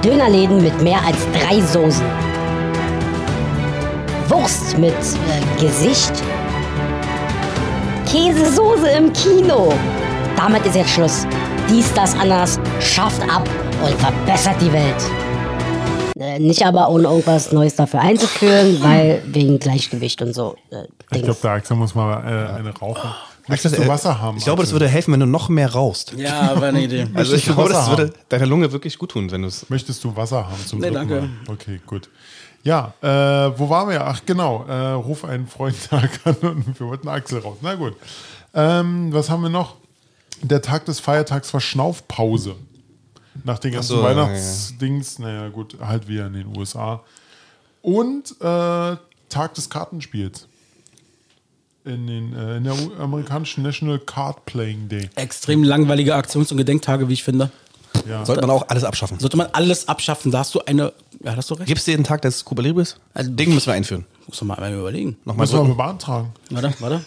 Dönerläden 0.03 0.61
mit 0.63 0.81
mehr 0.81 1.01
als 1.03 1.17
drei 1.33 1.59
Soßen. 1.61 2.05
Wurst 4.27 4.77
mit 4.77 4.93
äh, 4.93 5.61
Gesicht. 5.61 6.11
Käsesoße 8.07 8.89
im 8.89 9.13
Kino. 9.13 9.73
Damit 10.35 10.65
ist 10.65 10.75
jetzt 10.75 10.89
Schluss. 10.91 11.25
Dies, 11.69 11.93
das, 11.93 12.13
anders 12.15 12.59
schafft 12.79 13.21
ab 13.29 13.47
und 13.83 13.93
verbessert 13.99 14.55
die 14.61 14.71
Welt. 14.71 14.95
Äh, 16.17 16.39
nicht 16.39 16.65
aber 16.65 16.89
ohne 16.89 17.03
irgendwas 17.03 17.51
Neues 17.51 17.75
dafür 17.75 18.01
einzuführen, 18.01 18.77
weil 18.81 19.21
wegen 19.27 19.59
Gleichgewicht 19.59 20.21
und 20.21 20.33
so. 20.33 20.55
Äh, 20.71 20.85
Ich 21.11 21.23
glaube, 21.23 21.39
der 21.43 21.51
Axel 21.51 21.75
muss 21.77 21.93
mal 21.93 22.23
äh, 22.23 22.59
eine 22.59 22.71
rauchen. 22.75 23.09
Möchtest 23.47 23.75
Axel, 23.75 23.85
du 23.85 23.91
äh, 23.91 23.93
Wasser 23.93 24.21
haben? 24.21 24.37
Ich 24.37 24.43
glaube, 24.45 24.63
das 24.63 24.71
würde 24.71 24.87
helfen, 24.87 25.13
wenn 25.13 25.19
du 25.19 25.27
noch 25.27 25.49
mehr 25.49 25.71
rauchst. 25.71 26.13
Ja, 26.13 26.59
war 26.59 26.69
eine 26.69 26.81
Idee. 26.81 27.05
Also 27.13 27.35
ich 27.35 27.45
Möchtest 27.47 27.55
glaube, 27.55 27.69
das 27.69 27.89
würde 27.89 28.13
deiner 28.29 28.47
Lunge 28.47 28.71
wirklich 28.71 28.97
gut 28.97 29.11
tun, 29.11 29.29
wenn 29.31 29.43
du 29.43 29.49
es. 29.49 29.69
Möchtest 29.69 30.03
du 30.03 30.15
Wasser 30.15 30.45
haben 30.49 30.65
zum 30.65 30.79
Nee, 30.79 30.89
danke. 30.89 31.21
Mal? 31.21 31.29
Okay, 31.47 31.79
gut. 31.85 32.09
Ja, 32.65 32.95
äh, 33.01 33.07
wo 33.59 33.69
waren 33.69 33.89
wir? 33.89 34.05
Ach, 34.05 34.21
genau. 34.25 34.65
Äh, 34.67 34.93
ruf 34.93 35.23
einen 35.23 35.47
Freund 35.47 35.77
Tag 35.89 36.19
an 36.25 36.35
und 36.41 36.79
wir 36.79 36.87
wollten 36.87 37.07
Axel 37.07 37.39
raus. 37.39 37.57
Na 37.61 37.75
gut. 37.75 37.95
Ähm, 38.55 39.13
was 39.13 39.29
haben 39.29 39.43
wir 39.43 39.49
noch? 39.49 39.75
Der 40.41 40.63
Tag 40.63 40.85
des 40.85 40.99
Feiertags 40.99 41.51
Verschnaufpause. 41.51 42.55
Nach 43.43 43.59
den 43.59 43.73
ganzen 43.73 43.89
so, 43.89 43.97
ja, 43.97 44.03
Weihnachtsdings, 44.05 45.19
naja, 45.19 45.49
gut, 45.49 45.77
halt 45.79 46.07
wieder 46.07 46.25
in 46.25 46.33
den 46.33 46.57
USA. 46.57 47.03
Und 47.83 48.31
äh, 48.41 48.97
Tag 49.29 49.53
des 49.53 49.69
Kartenspiels. 49.69 50.47
In, 51.83 52.07
den, 52.07 52.35
äh, 52.35 52.57
in 52.57 52.63
der 52.63 52.73
amerikanischen 52.97 53.61
National 53.61 53.99
Card 53.99 54.43
Playing 54.45 54.89
Day. 54.89 55.07
Extrem 55.13 55.63
langweilige 55.63 56.15
Aktions- 56.15 56.51
und 56.51 56.57
Gedenktage, 56.57 57.09
wie 57.09 57.13
ich 57.13 57.23
finde. 57.23 57.51
Ja. 58.07 58.25
Sollte 58.25 58.41
man 58.41 58.49
auch 58.51 58.65
alles 58.67 58.83
abschaffen. 58.83 59.19
Sollte 59.19 59.37
man 59.37 59.47
alles 59.53 59.87
abschaffen, 59.87 60.31
da 60.31 60.39
hast 60.39 60.53
du 60.55 60.61
eine. 60.65 60.93
Ja, 61.23 61.35
hast 61.35 61.49
du 61.49 61.55
recht. 61.55 61.67
Gibt 61.67 61.79
es 61.79 61.85
den 61.85 62.03
Tag 62.03 62.21
des 62.21 62.43
Cuba 62.45 62.61
Libres? 62.61 62.97
Also 63.13 63.31
Ding 63.31 63.53
müssen 63.53 63.67
wir 63.67 63.73
einführen. 63.73 64.05
Muss 64.27 64.39
doch 64.39 64.45
mal 64.45 64.55
einmal 64.55 64.73
überlegen. 64.73 65.17
Nochmal 65.25 65.45
man 65.47 65.55
drücken. 65.55 65.71
aber 65.71 65.83
beantragen. 65.83 66.33
Warte, 66.51 66.73
warte. 66.79 67.01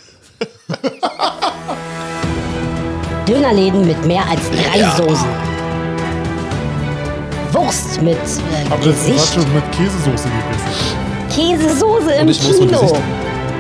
Dönerläden 3.28 3.86
mit 3.86 4.05
mehr 4.07 4.24
als 4.28 4.41
drei 4.51 4.80
Soßen. 4.97 5.28
Wurst 7.53 8.01
mit 8.03 8.16
äh, 8.16 8.66
Aber 8.70 8.84
das 8.84 8.95
Gesicht. 9.05 9.18
hast 9.18 9.36
du 9.36 9.41
mit 9.41 9.72
Käsesoße 9.72 10.28
gegessen. 10.28 10.68
Käsesoße 11.34 12.12
im 12.12 12.28
Kino. 12.68 12.97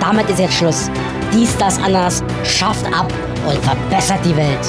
Damit 0.00 0.28
ist 0.30 0.38
jetzt 0.38 0.54
Schluss. 0.54 0.90
Dies, 1.32 1.56
das, 1.58 1.78
anders 1.78 2.22
schafft 2.44 2.86
ab 2.86 3.12
und 3.46 3.58
verbessert 3.64 4.20
die 4.24 4.36
Welt. 4.36 4.66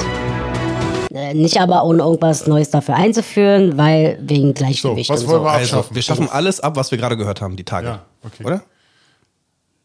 Äh, 1.12 1.34
nicht 1.34 1.60
aber 1.60 1.84
ohne 1.86 2.04
irgendwas 2.04 2.46
Neues 2.48 2.70
dafür 2.70 2.96
einzuführen, 2.96 3.78
weil 3.78 4.20
wegen 4.22 4.54
Gleichgewicht 4.54 5.08
So, 5.08 5.14
was 5.14 5.22
und 5.24 5.28
wollen 5.30 5.40
so. 5.40 5.46
wir 5.46 5.52
Also, 5.52 5.78
abschaffen? 5.78 5.96
wir 5.96 6.02
schaffen 6.04 6.30
alles 6.30 6.60
ab, 6.60 6.76
was 6.76 6.92
wir 6.92 6.98
gerade 6.98 7.18
gehört 7.18 7.42
haben, 7.42 7.56
die 7.56 7.64
Tage. 7.64 7.88
Ja, 7.88 8.06
okay. 8.24 8.44
Oder? 8.46 8.62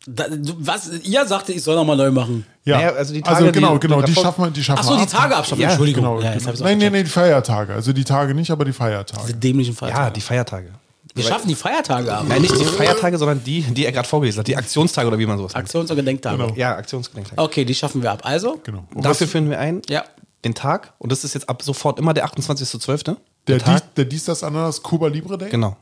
Da, 0.06 0.26
was? 0.58 0.90
Ihr 1.02 1.24
sagte, 1.24 1.52
ich 1.54 1.62
soll 1.62 1.76
nochmal 1.76 1.96
neu 1.96 2.10
machen. 2.10 2.44
Ja, 2.64 2.76
Naja, 2.76 2.90
also 2.92 3.14
die 3.14 3.22
Tage, 3.22 3.50
genau, 3.52 3.74
die- 3.74 3.80
genau, 3.80 4.02
die 4.02 4.12
die 4.12 4.20
schaffen 4.20 4.44
wir, 4.44 4.50
die 4.50 4.62
schaffen 4.62 4.80
Achso, 4.80 4.96
die. 4.98 5.06
Tage 5.06 5.34
abschaffen. 5.34 5.62
Ja, 5.62 5.68
Entschuldigung. 5.70 6.04
Genau, 6.04 6.20
ja, 6.20 6.34
genau. 6.34 6.52
Nein, 6.62 6.76
nein, 6.78 6.92
nein, 6.92 7.04
die 7.04 7.10
Feiertage. 7.10 7.72
Also 7.72 7.94
die 7.94 8.04
Tage 8.04 8.34
nicht, 8.34 8.50
aber 8.50 8.66
die 8.66 8.74
Feiertage. 8.74 9.22
Diese 9.26 9.34
dämlichen 9.38 9.74
Feiertage. 9.74 10.04
Ja, 10.04 10.10
die 10.10 10.20
Feiertage. 10.20 10.68
Wir 11.14 11.24
schaffen 11.24 11.48
die 11.48 11.54
Feiertage 11.54 12.12
ab. 12.12 12.24
Nein, 12.28 12.42
nicht 12.42 12.58
die 12.58 12.64
Feiertage, 12.64 13.16
sondern 13.16 13.42
die, 13.44 13.62
die 13.62 13.86
er 13.86 13.92
gerade 13.92 14.06
vorgelesen 14.08 14.40
hat. 14.40 14.46
Die 14.48 14.56
Aktionstage 14.56 15.08
oder 15.08 15.18
wie 15.18 15.24
man 15.26 15.38
sowas 15.38 15.54
nennt. 15.54 15.64
Aktions- 15.68 15.88
und 15.90 15.96
Gedenktage. 15.96 16.36
Genau. 16.36 16.52
Ja, 16.54 16.76
Aktionsgedenktage. 16.76 17.40
Okay, 17.40 17.64
die 17.64 17.74
schaffen 17.74 18.02
wir 18.02 18.10
ab. 18.12 18.20
Also, 18.24 18.60
Genau. 18.64 18.84
Und 18.94 19.04
Dafür 19.04 19.26
führen 19.26 19.48
wir 19.48 19.58
ein 19.58 19.80
ja. 19.88 20.04
Den 20.44 20.54
Tag, 20.54 20.92
und 20.98 21.10
das 21.10 21.24
ist 21.24 21.34
jetzt 21.34 21.48
ab 21.48 21.62
sofort 21.62 21.98
immer 21.98 22.14
der 22.14 22.26
28.12. 22.26 23.16
der, 23.46 23.58
Tag. 23.58 23.80
Dies, 23.80 23.94
der 23.96 24.04
Dies, 24.04 24.24
das, 24.24 24.42
Ananas, 24.44 24.82
Cuba 24.82 25.08
Libre 25.08 25.38
Day? 25.38 25.50
Genau. 25.50 25.76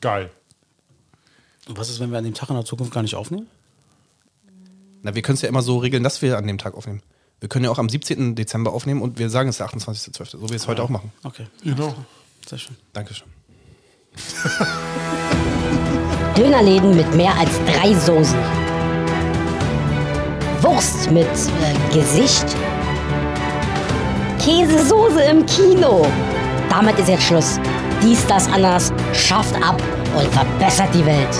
Geil. 0.00 0.30
Und 1.68 1.78
was 1.78 1.88
ist, 1.90 2.00
wenn 2.00 2.10
wir 2.10 2.18
an 2.18 2.24
dem 2.24 2.34
Tag 2.34 2.48
in 2.50 2.56
der 2.56 2.64
Zukunft 2.64 2.92
gar 2.92 3.02
nicht 3.02 3.14
aufnehmen? 3.14 3.46
Na, 5.02 5.14
wir 5.14 5.22
können 5.22 5.36
es 5.36 5.42
ja 5.42 5.48
immer 5.48 5.62
so 5.62 5.78
regeln, 5.78 6.02
dass 6.02 6.22
wir 6.22 6.36
an 6.38 6.46
dem 6.46 6.58
Tag 6.58 6.74
aufnehmen. 6.74 7.02
Wir 7.40 7.48
können 7.48 7.64
ja 7.64 7.70
auch 7.70 7.78
am 7.78 7.88
17. 7.88 8.34
Dezember 8.34 8.72
aufnehmen 8.72 9.02
und 9.02 9.18
wir 9.18 9.28
sagen 9.30 9.48
es 9.48 9.58
ist 9.58 9.60
der 9.60 9.68
28.12., 9.68 10.30
so 10.30 10.42
wie 10.42 10.48
wir 10.50 10.56
es 10.56 10.66
heute 10.66 10.82
auch 10.82 10.88
machen. 10.88 11.12
Okay, 11.24 11.46
Genau. 11.62 11.94
sehr 12.46 12.58
schön. 12.58 12.76
Dankeschön. 12.92 13.26
Dönerläden 16.36 16.96
mit 16.96 17.14
mehr 17.14 17.36
als 17.38 17.50
drei 17.66 17.94
Soßen. 17.94 18.38
Wurst 20.62 21.10
mit 21.10 21.26
äh, 21.26 21.94
Gesicht. 21.94 22.46
Käsesoße 24.44 25.22
im 25.22 25.46
Kino. 25.46 26.06
Damit 26.68 26.98
ist 26.98 27.08
jetzt 27.08 27.22
Schluss. 27.22 27.58
Dies, 28.02 28.26
das, 28.26 28.46
anders 28.48 28.92
schafft 29.14 29.54
ab 29.62 29.82
und 30.14 30.28
verbessert 30.28 30.90
die 30.92 31.06
Welt. 31.06 31.34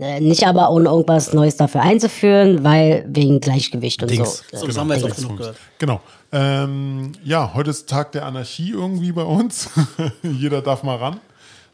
Äh, 0.00 0.18
nicht 0.20 0.46
aber 0.46 0.70
ohne 0.70 0.88
irgendwas 0.88 1.34
Neues 1.34 1.58
dafür 1.58 1.82
einzuführen, 1.82 2.64
weil 2.64 3.04
wegen 3.08 3.40
Gleichgewicht 3.40 4.02
und 4.02 4.10
Dings. 4.10 4.42
so. 4.50 4.60
So, 4.60 4.66
das 4.68 4.78
haben 4.78 4.88
wir 4.88 4.96
jetzt 4.96 5.04
auch 5.04 5.14
genug 5.14 5.28
Dings. 5.32 5.38
gehört. 5.40 5.56
Genau. 5.78 6.00
Ähm, 6.32 7.12
ja, 7.24 7.52
heute 7.52 7.68
ist 7.68 7.90
Tag 7.90 8.12
der 8.12 8.24
Anarchie 8.24 8.70
irgendwie 8.70 9.12
bei 9.12 9.24
uns. 9.24 9.68
Jeder 10.22 10.62
darf 10.62 10.82
mal 10.82 10.96
ran. 10.96 11.20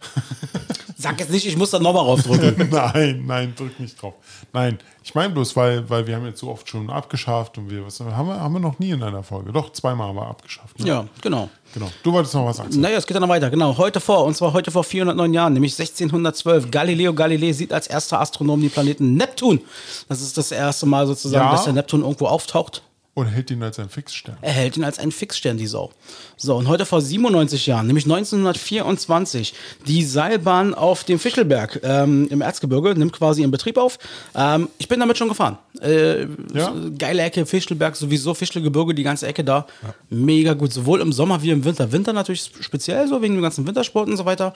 Sag 1.01 1.21
jetzt 1.21 1.31
nicht, 1.31 1.47
ich 1.47 1.57
muss 1.57 1.71
da 1.71 1.79
nochmal 1.79 2.05
draufdrücken. 2.05 2.69
nein, 2.73 3.23
nein, 3.25 3.55
drück 3.57 3.79
nicht 3.79 4.03
drauf. 4.03 4.15
Nein, 4.53 4.79
ich 5.05 5.15
meine 5.15 5.33
bloß, 5.33 5.55
weil, 5.55 5.89
weil 5.89 6.09
wir 6.09 6.17
haben 6.17 6.27
jetzt 6.27 6.41
so 6.41 6.51
oft 6.51 6.69
schon 6.69 6.91
abgeschafft 6.91 7.57
und 7.57 7.71
wir, 7.71 7.87
was 7.87 8.01
haben 8.01 8.27
wir, 8.27 8.41
haben 8.41 8.53
wir 8.53 8.59
noch 8.59 8.81
nie 8.81 8.91
in 8.91 9.03
einer 9.05 9.23
Folge. 9.23 9.53
Doch, 9.53 9.71
zweimal 9.73 10.09
haben 10.09 10.17
wir 10.17 10.27
abgeschafft. 10.27 10.77
Ne? 10.81 10.89
ja, 10.89 11.05
genau. 11.21 11.49
Genau. 11.73 11.89
Du 12.03 12.13
wolltest 12.13 12.35
noch 12.35 12.47
was 12.47 12.57
sagen. 12.57 12.81
Naja, 12.81 12.97
es 12.99 13.07
geht 13.07 13.15
dann 13.15 13.23
noch 13.23 13.29
weiter. 13.29 13.49
Genau, 13.49 13.77
heute 13.79 14.01
vor, 14.01 14.25
und 14.25 14.37
zwar 14.37 14.53
heute 14.53 14.73
vor 14.73 14.83
409 14.83 15.33
Jahren, 15.35 15.53
nämlich 15.53 15.79
1612. 15.79 16.69
Galileo 16.71 17.15
Galilei 17.15 17.53
sieht 17.53 17.73
als 17.73 17.87
erster 17.87 18.21
Astronom 18.21 18.61
den 18.61 18.71
Planeten 18.71 19.15
Neptun. 19.15 19.61
Das 20.09 20.21
ist 20.21 20.37
das 20.37 20.51
erste 20.51 20.87
Mal 20.87 21.07
sozusagen, 21.07 21.45
Ja. 21.45 21.53
dass 21.53 21.63
der 21.65 21.75
Neptun 21.75 22.01
irgendwo 22.03 22.27
auftaucht. 22.27 22.83
Und 23.19 23.27
hält 23.27 23.51
ihn 23.51 23.61
als 23.64 23.81
ein 23.81 23.89
Fixstern. 23.89 24.37
Er 24.43 24.53
hält 24.53 24.77
ihn 24.77 24.85
als 24.85 25.01
einen 25.01 25.11
Fixstern, 25.11 25.57
die 25.57 25.66
Sau. 25.66 25.91
So, 26.37 26.55
und 26.55 26.69
heute 26.69 26.87
vor 26.87 27.01
97 27.01 27.66
Jahren, 27.66 27.89
nämlich 27.89 28.05
1924, 28.05 29.55
die 29.89 30.05
Seilbahn 30.05 30.73
auf 30.73 31.03
dem 31.03 31.19
Fischelberg 31.19 31.81
ähm, 31.83 32.29
im 32.31 32.41
Erzgebirge 32.43 32.95
nimmt 32.97 33.12
quasi 33.12 33.41
ihren 33.41 33.51
Betrieb 33.51 33.77
auf. 33.77 33.99
Ähm, 34.37 34.69
ich 34.79 34.87
bin 34.87 35.01
damit 35.01 35.19
schon 35.19 35.29
gefahren. 35.29 35.59
Äh, 35.81 36.27
Ja? 36.55 36.73
Geile 36.97 37.23
Ecke, 37.23 37.45
Fischelberg, 37.45 37.97
sowieso 37.97 38.35
Fischelgebirge, 38.35 38.95
die 38.95 39.03
ganze 39.03 39.27
Ecke 39.27 39.43
da. 39.43 39.66
Mega 40.11 40.55
gut, 40.55 40.73
sowohl 40.73 41.01
im 41.01 41.12
Sommer 41.12 41.43
wie 41.43 41.51
im 41.51 41.64
Winter. 41.64 41.91
Winter 41.91 42.12
natürlich 42.12 42.51
speziell 42.61 43.09
so, 43.09 43.21
wegen 43.21 43.35
dem 43.35 43.43
ganzen 43.43 43.66
Wintersport 43.66 44.09
und 44.09 44.16
so 44.16 44.25
weiter. 44.27 44.53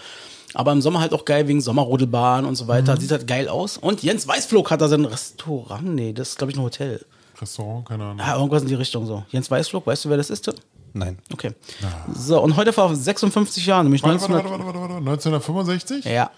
Aber 0.55 0.71
im 0.71 0.83
Sommer 0.83 1.01
halt 1.01 1.13
auch 1.15 1.25
geil 1.25 1.49
wegen 1.49 1.61
Sommerrodelbahn 1.61 2.45
und 2.45 2.55
so 2.57 2.69
weiter. 2.69 2.97
Sieht 3.01 3.11
halt 3.11 3.27
geil 3.27 3.49
aus. 3.49 3.77
Und 3.77 4.05
Jens 4.05 4.29
Weißflog 4.29 4.71
hat 4.71 4.81
da 4.81 4.87
sein 4.89 5.05
Restaurant. 5.05 5.83
Nee, 5.95 6.13
das 6.13 6.31
ist, 6.31 6.39
glaube 6.39 6.53
ich, 6.53 6.59
ein 6.59 6.63
Hotel. 6.63 7.05
Restaurant, 7.43 7.87
keine 7.87 8.05
Ahnung. 8.05 8.19
Ja, 8.19 8.37
irgendwas 8.37 8.63
in 8.63 8.69
die 8.69 8.75
Richtung 8.75 9.07
so. 9.07 9.25
Jens 9.31 9.51
Weißflug, 9.51 9.87
weißt 9.87 10.05
du, 10.07 10.11
wer 10.11 10.17
das 10.17 10.31
ist? 10.31 10.43
Tim? 10.43 10.55
Nein. 10.95 11.19
Okay. 11.33 11.53
So, 12.15 12.41
und 12.43 12.57
heute 12.57 12.73
vor 12.73 12.95
56 12.95 13.67
Jahren, 13.67 13.85
nämlich 13.87 14.03
Warte, 14.03 14.21
warte, 14.21 14.35
1900. 14.35 14.67
warte, 14.67 14.79
warte, 14.79 14.79
warte, 14.81 14.95
warte. 15.05 15.11
1965? 15.11 16.05
Ja. 16.05 16.31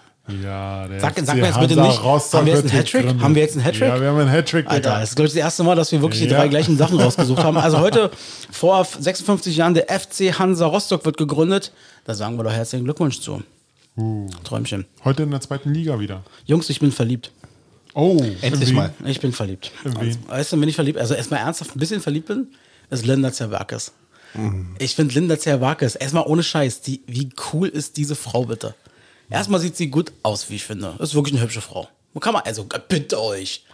Ja, 0.43 0.87
der 0.87 0.99
Sag, 0.99 1.13
sag 1.23 1.35
mir 1.37 1.45
jetzt 1.45 1.59
bitte 1.59 1.79
nicht, 1.79 2.03
Rostock 2.03 2.39
haben 2.39 2.47
wir 2.47 2.53
jetzt 2.55 2.63
einen 2.63 2.71
Hattrick? 2.71 3.21
Haben 3.21 3.35
wir 3.35 3.41
jetzt 3.43 3.53
einen 3.55 3.63
Hattrick? 3.63 3.81
Ja, 3.89 4.01
wir 4.01 4.07
haben 4.07 4.17
einen 4.17 4.29
Hattrick, 4.31 4.65
Alter, 4.65 4.79
Digga. 4.89 4.99
das 5.01 5.09
ist, 5.09 5.15
glaube 5.15 5.27
ich, 5.27 5.33
das 5.35 5.39
erste 5.39 5.63
Mal, 5.63 5.75
dass 5.75 5.91
wir 5.91 6.01
wirklich 6.01 6.23
die 6.23 6.27
Ja. 6.29 6.39
drei 6.39 6.47
gleichen 6.47 6.77
Sachen 6.77 6.99
rausgesucht 7.01 7.43
haben. 7.43 7.57
Also 7.57 7.79
heute, 7.79 8.09
vor 8.49 8.83
56 8.85 9.55
Jahren, 9.55 9.75
der 9.75 9.85
FC 9.87 10.39
Hansa 10.39 10.65
Rostock 10.65 11.05
wird 11.05 11.17
gegründet. 11.17 11.71
Da 12.05 12.15
sagen 12.15 12.37
wir 12.37 12.43
doch 12.43 12.51
herzlichen 12.51 12.85
Glückwunsch 12.85 13.19
zu. 13.21 13.43
Uh. 13.97 14.27
Träumchen. 14.43 14.85
Heute 15.03 15.21
in 15.23 15.29
der 15.31 15.41
zweiten 15.41 15.71
Liga 15.71 15.99
wieder. 15.99 16.23
Jungs, 16.45 16.71
ich 16.71 16.79
bin 16.79 16.91
verliebt. 16.91 17.31
Oh, 17.95 18.21
Endlich 18.41 18.73
mal. 18.73 18.93
Ich 19.05 19.21
bin 19.21 19.31
verliebt. 19.31 19.71
Also, 19.85 20.19
weißt 20.27 20.51
du, 20.51 20.61
wenn 20.61 20.67
ich 20.67 20.75
verliebt, 20.75 20.99
also 20.99 21.13
erstmal 21.13 21.39
ernsthaft 21.39 21.75
ein 21.75 21.79
bisschen 21.79 22.01
verliebt 22.01 22.27
bin, 22.27 22.49
ist 22.89 23.05
Linda 23.05 23.31
Zerwakis. 23.31 23.93
Mhm. 24.33 24.75
Ich 24.79 24.95
finde 24.95 25.13
Linda 25.15 25.39
Zerwakis, 25.39 25.95
erstmal 25.95 26.25
ohne 26.25 26.43
Scheiß, 26.43 26.81
die, 26.81 27.01
wie 27.07 27.29
cool 27.53 27.69
ist 27.69 27.95
diese 27.95 28.15
Frau 28.15 28.45
bitte? 28.45 28.75
Erstmal 29.29 29.61
sieht 29.61 29.77
sie 29.77 29.87
gut 29.89 30.11
aus, 30.23 30.49
wie 30.49 30.55
ich 30.55 30.65
finde. 30.65 30.93
Ist 30.99 31.15
wirklich 31.15 31.33
eine 31.33 31.43
hübsche 31.43 31.61
Frau. 31.61 31.87
Wo 32.13 32.19
kann 32.19 32.33
man, 32.33 32.43
also 32.43 32.67
bitte 32.89 33.19
euch. 33.21 33.64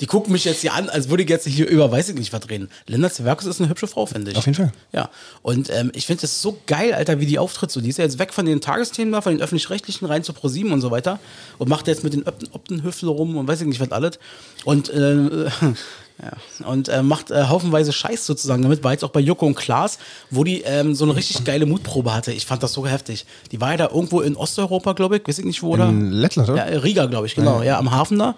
Die 0.00 0.06
gucken 0.06 0.32
mich 0.32 0.44
jetzt 0.44 0.60
hier 0.60 0.74
an, 0.74 0.88
als 0.88 1.08
würde 1.08 1.24
ich 1.24 1.28
jetzt 1.28 1.46
hier 1.46 1.68
über, 1.68 1.90
weiß 1.90 2.10
ich 2.10 2.14
nicht, 2.14 2.32
was 2.32 2.48
reden. 2.48 2.70
Linda 2.86 3.10
Zerwakis 3.10 3.46
ist 3.46 3.60
eine 3.60 3.68
hübsche 3.68 3.88
Frau, 3.88 4.06
finde 4.06 4.30
ich. 4.30 4.36
Auf 4.36 4.46
jeden 4.46 4.56
Fall. 4.56 4.72
Ja. 4.92 5.10
Und 5.42 5.70
ähm, 5.70 5.90
ich 5.94 6.06
finde 6.06 6.22
das 6.22 6.40
so 6.40 6.56
geil, 6.66 6.94
Alter, 6.94 7.18
wie 7.18 7.26
die 7.26 7.38
auftritt. 7.38 7.72
So, 7.72 7.80
die 7.80 7.88
ist 7.88 7.98
ja 7.98 8.04
jetzt 8.04 8.20
weg 8.20 8.32
von 8.32 8.46
den 8.46 8.60
Tagesthemen 8.60 9.12
da, 9.12 9.20
von 9.20 9.32
den 9.32 9.42
öffentlich-rechtlichen 9.42 10.06
rein 10.06 10.22
zu 10.22 10.32
ProSieben 10.32 10.72
und 10.72 10.80
so 10.80 10.92
weiter. 10.92 11.18
Und 11.58 11.68
macht 11.68 11.88
jetzt 11.88 12.04
mit 12.04 12.12
den 12.12 12.26
Opten 12.28 12.48
Optenhöfel 12.52 13.08
rum 13.08 13.36
und 13.36 13.48
weiß 13.48 13.60
ich 13.60 13.66
nicht, 13.66 13.80
was 13.80 13.90
alles. 13.90 14.20
Und, 14.64 14.88
äh, 14.90 15.46
ja. 15.48 16.66
und 16.66 16.88
äh, 16.88 17.02
macht 17.02 17.32
äh, 17.32 17.44
haufenweise 17.44 17.92
Scheiß 17.92 18.24
sozusagen 18.24 18.62
damit. 18.62 18.84
War 18.84 18.92
jetzt 18.92 19.02
auch 19.04 19.10
bei 19.10 19.20
Joko 19.20 19.46
und 19.46 19.56
Klaas, 19.56 19.98
wo 20.30 20.44
die 20.44 20.62
ähm, 20.62 20.94
so 20.94 21.06
eine 21.06 21.16
richtig 21.16 21.42
geile 21.44 21.66
Mutprobe 21.66 22.14
hatte. 22.14 22.32
Ich 22.32 22.46
fand 22.46 22.62
das 22.62 22.72
so 22.72 22.86
heftig. 22.86 23.26
Die 23.50 23.60
war 23.60 23.72
ja 23.72 23.78
da 23.78 23.88
irgendwo 23.88 24.20
in 24.20 24.36
Osteuropa, 24.36 24.92
glaube 24.92 25.16
ich, 25.16 25.26
weiß 25.26 25.40
ich 25.40 25.44
nicht 25.44 25.62
wo, 25.64 25.70
oder? 25.70 25.88
In 25.88 26.12
Lettland, 26.12 26.50
oder? 26.50 26.72
Ja, 26.72 26.78
Riga, 26.78 27.06
glaube 27.06 27.26
ich, 27.26 27.34
genau, 27.34 27.62
ja, 27.62 27.78
am 27.78 27.90
Hafen 27.90 28.18
da. 28.20 28.36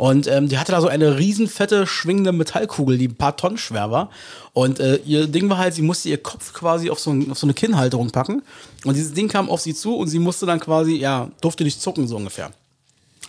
Und 0.00 0.26
ähm, 0.28 0.48
die 0.48 0.56
hatte 0.56 0.72
da 0.72 0.80
so 0.80 0.88
eine 0.88 1.18
riesenfette, 1.18 1.86
schwingende 1.86 2.32
Metallkugel, 2.32 2.96
die 2.96 3.08
ein 3.08 3.16
paar 3.16 3.36
Tonnen 3.36 3.58
schwer 3.58 3.90
war. 3.90 4.08
Und 4.54 4.80
äh, 4.80 4.96
ihr 5.04 5.26
Ding 5.26 5.50
war 5.50 5.58
halt, 5.58 5.74
sie 5.74 5.82
musste 5.82 6.08
ihr 6.08 6.16
Kopf 6.16 6.54
quasi 6.54 6.88
auf 6.88 6.98
so, 6.98 7.10
ein, 7.10 7.30
auf 7.30 7.38
so 7.38 7.44
eine 7.44 7.52
Kinnhalterung 7.52 8.10
packen. 8.10 8.40
Und 8.86 8.96
dieses 8.96 9.12
Ding 9.12 9.28
kam 9.28 9.50
auf 9.50 9.60
sie 9.60 9.74
zu 9.74 9.94
und 9.94 10.08
sie 10.08 10.18
musste 10.18 10.46
dann 10.46 10.58
quasi, 10.58 10.94
ja, 10.94 11.28
durfte 11.42 11.64
nicht 11.64 11.82
zucken, 11.82 12.08
so 12.08 12.16
ungefähr. 12.16 12.50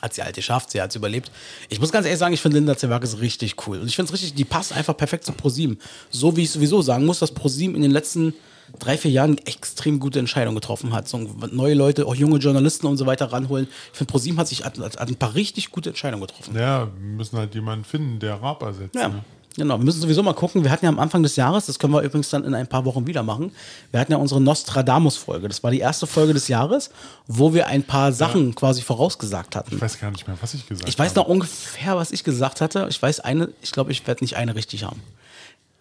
Hat 0.02 0.14
sie 0.14 0.24
halt 0.24 0.34
geschafft, 0.34 0.72
sie 0.72 0.82
hat 0.82 0.92
es 0.92 0.96
überlebt. 0.96 1.30
Ich 1.68 1.82
muss 1.82 1.92
ganz 1.92 2.06
ehrlich 2.06 2.20
sagen, 2.20 2.34
ich 2.34 2.42
finde 2.42 2.60
Linda 2.60 2.78
Zerwakis 2.78 3.20
richtig 3.20 3.68
cool. 3.68 3.82
Und 3.82 3.88
ich 3.88 3.98
finde 3.98 4.08
es 4.08 4.14
richtig, 4.14 4.36
die 4.36 4.46
passt 4.46 4.72
einfach 4.72 4.96
perfekt 4.96 5.26
zu 5.26 5.34
ProSieben. 5.34 5.78
So 6.10 6.38
wie 6.38 6.44
ich 6.44 6.52
sowieso 6.52 6.82
sagen 6.82 7.06
muss, 7.06 7.20
dass 7.20 7.34
ProSieben 7.34 7.76
in 7.76 7.82
den 7.82 7.92
letzten 7.92 8.34
drei, 8.80 8.98
vier 8.98 9.12
Jahren 9.12 9.38
extrem 9.40 10.00
gute 10.00 10.20
Entscheidungen 10.20 10.56
getroffen 10.56 10.94
hat. 10.94 11.08
So 11.08 11.18
neue 11.52 11.74
Leute, 11.74 12.06
auch 12.06 12.16
junge 12.16 12.38
Journalisten 12.38 12.88
und 12.88 12.98
so 12.98 13.06
weiter 13.06 13.32
ranholen. 13.32 13.68
Ich 13.92 13.98
finde, 13.98 14.12
ProSieben 14.12 14.40
hat 14.40 14.48
sich 14.48 14.66
hat, 14.66 14.78
hat 14.80 15.00
ein 15.00 15.16
paar 15.16 15.36
richtig 15.36 15.72
gute 15.72 15.90
Entscheidungen 15.90 16.26
getroffen. 16.26 16.56
Ja, 16.56 16.88
wir 16.88 17.16
müssen 17.18 17.38
halt 17.38 17.54
jemanden 17.56 17.86
finden, 17.86 18.20
der 18.20 18.36
Raab 18.42 18.64
ersetzt. 18.64 18.96
Ja. 18.96 19.10
Ne? 19.10 19.24
Genau, 19.58 19.78
wir 19.78 19.84
müssen 19.84 20.00
sowieso 20.00 20.24
mal 20.24 20.34
gucken. 20.34 20.64
Wir 20.64 20.72
hatten 20.72 20.86
ja 20.86 20.90
am 20.90 21.00
Anfang 21.00 21.24
des 21.24 21.36
Jahres, 21.36 21.66
das 21.66 21.78
können 21.78 21.92
wir 21.94 22.02
übrigens 22.02 22.30
dann 22.30 22.46
in 22.46 22.54
ein 22.54 22.68
paar 22.68 22.86
Wochen 22.86 23.06
wieder 23.06 23.22
machen. 23.22 23.52
Wir 23.92 24.00
hatten 24.00 24.14
ja 24.14 24.18
unsere 24.18 24.40
Nostradamus-Folge. 24.40 25.50
Das 25.50 25.62
war 25.62 25.72
die 25.72 25.80
erste 25.80 26.08
Folge 26.08 26.34
des 26.34 26.48
Jahres, 26.48 26.90
wo 27.28 27.54
wir 27.54 27.68
ein 27.68 27.84
paar 27.84 28.14
Sachen 28.14 28.56
quasi 28.56 28.82
vorausgesagt 28.82 29.58
hatten. 29.58 29.76
Ich 29.76 29.82
weiß 29.82 30.00
gar 30.00 30.12
nicht 30.12 30.26
mehr, 30.26 30.38
was 30.40 30.54
ich 30.54 30.68
gesagt 30.68 30.88
Ich 30.88 30.98
weiß 30.98 31.10
habe. 31.12 31.20
noch 31.22 31.28
ungefähr, 31.28 31.98
was 31.98 32.12
ich 32.12 32.24
gesagt 32.24 32.62
hatte. 32.62 32.88
Ich 32.90 33.02
weiß 33.02 33.20
eine, 33.20 33.50
ich 33.62 33.72
glaube, 33.72 33.92
ich 33.92 34.08
werde 34.08 34.24
nicht 34.24 34.38
eine 34.38 34.56
richtig 34.56 34.86
haben. 34.86 35.02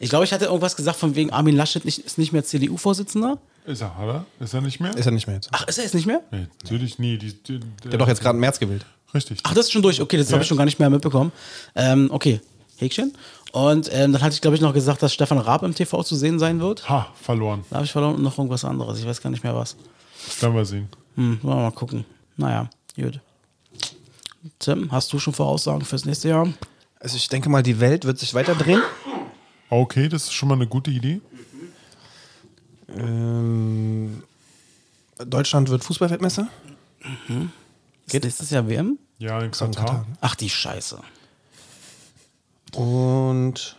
Ich 0.03 0.09
glaube, 0.09 0.25
ich 0.25 0.33
hatte 0.33 0.47
irgendwas 0.47 0.77
gesagt 0.77 0.97
von 0.99 1.15
wegen 1.15 1.31
Armin 1.31 1.55
Laschet 1.55 1.85
nicht, 1.85 1.99
ist 1.99 2.17
nicht 2.17 2.33
mehr 2.33 2.43
CDU-Vorsitzender. 2.43 3.37
Ist 3.67 3.83
er, 3.83 3.95
oder? 4.03 4.25
Ist 4.41 4.55
er 4.55 4.63
nicht 4.63 4.81
mehr? 4.81 4.97
Ist 4.97 5.05
er 5.05 5.13
nicht 5.13 5.27
mehr 5.27 5.37
jetzt. 5.37 5.51
Ach, 5.53 5.69
ist 5.69 5.77
er 5.77 5.85
jetzt 5.85 5.95
nicht 5.95 6.07
mehr? 6.07 6.23
Nee, 6.31 6.47
natürlich 6.63 6.99
nie. 6.99 7.19
Die, 7.19 7.35
die, 7.35 7.61
Der 7.85 7.93
hat 7.93 8.01
doch 8.01 8.09
jetzt 8.09 8.23
gerade 8.23 8.37
im 8.37 8.41
März 8.41 8.59
gewählt. 8.59 8.87
Richtig. 9.13 9.41
Ach, 9.43 9.53
das 9.53 9.67
ist 9.67 9.73
schon 9.73 9.83
durch. 9.83 10.01
Okay, 10.01 10.17
das 10.17 10.33
habe 10.33 10.41
ich 10.41 10.49
schon 10.49 10.57
gar 10.57 10.65
nicht 10.65 10.79
mehr 10.79 10.89
mitbekommen. 10.89 11.33
Ähm, 11.75 12.09
okay, 12.11 12.41
Häkchen. 12.79 13.13
Und 13.53 13.91
ähm, 13.93 14.15
dann 14.15 14.23
hatte 14.23 14.33
ich, 14.33 14.41
glaube 14.41 14.57
ich, 14.57 14.63
noch 14.63 14.73
gesagt, 14.73 15.03
dass 15.03 15.13
Stefan 15.13 15.37
Raab 15.37 15.65
im 15.65 15.75
TV 15.75 16.03
zu 16.03 16.17
sehen 16.17 16.39
sein 16.39 16.61
wird. 16.61 16.89
Ha, 16.89 17.13
verloren. 17.21 17.65
Da 17.69 17.77
habe 17.77 17.85
ich 17.85 17.93
verloren 17.93 18.15
und 18.15 18.23
noch 18.23 18.39
irgendwas 18.39 18.65
anderes. 18.65 18.99
Ich 19.01 19.07
weiß 19.07 19.21
gar 19.21 19.29
nicht 19.29 19.45
mehr 19.45 19.55
was. 19.55 19.77
Werden 20.41 20.55
wir 20.55 20.65
sehen. 20.65 20.89
Hm, 21.17 21.41
wollen 21.43 21.59
wir 21.59 21.63
mal 21.63 21.73
gucken. 21.73 22.07
Naja, 22.39 22.71
gut. 22.97 23.21
Tim, 24.59 24.91
hast 24.91 25.13
du 25.13 25.19
schon 25.19 25.35
Voraussagen 25.35 25.85
fürs 25.85 26.07
nächste 26.07 26.31
Jahr? 26.31 26.49
Also 27.01 27.17
ich 27.17 27.29
denke 27.29 27.51
mal, 27.51 27.63
die 27.63 27.81
Welt 27.81 28.07
wird 28.07 28.19
sich 28.19 28.33
weiter 28.33 28.55
drehen. 28.55 28.81
Okay, 29.71 30.09
das 30.09 30.25
ist 30.25 30.33
schon 30.33 30.49
mal 30.49 30.57
eine 30.57 30.67
gute 30.67 30.91
Idee. 30.91 31.21
Ähm, 32.97 34.23
Deutschland 35.19 35.69
wird 35.69 35.85
Fußballweltmeister. 35.85 36.49
Geht 38.09 38.25
nächstes 38.25 38.51
Jahr 38.51 38.69
WM? 38.69 38.99
Ja, 39.19 39.41
in 39.41 39.53
Katar. 39.53 39.71
Katar. 39.71 40.07
Ach, 40.21 40.35
die 40.35 40.51
Scheiße. 40.51 40.99
Und. 42.75 43.77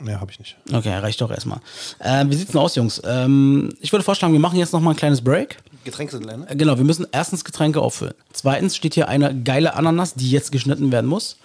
Ne, 0.00 0.20
habe 0.20 0.30
ich 0.30 0.38
nicht. 0.38 0.56
Okay, 0.72 0.94
reicht 0.94 1.20
doch 1.20 1.30
erstmal. 1.30 1.60
Äh, 1.98 2.26
wie 2.28 2.36
sieht's 2.36 2.52
denn 2.52 2.60
aus, 2.60 2.76
Jungs? 2.76 3.00
Ähm, 3.04 3.74
ich 3.80 3.90
würde 3.90 4.04
vorschlagen, 4.04 4.32
wir 4.32 4.38
machen 4.40 4.56
jetzt 4.58 4.72
noch 4.72 4.80
mal 4.80 4.90
ein 4.90 4.96
kleines 4.96 5.22
Break. 5.22 5.58
Getränke 5.82 6.12
sind 6.12 6.24
leer, 6.24 6.36
ne? 6.36 6.48
Äh, 6.48 6.54
Genau, 6.56 6.76
wir 6.76 6.84
müssen 6.84 7.06
erstens 7.10 7.44
Getränke 7.44 7.80
auffüllen. 7.80 8.14
Zweitens 8.32 8.76
steht 8.76 8.94
hier 8.94 9.08
eine 9.08 9.42
geile 9.42 9.74
Ananas, 9.74 10.14
die 10.14 10.30
jetzt 10.30 10.52
geschnitten 10.52 10.92
werden 10.92 11.06
muss. 11.08 11.36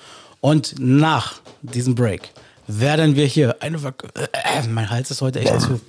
Und 0.43 0.75
nach 0.77 1.35
diesem 1.61 1.95
Break 1.95 2.33
werden 2.67 3.15
wir 3.15 3.25
hier 3.25 3.55
eine 3.61 3.79
Ver 3.79 3.93
äh, 4.13 4.59
äh, 4.59 4.67
mein 4.67 4.89
Hals 4.89 5.09
ist 5.09 5.21
heute 5.21 5.39
echt 5.39 5.61
zu. 5.61 5.79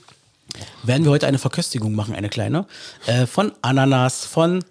Werden 0.84 1.02
wir 1.02 1.10
heute 1.10 1.26
eine 1.26 1.38
Verköstigung 1.40 1.92
machen, 1.96 2.14
eine 2.14 2.28
kleine, 2.28 2.64
äh, 3.06 3.26
von 3.26 3.50
Ananas, 3.62 4.24
von 4.24 4.64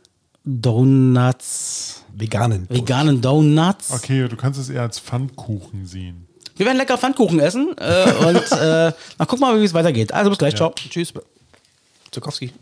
Donuts, 0.45 2.01
Veganen. 2.13 2.65
veganen 2.69 3.19
Donuts. 3.19 3.91
Okay, 3.91 4.25
du 4.29 4.37
kannst 4.37 4.57
es 4.57 4.69
eher 4.69 4.83
als 4.83 4.99
Pfannkuchen 4.99 5.85
sehen. 5.85 6.29
Wir 6.55 6.65
werden 6.65 6.77
lecker 6.77 6.97
Pfannkuchen 6.97 7.41
essen 7.41 7.75
äh, 7.77 8.09
und 8.25 8.51
äh, 8.53 8.93
na, 9.17 9.25
guck 9.25 9.41
mal, 9.41 9.59
wie 9.59 9.65
es 9.65 9.73
weitergeht. 9.73 10.13
Also 10.13 10.29
bis 10.29 10.39
gleich, 10.39 10.55
ciao. 10.55 10.73
Tschüss. 10.77 11.11
Zukowski. 12.09 12.53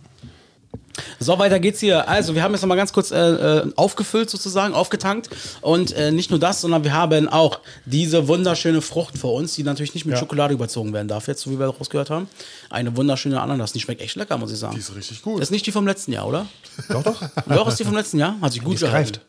So, 1.19 1.37
weiter 1.39 1.59
geht's 1.59 1.79
hier. 1.79 2.07
Also, 2.09 2.35
wir 2.35 2.43
haben 2.43 2.51
jetzt 2.53 2.61
nochmal 2.61 2.77
ganz 2.77 2.91
kurz 2.93 3.11
äh, 3.11 3.17
äh, 3.17 3.71
aufgefüllt 3.75 4.29
sozusagen, 4.29 4.73
aufgetankt. 4.73 5.29
Und 5.61 5.91
äh, 5.93 6.11
nicht 6.11 6.29
nur 6.31 6.39
das, 6.39 6.61
sondern 6.61 6.83
wir 6.83 6.93
haben 6.93 7.29
auch 7.29 7.59
diese 7.85 8.27
wunderschöne 8.27 8.81
Frucht 8.81 9.17
vor 9.17 9.33
uns, 9.33 9.53
die 9.55 9.63
natürlich 9.63 9.93
nicht 9.93 10.05
mit 10.05 10.13
Ja. 10.15 10.19
Schokolade 10.19 10.53
überzogen 10.53 10.93
werden 10.93 11.07
darf, 11.07 11.27
jetzt, 11.27 11.41
so 11.41 11.51
wie 11.51 11.59
wir 11.59 11.67
rausgehört 11.67 12.09
haben. 12.09 12.27
Eine 12.69 12.95
wunderschöne 12.97 13.39
Ananas. 13.39 13.71
Die 13.73 13.79
schmeckt 13.79 14.01
echt 14.01 14.15
lecker, 14.15 14.37
muss 14.37 14.51
ich 14.51 14.57
sagen. 14.59 14.75
Die 14.75 14.81
ist 14.81 14.95
richtig 14.95 15.21
gut. 15.21 15.39
Das 15.39 15.47
ist 15.47 15.51
nicht 15.51 15.65
die 15.65 15.71
vom 15.71 15.85
letzten 15.87 16.11
Jahr, 16.11 16.27
oder? 16.27 16.45
Doch, 16.89 17.03
doch. 17.03 17.21
Doch, 17.47 17.67
ist 17.67 17.79
die 17.79 17.85
vom 17.85 17.95
letzten 17.95 18.19
Jahr. 18.19 18.35
Hat 18.41 18.51
sich 18.53 18.63
gut 18.63 18.75
ist 18.75 18.81
gehalten. 18.81 19.11
gereift. 19.13 19.21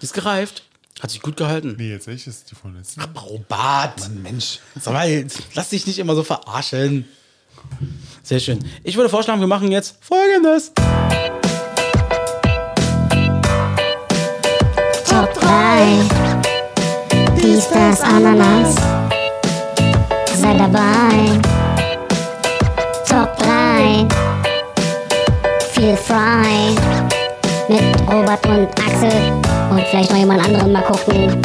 Die 0.00 0.04
ist 0.04 0.14
gereift. 0.14 0.62
Hat 1.00 1.10
sich 1.12 1.22
gut 1.22 1.36
gehalten. 1.36 1.76
Nee, 1.78 1.90
jetzt 1.90 2.08
echt 2.08 2.26
ist 2.26 2.50
die 2.50 2.54
von 2.56 2.74
letzten. 2.76 3.00
Robert. 3.16 4.10
Mensch. 4.22 4.58
Sag 4.80 4.94
mal, 4.94 5.26
lass 5.54 5.68
dich 5.70 5.86
nicht 5.86 5.98
immer 6.00 6.14
so 6.16 6.24
verarschen. 6.24 7.04
Sehr 8.22 8.40
schön. 8.40 8.58
Ich 8.84 8.96
würde 8.96 9.08
vorschlagen, 9.08 9.40
wir 9.40 9.48
machen 9.48 9.70
jetzt 9.70 9.96
folgendes. 10.00 10.72
Top 15.08 15.32
3. 15.34 15.98
Dies, 17.40 17.68
das, 17.70 18.02
Ananas. 18.02 18.74
Sei 20.34 20.54
dabei. 20.56 21.40
Top 23.08 23.36
3. 23.38 24.06
Feel 25.72 25.96
frei. 25.96 26.74
mit 27.68 27.82
Robert 28.10 28.46
und 28.46 28.68
Axel 28.78 29.57
und 29.70 29.80
vielleicht 29.86 30.10
noch 30.10 30.18
jemand 30.18 30.44
anderen 30.44 30.72
mal 30.72 30.82
gucken. 30.82 31.36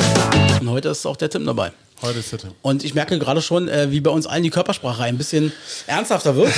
Und 0.61 0.69
heute 0.69 0.89
ist 0.89 1.05
auch 1.05 1.17
der 1.17 1.30
Tim 1.30 1.45
dabei. 1.45 1.71
Heute 2.01 2.19
ist 2.19 2.32
der 2.32 2.39
Tim. 2.39 2.51
Und 2.61 2.84
ich 2.84 2.93
merke 2.93 3.17
gerade 3.17 3.41
schon, 3.41 3.67
äh, 3.67 3.91
wie 3.91 4.01
bei 4.01 4.11
uns 4.11 4.28
allen 4.28 4.43
die 4.43 4.49
Körpersprache 4.49 5.03
ein 5.03 5.17
bisschen 5.17 5.51
ernsthafter 5.88 6.36
wird, 6.36 6.49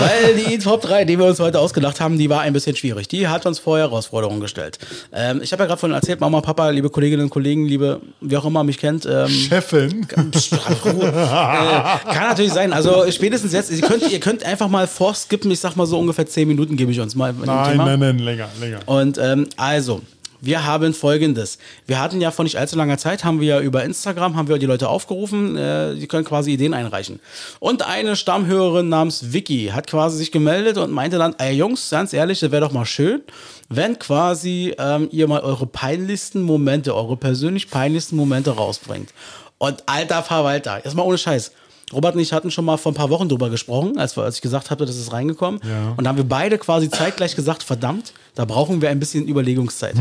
weil 0.00 0.34
die 0.34 0.58
Top 0.58 0.82
3, 0.82 1.04
die 1.04 1.18
wir 1.18 1.26
uns 1.26 1.40
heute 1.40 1.58
ausgedacht 1.58 2.00
haben, 2.00 2.18
die 2.18 2.28
war 2.28 2.40
ein 2.40 2.52
bisschen 2.52 2.76
schwierig. 2.76 3.08
Die 3.08 3.28
hat 3.28 3.46
uns 3.46 3.58
vor 3.58 3.78
Herausforderungen 3.78 4.40
gestellt. 4.40 4.78
Ähm, 5.12 5.40
ich 5.42 5.52
habe 5.52 5.62
ja 5.62 5.66
gerade 5.68 5.80
vorhin 5.80 5.94
erzählt, 5.94 6.20
Mama, 6.20 6.40
Papa, 6.40 6.70
liebe 6.70 6.90
Kolleginnen 6.90 7.24
und 7.24 7.30
Kollegen, 7.30 7.66
liebe, 7.66 8.00
wie 8.20 8.36
auch 8.36 8.44
immer 8.44 8.64
mich 8.64 8.78
kennt. 8.78 9.06
Ähm, 9.06 9.28
Chefin. 9.28 10.06
Äh, 10.10 10.14
kann 10.14 10.30
natürlich 12.28 12.52
sein. 12.52 12.72
Also 12.72 13.10
spätestens 13.10 13.52
jetzt, 13.52 13.70
ihr 13.70 13.80
könnt, 13.80 14.10
ihr 14.10 14.20
könnt 14.20 14.44
einfach 14.44 14.68
mal 14.68 14.86
vorskippen, 14.86 15.50
ich 15.50 15.60
sag 15.60 15.76
mal 15.76 15.86
so 15.86 15.98
ungefähr 15.98 16.26
10 16.26 16.48
Minuten 16.48 16.76
gebe 16.76 16.92
ich 16.92 17.00
uns 17.00 17.14
mal. 17.14 17.32
Nein, 17.32 17.72
Thema. 17.72 17.84
nein, 17.84 18.00
nein, 18.00 18.18
länger, 18.18 18.48
länger. 18.60 18.80
Und 18.86 19.18
ähm, 19.18 19.46
also, 19.56 20.02
wir 20.40 20.64
haben 20.64 20.94
folgendes. 20.94 21.58
Wir 21.86 22.00
hatten 22.00 22.20
ja 22.20 22.30
vor 22.30 22.44
nicht 22.44 22.56
allzu 22.56 22.76
langer 22.76 22.98
Zeit, 22.98 23.24
haben 23.24 23.40
wir 23.40 23.48
ja 23.48 23.60
über 23.60 23.84
Instagram, 23.84 24.36
haben 24.36 24.48
wir 24.48 24.58
die 24.58 24.66
Leute 24.66 24.88
aufgerufen, 24.88 25.56
äh, 25.56 25.94
die 25.94 26.06
können 26.06 26.24
quasi 26.24 26.52
Ideen 26.52 26.74
einreichen. 26.74 27.20
Und 27.58 27.86
eine 27.86 28.16
Stammhörerin 28.16 28.88
namens 28.88 29.32
Vicky 29.32 29.70
hat 29.72 29.86
quasi 29.86 30.18
sich 30.18 30.32
gemeldet 30.32 30.78
und 30.78 30.90
meinte 30.90 31.18
dann, 31.18 31.34
ey 31.38 31.54
Jungs, 31.54 31.90
ganz 31.90 32.12
ehrlich, 32.12 32.40
das 32.40 32.50
wäre 32.50 32.62
doch 32.62 32.72
mal 32.72 32.86
schön, 32.86 33.22
wenn 33.68 33.98
quasi 33.98 34.74
ähm, 34.78 35.08
ihr 35.12 35.28
mal 35.28 35.40
eure 35.40 35.66
peinlichsten 35.66 36.42
Momente, 36.42 36.94
eure 36.94 37.16
persönlich 37.16 37.70
peinlichsten 37.70 38.16
Momente 38.16 38.50
rausbringt. 38.50 39.10
Und 39.58 39.82
alter 39.86 40.22
Verwalter, 40.22 40.84
erstmal 40.84 41.06
ohne 41.06 41.18
Scheiß. 41.18 41.52
Robert 41.92 42.14
und 42.14 42.20
ich 42.20 42.32
hatten 42.32 42.50
schon 42.50 42.64
mal 42.64 42.76
vor 42.76 42.92
ein 42.92 42.94
paar 42.94 43.10
Wochen 43.10 43.28
drüber 43.28 43.50
gesprochen, 43.50 43.98
als, 43.98 44.16
wir, 44.16 44.22
als 44.22 44.36
ich 44.36 44.42
gesagt 44.42 44.70
habe, 44.70 44.86
das 44.86 44.96
ist 44.96 45.12
reingekommen. 45.12 45.60
Ja. 45.64 45.94
Und 45.96 46.04
da 46.04 46.10
haben 46.10 46.16
wir 46.16 46.28
beide 46.28 46.58
quasi 46.58 46.88
zeitgleich 46.88 47.34
gesagt, 47.34 47.62
verdammt, 47.62 48.12
da 48.34 48.44
brauchen 48.44 48.80
wir 48.80 48.90
ein 48.90 49.00
bisschen 49.00 49.26
Überlegungszeit. 49.26 49.96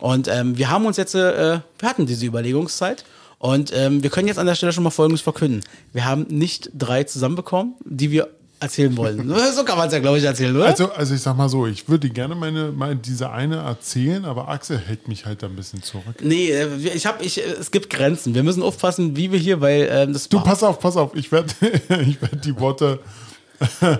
Und 0.00 0.28
ähm, 0.28 0.58
wir 0.58 0.70
haben 0.70 0.84
uns 0.86 0.96
jetzt, 0.96 1.14
äh, 1.14 1.60
wir 1.78 1.88
hatten 1.88 2.06
diese 2.06 2.26
Überlegungszeit. 2.26 3.04
Und 3.38 3.72
ähm, 3.74 4.02
wir 4.02 4.10
können 4.10 4.28
jetzt 4.28 4.38
an 4.38 4.46
der 4.46 4.54
Stelle 4.54 4.72
schon 4.72 4.84
mal 4.84 4.90
Folgendes 4.90 5.20
verkünden. 5.20 5.60
Wir 5.92 6.06
haben 6.06 6.26
nicht 6.28 6.70
drei 6.72 7.04
zusammenbekommen, 7.04 7.74
die 7.84 8.10
wir 8.10 8.28
erzählen 8.64 8.96
wollen. 8.96 9.28
so 9.54 9.64
kann 9.64 9.78
man 9.78 9.86
es 9.86 9.92
ja, 9.92 10.00
glaube 10.00 10.18
ich, 10.18 10.24
erzählen, 10.24 10.54
oder? 10.54 10.66
Also, 10.66 10.90
also 10.92 11.14
ich 11.14 11.20
sag 11.20 11.36
mal 11.36 11.48
so, 11.48 11.66
ich 11.66 11.88
würde 11.88 12.10
gerne 12.10 12.34
meine, 12.34 12.72
meine 12.72 12.96
diese 12.96 13.30
eine 13.30 13.56
erzählen, 13.56 14.24
aber 14.24 14.48
Axel 14.48 14.78
hält 14.78 15.08
mich 15.08 15.26
halt 15.26 15.42
da 15.42 15.46
ein 15.46 15.56
bisschen 15.56 15.82
zurück. 15.82 16.16
nee, 16.20 16.50
äh, 16.50 16.68
ich 16.76 17.06
hab, 17.06 17.22
ich, 17.22 17.38
äh, 17.38 17.52
es 17.60 17.70
gibt 17.70 17.90
Grenzen. 17.90 18.34
Wir 18.34 18.42
müssen 18.42 18.62
aufpassen, 18.62 19.16
wie 19.16 19.30
wir 19.32 19.38
hier, 19.38 19.60
weil 19.60 19.88
ähm, 19.90 20.12
das 20.12 20.28
Du, 20.28 20.40
pass 20.40 20.62
auf, 20.62 20.80
pass 20.80 20.96
auf, 20.96 21.14
ich 21.14 21.30
werde 21.30 21.52
ich 22.06 22.20
werd 22.20 22.44
die 22.44 22.58
Worte, 22.58 23.00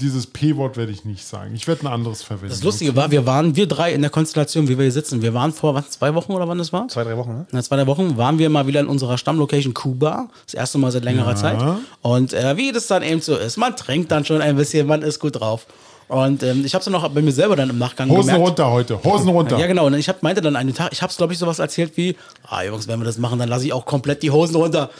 dieses 0.00 0.26
P-Wort 0.26 0.76
werde 0.76 0.92
ich 0.92 1.04
nicht 1.04 1.26
sagen. 1.26 1.54
Ich 1.54 1.66
werde 1.68 1.86
ein 1.86 1.92
anderes 1.92 2.22
verwenden. 2.22 2.50
Das 2.50 2.62
Lustige 2.62 2.96
war, 2.96 3.10
wir 3.10 3.26
waren, 3.26 3.56
wir 3.56 3.66
drei 3.66 3.92
in 3.92 4.00
der 4.00 4.10
Konstellation, 4.10 4.68
wie 4.68 4.76
wir 4.78 4.84
hier 4.84 4.92
sitzen, 4.92 5.22
wir 5.22 5.34
waren 5.34 5.52
vor, 5.52 5.74
was, 5.74 5.90
zwei 5.90 6.14
Wochen 6.14 6.32
oder 6.32 6.48
wann 6.48 6.58
das 6.58 6.72
war? 6.72 6.88
Zwei, 6.88 7.04
drei 7.04 7.16
Wochen, 7.16 7.30
ne? 7.32 7.46
In 7.52 7.62
zwei, 7.62 7.76
drei 7.76 7.86
Wochen 7.86 8.16
waren 8.16 8.38
wir 8.38 8.48
mal 8.50 8.66
wieder 8.66 8.80
in 8.80 8.86
unserer 8.86 9.18
Stammlocation 9.18 9.74
Kuba. 9.74 10.28
Das 10.46 10.54
erste 10.54 10.78
Mal 10.78 10.90
seit 10.90 11.04
längerer 11.04 11.30
Ja. 11.30 11.36
Zeit. 11.36 11.58
Und 12.02 12.32
äh, 12.32 12.56
wie 12.56 12.72
das 12.72 12.86
dann 12.86 13.02
eben 13.02 13.20
so 13.20 13.36
ist, 13.36 13.56
man 13.56 13.76
trinkt 13.76 14.10
dann 14.10 14.24
schon 14.24 14.40
ein 14.40 14.56
bisschen, 14.56 14.86
man 14.86 15.02
ist 15.02 15.18
gut 15.18 15.40
drauf. 15.40 15.66
Und 16.08 16.42
ähm, 16.42 16.64
ich 16.64 16.74
habe 16.74 16.80
es 16.80 16.86
dann 16.86 16.94
auch 16.96 17.08
bei 17.08 17.22
mir 17.22 17.30
selber 17.30 17.54
dann 17.54 17.70
im 17.70 17.78
Nachgang 17.78 18.10
Hosen 18.10 18.32
gemerkt. 18.32 18.48
runter 18.48 18.70
heute, 18.72 19.04
Hosen 19.04 19.28
runter. 19.28 19.56
Ja, 19.58 19.68
genau. 19.68 19.86
Und 19.86 19.94
ich 19.94 20.08
hab, 20.08 20.24
meinte 20.24 20.40
dann 20.40 20.56
einen 20.56 20.74
Tag, 20.74 20.90
ich 20.92 21.02
habe 21.02 21.10
es, 21.12 21.16
glaube 21.16 21.32
ich, 21.32 21.38
sowas 21.38 21.60
erzählt 21.60 21.96
wie, 21.96 22.16
ah, 22.48 22.64
Jungs, 22.64 22.88
wenn 22.88 22.98
wir 22.98 23.04
das 23.04 23.18
machen, 23.18 23.38
dann 23.38 23.48
lasse 23.48 23.64
ich 23.66 23.72
auch 23.72 23.86
komplett 23.86 24.24
die 24.24 24.32
Hosen 24.32 24.56
runter. 24.56 24.90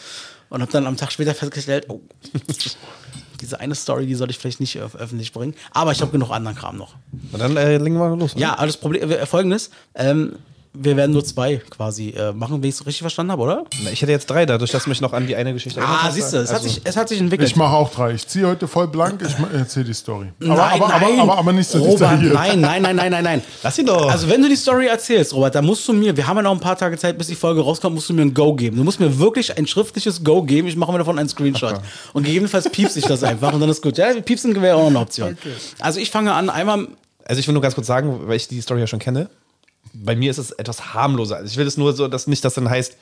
Und 0.51 0.63
habe 0.63 0.71
dann 0.71 0.87
am 0.87 0.97
Tag 0.97 1.11
später 1.11 1.35
festgestellt, 1.35 1.87
oh, 1.89 2.01
diese 3.41 3.59
eine 3.61 3.75
Story, 3.75 4.07
die 4.07 4.15
soll 4.15 4.31
ich 4.31 4.39
vielleicht 4.39 4.61
nicht 4.61 4.77
öf- 4.79 4.97
öffentlich 4.97 5.33
bringen. 5.33 5.55
Aber 5.73 5.93
ich 5.93 6.01
habe 6.01 6.11
genug 6.13 6.31
anderen 6.31 6.57
Kram 6.57 6.77
noch. 6.77 6.95
Und 7.33 7.41
dann 7.41 7.57
äh, 7.57 7.79
legen 7.79 7.97
wir 7.97 8.15
los. 8.17 8.33
oder? 8.35 8.41
Ja, 8.43 8.57
das 8.67 8.77
Problem, 8.77 9.11
äh, 9.11 9.27
folgendes, 9.27 9.71
ähm, 9.95 10.37
wir 10.73 10.97
werden 10.97 11.11
nur 11.11 11.25
zwei 11.25 11.57
quasi 11.69 12.11
äh, 12.11 12.33
machen, 12.33 12.63
wenn 12.63 12.69
ich 12.69 12.77
es 12.77 12.87
richtig 12.87 13.01
verstanden 13.01 13.33
habe, 13.33 13.43
oder? 13.43 13.65
Na, 13.85 13.91
Ich 13.91 14.01
hätte 14.03 14.13
jetzt 14.13 14.31
drei, 14.31 14.47
dadurch, 14.47 14.71
dass 14.71 14.85
du 14.85 14.91
mich 14.91 15.01
noch 15.01 15.13
an 15.13 15.27
die 15.27 15.35
eine 15.35 15.53
Geschichte 15.53 15.81
erinnert 15.81 15.99
Ah, 16.05 16.11
siehst 16.13 16.33
du, 16.33 16.37
es, 16.39 16.51
hat 16.51 16.59
Also- 16.59 16.69
sich, 16.69 16.81
es 16.85 16.97
hat 16.97 17.09
sich 17.09 17.19
entwickelt. 17.19 17.49
Ich 17.49 17.57
mache 17.57 17.75
auch 17.75 17.91
drei. 17.91 18.13
Ich 18.13 18.27
ziehe 18.29 18.47
heute 18.47 18.69
voll 18.69 18.87
blank, 18.87 19.21
ich 19.27 19.35
erzähle 19.59 19.87
die 19.87 19.95
Story. 19.95 20.29
Aber, 20.41 20.55
Nein, 20.55 20.81
aber, 20.83 20.89
nein. 20.89 21.03
aber, 21.03 21.23
aber, 21.23 21.39
aber 21.39 21.53
nicht 21.53 21.69
so 21.69 21.79
Robert, 21.79 22.01
detailliert. 22.23 22.35
nein, 22.35 22.61
nein, 22.61 22.83
nein, 22.83 22.97
nein, 22.97 23.11
nein, 23.11 23.25
nein. 23.25 23.43
Lass 23.65 23.79
ihn 23.79 23.87
doch. 23.87 24.09
Also 24.11 24.29
wenn 24.29 24.41
du 24.43 24.49
die 24.49 24.55
Story 24.57 24.87
erzählst, 24.87 25.35
Robert, 25.35 25.55
dann 25.57 25.67
musst 25.67 25.87
du 25.89 25.93
mir, 25.93 26.17
wir 26.17 26.27
haben 26.27 26.37
ja 26.37 26.43
noch 26.45 26.53
ein 26.53 26.61
paar 26.61 26.79
Tage 26.79 26.97
Zeit, 26.97 27.19
bis 27.19 27.27
die 27.27 27.35
Folge 27.35 27.61
rauskommt, 27.63 27.95
musst 27.97 28.09
du 28.09 28.15
mir 28.15 28.23
ein 28.23 28.33
Go 28.33 28.55
geben. 28.55 28.77
Du 28.77 28.85
musst 28.85 29.01
mir 29.01 29.19
wirklich 29.19 29.59
ein 29.59 29.67
schriftliches 29.67 30.23
Go 30.23 30.43
geben. 30.43 30.69
Ich 30.69 30.77
mache 30.77 30.93
mir 30.93 30.99
davon 30.99 31.19
einen 31.19 31.29
Screenshot. 31.29 31.81
Und 32.13 32.23
gegebenenfalls 32.23 32.69
piepst 32.71 32.97
ich 32.97 33.05
das 33.07 33.25
einfach 33.25 33.53
und 33.53 33.61
dann 33.61 33.71
ist 33.71 33.83
gut. 33.83 33.99
Ja, 33.99 34.13
piepsen 34.21 34.55
wäre 34.63 34.77
auch 34.77 34.83
noch 34.83 34.87
eine 34.89 34.99
Option. 35.01 35.37
Also 35.81 35.99
ich 35.99 36.11
fange 36.13 36.33
an, 36.33 36.49
einmal 36.49 36.87
Also 37.25 37.41
ich 37.41 37.47
will 37.49 37.55
nur 37.55 37.63
ganz 37.63 37.75
kurz 37.75 37.89
sagen, 37.89 38.21
weil 38.29 38.37
ich 38.37 38.47
die 38.47 38.61
Story 38.61 38.79
ja 38.81 38.87
schon 38.87 39.01
kenne. 39.01 39.29
Bei 39.93 40.15
mir 40.15 40.31
ist 40.31 40.39
es 40.39 40.53
etwas 40.53 40.95
harmloser. 40.95 41.37
Also 41.37 41.51
ich 41.51 41.57
will 41.57 41.67
es 41.67 41.77
nur 41.77 41.93
so, 41.93 42.09
dass 42.09 42.27
nicht 42.27 42.45
das 42.45 42.55
dann 42.55 42.71
heißt, 42.71 42.97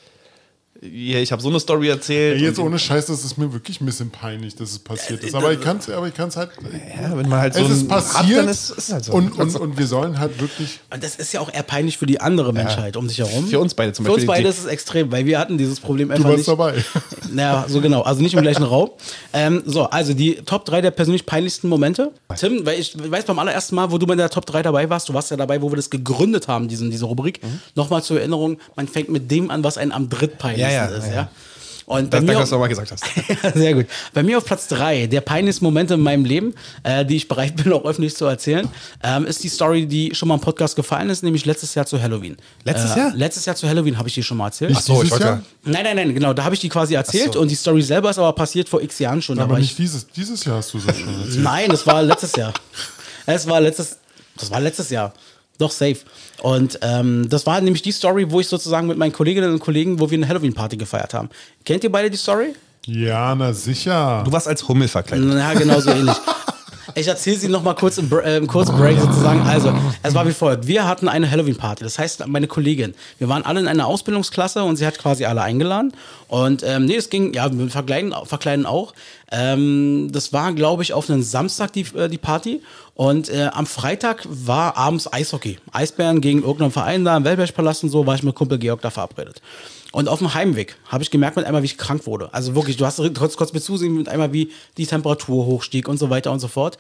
ich 0.81 1.33
habe 1.33 1.43
so 1.43 1.49
eine 1.49 1.59
Story 1.59 1.89
erzählt. 1.89 2.37
Ey, 2.37 2.45
jetzt 2.45 2.59
ohne 2.61 2.79
Scheiß, 2.79 3.07
das 3.07 3.24
ist 3.24 3.37
mir 3.37 3.53
wirklich 3.53 3.81
ein 3.81 3.87
bisschen 3.87 4.11
peinlich, 4.11 4.55
dass 4.55 4.70
es 4.70 4.79
passiert 4.79 5.24
ist. 5.24 5.35
Aber 5.35 5.53
ich 5.53 5.61
kann 5.61 5.79
es 5.79 5.91
aber 5.91 6.07
ich 6.07 6.14
kann's 6.14 6.37
halt. 6.37 6.51
ja, 6.62 7.16
wenn 7.16 7.29
man 7.29 7.41
halt 7.41 7.55
so 7.55 7.64
es 7.64 7.70
ist 7.70 7.89
passiert. 7.89 8.22
hat, 8.24 8.37
dann 8.37 8.49
ist 8.49 8.70
ist 8.70 8.79
es 8.79 8.93
halt 8.93 9.05
so. 9.07 9.12
und, 9.12 9.37
und, 9.37 9.57
und 9.57 9.76
wir 9.76 9.87
sollen 9.89 10.20
halt 10.20 10.41
wirklich. 10.41 10.79
Und 10.93 11.03
das 11.03 11.16
ist 11.16 11.33
ja 11.33 11.41
auch 11.41 11.53
eher 11.53 11.64
peinlich 11.64 11.99
für 11.99 12.07
die 12.07 12.20
andere 12.20 12.53
Menschheit 12.53 12.97
um 12.97 13.09
sich 13.09 13.18
herum. 13.18 13.49
Für 13.49 13.59
uns 13.59 13.74
beide 13.74 13.93
zum 13.93 14.05
Für 14.05 14.12
uns 14.12 14.24
Beispiel. 14.24 14.45
beide 14.45 14.49
ist 14.51 14.61
es 14.61 14.66
extrem, 14.66 15.11
weil 15.11 15.26
wir 15.26 15.41
hatten 15.41 15.59
dieses 15.59 15.81
Problem 15.81 16.09
Du 16.09 16.14
einfach 16.14 16.29
warst 16.29 16.39
nicht. 16.39 16.49
dabei. 16.49 16.74
Naja, 17.33 17.66
so 17.68 17.81
genau. 17.83 18.03
Also 18.03 18.22
nicht 18.22 18.35
im 18.35 18.41
gleichen 18.41 18.62
Raum. 18.62 18.91
Ähm, 19.35 19.62
so, 19.66 19.85
also 19.85 20.14
die 20.14 20.37
Top 20.47 20.64
3 20.64 20.81
der 20.81 20.93
persönlich 20.93 21.26
peinlichsten 21.26 21.68
Momente. 21.68 22.12
Tim, 22.37 22.64
weil 22.64 22.79
ich 22.81 22.97
weiß 22.99 23.24
beim 23.24 23.39
allerersten 23.39 23.74
Mal, 23.74 23.91
wo 23.91 23.99
du 23.99 24.07
bei 24.07 24.14
der 24.14 24.31
Top 24.31 24.47
3 24.47 24.62
dabei 24.62 24.89
warst, 24.89 25.09
du 25.11 25.14
warst 25.14 25.31
ja 25.31 25.37
dabei, 25.37 25.61
wo 25.61 25.70
wir 25.70 25.76
das 25.76 25.91
gegründet 25.91 26.49
haben, 26.49 26.68
diesen, 26.68 26.91
diese 26.91 27.05
Rubrik. 27.05 27.43
Mhm. 27.43 27.61
Nochmal 27.74 28.03
zur 28.03 28.18
Erinnerung, 28.18 28.59
man 28.76 28.89
fängt 28.89 29.11
mit 29.11 29.31
dem 29.31 29.51
an, 29.51 29.62
was 29.62 29.76
einen 29.76 29.93
am 29.93 30.09
drittpeinlichsten 30.09 30.67
Ja, 30.72 30.90
ja, 30.90 30.96
ist. 30.96 31.04
ja, 31.06 31.10
Ja, 31.10 31.14
ja. 31.22 31.30
Und 31.86 32.10
bei 32.10 32.18
Das, 32.18 32.20
mir, 32.20 32.26
danke, 32.26 32.40
dass 32.42 32.50
du 32.50 32.54
nochmal 32.56 32.68
gesagt 32.68 32.92
hast. 32.92 33.02
ja, 33.42 33.50
sehr 33.52 33.72
gut. 33.72 33.86
Bei 34.12 34.22
mir 34.22 34.36
auf 34.36 34.44
Platz 34.44 34.68
3, 34.68 35.06
der 35.06 35.22
peinlichsten 35.22 35.64
Momente 35.64 35.94
in 35.94 36.00
meinem 36.00 36.26
Leben, 36.26 36.52
äh, 36.82 37.02
die 37.06 37.16
ich 37.16 37.28
bereit 37.28 37.56
bin, 37.56 37.72
auch 37.72 37.86
öffentlich 37.86 38.14
zu 38.14 38.26
erzählen, 38.26 38.68
ähm, 39.02 39.24
ist 39.24 39.42
die 39.42 39.48
Story, 39.48 39.86
die 39.86 40.14
schon 40.14 40.28
mal 40.28 40.34
im 40.34 40.42
Podcast 40.42 40.76
gefallen 40.76 41.08
ist, 41.08 41.22
nämlich 41.22 41.46
letztes 41.46 41.74
Jahr 41.74 41.86
zu 41.86 41.98
Halloween. 42.02 42.36
Letztes 42.64 42.92
äh, 42.94 42.98
Jahr? 42.98 43.14
Letztes 43.14 43.46
Jahr 43.46 43.56
zu 43.56 43.66
Halloween 43.66 43.96
habe 43.96 44.06
ich 44.06 44.14
die 44.14 44.22
schon 44.22 44.36
mal 44.36 44.48
erzählt. 44.48 44.68
Nicht 44.72 44.86
dieses 44.86 45.10
wollte 45.10 45.24
Jahr? 45.24 45.36
ja- 45.36 45.42
Nein, 45.72 45.84
nein, 45.84 45.96
nein, 45.96 46.14
genau. 46.14 46.34
Da 46.34 46.44
habe 46.44 46.54
ich 46.54 46.60
die 46.60 46.68
quasi 46.68 46.92
erzählt 46.92 47.28
Ach 47.30 47.34
so. 47.34 47.40
und 47.40 47.50
die 47.50 47.54
Story 47.54 47.80
selber 47.80 48.10
ist 48.10 48.18
aber 48.18 48.34
passiert 48.34 48.68
vor 48.68 48.82
x 48.82 48.98
Jahren 48.98 49.22
schon. 49.22 49.36
Da 49.38 49.44
Aber 49.44 49.52
war 49.52 49.58
nicht 49.58 49.70
ich, 49.70 49.76
dieses. 49.76 50.06
Dieses 50.08 50.44
Jahr 50.44 50.56
hast 50.58 50.74
du 50.74 50.78
so 50.80 50.92
schon 50.92 51.08
erzählt. 51.22 51.42
nein, 51.42 51.70
das 51.70 51.86
war 51.86 52.02
letztes 52.02 52.36
Jahr. 52.36 52.52
Es 53.24 53.46
war 53.46 53.62
letztes, 53.62 53.96
das 54.36 54.50
war 54.50 54.60
letztes 54.60 54.90
Jahr. 54.90 55.14
Doch, 55.59 55.72
safe. 55.72 55.98
Und 56.40 56.78
ähm, 56.82 57.28
das 57.28 57.44
war 57.46 57.61
nämlich 57.61 57.82
die 57.82 57.92
Story, 57.92 58.30
wo 58.30 58.40
ich 58.40 58.48
sozusagen 58.48 58.86
mit 58.86 58.96
meinen 58.96 59.12
Kolleginnen 59.12 59.52
und 59.52 59.59
Kollegen, 59.59 59.98
wo 59.98 60.09
wir 60.11 60.16
eine 60.16 60.28
Halloween-Party 60.28 60.76
gefeiert 60.76 61.14
haben. 61.14 61.28
Kennt 61.64 61.82
ihr 61.82 61.90
beide 61.90 62.11
die 62.11 62.16
Story? 62.16 62.54
Ja, 62.86 63.34
na 63.34 63.52
sicher. 63.52 64.22
Du 64.24 64.32
warst 64.32 64.48
als 64.48 64.66
Hummel 64.66 64.88
verkleidet. 64.88 65.34
Ja, 65.34 65.52
genau 65.54 65.80
so 65.80 65.90
ähnlich. 65.90 66.16
Ich 66.94 67.06
erzähle 67.06 67.36
sie 67.36 67.48
noch 67.48 67.62
mal 67.62 67.74
kurz 67.74 67.98
im, 67.98 68.11
äh, 68.11 68.38
im 68.38 68.46
kurzen 68.46 68.76
Break 68.76 68.98
sozusagen. 68.98 69.42
Also, 69.42 69.72
es 70.02 70.14
war 70.14 70.26
wie 70.26 70.32
folgt. 70.32 70.66
Wir 70.66 70.86
hatten 70.86 71.06
eine 71.06 71.30
Halloween-Party. 71.30 71.84
Das 71.84 71.98
heißt, 71.98 72.26
meine 72.26 72.46
Kollegin. 72.46 72.94
Wir 73.18 73.28
waren 73.28 73.44
alle 73.44 73.61
in 73.61 73.68
einer 73.68 73.86
Ausbildungsklasse 73.86 74.62
und 74.62 74.76
sie 74.76 74.86
hat 74.86 74.98
quasi 74.98 75.24
alle 75.24 75.42
eingeladen. 75.42 75.92
Und 76.28 76.62
ähm, 76.64 76.86
nee, 76.86 76.96
es 76.96 77.11
ging, 77.11 77.34
ja, 77.34 77.48
mit 77.48 77.70
Verkleiden, 77.70 78.14
Verkleiden 78.24 78.66
auch. 78.66 78.94
Ähm, 79.31 80.09
das 80.11 80.33
war, 80.33 80.53
glaube 80.53 80.83
ich, 80.83 80.93
auf 80.93 81.11
einen 81.11 81.22
Samstag 81.22 81.72
die, 81.72 81.87
äh, 81.95 82.09
die 82.09 82.18
Party. 82.18 82.62
Und 82.95 83.29
äh, 83.29 83.51
am 83.53 83.66
Freitag 83.66 84.26
war 84.29 84.76
abends 84.76 85.12
Eishockey. 85.12 85.59
Eisbären 85.72 86.20
gegen 86.20 86.41
irgendeinen 86.41 86.72
Verein 86.72 87.05
da 87.05 87.16
im 87.16 87.24
Wellbergpalast 87.24 87.85
und 87.85 87.91
so, 87.91 88.07
war 88.07 88.14
ich 88.14 88.22
mit 88.22 88.35
Kumpel 88.35 88.59
Georg 88.59 88.81
da 88.81 88.91
verabredet. 88.91 89.43
Und 89.93 90.09
auf 90.09 90.18
dem 90.18 90.35
Heimweg 90.35 90.76
habe 90.87 91.03
ich 91.03 91.11
gemerkt 91.11 91.37
mit 91.37 91.47
einmal, 91.47 91.62
wie 91.62 91.66
ich 91.66 91.79
krank 91.79 92.07
wurde. 92.07 92.33
Also 92.33 92.55
wirklich, 92.55 92.76
du 92.76 92.85
hast 92.85 93.01
kurz, 93.14 93.37
kurz 93.37 93.53
mir 93.53 93.61
zusehen 93.61 93.95
mit 93.95 94.09
einmal, 94.09 94.33
wie 94.33 94.51
die 94.76 94.87
Temperatur 94.87 95.47
hochstieg 95.47 95.89
und 95.89 95.99
so 95.99 96.11
weiter 96.11 96.31
und 96.33 96.41
so 96.41 96.49
fort. 96.49 96.79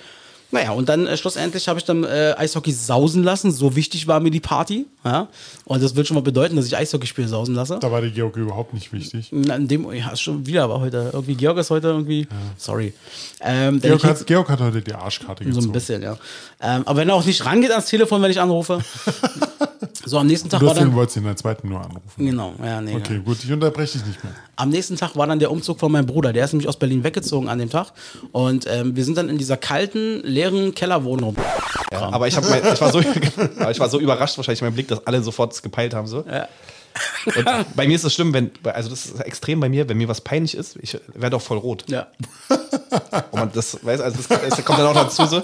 Naja, 0.50 0.70
und 0.72 0.88
dann 0.88 1.06
äh, 1.06 1.16
schlussendlich 1.16 1.68
habe 1.68 1.78
ich 1.78 1.84
dann 1.84 2.04
äh, 2.04 2.34
Eishockey 2.38 2.72
sausen 2.72 3.22
lassen. 3.22 3.50
So 3.52 3.76
wichtig 3.76 4.06
war 4.06 4.18
mir 4.20 4.30
die 4.30 4.40
Party. 4.40 4.86
Ja? 5.04 5.28
Und 5.66 5.82
das 5.82 5.94
will 5.94 6.06
schon 6.06 6.14
mal 6.14 6.22
bedeuten, 6.22 6.56
dass 6.56 6.64
ich 6.66 6.76
Eishockeyspiel 6.76 7.28
sausen 7.28 7.54
lasse. 7.54 7.78
Da 7.80 7.92
war 7.92 8.00
der 8.00 8.10
Georg 8.10 8.36
überhaupt 8.36 8.72
nicht 8.72 8.90
wichtig. 8.92 9.28
Na, 9.30 9.56
in 9.56 9.68
dem, 9.68 9.92
ja, 9.92 10.16
schon 10.16 10.46
wieder, 10.46 10.64
aber 10.64 10.80
heute 10.80 11.10
irgendwie, 11.12 11.34
Georg 11.34 11.58
ist 11.58 11.68
heute 11.70 11.88
irgendwie, 11.88 12.26
sorry. 12.56 12.94
Ähm, 13.40 13.80
Georg 13.80 14.02
hat, 14.04 14.26
Georg 14.26 14.48
hat 14.48 14.60
heute 14.60 14.80
die 14.80 14.94
Arschkarte 14.94 15.44
so 15.44 15.50
gezogen. 15.50 15.66
ein 15.66 15.72
bisschen, 15.72 16.02
ja. 16.02 16.16
Ähm, 16.60 16.82
aber 16.86 17.00
wenn 17.00 17.08
er 17.10 17.14
auch 17.14 17.24
nicht 17.24 17.44
rangeht 17.44 17.70
ans 17.70 17.86
Telefon, 17.86 18.22
wenn 18.22 18.30
ich 18.30 18.40
anrufe. 18.40 18.80
so, 20.04 20.18
am 20.18 20.26
nächsten 20.26 20.48
Tag 20.48 20.60
Du 20.60 20.66
war 20.66 20.74
dann. 20.74 20.94
wolltest 20.94 21.16
ihn 21.18 21.22
in 21.22 21.26
der 21.26 21.36
zweiten 21.36 21.68
nur 21.68 21.80
anrufen. 21.80 22.02
Genau, 22.16 22.54
ja, 22.64 22.80
nee. 22.80 22.96
Okay, 22.96 23.20
gut, 23.24 23.38
ich 23.44 23.52
unterbreche 23.52 23.98
dich 23.98 24.06
nicht 24.06 24.24
mehr. 24.24 24.32
Am 24.56 24.70
nächsten 24.70 24.96
Tag 24.96 25.14
war 25.14 25.26
dann 25.26 25.38
der 25.38 25.50
Umzug 25.52 25.78
von 25.78 25.92
meinem 25.92 26.06
Bruder. 26.06 26.32
Der 26.32 26.44
ist 26.44 26.52
nämlich 26.52 26.68
aus 26.68 26.76
Berlin 26.78 27.04
weggezogen 27.04 27.48
an 27.48 27.58
dem 27.58 27.70
Tag. 27.70 27.92
Und 28.32 28.66
ähm, 28.68 28.96
wir 28.96 29.04
sind 29.04 29.16
dann 29.16 29.28
in 29.28 29.38
dieser 29.38 29.56
kalten, 29.56 30.20
leeren 30.38 30.74
Kellerwohnung. 30.74 31.36
Ja, 31.90 32.10
aber 32.12 32.28
ich, 32.28 32.40
mein, 32.40 32.62
ich, 32.72 32.80
war 32.80 32.92
so, 32.92 33.00
ich 33.70 33.80
war 33.80 33.88
so 33.88 33.98
überrascht 33.98 34.36
wahrscheinlich 34.36 34.62
mein 34.62 34.74
Blick, 34.74 34.88
dass 34.88 35.04
alle 35.06 35.22
sofort 35.22 35.52
es 35.52 35.62
gepeilt 35.62 35.94
haben. 35.94 36.06
So. 36.06 36.18
Und 36.18 37.76
bei 37.76 37.86
mir 37.86 37.96
ist 37.96 38.04
es 38.04 38.14
schlimm, 38.14 38.32
wenn, 38.32 38.50
also 38.64 38.88
das 38.90 39.06
ist 39.06 39.20
extrem 39.20 39.60
bei 39.60 39.68
mir, 39.68 39.88
wenn 39.88 39.96
mir 39.96 40.08
was 40.08 40.20
peinlich 40.20 40.56
ist, 40.56 40.76
ich 40.80 40.98
werde 41.14 41.36
auch 41.36 41.42
voll 41.42 41.58
rot. 41.58 41.84
Ja. 41.88 42.06
Und 43.30 43.40
man 43.40 43.52
das, 43.52 43.84
weiß, 43.84 44.00
also 44.00 44.16
das, 44.16 44.28
das 44.28 44.64
kommt 44.64 44.78
dann 44.78 44.86
auch 44.86 44.94
dazu 44.94 45.26
so. 45.26 45.42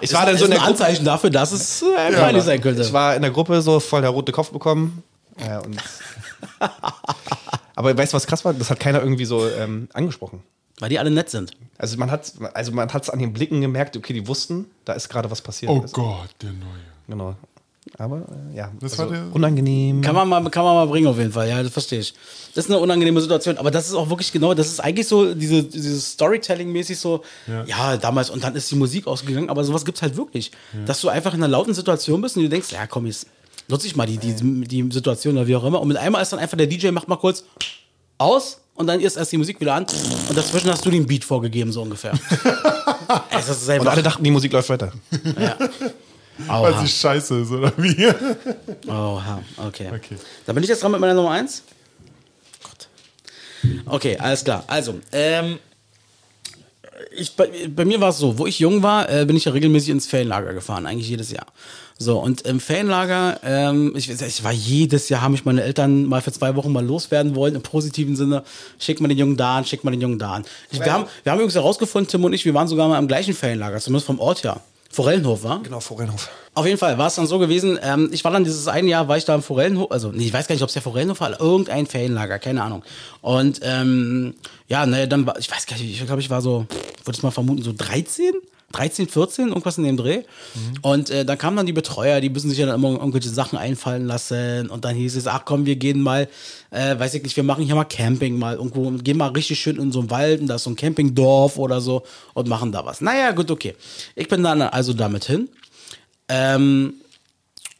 ich 0.00 0.12
war 0.12 0.26
dann 0.26 0.34
ist 0.34 0.40
so 0.40 0.46
in 0.46 0.52
ein 0.52 0.58
der 0.58 0.58
Gruppe, 0.58 0.62
Anzeichen 0.62 1.04
dafür, 1.04 1.30
dass 1.30 1.52
es 1.52 1.82
äh, 1.82 2.12
peinlich 2.12 2.44
sein 2.44 2.60
könnte. 2.60 2.82
ich 2.82 2.92
war 2.92 3.16
in 3.16 3.22
der 3.22 3.30
Gruppe 3.30 3.62
so 3.62 3.80
voll 3.80 4.02
der 4.02 4.10
rote 4.10 4.32
Kopf 4.32 4.50
bekommen. 4.50 5.02
Ja, 5.40 5.60
und 5.60 5.76
aber 7.74 7.96
weißt 7.96 8.12
du, 8.12 8.16
was 8.16 8.26
krass 8.26 8.44
war? 8.44 8.54
Das 8.54 8.70
hat 8.70 8.78
keiner 8.78 9.00
irgendwie 9.00 9.24
so 9.24 9.48
ähm, 9.48 9.88
angesprochen. 9.92 10.42
Weil 10.80 10.88
die 10.88 10.98
alle 10.98 11.10
nett 11.10 11.30
sind. 11.30 11.52
Also 11.78 11.96
man 11.98 12.10
hat 12.10 12.32
also 12.54 12.72
man 12.72 12.92
hat 12.92 13.02
es 13.04 13.10
an 13.10 13.18
den 13.18 13.32
Blicken 13.32 13.60
gemerkt, 13.60 13.96
okay, 13.96 14.12
die 14.12 14.26
wussten, 14.26 14.66
da 14.84 14.92
ist 14.94 15.08
gerade 15.08 15.30
was 15.30 15.40
passiert. 15.40 15.70
Oh 15.70 15.80
Also, 15.82 15.94
Gott, 15.94 16.30
der 16.42 16.50
neue. 16.50 16.68
Genau. 17.08 17.36
Aber 17.98 18.22
äh, 18.52 18.56
ja, 18.56 18.72
Das 18.80 18.98
also 18.98 19.04
war 19.04 19.12
der- 19.12 19.34
unangenehm. 19.34 20.00
Kann 20.00 20.14
man, 20.16 20.26
mal, 20.28 20.42
kann 20.50 20.64
man 20.64 20.74
mal 20.74 20.86
bringen 20.86 21.06
auf 21.06 21.18
jeden 21.18 21.30
Fall, 21.32 21.48
ja, 21.48 21.62
das 21.62 21.70
verstehe 21.72 22.00
ich. 22.00 22.14
Das 22.54 22.64
ist 22.64 22.70
eine 22.70 22.80
unangenehme 22.80 23.20
Situation, 23.20 23.58
aber 23.58 23.70
das 23.70 23.86
ist 23.86 23.94
auch 23.94 24.08
wirklich 24.08 24.32
genau, 24.32 24.54
das 24.54 24.68
ist 24.68 24.80
eigentlich 24.80 25.06
so 25.06 25.34
diese, 25.34 25.62
dieses 25.62 26.12
Storytelling-mäßig 26.12 26.98
so, 26.98 27.22
ja. 27.66 27.96
damals 27.98 28.30
und 28.30 28.42
dann 28.42 28.56
ist 28.56 28.70
die 28.70 28.76
Musik 28.76 29.06
ausgegangen, 29.06 29.50
aber 29.50 29.62
sowas 29.64 29.84
gibt 29.84 29.98
es 29.98 30.02
halt 30.02 30.16
wirklich. 30.16 30.50
Dass 30.86 31.00
du 31.02 31.08
einfach 31.08 31.34
in 31.34 31.40
einer 31.44 31.48
lauten 31.50 31.74
Situation 31.74 32.20
bist 32.22 32.36
und 32.36 32.42
du 32.44 32.48
denkst, 32.48 32.72
ja 32.72 32.86
komm, 32.86 33.06
jetzt 33.06 33.26
nutze 33.68 33.86
ich 33.86 33.94
mal 33.96 34.06
die, 34.06 34.16
die, 34.18 34.34
die 34.66 34.88
Situation 34.90 35.36
oder 35.36 35.46
wie 35.46 35.54
auch 35.54 35.64
immer 35.64 35.80
und 35.80 35.88
mit 35.88 35.98
einmal 35.98 36.22
ist 36.22 36.32
dann 36.32 36.40
einfach 36.40 36.56
der 36.56 36.66
DJ, 36.66 36.88
macht 36.90 37.06
mal 37.08 37.16
kurz 37.16 37.44
aus 38.18 38.60
und 38.74 38.86
dann 38.86 39.00
ist 39.00 39.16
erst 39.16 39.32
die 39.32 39.38
Musik 39.38 39.60
wieder 39.60 39.74
an 39.74 39.86
und 40.28 40.36
dazwischen 40.36 40.70
hast 40.70 40.84
du 40.84 40.90
den 40.90 41.06
Beat 41.06 41.24
vorgegeben, 41.24 41.72
so 41.72 41.82
ungefähr. 41.82 42.12
es 43.30 43.48
ist 43.48 43.68
Und 43.68 43.86
alle 43.88 44.02
dachten, 44.02 44.22
die 44.24 44.30
Musik 44.30 44.52
läuft 44.52 44.68
weiter. 44.68 44.92
ja. 45.38 45.56
Weil 46.48 46.78
sie 46.80 46.88
scheiße 46.88 47.42
ist, 47.42 47.50
oder 47.50 47.72
wie? 47.76 48.08
Oha, 48.88 49.40
okay. 49.58 49.88
Okay. 49.94 50.16
Dann 50.46 50.54
bin 50.54 50.64
ich 50.64 50.70
jetzt 50.70 50.82
dran 50.82 50.90
mit 50.90 51.00
meiner 51.00 51.14
Nummer 51.14 51.30
1. 51.30 51.62
Gott. 52.62 52.88
Okay, 53.86 54.16
alles 54.18 54.42
klar. 54.42 54.64
Also, 54.66 54.98
ähm, 55.12 55.58
ich, 57.16 57.36
bei, 57.36 57.50
bei 57.74 57.84
mir 57.84 58.00
war 58.00 58.10
es 58.10 58.18
so, 58.18 58.38
wo 58.38 58.46
ich 58.46 58.58
jung 58.58 58.82
war, 58.82 59.08
äh, 59.08 59.24
bin 59.24 59.36
ich 59.36 59.44
ja 59.44 59.52
regelmäßig 59.52 59.90
ins 59.90 60.06
Ferienlager 60.06 60.54
gefahren, 60.54 60.86
eigentlich 60.86 61.08
jedes 61.08 61.30
Jahr. 61.30 61.46
So, 61.96 62.18
und 62.18 62.42
im 62.42 62.58
Ferienlager, 62.58 63.38
ähm, 63.44 63.94
ich, 63.96 64.10
ich 64.10 64.44
war 64.44 64.52
jedes 64.52 65.08
Jahr, 65.08 65.22
haben 65.22 65.32
mich 65.32 65.44
meine 65.44 65.62
Eltern 65.62 66.06
mal 66.06 66.20
für 66.20 66.32
zwei 66.32 66.56
Wochen 66.56 66.72
mal 66.72 66.84
loswerden 66.84 67.36
wollen, 67.36 67.54
im 67.54 67.62
positiven 67.62 68.16
Sinne, 68.16 68.42
schick 68.78 69.00
mal 69.00 69.08
den 69.08 69.18
Jungen 69.18 69.36
da 69.36 69.58
an, 69.58 69.64
schick 69.64 69.84
mal 69.84 69.92
den 69.92 70.00
Jungen 70.00 70.18
da 70.18 70.32
an. 70.32 70.44
Ich, 70.70 70.80
wir, 70.80 70.92
haben, 70.92 71.06
wir 71.22 71.30
haben 71.30 71.38
übrigens 71.38 71.54
herausgefunden, 71.54 72.10
Tim 72.10 72.24
und 72.24 72.32
ich, 72.32 72.44
wir 72.44 72.54
waren 72.54 72.66
sogar 72.66 72.88
mal 72.88 72.98
im 72.98 73.06
gleichen 73.06 73.34
Ferienlager, 73.34 73.78
zumindest 73.78 74.06
vom 74.06 74.18
Ort 74.18 74.42
her. 74.42 74.60
Forellenhof, 74.94 75.42
war? 75.42 75.60
Genau, 75.60 75.80
Vorrennhof. 75.80 76.30
Auf 76.54 76.66
jeden 76.66 76.78
Fall 76.78 76.96
war 76.98 77.08
es 77.08 77.16
dann 77.16 77.26
so 77.26 77.40
gewesen, 77.40 77.80
ähm, 77.82 78.10
ich 78.12 78.22
war 78.22 78.30
dann 78.30 78.44
dieses 78.44 78.68
ein 78.68 78.86
Jahr, 78.86 79.08
war 79.08 79.16
ich 79.16 79.24
da 79.24 79.34
im 79.34 79.42
Forellenhof, 79.42 79.90
also 79.90 80.12
nee, 80.12 80.26
ich 80.26 80.32
weiß 80.32 80.46
gar 80.46 80.54
nicht, 80.54 80.62
ob 80.62 80.68
es 80.68 80.74
der 80.74 80.82
Forellenhof 80.82 81.20
war, 81.20 81.40
irgendein 81.40 81.86
Ferienlager, 81.86 82.38
keine 82.38 82.62
Ahnung. 82.62 82.84
Und 83.20 83.58
ähm, 83.64 84.34
ja, 84.68 84.86
naja, 84.86 85.06
dann 85.06 85.26
war, 85.26 85.36
ich 85.36 85.50
weiß 85.50 85.66
gar 85.66 85.76
nicht, 85.76 86.00
ich 86.00 86.06
glaube, 86.06 86.20
ich 86.20 86.30
war 86.30 86.40
so, 86.40 86.66
würde 87.04 87.16
ich 87.16 87.22
mal 87.24 87.32
vermuten, 87.32 87.62
so 87.62 87.72
13? 87.76 88.34
13, 88.74 89.08
14, 89.08 89.48
irgendwas 89.48 89.78
in 89.78 89.84
dem 89.84 89.96
Dreh. 89.96 90.22
Und 90.82 91.10
äh, 91.10 91.24
dann 91.24 91.38
kamen 91.38 91.56
dann 91.56 91.66
die 91.66 91.72
Betreuer, 91.72 92.20
die 92.20 92.28
müssen 92.28 92.50
sich 92.50 92.58
ja 92.58 92.66
dann 92.66 92.74
immer 92.74 92.90
irgendwelche 92.90 93.28
Sachen 93.28 93.56
einfallen 93.56 94.06
lassen. 94.06 94.68
Und 94.68 94.84
dann 94.84 94.96
hieß 94.96 95.16
es, 95.16 95.26
ach 95.26 95.44
komm, 95.44 95.64
wir 95.64 95.76
gehen 95.76 96.00
mal, 96.00 96.28
äh, 96.70 96.98
weiß 96.98 97.14
ich 97.14 97.22
nicht, 97.22 97.36
wir 97.36 97.44
machen 97.44 97.64
hier 97.64 97.74
mal 97.74 97.84
Camping 97.84 98.38
mal 98.38 98.56
irgendwo 98.56 98.86
und 98.86 99.04
gehen 99.04 99.16
mal 99.16 99.28
richtig 99.28 99.60
schön 99.60 99.76
in 99.76 99.92
so 99.92 100.00
einen 100.00 100.10
Wald 100.10 100.40
und 100.40 100.48
da 100.48 100.56
ist 100.56 100.64
so 100.64 100.70
ein 100.70 100.76
Campingdorf 100.76 101.56
oder 101.56 101.80
so 101.80 102.02
und 102.34 102.48
machen 102.48 102.72
da 102.72 102.84
was. 102.84 103.00
Naja, 103.00 103.30
gut, 103.30 103.50
okay. 103.50 103.74
Ich 104.16 104.28
bin 104.28 104.42
dann 104.42 104.60
also 104.62 104.92
damit 104.92 105.24
hin. 105.24 105.48
Ähm, 106.28 106.94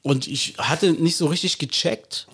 und 0.02 0.28
ich 0.28 0.54
hatte 0.58 0.92
nicht 0.92 1.16
so 1.16 1.26
richtig 1.26 1.58
gecheckt, 1.58 2.26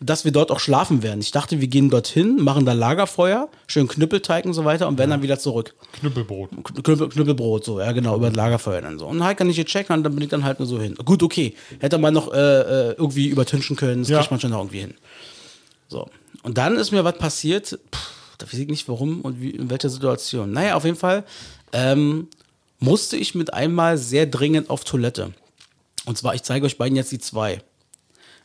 dass 0.00 0.24
wir 0.24 0.32
dort 0.32 0.50
auch 0.50 0.60
schlafen 0.60 1.02
werden. 1.02 1.20
Ich 1.20 1.30
dachte, 1.30 1.60
wir 1.60 1.68
gehen 1.68 1.88
dorthin, 1.88 2.36
machen 2.42 2.66
da 2.66 2.72
Lagerfeuer, 2.72 3.48
schön 3.66 3.88
Knüppelteig 3.88 4.44
und 4.44 4.52
so 4.52 4.64
weiter 4.64 4.88
und 4.88 4.98
werden 4.98 5.10
dann 5.10 5.22
wieder 5.22 5.38
zurück. 5.38 5.74
Knüppelbrot. 6.00 6.50
Knüppel, 6.84 7.08
Knüppelbrot, 7.08 7.64
so, 7.64 7.80
ja, 7.80 7.92
genau, 7.92 8.16
über 8.16 8.26
das 8.28 8.36
Lagerfeuer 8.36 8.82
dann 8.82 8.98
so. 8.98 9.06
Und 9.06 9.22
halt 9.24 9.38
kann 9.38 9.48
ich 9.48 9.56
gecheckt 9.56 9.90
und 9.90 10.02
dann 10.02 10.14
bin 10.14 10.22
ich 10.24 10.30
dann 10.30 10.44
halt 10.44 10.58
nur 10.58 10.66
so 10.66 10.80
hin. 10.80 10.94
Gut, 11.04 11.22
okay. 11.22 11.54
Hätte 11.78 11.98
man 11.98 12.12
noch 12.12 12.32
äh, 12.32 12.36
äh, 12.38 12.92
irgendwie 12.98 13.28
übertünchen 13.28 13.76
können, 13.76 14.02
das 14.02 14.08
Ja. 14.10 14.18
kriegt 14.18 14.30
man 14.32 14.40
schon 14.40 14.50
noch 14.50 14.58
irgendwie 14.58 14.80
hin. 14.80 14.94
So. 15.88 16.08
Und 16.42 16.58
dann 16.58 16.76
ist 16.76 16.90
mir 16.90 17.04
was 17.04 17.16
passiert, 17.16 17.66
pff, 17.94 18.10
da 18.38 18.46
weiß 18.46 18.54
ich 18.54 18.68
nicht 18.68 18.88
warum 18.88 19.20
und 19.22 19.40
wie, 19.40 19.50
in 19.50 19.70
welcher 19.70 19.88
Situation. 19.90 20.50
Naja, 20.52 20.74
auf 20.74 20.84
jeden 20.84 20.96
Fall 20.96 21.24
ähm, 21.72 22.28
musste 22.80 23.16
ich 23.16 23.34
mit 23.34 23.54
einmal 23.54 23.96
sehr 23.96 24.26
dringend 24.26 24.68
auf 24.70 24.84
Toilette. 24.84 25.32
Und 26.04 26.18
zwar, 26.18 26.34
ich 26.34 26.42
zeige 26.42 26.66
euch 26.66 26.76
beiden 26.76 26.96
jetzt 26.96 27.12
die 27.12 27.18
zwei. 27.20 27.62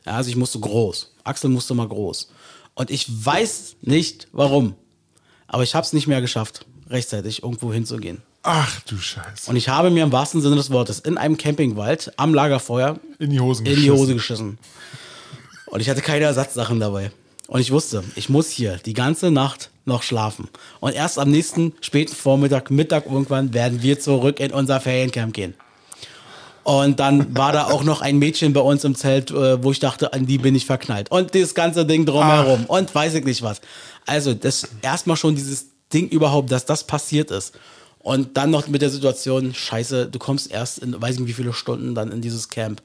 Also 0.10 0.30
ich 0.30 0.36
musste 0.36 0.60
groß. 0.60 1.12
Axel 1.24 1.50
musste 1.50 1.74
mal 1.74 1.88
groß. 1.88 2.30
Und 2.76 2.90
ich 2.90 3.06
weiß 3.26 3.76
nicht 3.82 4.28
warum. 4.32 4.76
Aber 5.48 5.64
ich 5.64 5.76
habe 5.76 5.86
es 5.86 5.94
nicht 5.94 6.08
mehr 6.08 6.22
geschafft, 6.22 6.66
rechtzeitig 6.90 7.44
irgendwo 7.44 7.74
hinzugehen. 7.74 8.22
Ach 8.44 8.80
du 8.82 8.98
Scheiße. 8.98 9.50
Und 9.50 9.58
ich 9.58 9.68
habe 9.68 9.90
mir 9.90 10.04
im 10.04 10.12
wahrsten 10.12 10.42
Sinne 10.42 10.56
des 10.56 10.72
Wortes 10.72 11.00
in 11.00 11.18
einem 11.18 11.38
Campingwald 11.38 12.14
am 12.18 12.34
Lagerfeuer 12.34 13.00
In 13.18 13.32
die 13.32 13.40
Hosen 13.40 13.66
in 13.66 13.76
die. 13.76 13.92
Hose 13.92 14.14
geschissen. 14.14 14.58
Und 15.66 15.82
ich 15.82 15.90
hatte 15.90 16.02
keine 16.02 16.26
Ersatzsachen 16.26 16.80
dabei. 16.80 17.12
Und 17.48 17.62
ich 17.62 17.72
wusste, 17.72 18.04
ich 18.16 18.30
muss 18.30 18.50
hier 18.50 18.78
die 18.78 18.94
ganze 18.94 19.32
Nacht 19.32 19.72
noch 19.86 20.04
schlafen. 20.04 20.48
Und 20.80 20.94
erst 20.94 21.20
am 21.20 21.32
nächsten 21.32 21.74
späten 21.82 22.16
Vormittag, 22.16 22.72
Mittag 22.72 23.08
irgendwann 23.08 23.54
werden 23.54 23.82
wir 23.82 24.00
zurück 24.00 24.40
in 24.40 24.52
unser 24.52 24.80
Feriencamp 24.80 25.34
gehen. 25.34 25.56
Und 26.70 27.00
dann 27.00 27.36
war 27.36 27.52
da 27.52 27.66
auch 27.66 27.84
noch 27.84 28.02
ein 28.02 28.20
Mädchen 28.20 28.54
bei 28.54 28.62
uns 28.62 28.84
im 28.84 28.94
Zelt, 28.94 29.32
äh, 29.32 29.64
wo 29.64 29.72
ich 29.72 29.80
dachte, 29.80 30.14
an 30.14 30.28
die 30.28 30.38
bin 30.38 30.54
ich 30.54 30.68
verknallt. 30.68 31.10
Und 31.10 31.34
das 31.34 31.56
ganze 31.56 31.84
Ding 31.84 32.06
drumherum. 32.06 32.66
Und 32.68 32.94
weiß 32.94 33.16
ich 33.16 33.26
nicht 33.26 33.42
was. 33.42 33.60
Also, 34.06 34.36
das 34.36 34.68
erstmal 34.84 35.18
schon 35.18 35.34
dieses 35.34 35.66
Ding 35.92 36.10
überhaupt, 36.10 36.52
dass 36.52 36.66
das 36.66 36.84
passiert 36.84 37.32
ist. 37.32 37.56
Und 37.98 38.38
dann 38.38 38.52
noch 38.52 38.68
mit 38.68 38.84
der 38.84 38.92
Situation, 38.92 39.56
scheiße, 39.56 40.10
du 40.10 40.20
kommst 40.20 40.52
erst 40.52 40.78
in 40.78 41.02
weiß 41.02 41.16
ich 41.16 41.22
nicht 41.22 41.30
wie 41.30 41.34
viele 41.34 41.54
Stunden 41.54 41.96
dann 41.96 42.12
in 42.12 42.22
dieses 42.22 42.50
Camp. 42.50 42.84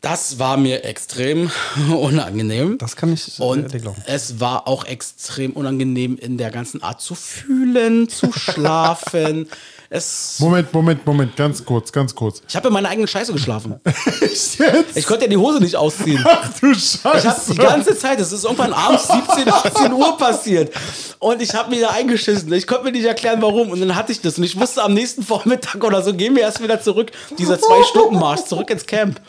Das 0.00 0.38
war 0.38 0.56
mir 0.56 0.84
extrem 0.84 1.50
unangenehm. 1.90 2.78
Das 2.78 2.96
kann 2.96 3.12
ich 3.12 3.38
Und 3.40 3.74
es 4.06 4.40
war 4.40 4.66
auch 4.66 4.86
extrem 4.86 5.52
unangenehm 5.52 6.16
in 6.16 6.38
der 6.38 6.50
ganzen 6.50 6.82
Art 6.82 7.02
zu 7.02 7.14
fühlen, 7.14 8.08
zu 8.08 8.32
schlafen. 8.32 9.50
es, 9.90 10.36
Moment, 10.38 10.72
Moment, 10.72 11.06
Moment, 11.06 11.34
ganz 11.36 11.64
kurz, 11.64 11.90
ganz 11.90 12.14
kurz. 12.14 12.42
ich 12.46 12.54
habe 12.54 12.68
in 12.68 12.74
meiner 12.74 12.90
eigenen 12.90 13.08
Scheiße 13.08 13.32
geschlafen. 13.32 13.80
Echt 14.20 14.58
jetzt? 14.58 14.96
Ich 14.96 15.06
konnte 15.06 15.24
ja 15.24 15.30
die 15.30 15.36
Hose 15.36 15.60
nicht 15.60 15.76
ausziehen. 15.76 16.22
Ach 16.26 16.50
du 16.60 16.72
Ich 16.72 17.00
habe 17.04 17.18
Scheiße. 17.20 17.52
die 17.52 17.58
ganze 17.58 17.96
Zeit, 17.96 18.20
es 18.20 18.30
ist 18.32 18.44
irgendwann 18.44 18.72
abends 18.74 19.08
17, 19.08 19.48
18 19.50 19.92
Uhr 19.92 20.16
passiert. 20.18 20.74
Und 21.18 21.40
ich 21.40 21.54
habe 21.54 21.70
mir 21.70 21.80
da 21.80 21.88
eingeschissen. 21.90 22.52
Ich 22.52 22.66
konnte 22.66 22.84
mir 22.84 22.92
nicht 22.92 23.06
erklären, 23.06 23.40
warum. 23.40 23.70
Und 23.70 23.80
dann 23.80 23.96
hatte 23.96 24.12
ich 24.12 24.20
das. 24.20 24.38
Und 24.38 24.44
ich 24.44 24.58
wusste, 24.60 24.82
am 24.82 24.92
nächsten 24.94 25.22
Vormittag 25.22 25.82
oder 25.82 26.02
so 26.02 26.12
gehen 26.14 26.36
wir 26.36 26.42
erst 26.42 26.62
wieder 26.62 26.80
zurück. 26.80 27.10
Dieser 27.38 27.58
Zwei-Stunden-Marsch 27.58 28.42
zurück 28.44 28.70
ins 28.70 28.84
Camp. 28.86 29.20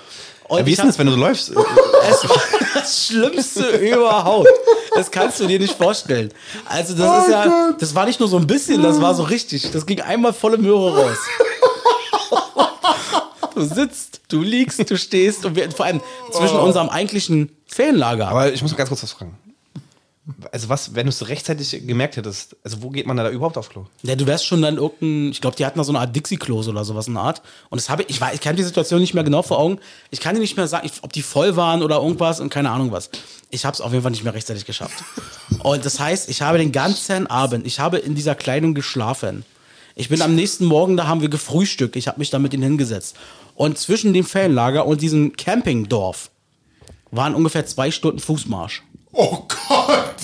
Und 0.49 0.65
Wie 0.65 0.71
ich 0.71 0.73
ist 0.73 0.79
denn 0.79 0.87
das, 0.87 0.97
wenn 0.97 1.05
du 1.05 1.13
so 1.13 1.19
läufst? 1.19 1.49
Es 1.51 2.27
war 2.27 2.41
das 2.73 3.05
Schlimmste 3.05 3.67
überhaupt. 3.77 4.49
Das 4.95 5.11
kannst 5.11 5.39
du 5.39 5.45
dir 5.45 5.59
nicht 5.59 5.75
vorstellen. 5.75 6.33
Also, 6.65 6.95
das 6.95 7.25
ist 7.25 7.31
ja, 7.31 7.73
das 7.79 7.93
war 7.93 8.05
nicht 8.07 8.19
nur 8.19 8.27
so 8.27 8.37
ein 8.37 8.47
bisschen, 8.47 8.81
das 8.81 8.99
war 8.99 9.13
so 9.13 9.23
richtig. 9.23 9.69
Das 9.71 9.85
ging 9.85 10.01
einmal 10.01 10.33
volle 10.33 10.57
Möhre 10.57 10.97
raus. 10.97 11.17
Du 13.55 13.65
sitzt, 13.65 14.21
du 14.29 14.41
liegst, 14.41 14.89
du 14.89 14.97
stehst 14.97 15.45
und 15.45 15.53
wir, 15.53 15.69
vor 15.71 15.85
allem 15.85 15.99
zwischen 16.31 16.57
unserem 16.59 16.87
eigentlichen 16.87 17.51
Ferienlager. 17.67 18.29
Aber 18.29 18.53
ich 18.53 18.61
muss 18.61 18.71
mal 18.71 18.77
ganz 18.77 18.87
kurz 18.87 19.03
was 19.03 19.11
fragen. 19.11 19.37
Also 20.51 20.69
was, 20.69 20.95
wenn 20.95 21.05
du 21.05 21.09
es 21.09 21.27
rechtzeitig 21.27 21.85
gemerkt 21.87 22.17
hättest, 22.17 22.55
also 22.63 22.81
wo 22.81 22.89
geht 22.89 23.07
man 23.07 23.17
da 23.17 23.29
überhaupt 23.29 23.57
auf 23.57 23.69
Klo? 23.69 23.85
Ja, 24.03 24.15
du 24.15 24.27
wärst 24.27 24.45
schon 24.45 24.61
dann 24.61 24.77
irgendein, 24.77 25.31
ich 25.31 25.41
glaube, 25.41 25.55
die 25.55 25.65
hatten 25.65 25.77
da 25.77 25.83
so 25.83 25.91
eine 25.91 25.99
Art 25.99 26.15
Dixie-Klos 26.15 26.67
oder 26.67 26.83
sowas 26.85 27.07
in 27.07 27.13
der 27.13 27.23
Art. 27.23 27.41
Und 27.69 27.79
das 27.79 27.89
habe 27.89 28.03
ich, 28.03 28.09
ich 28.09 28.21
weiß, 28.21 28.33
ich 28.33 28.41
kann 28.41 28.55
die 28.55 28.63
Situation 28.63 28.99
nicht 28.99 29.13
mehr 29.13 29.23
genau 29.23 29.41
vor 29.41 29.59
Augen. 29.59 29.79
Ich 30.11 30.19
kann 30.19 30.35
dir 30.35 30.41
nicht 30.41 30.57
mehr 30.57 30.67
sagen, 30.67 30.89
ob 31.01 31.13
die 31.13 31.21
voll 31.21 31.55
waren 31.55 31.83
oder 31.83 31.97
irgendwas 31.97 32.39
und 32.39 32.49
keine 32.49 32.71
Ahnung 32.71 32.91
was. 32.91 33.09
Ich 33.49 33.65
habe 33.65 33.73
es 33.73 33.81
auf 33.81 33.91
jeden 33.91 34.03
Fall 34.03 34.11
nicht 34.11 34.23
mehr 34.23 34.33
rechtzeitig 34.33 34.65
geschafft. 34.65 35.03
Und 35.63 35.83
das 35.83 35.99
heißt, 35.99 36.29
ich 36.29 36.43
habe 36.43 36.59
den 36.59 36.71
ganzen 36.71 37.27
Abend, 37.27 37.65
ich 37.65 37.79
habe 37.79 37.97
in 37.97 38.13
dieser 38.13 38.35
Kleidung 38.35 38.75
geschlafen. 38.75 39.43
Ich 39.95 40.07
bin 40.07 40.21
am 40.21 40.35
nächsten 40.35 40.65
Morgen, 40.65 40.95
da 40.95 41.07
haben 41.07 41.21
wir 41.21 41.29
gefrühstückt. 41.29 41.95
Ich 41.95 42.07
habe 42.07 42.19
mich 42.19 42.29
da 42.29 42.39
mit 42.39 42.53
ihnen 42.53 42.63
hingesetzt. 42.63 43.17
Und 43.55 43.77
zwischen 43.77 44.13
dem 44.13 44.23
Ferienlager 44.23 44.85
und 44.85 45.01
diesem 45.01 45.35
Campingdorf 45.35 46.29
waren 47.11 47.35
ungefähr 47.35 47.65
zwei 47.65 47.91
Stunden 47.91 48.19
Fußmarsch. 48.19 48.83
Oh 49.21 49.45
Gott. 49.67 50.15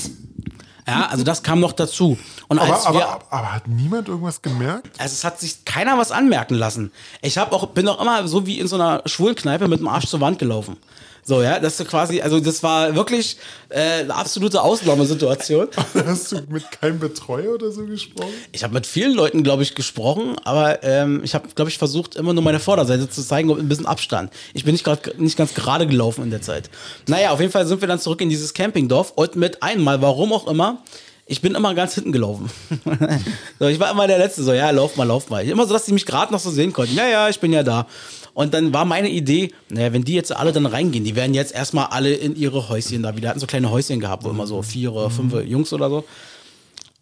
Ja, 0.87 1.07
also 1.07 1.25
das 1.25 1.43
kam 1.43 1.59
noch 1.59 1.73
dazu. 1.73 2.17
Und 2.47 2.59
Aber, 2.59 2.73
als 2.73 2.85
wir, 2.85 3.05
aber, 3.05 3.25
aber 3.29 3.53
hat 3.53 3.67
niemand 3.67 4.07
irgendwas 4.07 4.41
gemerkt? 4.41 4.89
also 4.97 5.11
es 5.11 5.25
hat 5.25 5.37
sich 5.37 5.65
keiner 5.65 5.97
was 5.97 6.13
anmerken 6.13 6.55
lassen. 6.55 6.93
Ich 7.21 7.37
habe 7.37 7.51
auch 7.51 7.67
bin 7.67 7.89
auch 7.89 7.99
immer 8.01 8.25
so 8.29 8.45
wie 8.45 8.57
in 8.57 8.67
so 8.67 8.77
einer 8.77 9.01
Schwulenkneipe 9.05 9.67
mit 9.67 9.81
dem 9.81 9.89
Arsch 9.89 10.05
zur 10.05 10.21
Wand 10.21 10.39
gelaufen. 10.39 10.77
So, 11.27 11.41
ja, 11.41 11.59
das 11.59 11.79
ist 11.79 11.89
quasi, 11.89 12.21
also 12.21 12.39
das 12.39 12.61
war 12.61 12.95
wirklich 12.95 13.37
äh, 13.69 14.01
eine 14.01 14.13
absolute 14.13 14.61
Ausnahmesituation. 14.61 15.69
Hast 16.05 16.31
du 16.31 16.41
mit 16.49 16.69
keinem 16.69 16.99
Betreuer 16.99 17.55
oder 17.55 17.71
so 17.71 17.83
gesprochen? 17.83 18.29
Ich 18.51 18.63
habe 18.63 18.75
mit 18.75 18.85
vielen 18.85 19.11
Leuten, 19.11 19.41
glaube 19.41 19.63
ich, 19.63 19.73
gesprochen, 19.73 20.35
aber 20.43 20.83
ähm, 20.83 21.21
ich 21.23 21.33
habe, 21.33 21.47
glaube 21.55 21.71
ich, 21.71 21.79
versucht, 21.79 22.15
immer 22.15 22.33
nur 22.33 22.43
meine 22.43 22.59
Vorderseite 22.59 23.09
zu 23.09 23.23
zeigen 23.23 23.49
und 23.49 23.59
ein 23.59 23.67
bisschen 23.67 23.87
Abstand. 23.87 24.31
Ich 24.53 24.65
bin 24.65 24.73
nicht, 24.73 24.83
grad, 24.83 25.19
nicht 25.19 25.35
ganz 25.35 25.55
gerade 25.55 25.87
gelaufen 25.87 26.23
in 26.23 26.29
der 26.29 26.43
Zeit. 26.43 26.69
Naja, 27.07 27.31
auf 27.31 27.39
jeden 27.39 27.51
Fall 27.51 27.65
sind 27.65 27.81
wir 27.81 27.87
dann 27.87 27.99
zurück 27.99 28.21
in 28.21 28.29
dieses 28.29 28.53
Campingdorf 28.53 29.11
und 29.15 29.35
mit 29.35 29.63
einmal, 29.63 30.03
warum 30.03 30.31
auch 30.31 30.45
immer, 30.45 30.83
ich 31.27 31.41
bin 31.41 31.55
immer 31.55 31.73
ganz 31.73 31.95
hinten 31.95 32.11
gelaufen. 32.11 32.51
so, 33.59 33.65
ich 33.65 33.79
war 33.79 33.89
immer 33.89 34.05
der 34.05 34.19
Letzte, 34.19 34.43
so, 34.43 34.53
ja, 34.53 34.69
lauf 34.69 34.95
mal, 34.95 35.05
lauf 35.05 35.27
mal. 35.31 35.43
Immer 35.43 35.65
so, 35.65 35.73
dass 35.73 35.85
die 35.85 35.93
mich 35.93 36.05
gerade 36.05 36.31
noch 36.31 36.39
so 36.39 36.51
sehen 36.51 36.71
konnten. 36.71 36.95
Ja, 36.95 37.07
ja, 37.07 37.29
ich 37.29 37.39
bin 37.39 37.51
ja 37.51 37.63
da. 37.63 37.87
Und 38.35 38.53
dann 38.53 38.73
war 38.73 38.83
meine 38.83 39.09
Idee, 39.09 39.53
naja, 39.69 39.93
wenn 39.93 40.03
die 40.03 40.13
jetzt 40.13 40.35
alle 40.35 40.51
dann 40.51 40.65
reingehen, 40.65 41.05
die 41.05 41.15
werden 41.15 41.33
jetzt 41.33 41.55
erstmal 41.55 41.87
alle 41.87 42.13
in 42.13 42.35
ihre 42.35 42.67
Häuschen 42.67 43.01
da 43.01 43.15
wieder, 43.15 43.29
hatten 43.29 43.39
so 43.39 43.47
kleine 43.47 43.71
Häuschen 43.71 44.01
gehabt, 44.01 44.25
wo 44.25 44.29
immer 44.29 44.45
so 44.45 44.61
vier 44.61 44.91
oder 44.93 45.09
fünf 45.09 45.33
Jungs 45.45 45.71
oder 45.71 45.89
so. 45.89 46.03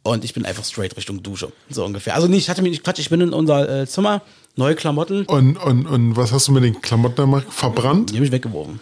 Und 0.03 0.23
ich 0.23 0.33
bin 0.33 0.45
einfach 0.45 0.63
straight 0.63 0.95
Richtung 0.95 1.23
Dusche. 1.23 1.51
So 1.69 1.83
ungefähr. 1.83 2.13
Also 2.13 2.27
nicht, 2.27 2.43
ich 2.43 2.49
hatte 2.49 2.61
mich 2.61 2.71
nicht 2.71 2.83
Quatsch, 2.83 2.99
ich 2.99 3.09
bin 3.09 3.19
in 3.19 3.33
unser 3.33 3.81
äh, 3.81 3.87
Zimmer, 3.87 4.21
neue 4.55 4.75
Klamotten, 4.75 5.25
Und, 5.25 5.57
und, 5.57 5.87
und 5.87 6.15
was 6.15 6.31
hast 6.31 6.47
du 6.47 6.51
mit 6.51 6.63
den 6.63 6.79
Klamotten 6.81 7.15
gemacht? 7.15 7.47
Verbrannt? 7.49 8.11
die 8.11 8.15
habe 8.15 8.25
ich 8.25 8.31
weggeworfen. 8.31 8.79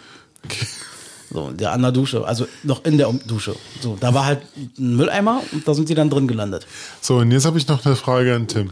So, 1.30 1.50
der 1.52 1.72
an 1.72 1.80
der 1.80 1.92
Dusche, 1.92 2.26
also 2.26 2.46
noch 2.62 2.84
in 2.84 2.98
der 2.98 3.10
Dusche. 3.26 3.56
So, 3.80 3.96
da 3.98 4.12
war 4.12 4.26
halt 4.26 4.40
ein 4.78 4.96
Mülleimer 4.96 5.42
und 5.52 5.66
da 5.66 5.72
sind 5.72 5.88
die 5.88 5.94
dann 5.94 6.10
drin 6.10 6.28
gelandet. 6.28 6.66
So, 7.00 7.16
und 7.16 7.30
jetzt 7.30 7.46
habe 7.46 7.56
ich 7.56 7.66
noch 7.66 7.86
eine 7.86 7.96
Frage 7.96 8.34
an 8.34 8.46
Tim. 8.48 8.70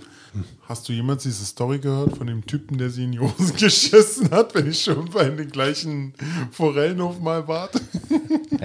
Hast 0.69 0.89
du 0.89 0.93
jemals 0.93 1.25
diese 1.25 1.45
Story 1.45 1.79
gehört 1.79 2.17
von 2.17 2.27
dem 2.27 2.47
Typen, 2.47 2.79
der 2.79 2.91
sie 2.91 3.05
in 3.05 3.13
die 3.13 3.19
Hosen 3.19 3.57
geschissen 3.57 4.31
hat, 4.31 4.55
wenn 4.55 4.71
ich 4.71 4.83
schon 4.83 5.11
bei 5.11 5.25
dem 5.25 5.51
gleichen 5.51 6.15
Forellenhof 6.53 7.19
mal 7.19 7.47
war? 7.49 7.69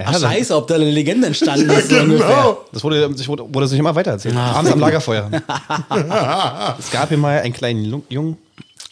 Ach, 0.04 0.20
scheiße, 0.20 0.54
ob 0.54 0.68
da 0.68 0.76
eine 0.76 0.90
Legende 0.90 1.26
entstanden 1.26 1.68
ist. 1.70 1.92
ungefähr. 1.92 2.04
genau. 2.04 2.64
Das 2.72 2.84
wurde, 2.84 3.12
sich, 3.16 3.26
wurde, 3.26 3.52
wurde 3.52 3.66
sich 3.66 3.78
immer 3.78 3.94
weiter 3.94 4.12
erzählt. 4.12 4.36
Abends 4.36 4.72
am 4.72 4.78
Lagerfeuer. 4.80 5.30
es 6.78 6.90
gab 6.90 7.08
hier 7.08 7.18
mal 7.18 7.40
einen 7.40 7.54
kleinen 7.54 8.02
Jungen. 8.08 8.36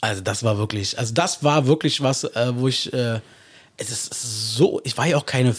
Also 0.01 0.20
das 0.20 0.42
war 0.42 0.59
wirklich, 0.59 0.98
also 0.98 1.14
das 1.14 1.42
war 1.42 1.66
wirklich 1.66 2.02
was, 2.02 2.24
äh, 2.24 2.52
wo 2.55 2.68
ich, 2.68 2.92
äh, 2.92 3.20
es 3.76 3.90
ist 3.90 4.56
so, 4.56 4.80
ich 4.84 4.96
war 4.98 5.06
ja 5.06 5.16
auch 5.16 5.26
keine 5.26 5.55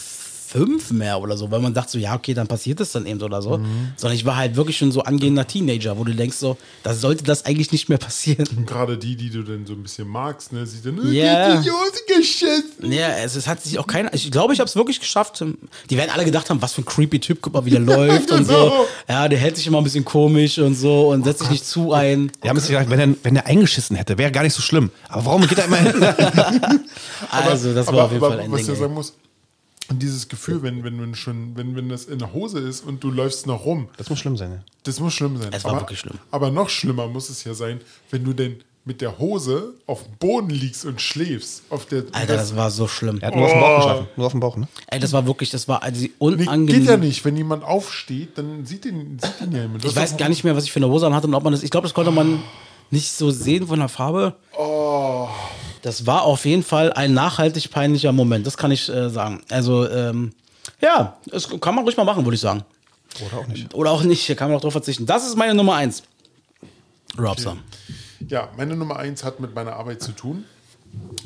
fünf 0.56 0.92
mehr 0.92 1.20
oder 1.20 1.38
so, 1.38 1.52
weil 1.52 1.60
man 1.60 1.74
dachte 1.74 1.92
so, 1.92 1.98
ja, 1.98 2.16
okay, 2.16 2.34
dann 2.34 2.48
passiert 2.48 2.80
das 2.80 2.92
dann 2.92 3.06
eben 3.06 3.20
so 3.20 3.26
oder 3.26 3.42
so. 3.42 3.60
Sondern 3.98 4.16
ich 4.16 4.26
war 4.26 4.38
halt 4.38 4.56
wirklich 4.56 4.78
schon 4.78 4.92
so 4.92 5.02
angehender 5.02 5.46
Teenager, 5.46 5.98
wo 5.98 6.04
du 6.04 6.14
denkst 6.14 6.38
so, 6.38 6.58
da 6.84 6.94
sollte 6.94 7.24
das 7.24 7.46
eigentlich 7.46 7.72
nicht 7.72 7.90
mehr 7.90 7.98
passieren. 7.98 8.48
Und 8.56 8.66
gerade 8.66 8.98
die, 8.98 9.16
die 9.16 9.30
du 9.30 9.44
dann 9.44 9.66
so 9.66 9.74
ein 9.74 9.84
bisschen 9.84 10.08
magst, 10.08 10.54
ne, 10.54 10.66
sie 10.66 10.82
dann, 10.82 10.96
yeah. 11.12 11.56
in 11.56 11.64
die 11.64 11.70
Hose 11.70 12.00
geschissen. 12.08 12.92
Ja, 12.92 13.10
es, 13.18 13.36
es 13.36 13.48
hat 13.48 13.62
sich 13.62 13.78
auch 13.80 13.88
keiner, 13.88 14.14
ich 14.14 14.32
glaube, 14.32 14.54
ich 14.54 14.60
habe 14.60 14.68
es 14.68 14.76
wirklich 14.76 15.00
geschafft. 15.00 15.44
Die 15.90 15.98
werden 15.98 16.12
alle 16.14 16.26
gedacht 16.26 16.50
haben, 16.50 16.62
was 16.62 16.74
für 16.74 16.82
ein 16.82 16.86
creepy 16.86 17.20
Typ, 17.20 17.40
guck 17.42 17.54
mal, 17.54 17.66
wie 17.66 17.72
der 17.72 17.80
läuft 17.82 18.32
und 18.32 18.46
so. 18.46 18.88
Ja, 19.10 19.28
der 19.28 19.40
hält 19.40 19.58
sich 19.58 19.68
immer 19.68 19.80
ein 19.80 19.84
bisschen 19.84 20.06
komisch 20.06 20.58
und 20.60 20.76
so 20.76 21.10
und 21.10 21.26
setzt 21.26 21.42
sich 21.42 21.50
nicht 21.50 21.66
zu 21.66 21.92
ein. 21.92 22.32
Die 22.44 22.50
haben 22.50 22.60
sich 22.60 22.70
gedacht, 22.70 22.90
wenn 22.90 23.00
er, 23.00 23.16
wenn 23.24 23.36
er 23.36 23.46
eingeschissen 23.46 23.96
hätte, 23.96 24.18
wäre 24.18 24.32
gar 24.32 24.44
nicht 24.44 24.54
so 24.54 24.62
schlimm. 24.62 24.90
Aber 25.10 25.26
warum 25.26 25.48
geht 25.48 25.58
er 25.58 25.66
immer 25.66 25.78
hin? 25.78 25.94
Also, 27.32 27.74
das 27.74 27.88
war 27.88 27.94
aber, 27.94 28.04
auf 28.06 28.12
jeden 28.12 28.24
aber 28.24 28.36
Fall 28.36 28.44
ein 28.44 28.52
was 28.52 28.64
Ding. 28.64 28.74
ich 28.74 28.80
sagen 28.80 28.94
muss, 28.94 29.14
dieses 29.92 30.28
Gefühl, 30.28 30.62
wenn, 30.64 30.84
wenn, 30.84 31.02
wenn 31.02 31.16
schon, 31.16 31.56
wenn, 31.56 31.76
wenn 31.76 31.90
das 31.90 32.06
in 32.06 32.20
der 32.20 32.34
Hose 32.34 32.60
ist 32.60 32.86
und 32.86 33.04
du 33.04 33.12
läufst 33.12 33.46
noch 33.48 33.66
rum, 33.66 33.88
Das 33.98 34.10
muss 34.10 34.20
schlimm 34.20 34.38
sein. 34.38 34.52
Ja. 34.52 34.60
das 34.84 35.00
muss 35.00 35.14
schlimm 35.14 35.38
sein. 35.38 35.50
Es 35.52 35.64
war 35.64 35.72
aber, 35.72 35.82
wirklich 35.82 36.00
schlimm. 36.00 36.18
Aber 36.32 36.52
noch 36.52 36.70
schlimmer 36.70 37.08
muss 37.08 37.30
es 37.30 37.44
ja 37.44 37.54
sein, 37.54 37.80
wenn 38.12 38.24
du 38.24 38.34
denn 38.34 38.58
mit 38.88 39.02
der 39.02 39.18
Hose 39.18 39.74
auf 39.88 40.04
dem 40.04 40.14
Boden 40.20 40.50
liegst 40.52 40.86
und 40.86 41.02
schläfst. 41.02 41.64
Auf 41.72 41.88
der, 41.88 42.04
Alter, 42.12 42.36
das 42.36 42.56
war 42.56 42.70
so 42.70 42.88
schlimm. 42.88 43.18
Er 43.20 43.30
hat 43.30 43.36
nur 43.36 43.46
auf 43.46 43.52
dem 43.52 43.60
Bauch 43.60 43.76
geschlafen. 43.78 44.08
Nur 44.16 44.26
auf 44.28 44.32
dem 44.34 44.40
Bauch, 44.42 44.58
ne? 44.58 44.68
Ey, 44.88 45.00
das 45.00 45.12
war 45.12 45.26
wirklich, 45.26 45.50
das 45.50 45.68
war 45.68 45.82
also 45.82 46.02
die 46.02 46.08
Nee, 46.10 46.14
unangenehm. 46.20 46.68
geht 46.68 46.88
ja 46.90 46.98
nicht. 46.98 47.26
Wenn 47.26 47.36
jemand 47.36 47.64
aufsteht, 47.64 48.38
dann 48.38 48.64
sieht 48.66 48.86
ihn, 48.86 49.18
sieht 49.20 49.42
ihn 49.48 49.52
ja 49.56 49.64
jemand. 49.64 49.84
Ich 49.86 49.96
weiß 49.96 50.18
gar 50.18 50.30
nicht 50.30 50.44
mehr, 50.44 50.56
was 50.56 50.66
ich 50.66 50.72
für 50.72 50.78
eine 50.78 50.88
Hose 50.88 51.08
anhatte 51.08 51.26
und 51.26 51.34
ob 51.34 51.44
man 51.44 51.54
das. 51.54 51.64
Ich 51.64 51.72
glaube, 51.72 51.86
das 51.88 51.96
konnte 51.96 52.12
man 52.12 52.44
nicht 52.92 53.12
so 53.12 53.32
sehen 53.32 53.66
von 53.66 53.80
der 53.80 53.90
Farbe. 53.90 54.36
Oh. 54.56 55.28
Das 55.86 56.08
war 56.08 56.24
auf 56.24 56.46
jeden 56.46 56.64
Fall 56.64 56.92
ein 56.94 57.14
nachhaltig 57.14 57.70
peinlicher 57.70 58.12
Moment, 58.12 58.48
das 58.48 58.58
kann 58.58 58.72
ich 58.72 58.90
äh, 58.90 59.08
sagen. 59.12 59.44
Also, 59.52 59.88
ähm, 59.88 60.34
ja, 60.82 61.16
das 61.28 61.48
kann 61.62 61.76
man 61.76 61.84
ruhig 61.84 61.96
mal 61.96 62.06
machen, 62.06 62.26
würde 62.26 62.34
ich 62.34 62.42
sagen. 62.42 62.64
Oder 63.24 63.38
auch 63.38 63.48
nicht. 63.48 63.74
Oder 63.76 63.92
auch 63.92 64.02
nicht, 64.02 64.22
hier 64.22 64.36
kann 64.36 64.50
man 64.50 64.58
auch 64.58 64.62
drauf 64.62 64.72
verzichten. 64.72 65.06
Das 65.06 65.28
ist 65.28 65.38
meine 65.38 65.54
Nummer 65.54 65.76
eins. 65.76 66.02
Robster. 67.20 67.58
Ja, 68.28 68.50
meine 68.58 68.76
Nummer 68.76 68.98
eins 68.98 69.24
hat 69.24 69.40
mit 69.40 69.54
meiner 69.54 69.74
Arbeit 69.74 70.02
zu 70.02 70.12
tun. 70.14 70.46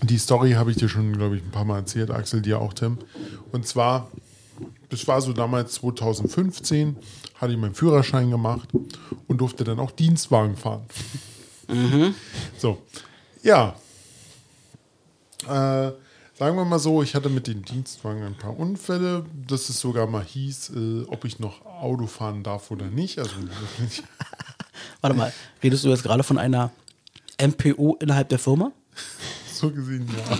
Die 0.04 0.18
Story 0.18 0.52
habe 0.52 0.72
ich 0.72 0.78
dir 0.78 0.90
schon, 0.90 1.14
glaube 1.14 1.38
ich, 1.38 1.42
ein 1.42 1.52
paar 1.52 1.64
Mal 1.64 1.78
erzählt, 1.78 2.12
Axel, 2.12 2.42
dir 2.42 2.60
auch, 2.60 2.74
Tim. 2.74 2.98
Und 3.54 3.66
zwar, 3.66 4.12
das 4.90 5.08
war 5.08 5.22
so 5.22 5.32
damals 5.32 5.76
2015, 5.76 6.98
hatte 7.36 7.54
ich 7.54 7.58
meinen 7.58 7.76
Führerschein 7.76 8.30
gemacht 8.30 8.68
und 9.30 9.38
durfte 9.38 9.64
dann 9.64 9.80
auch 9.80 9.92
Dienstwagen 9.92 10.58
fahren. 10.58 10.82
So, 12.58 12.80
ja. 13.42 13.76
Äh, 15.44 15.92
sagen 16.38 16.56
wir 16.56 16.66
mal 16.66 16.80
so, 16.80 17.04
ich 17.04 17.16
hatte 17.16 17.30
mit 17.30 17.48
dem 17.48 17.64
Dienstwagen 17.64 18.24
ein 18.24 18.38
paar 18.38 18.58
Unfälle, 18.58 19.26
dass 19.48 19.70
es 19.70 19.80
sogar 19.80 20.08
mal 20.08 20.24
hieß, 20.24 20.72
äh, 20.76 21.04
ob 21.08 21.26
ich 21.26 21.40
noch 21.40 21.66
Auto 21.66 22.08
fahren 22.08 22.44
darf 22.44 22.72
oder 22.72 22.88
nicht. 22.88 23.20
Also 23.20 23.36
wirklich. 23.38 24.04
Warte 25.02 25.16
mal, 25.16 25.34
redest 25.64 25.84
du 25.84 25.90
jetzt 25.90 26.04
gerade 26.04 26.24
von 26.24 26.38
einer 26.38 26.72
MPO 27.42 27.98
innerhalb 28.00 28.30
der 28.30 28.40
Firma? 28.40 28.72
So 29.52 29.72
gesehen, 29.72 30.08
ja. 30.08 30.38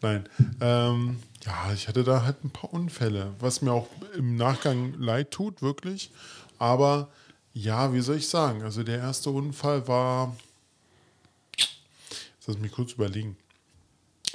Nein. 0.00 0.26
Ähm, 0.62 1.18
ja, 1.44 1.70
ich 1.74 1.86
hatte 1.86 2.02
da 2.02 2.22
halt 2.22 2.42
ein 2.44 2.48
paar 2.48 2.72
Unfälle, 2.72 3.34
was 3.40 3.60
mir 3.60 3.72
auch 3.72 3.88
im 4.16 4.36
Nachgang 4.36 4.94
leid 4.98 5.30
tut, 5.32 5.60
wirklich. 5.60 6.10
Aber 6.58 7.08
ja, 7.52 7.92
wie 7.92 8.00
soll 8.00 8.16
ich 8.16 8.28
sagen? 8.28 8.62
Also 8.62 8.82
der 8.82 8.98
erste 8.98 9.28
Unfall 9.28 9.86
war. 9.86 10.34
Lass 12.46 12.58
mich 12.58 12.72
kurz 12.72 12.92
überlegen. 12.92 13.36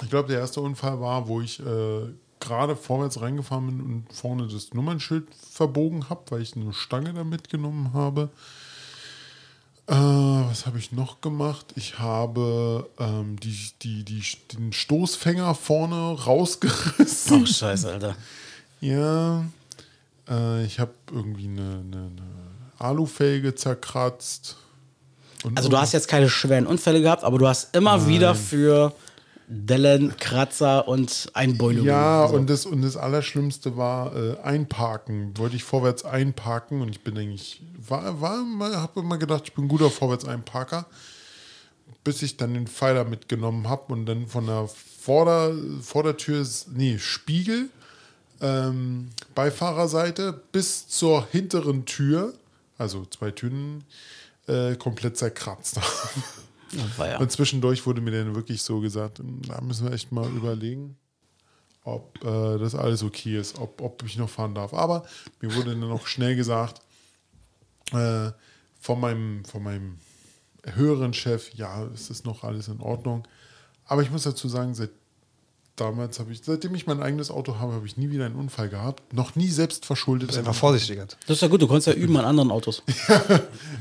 Ich 0.02 0.10
glaube, 0.10 0.28
der 0.28 0.40
erste 0.40 0.60
Unfall 0.60 1.00
war, 1.00 1.26
wo 1.26 1.40
ich 1.40 1.60
äh, 1.60 2.08
gerade 2.40 2.76
vorwärts 2.76 3.20
reingefahren 3.20 3.66
bin 3.66 3.80
und 3.80 4.12
vorne 4.12 4.46
das 4.46 4.74
Nummernschild 4.74 5.26
verbogen 5.34 6.08
habe, 6.10 6.22
weil 6.30 6.42
ich 6.42 6.54
eine 6.54 6.72
Stange 6.72 7.14
da 7.14 7.24
mitgenommen 7.24 7.92
habe. 7.94 8.30
Äh, 9.88 9.94
was 9.94 10.66
habe 10.66 10.78
ich 10.78 10.92
noch 10.92 11.20
gemacht? 11.20 11.66
Ich 11.76 11.98
habe 11.98 12.88
ähm, 12.98 13.38
die, 13.38 13.56
die, 13.82 14.04
die, 14.04 14.22
den 14.52 14.72
Stoßfänger 14.72 15.54
vorne 15.54 16.20
rausgerissen. 16.24 17.44
Ach, 17.44 17.46
scheiße, 17.46 17.92
Alter. 17.92 18.16
Ja. 18.80 19.44
Äh, 20.28 20.64
ich 20.64 20.80
habe 20.80 20.92
irgendwie 21.12 21.46
eine, 21.46 21.84
eine, 21.84 21.96
eine 22.06 22.22
Alufelge 22.78 23.54
zerkratzt. 23.54 24.56
Also 25.54 25.68
du 25.68 25.78
hast 25.78 25.92
jetzt 25.92 26.08
keine 26.08 26.28
schweren 26.28 26.66
Unfälle 26.66 27.00
gehabt, 27.00 27.22
aber 27.22 27.38
du 27.38 27.46
hast 27.46 27.74
immer 27.76 28.08
wieder 28.08 28.34
für 28.34 28.92
Dellen, 29.48 30.16
Kratzer 30.16 30.88
und 30.88 31.30
Einbeulungen. 31.34 31.86
Ja, 31.86 32.22
Also, 32.22 32.36
und, 32.36 32.50
das, 32.50 32.66
und 32.66 32.82
das 32.82 32.96
Allerschlimmste 32.96 33.76
war 33.76 34.14
äh, 34.16 34.36
einparken. 34.40 35.36
Wollte 35.38 35.56
ich 35.56 35.64
vorwärts 35.64 36.04
einparken 36.04 36.80
und 36.82 36.88
ich 36.88 37.02
bin 37.02 37.16
eigentlich, 37.16 37.62
war, 37.78 38.20
war 38.20 38.44
habe 38.82 39.00
immer 39.00 39.18
gedacht, 39.18 39.44
ich 39.46 39.54
bin 39.54 39.66
ein 39.66 39.68
guter 39.68 39.90
Vorwärts-Einparker, 39.90 40.86
bis 42.02 42.22
ich 42.22 42.36
dann 42.36 42.54
den 42.54 42.66
Pfeiler 42.66 43.04
mitgenommen 43.04 43.68
habe 43.68 43.92
und 43.92 44.06
dann 44.06 44.26
von 44.26 44.46
der 44.46 44.68
Vorder, 44.68 45.54
Vordertür, 45.80 46.44
nee, 46.74 46.98
Spiegel, 46.98 47.68
ähm, 48.40 49.10
Beifahrerseite 49.34 50.40
bis 50.50 50.88
zur 50.88 51.26
hinteren 51.30 51.84
Tür, 51.84 52.34
also 52.78 53.06
zwei 53.06 53.30
Türen, 53.30 53.84
äh, 54.48 54.74
komplett 54.74 55.16
zerkratzt 55.16 55.80
ja. 56.98 57.18
Und 57.18 57.30
zwischendurch 57.30 57.86
wurde 57.86 58.00
mir 58.00 58.10
dann 58.10 58.34
wirklich 58.34 58.62
so 58.62 58.80
gesagt, 58.80 59.20
da 59.48 59.60
müssen 59.60 59.86
wir 59.86 59.92
echt 59.92 60.12
mal 60.12 60.28
überlegen, 60.28 60.96
ob 61.84 62.22
äh, 62.24 62.58
das 62.58 62.74
alles 62.74 63.02
okay 63.02 63.38
ist, 63.38 63.58
ob, 63.58 63.80
ob 63.80 64.02
ich 64.04 64.16
noch 64.16 64.28
fahren 64.28 64.54
darf. 64.54 64.74
Aber 64.74 65.04
mir 65.40 65.54
wurde 65.54 65.70
dann 65.70 65.80
noch 65.80 66.06
schnell 66.06 66.34
gesagt 66.34 66.82
äh, 67.92 68.30
von, 68.80 69.00
meinem, 69.00 69.44
von 69.44 69.62
meinem 69.62 69.98
höheren 70.64 71.12
Chef, 71.12 71.52
ja, 71.54 71.84
es 71.86 72.10
ist 72.10 72.26
noch 72.26 72.42
alles 72.42 72.68
in 72.68 72.80
Ordnung. 72.80 73.26
Aber 73.84 74.02
ich 74.02 74.10
muss 74.10 74.24
dazu 74.24 74.48
sagen, 74.48 74.74
seit 74.74 74.90
damals 75.76 76.18
habe 76.18 76.32
ich, 76.32 76.40
seitdem 76.44 76.74
ich 76.74 76.86
mein 76.86 77.02
eigenes 77.02 77.30
Auto 77.30 77.58
habe, 77.58 77.72
habe 77.74 77.86
ich 77.86 77.96
nie 77.96 78.10
wieder 78.10 78.24
einen 78.26 78.34
Unfall 78.36 78.68
gehabt. 78.68 79.12
Noch 79.12 79.36
nie 79.36 79.48
selbst 79.48 79.84
verschuldet. 79.86 80.36
Einfach 80.36 80.54
vorsichtiger. 80.54 81.04
Das 81.26 81.36
ist 81.36 81.42
ja 81.42 81.48
gut, 81.48 81.60
du 81.62 81.66
konntest 81.66 81.86
ja 81.88 81.92
üben 81.92 82.16
an 82.16 82.24
anderen 82.24 82.50
Autos. 82.50 82.82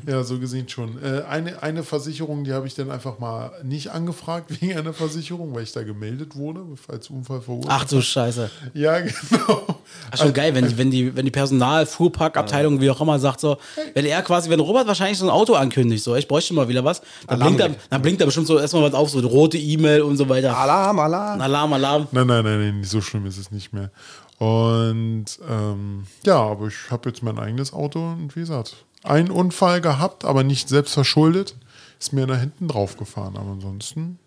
Ja, 0.07 0.23
so 0.23 0.37
gesehen 0.39 0.69
schon. 0.69 1.01
Äh, 1.03 1.23
eine, 1.27 1.63
eine 1.63 1.81
Versicherung, 1.83 2.43
die 2.43 2.53
habe 2.53 2.67
ich 2.67 2.75
dann 2.75 2.91
einfach 2.91 3.17
mal 3.17 3.51
nicht 3.63 3.89
angefragt 3.89 4.51
wegen 4.61 4.77
einer 4.77 4.93
Versicherung, 4.93 5.55
weil 5.55 5.63
ich 5.63 5.71
da 5.71 5.81
gemeldet 5.83 6.35
wurde 6.35 6.61
als 6.87 7.09
Unfall 7.09 7.41
verursacht. 7.41 7.71
Ach 7.75 7.85
du 7.85 8.01
Scheiße. 8.01 8.51
Ja, 8.75 8.99
genau. 8.99 9.65
Ach, 10.11 10.17
schon 10.17 10.33
geil, 10.33 10.53
wenn, 10.53 10.67
die- 10.67 10.77
wenn 10.77 10.91
die, 10.91 11.15
wenn 11.15 11.25
die 11.25 11.31
Personal, 11.31 11.85
Fuhrparkabteilung, 11.87 12.81
wie 12.81 12.89
auch 12.91 13.01
immer, 13.01 13.17
sagt 13.17 13.39
so, 13.39 13.57
wenn 13.95 14.05
er 14.05 14.21
quasi, 14.21 14.49
wenn 14.51 14.59
Robert 14.59 14.85
wahrscheinlich 14.87 15.17
so 15.17 15.25
ein 15.25 15.31
Auto 15.31 15.53
ankündigt, 15.55 16.03
so, 16.03 16.15
ich 16.15 16.27
bräuchte 16.27 16.53
mal 16.53 16.67
wieder 16.67 16.83
was, 16.83 17.01
dann 17.27 17.41
Alarm 17.41 17.55
blinkt, 17.55 17.75
er, 17.75 17.81
dann 17.89 18.01
blinkt 18.03 18.21
er 18.21 18.25
bestimmt 18.25 18.45
so 18.47 18.59
erstmal 18.59 18.83
was 18.83 18.93
auf, 18.93 19.09
so 19.09 19.17
eine 19.17 19.27
rote 19.27 19.57
E-Mail 19.57 20.01
und 20.03 20.17
so 20.17 20.29
weiter. 20.29 20.55
Alarm, 20.55 20.99
Alarm. 20.99 21.41
Alarm, 21.41 21.73
Alarm. 21.73 21.84
Nein, 22.11 22.27
nein, 22.27 22.43
nein, 22.43 22.59
nein, 22.59 22.83
so 22.83 23.01
schlimm 23.01 23.25
ist 23.25 23.37
es 23.37 23.51
nicht 23.51 23.73
mehr. 23.73 23.91
Und 24.37 25.25
ähm, 25.47 26.05
ja, 26.25 26.37
aber 26.37 26.67
ich 26.67 26.91
habe 26.91 27.09
jetzt 27.09 27.23
mein 27.23 27.39
eigenes 27.39 27.71
Auto 27.73 27.99
und 28.11 28.35
wie 28.35 28.41
gesagt, 28.41 28.75
einen 29.03 29.31
Unfall 29.31 29.81
gehabt, 29.81 30.25
aber 30.25 30.43
nicht 30.43 30.67
selbst 30.69 30.93
verschuldet. 30.93 31.55
Ist 31.99 32.11
mir 32.11 32.27
nach 32.27 32.39
hinten 32.39 32.67
drauf 32.67 32.97
gefahren. 32.97 33.37
Aber 33.37 33.51
ansonsten 33.51 34.19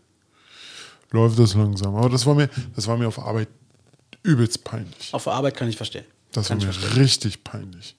läuft 1.10 1.38
es 1.38 1.54
langsam. 1.54 1.94
Aber 1.94 2.08
das 2.08 2.24
war 2.24 2.34
mir, 2.34 2.48
das 2.74 2.86
war 2.86 2.96
mir 2.96 3.06
auf 3.08 3.18
Arbeit 3.18 3.48
übelst 4.22 4.64
peinlich. 4.64 5.12
Auf 5.12 5.24
der 5.24 5.34
Arbeit 5.34 5.56
kann 5.56 5.68
ich 5.68 5.76
verstehen. 5.76 6.04
Das 6.32 6.48
war 6.48 6.56
Kann 6.56 6.58
ich 6.60 6.66
mir 6.66 6.72
verstehen. 6.72 7.02
richtig 7.02 7.44
peinlich. 7.44 7.94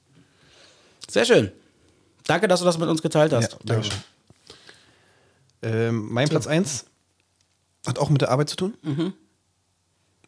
Sehr 1.09 1.25
schön. 1.25 1.51
Danke, 2.25 2.47
dass 2.47 2.59
du 2.59 2.65
das 2.65 2.77
mit 2.77 2.89
uns 2.89 3.01
geteilt 3.01 3.33
hast. 3.33 3.51
Ja, 3.53 3.57
danke. 3.65 3.89
Ähm, 5.61 6.11
mein 6.11 6.27
Platz 6.29 6.47
1 6.47 6.85
hat 7.85 7.99
auch 7.99 8.09
mit 8.09 8.21
der 8.21 8.31
Arbeit 8.31 8.49
zu 8.49 8.55
tun. 8.55 8.73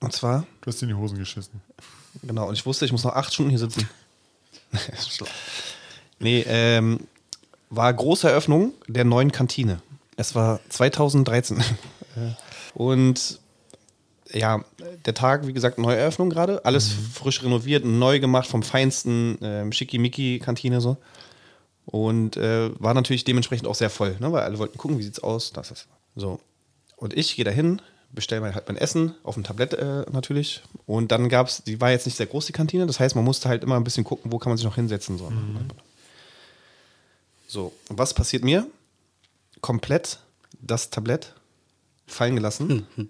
Und 0.01 0.13
zwar, 0.13 0.45
Du 0.61 0.67
hast 0.67 0.81
in 0.81 0.89
die 0.89 0.95
Hosen 0.95 1.17
geschissen. 1.17 1.61
genau, 2.23 2.47
und 2.47 2.55
ich 2.55 2.65
wusste, 2.65 2.85
ich 2.85 2.91
muss 2.91 3.03
noch 3.03 3.13
acht 3.13 3.33
Stunden 3.33 3.51
hier 3.51 3.59
sitzen. 3.59 3.87
nee, 6.19 6.43
ähm, 6.47 7.07
war 7.69 7.93
große 7.93 8.27
Eröffnung 8.27 8.73
der 8.87 9.05
neuen 9.05 9.31
Kantine. 9.31 9.81
Es 10.17 10.35
war 10.35 10.59
2013. 10.69 11.59
Äh, 11.59 11.63
und 12.73 13.39
ja, 14.33 14.63
der 15.05 15.13
Tag, 15.13 15.45
wie 15.45 15.53
gesagt, 15.53 15.77
Neueröffnung 15.77 16.29
gerade. 16.29 16.65
Alles 16.65 16.91
frisch 17.13 17.43
renoviert, 17.43 17.85
neu 17.85 18.19
gemacht 18.19 18.47
vom 18.47 18.63
feinsten 18.63 19.37
ähm, 19.41 19.71
Schickimicki-Kantine 19.71 20.81
so. 20.81 20.97
Und 21.85 22.37
äh, 22.37 22.71
war 22.79 22.93
natürlich 22.93 23.23
dementsprechend 23.23 23.67
auch 23.67 23.75
sehr 23.75 23.89
voll, 23.89 24.15
ne? 24.19 24.31
weil 24.31 24.43
alle 24.43 24.57
wollten 24.57 24.77
gucken, 24.77 24.97
wie 24.97 25.03
sieht's 25.03 25.19
aus, 25.19 25.51
das 25.51 25.71
ist. 25.71 25.87
So. 26.15 26.39
Und 26.95 27.13
ich 27.13 27.35
gehe 27.35 27.45
dahin, 27.45 27.81
bestelle 28.13 28.41
mir 28.41 28.53
halt 28.53 28.67
mein 28.67 28.77
Essen 28.77 29.15
auf 29.23 29.35
dem 29.35 29.43
Tablett 29.43 29.73
äh, 29.73 30.05
natürlich. 30.11 30.61
Und 30.85 31.11
dann 31.11 31.29
gab's, 31.29 31.63
die 31.63 31.79
war 31.79 31.91
jetzt 31.91 32.05
nicht 32.05 32.15
sehr 32.17 32.25
groß, 32.25 32.45
die 32.45 32.53
Kantine. 32.53 32.85
Das 32.85 32.99
heißt, 32.99 33.15
man 33.15 33.23
musste 33.23 33.49
halt 33.49 33.63
immer 33.63 33.75
ein 33.75 33.83
bisschen 33.83 34.03
gucken, 34.03 34.31
wo 34.31 34.38
kann 34.38 34.49
man 34.51 34.57
sich 34.57 34.65
noch 34.65 34.75
hinsetzen. 34.75 35.17
So, 35.17 35.31
so. 37.47 37.73
und 37.89 37.97
was 37.97 38.13
passiert 38.13 38.43
mir? 38.43 38.67
Komplett 39.61 40.19
das 40.61 40.89
Tablett 40.89 41.33
fallen 42.07 42.35
gelassen 42.35 42.88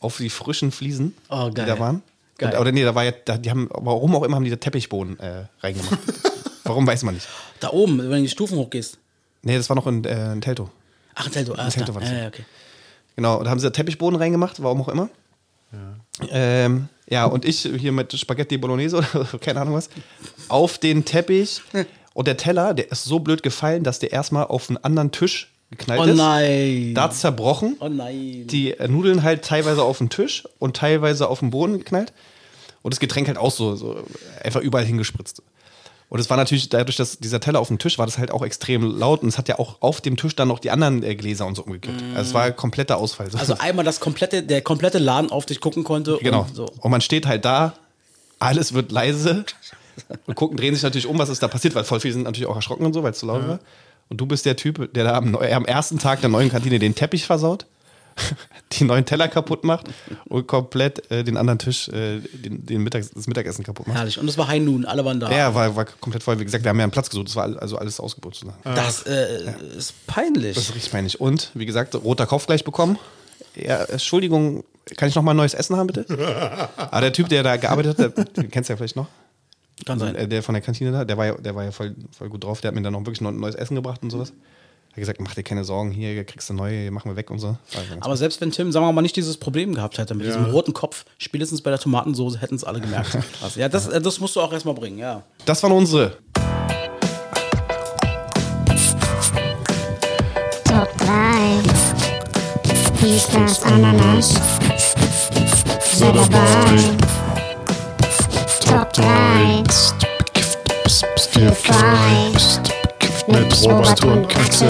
auf 0.00 0.16
die 0.16 0.30
frischen 0.30 0.72
Fliesen, 0.72 1.14
Oh, 1.28 1.48
die 1.48 1.54
da 1.54 1.78
waren. 1.78 2.02
Geil. 2.38 2.54
Und, 2.54 2.60
oder 2.60 2.72
nee, 2.72 2.84
da 2.84 2.94
war 2.94 3.04
ja, 3.04 3.12
da, 3.12 3.36
die 3.36 3.50
haben, 3.50 3.68
warum 3.70 4.14
auch 4.16 4.22
immer 4.22 4.36
haben 4.36 4.44
die 4.44 4.50
da 4.50 4.56
Teppichboden 4.56 5.18
äh, 5.20 5.44
reingemacht. 5.60 5.98
warum 6.64 6.86
weiß 6.86 7.02
man 7.02 7.14
nicht. 7.14 7.28
Da 7.60 7.70
oben, 7.70 7.98
wenn 7.98 8.10
du 8.10 8.22
die 8.22 8.28
Stufen 8.28 8.56
hochgehst. 8.56 8.98
Nee, 9.42 9.56
das 9.56 9.68
war 9.68 9.76
noch 9.76 9.86
in, 9.86 10.04
äh, 10.04 10.32
in 10.32 10.40
Telto. 10.40 10.70
Ach, 11.14 11.26
ein 11.26 11.32
Telto. 11.32 11.54
Ah, 11.54 11.66
ist 11.66 11.74
Telto 11.74 11.94
war 11.94 12.00
das. 12.00 12.10
Ja, 12.10 12.18
ja, 12.18 12.28
okay. 12.28 12.44
Genau, 13.16 13.36
und 13.38 13.44
da 13.44 13.50
haben 13.50 13.58
sie 13.58 13.66
da 13.66 13.70
Teppichboden 13.70 14.18
reingemacht, 14.18 14.62
warum 14.62 14.80
auch 14.82 14.88
immer. 14.88 15.08
Ja. 15.72 16.28
Ähm, 16.30 16.88
ja, 17.08 17.24
und 17.26 17.44
ich 17.44 17.60
hier 17.62 17.92
mit 17.92 18.12
Spaghetti 18.18 18.58
Bolognese 18.58 18.98
oder 18.98 19.08
keine 19.40 19.60
Ahnung 19.60 19.74
was, 19.74 19.90
auf 20.48 20.78
den 20.78 21.04
Teppich. 21.04 21.60
Und 22.14 22.26
der 22.26 22.36
Teller, 22.36 22.74
der 22.74 22.90
ist 22.90 23.04
so 23.04 23.20
blöd 23.20 23.42
gefallen, 23.42 23.84
dass 23.84 23.98
der 23.98 24.12
erstmal 24.12 24.44
auf 24.46 24.68
einen 24.68 24.78
anderen 24.78 25.12
Tisch 25.12 25.50
geknallt 25.70 26.00
Oh 26.00 26.04
ist. 26.04 26.16
nein. 26.16 26.92
Da 26.94 27.10
zerbrochen. 27.10 27.76
Oh 27.80 27.88
nein. 27.88 28.46
Die 28.48 28.72
äh, 28.72 28.88
Nudeln 28.88 29.22
halt 29.22 29.44
teilweise 29.44 29.82
auf 29.82 29.98
den 29.98 30.10
Tisch 30.10 30.44
und 30.58 30.76
teilweise 30.76 31.28
auf 31.28 31.38
den 31.40 31.50
Boden 31.50 31.78
geknallt. 31.78 32.12
Und 32.82 32.92
das 32.94 32.98
Getränk 33.00 33.28
halt 33.28 33.38
auch 33.38 33.52
so, 33.52 33.76
so 33.76 34.02
einfach 34.42 34.60
überall 34.60 34.84
hingespritzt. 34.84 35.42
Und 36.10 36.18
es 36.18 36.28
war 36.28 36.36
natürlich 36.36 36.68
dadurch, 36.68 36.96
dass 36.96 37.18
dieser 37.18 37.38
Teller 37.38 37.60
auf 37.60 37.68
dem 37.68 37.78
Tisch 37.78 37.96
war, 37.96 38.04
das 38.04 38.18
halt 38.18 38.32
auch 38.32 38.42
extrem 38.42 38.82
laut 38.82 39.22
und 39.22 39.28
es 39.28 39.38
hat 39.38 39.48
ja 39.48 39.60
auch 39.60 39.76
auf 39.80 40.00
dem 40.00 40.16
Tisch 40.16 40.34
dann 40.34 40.48
noch 40.48 40.58
die 40.58 40.72
anderen 40.72 41.04
äh, 41.04 41.14
Gläser 41.14 41.46
und 41.46 41.54
so 41.54 41.62
umgekippt. 41.62 42.02
Also 42.16 42.28
es 42.30 42.34
war 42.34 42.42
ein 42.42 42.56
kompletter 42.56 42.98
Ausfall. 42.98 43.28
Also 43.40 43.54
einmal 43.58 43.84
das 43.84 44.00
komplette, 44.00 44.42
der 44.42 44.60
komplette 44.60 44.98
Laden 44.98 45.30
auf 45.30 45.46
dich 45.46 45.60
gucken 45.60 45.84
konnte. 45.84 46.18
Genau. 46.20 46.42
Und 46.42 46.54
so. 46.54 46.66
Und 46.80 46.90
man 46.90 47.00
steht 47.00 47.26
halt 47.26 47.44
da, 47.44 47.74
alles 48.40 48.74
wird 48.74 48.90
leise 48.90 49.44
und 50.26 50.34
gucken, 50.34 50.56
drehen 50.56 50.74
sich 50.74 50.82
natürlich 50.82 51.06
um, 51.06 51.16
was 51.18 51.28
ist 51.28 51.42
da 51.42 51.48
passiert, 51.48 51.76
weil 51.76 51.84
voll 51.84 52.00
viele 52.00 52.14
sind 52.14 52.24
natürlich 52.24 52.48
auch 52.48 52.56
erschrocken 52.56 52.84
und 52.84 52.92
so, 52.92 53.04
weil 53.04 53.12
es 53.12 53.18
zu 53.18 53.26
laut 53.26 53.46
war. 53.46 53.60
Und 54.08 54.20
du 54.20 54.26
bist 54.26 54.44
der 54.46 54.56
Typ, 54.56 54.92
der 54.92 55.04
da 55.04 55.14
am, 55.14 55.36
am 55.36 55.64
ersten 55.64 55.98
Tag 55.98 56.20
der 56.22 56.28
neuen 56.28 56.50
Kantine 56.50 56.80
den 56.80 56.96
Teppich 56.96 57.24
versaut, 57.24 57.66
die 58.72 58.84
neuen 58.84 59.04
Teller 59.04 59.28
kaputt 59.28 59.64
macht 59.64 59.88
und 60.28 60.46
komplett 60.46 61.10
äh, 61.10 61.24
den 61.24 61.36
anderen 61.36 61.58
Tisch, 61.58 61.88
äh, 61.88 62.20
den, 62.20 62.64
den 62.64 62.82
Mittags-, 62.82 63.10
das 63.10 63.26
Mittagessen 63.26 63.64
kaputt 63.64 63.86
macht. 63.86 63.96
Herrlich. 63.98 64.18
Und 64.18 64.28
es 64.28 64.38
war 64.38 64.48
High 64.48 64.62
Noon, 64.62 64.84
alle 64.84 65.04
waren 65.04 65.20
da. 65.20 65.30
Ja, 65.30 65.54
war, 65.54 65.74
war 65.76 65.84
komplett 65.84 66.22
voll. 66.22 66.38
Wie 66.38 66.44
gesagt, 66.44 66.64
wir 66.64 66.68
haben 66.70 66.78
ja 66.78 66.84
einen 66.84 66.92
Platz 66.92 67.10
gesucht, 67.10 67.28
es 67.28 67.36
war 67.36 67.44
also 67.60 67.78
alles 67.78 68.00
ausgebucht. 68.00 68.36
sozusagen. 68.36 68.62
Das 68.64 69.02
äh, 69.06 69.52
ist 69.76 70.06
peinlich. 70.06 70.54
Das 70.54 70.64
ist 70.64 70.74
richtig 70.74 70.92
peinlich. 70.92 71.20
Und, 71.20 71.50
wie 71.54 71.66
gesagt, 71.66 71.94
roter 71.94 72.26
Kopf 72.26 72.46
gleich 72.46 72.64
bekommen. 72.64 72.98
Ja, 73.56 73.82
Entschuldigung, 73.84 74.64
kann 74.96 75.08
ich 75.08 75.14
noch 75.14 75.22
mal 75.22 75.34
neues 75.34 75.54
Essen 75.54 75.76
haben, 75.76 75.88
bitte? 75.88 76.06
Aber 76.76 77.00
der 77.00 77.12
Typ, 77.12 77.28
der 77.28 77.42
da 77.42 77.56
gearbeitet 77.56 77.98
hat, 77.98 78.16
der, 78.16 78.24
den 78.24 78.50
kennst 78.50 78.68
du 78.68 78.72
ja 78.72 78.76
vielleicht 78.76 78.96
noch. 78.96 79.06
Kann 79.84 79.98
sein. 79.98 80.14
Äh, 80.14 80.28
Der 80.28 80.42
von 80.42 80.54
der 80.54 80.62
Kantine 80.62 80.92
da, 80.92 81.04
der 81.04 81.16
war 81.16 81.26
ja, 81.26 81.34
der 81.34 81.54
war 81.54 81.64
ja 81.64 81.70
voll, 81.72 81.94
voll 82.16 82.28
gut 82.28 82.44
drauf. 82.44 82.60
Der 82.60 82.68
hat 82.68 82.74
mir 82.74 82.82
dann 82.82 82.92
noch 82.92 83.00
wirklich 83.00 83.20
noch 83.20 83.30
ein 83.30 83.40
neues 83.40 83.54
Essen 83.54 83.74
gebracht 83.74 84.02
und 84.02 84.10
sowas. 84.10 84.32
Er 84.90 84.94
hat 84.94 85.00
gesagt, 85.02 85.20
mach 85.20 85.34
dir 85.34 85.44
keine 85.44 85.62
Sorgen, 85.62 85.92
hier 85.92 86.24
kriegst 86.24 86.50
du 86.50 86.54
neue, 86.54 86.90
machen 86.90 87.12
wir 87.12 87.16
weg 87.16 87.30
und 87.30 87.38
so. 87.38 87.56
Aber 88.00 88.16
selbst 88.16 88.40
wenn 88.40 88.50
Tim, 88.50 88.72
sagen 88.72 88.84
wir 88.84 88.92
mal, 88.92 89.02
nicht 89.02 89.14
dieses 89.14 89.36
Problem 89.36 89.72
gehabt 89.72 89.98
hätte 89.98 90.14
mit 90.14 90.26
diesem 90.26 90.46
roten 90.46 90.72
Kopf, 90.72 91.04
spätestens 91.16 91.62
bei 91.62 91.70
der 91.70 91.78
Tomatensoße 91.78 92.40
hätten 92.40 92.56
es 92.56 92.64
alle 92.64 92.80
gemerkt. 92.80 93.16
Ja, 93.56 93.68
das, 93.68 93.88
das 93.88 94.20
musst 94.20 94.34
du 94.36 94.40
auch 94.40 94.52
erstmal 94.52 94.74
bringen, 94.74 94.98
ja. 94.98 95.22
Das 95.46 95.62
waren 95.62 95.72
unsere. 95.72 96.16
Top 100.64 100.88
3. 100.98 101.62
Dies, 103.00 103.28
das, 103.28 103.62
Ananas. 103.62 104.34
Sei 105.92 106.12
dabei. 106.12 106.76
Top 108.66 108.92
3. 108.92 109.62
Feel 111.32 111.52
frei. 111.52 112.79
Mit 113.30 113.62
Robert 113.62 114.04
und 114.04 114.36
Axel 114.36 114.68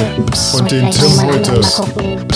und 0.54 0.70
den 0.70 0.90
Tim 0.90 1.16
gucken. 1.16 2.26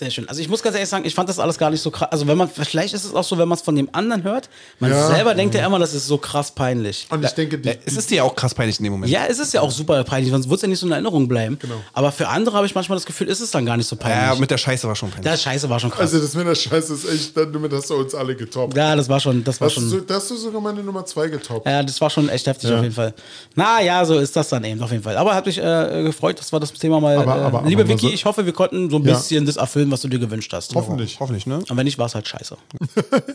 Sehr 0.00 0.10
schön. 0.10 0.26
Also 0.30 0.40
ich 0.40 0.48
muss 0.48 0.62
ganz 0.62 0.74
ehrlich 0.74 0.88
sagen, 0.88 1.04
ich 1.04 1.14
fand 1.14 1.28
das 1.28 1.38
alles 1.38 1.58
gar 1.58 1.68
nicht 1.68 1.82
so 1.82 1.90
krass. 1.90 2.08
Also 2.10 2.26
wenn 2.26 2.38
man, 2.38 2.48
vielleicht 2.48 2.94
ist 2.94 3.04
es 3.04 3.12
auch 3.14 3.22
so, 3.22 3.36
wenn 3.36 3.46
man 3.46 3.56
es 3.56 3.62
von 3.62 3.76
dem 3.76 3.90
anderen 3.92 4.22
hört, 4.22 4.48
man 4.78 4.90
Ja. 4.90 5.06
selber 5.08 5.34
denkt 5.34 5.54
ja 5.54 5.66
immer, 5.66 5.78
das 5.78 5.92
ist 5.92 6.06
so 6.06 6.16
krass 6.16 6.50
peinlich. 6.52 7.06
Und 7.10 7.22
ich 7.22 7.30
denke, 7.32 7.58
die, 7.58 7.68
Äh, 7.68 7.76
es 7.84 7.98
ist 7.98 8.10
dir 8.10 8.24
auch 8.24 8.34
krass 8.34 8.54
peinlich 8.54 8.78
in 8.80 8.84
dem 8.84 8.94
Moment. 8.94 9.12
Ja, 9.12 9.26
es 9.28 9.38
ist 9.38 9.52
ja 9.52 9.60
auch 9.60 9.70
super 9.70 10.02
peinlich, 10.04 10.30
sonst 10.32 10.48
wird 10.48 10.56
es 10.56 10.62
ja 10.62 10.68
nicht 10.68 10.78
so 10.78 10.86
in 10.86 10.92
Erinnerung 10.92 11.28
bleiben. 11.28 11.58
Genau. 11.60 11.74
Aber 11.92 12.12
für 12.12 12.28
andere 12.28 12.56
habe 12.56 12.64
ich 12.64 12.74
manchmal 12.74 12.96
das 12.96 13.04
Gefühl, 13.04 13.28
ist 13.28 13.40
es 13.40 13.50
dann 13.50 13.66
gar 13.66 13.76
nicht 13.76 13.86
so 13.88 13.94
Ja, 13.96 14.02
peinlich. 14.02 14.40
mit 14.40 14.50
der 14.50 14.56
Scheiße 14.56 14.88
war 14.88 14.96
schon 14.96 15.10
peinlich. 15.10 15.30
das 15.30 15.42
Scheiße 15.42 15.68
war 15.68 15.78
schon 15.78 15.90
krass. 15.90 16.00
also 16.00 16.18
das 16.18 16.34
mit 16.34 16.46
der 16.46 16.54
Scheiße 16.54 16.94
ist 16.94 17.04
echt, 17.06 17.36
damit 17.36 17.70
hast 17.70 17.90
du 17.90 17.96
uns 17.96 18.14
alle 18.14 18.34
getoppt. 18.34 18.74
ja, 18.78 18.96
das 18.96 19.06
war 19.06 19.20
schon, 19.20 19.44
das 19.44 19.60
war 19.60 19.68
Hast 19.68 19.76
du, 19.76 19.80
schon. 19.82 19.90
so- 19.90 20.00
da 20.00 20.14
hast 20.14 20.30
du 20.30 20.36
sogar 20.36 20.62
meine 20.62 20.82
Nummer 20.82 21.04
2 21.04 21.28
getoppt. 21.28 21.66
Ja, 21.66 21.82
das 21.82 22.00
war 22.00 22.08
schon 22.08 22.30
echt 22.30 22.46
heftig 22.46 22.70
Ja. 22.70 22.76
auf 22.78 22.82
jeden 22.82 22.94
Fall. 22.94 23.12
Na 23.54 23.82
ja, 23.82 24.02
so 24.06 24.18
ist 24.18 24.34
das 24.34 24.48
dann 24.48 24.64
eben 24.64 24.82
auf 24.82 24.90
jeden 24.92 25.02
Fall. 25.02 25.18
Aber 25.18 25.34
hat 25.34 25.44
mich 25.44 25.58
äh, 25.58 26.02
gefreut, 26.04 26.38
dass 26.38 26.50
wir 26.52 26.58
das 26.58 26.72
Thema 26.72 27.00
mal. 27.00 27.18
Aber- 27.18 27.36
äh, 27.36 27.40
aber- 27.44 27.62
liebe 27.68 27.82
aber 27.82 27.90
Vicky, 27.90 28.06
so- 28.06 28.12
ich 28.14 28.24
hoffe, 28.24 28.46
wir 28.46 28.52
konnten 28.54 28.88
so 28.88 28.96
ein 28.96 29.04
Ja. 29.04 29.14
bisschen 29.14 29.44
das 29.44 29.56
erfüllen, 29.56 29.89
was 29.90 30.00
du 30.02 30.08
dir 30.08 30.18
gewünscht 30.18 30.52
hast. 30.52 30.74
Hoffentlich. 30.74 31.18
Hoffentlich, 31.20 31.46
ne? 31.46 31.58
Und 31.68 31.76
wenn 31.76 31.84
nicht, 31.84 31.98
war 31.98 32.06
es 32.06 32.14
halt 32.14 32.26
scheiße. 32.28 32.56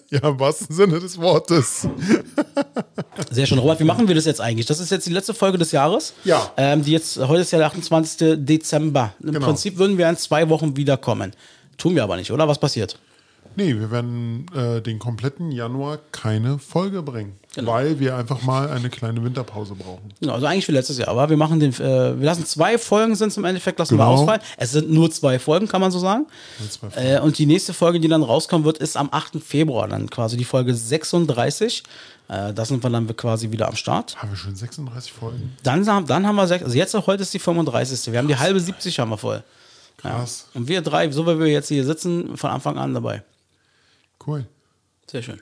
Ja, 0.10 0.30
im 0.30 0.40
wahrsten 0.40 0.74
Sinne 0.76 1.00
des 1.00 1.18
Wortes. 1.20 1.88
Sehr 3.32 3.46
schön. 3.46 3.58
Robert, 3.58 3.80
wie 3.80 3.84
machen 3.84 4.08
wir 4.08 4.16
das 4.16 4.26
jetzt 4.26 4.40
eigentlich? 4.42 4.66
Das 4.66 4.80
ist 4.80 4.92
jetzt 4.92 5.06
die 5.08 5.12
letzte 5.12 5.34
Folge 5.34 5.58
des 5.58 5.72
Jahres. 5.72 6.14
Ja. 6.24 6.52
Ähm, 6.58 6.84
die 6.84 6.92
jetzt, 6.92 7.18
heute 7.18 7.42
ist 7.42 7.52
ja 7.52 7.58
der 7.58 7.68
28. 7.68 8.46
Dezember. 8.46 9.14
Im 9.22 9.34
Genau. 9.34 9.46
Prinzip 9.48 9.78
würden 9.78 9.98
wir 9.98 10.08
in 10.10 10.18
zwei 10.18 10.48
Wochen 10.50 10.78
wiederkommen. 10.78 11.34
Tun 11.78 11.96
wir 11.96 12.04
aber 12.04 12.16
nicht, 12.16 12.32
oder? 12.32 12.48
Was 12.48 12.60
passiert? 12.60 12.98
Nee, 13.58 13.74
wir 13.80 13.90
werden 13.92 14.46
äh, 14.56 14.82
den 14.82 15.00
kompletten 15.00 15.52
Januar 15.52 16.00
keine 16.12 16.60
Folge 16.60 17.02
bringen, 17.02 17.34
Genau. 17.56 17.72
weil 17.74 18.00
wir 18.00 18.16
einfach 18.18 18.42
mal 18.42 18.70
eine 18.70 18.90
kleine 18.90 19.24
Winterpause 19.24 19.76
brauchen. 19.76 20.12
Genau, 20.20 20.34
also 20.34 20.46
eigentlich 20.46 20.68
wie 20.68 20.74
letztes 20.74 20.98
Jahr. 20.98 21.08
Aber 21.08 21.30
wir 21.30 21.38
machen 21.38 21.60
den, 21.60 21.72
äh, 21.74 21.80
wir 22.20 22.26
lassen 22.26 22.46
zwei 22.46 22.78
Folgen 22.78 23.16
sind 23.16 23.36
im 23.38 23.46
Endeffekt, 23.46 23.80
lassen 23.80 23.98
wir 23.98 24.04
Genau. 24.06 24.16
ausfallen. 24.20 24.42
Es 24.58 24.72
sind 24.72 24.90
nur 24.92 25.10
zwei 25.12 25.40
Folgen, 25.40 25.68
kann 25.68 25.80
man 25.82 25.92
so 25.92 26.00
sagen. 26.00 26.26
Äh, 26.96 27.20
und 27.20 27.38
die 27.38 27.46
nächste 27.46 27.74
Folge, 27.74 28.00
die 28.00 28.08
dann 28.08 28.24
rauskommen 28.24 28.66
wird, 28.66 28.78
ist 28.80 28.98
am 28.98 29.10
8. 29.12 29.40
Februar 29.42 29.88
dann 29.88 30.10
quasi 30.10 30.36
die 30.38 30.46
Folge 30.46 30.74
36. 30.76 31.84
Äh, 32.28 32.54
da 32.54 32.66
sind 32.66 32.84
wir 32.84 32.90
dann 32.90 33.16
quasi 33.16 33.52
wieder 33.52 33.68
am 33.68 33.76
Start. 33.76 34.16
Haben 34.18 34.32
wir 34.32 34.36
schon 34.38 34.56
36 34.56 35.14
Folgen? 35.14 35.56
Dann, 35.64 35.88
haben- 35.88 36.08
dann 36.08 36.26
haben 36.28 36.36
wir 36.36 36.48
sechs, 36.48 36.64
also 36.64 36.76
jetzt 36.76 36.94
heute 36.94 37.22
ist 37.22 37.34
die 37.34 37.40
35. 37.40 38.12
Wir 38.12 38.20
haben 38.20 38.28
die 38.28 38.36
halbe 38.38 38.60
70 38.60 39.00
haben 39.00 39.10
wir 39.12 39.18
voll. 39.18 39.44
Krass. 39.98 40.48
Und 40.54 40.68
wir 40.68 40.82
drei, 40.82 41.10
so 41.12 41.26
wie 41.26 41.40
wir 41.40 41.48
jetzt 41.48 41.70
hier 41.70 41.86
sitzen, 41.86 42.36
von 42.36 42.50
Anfang 42.50 42.78
an 42.78 42.94
dabei. 42.94 43.24
Cool. 44.26 44.46
Sehr 45.10 45.22
schön. 45.22 45.40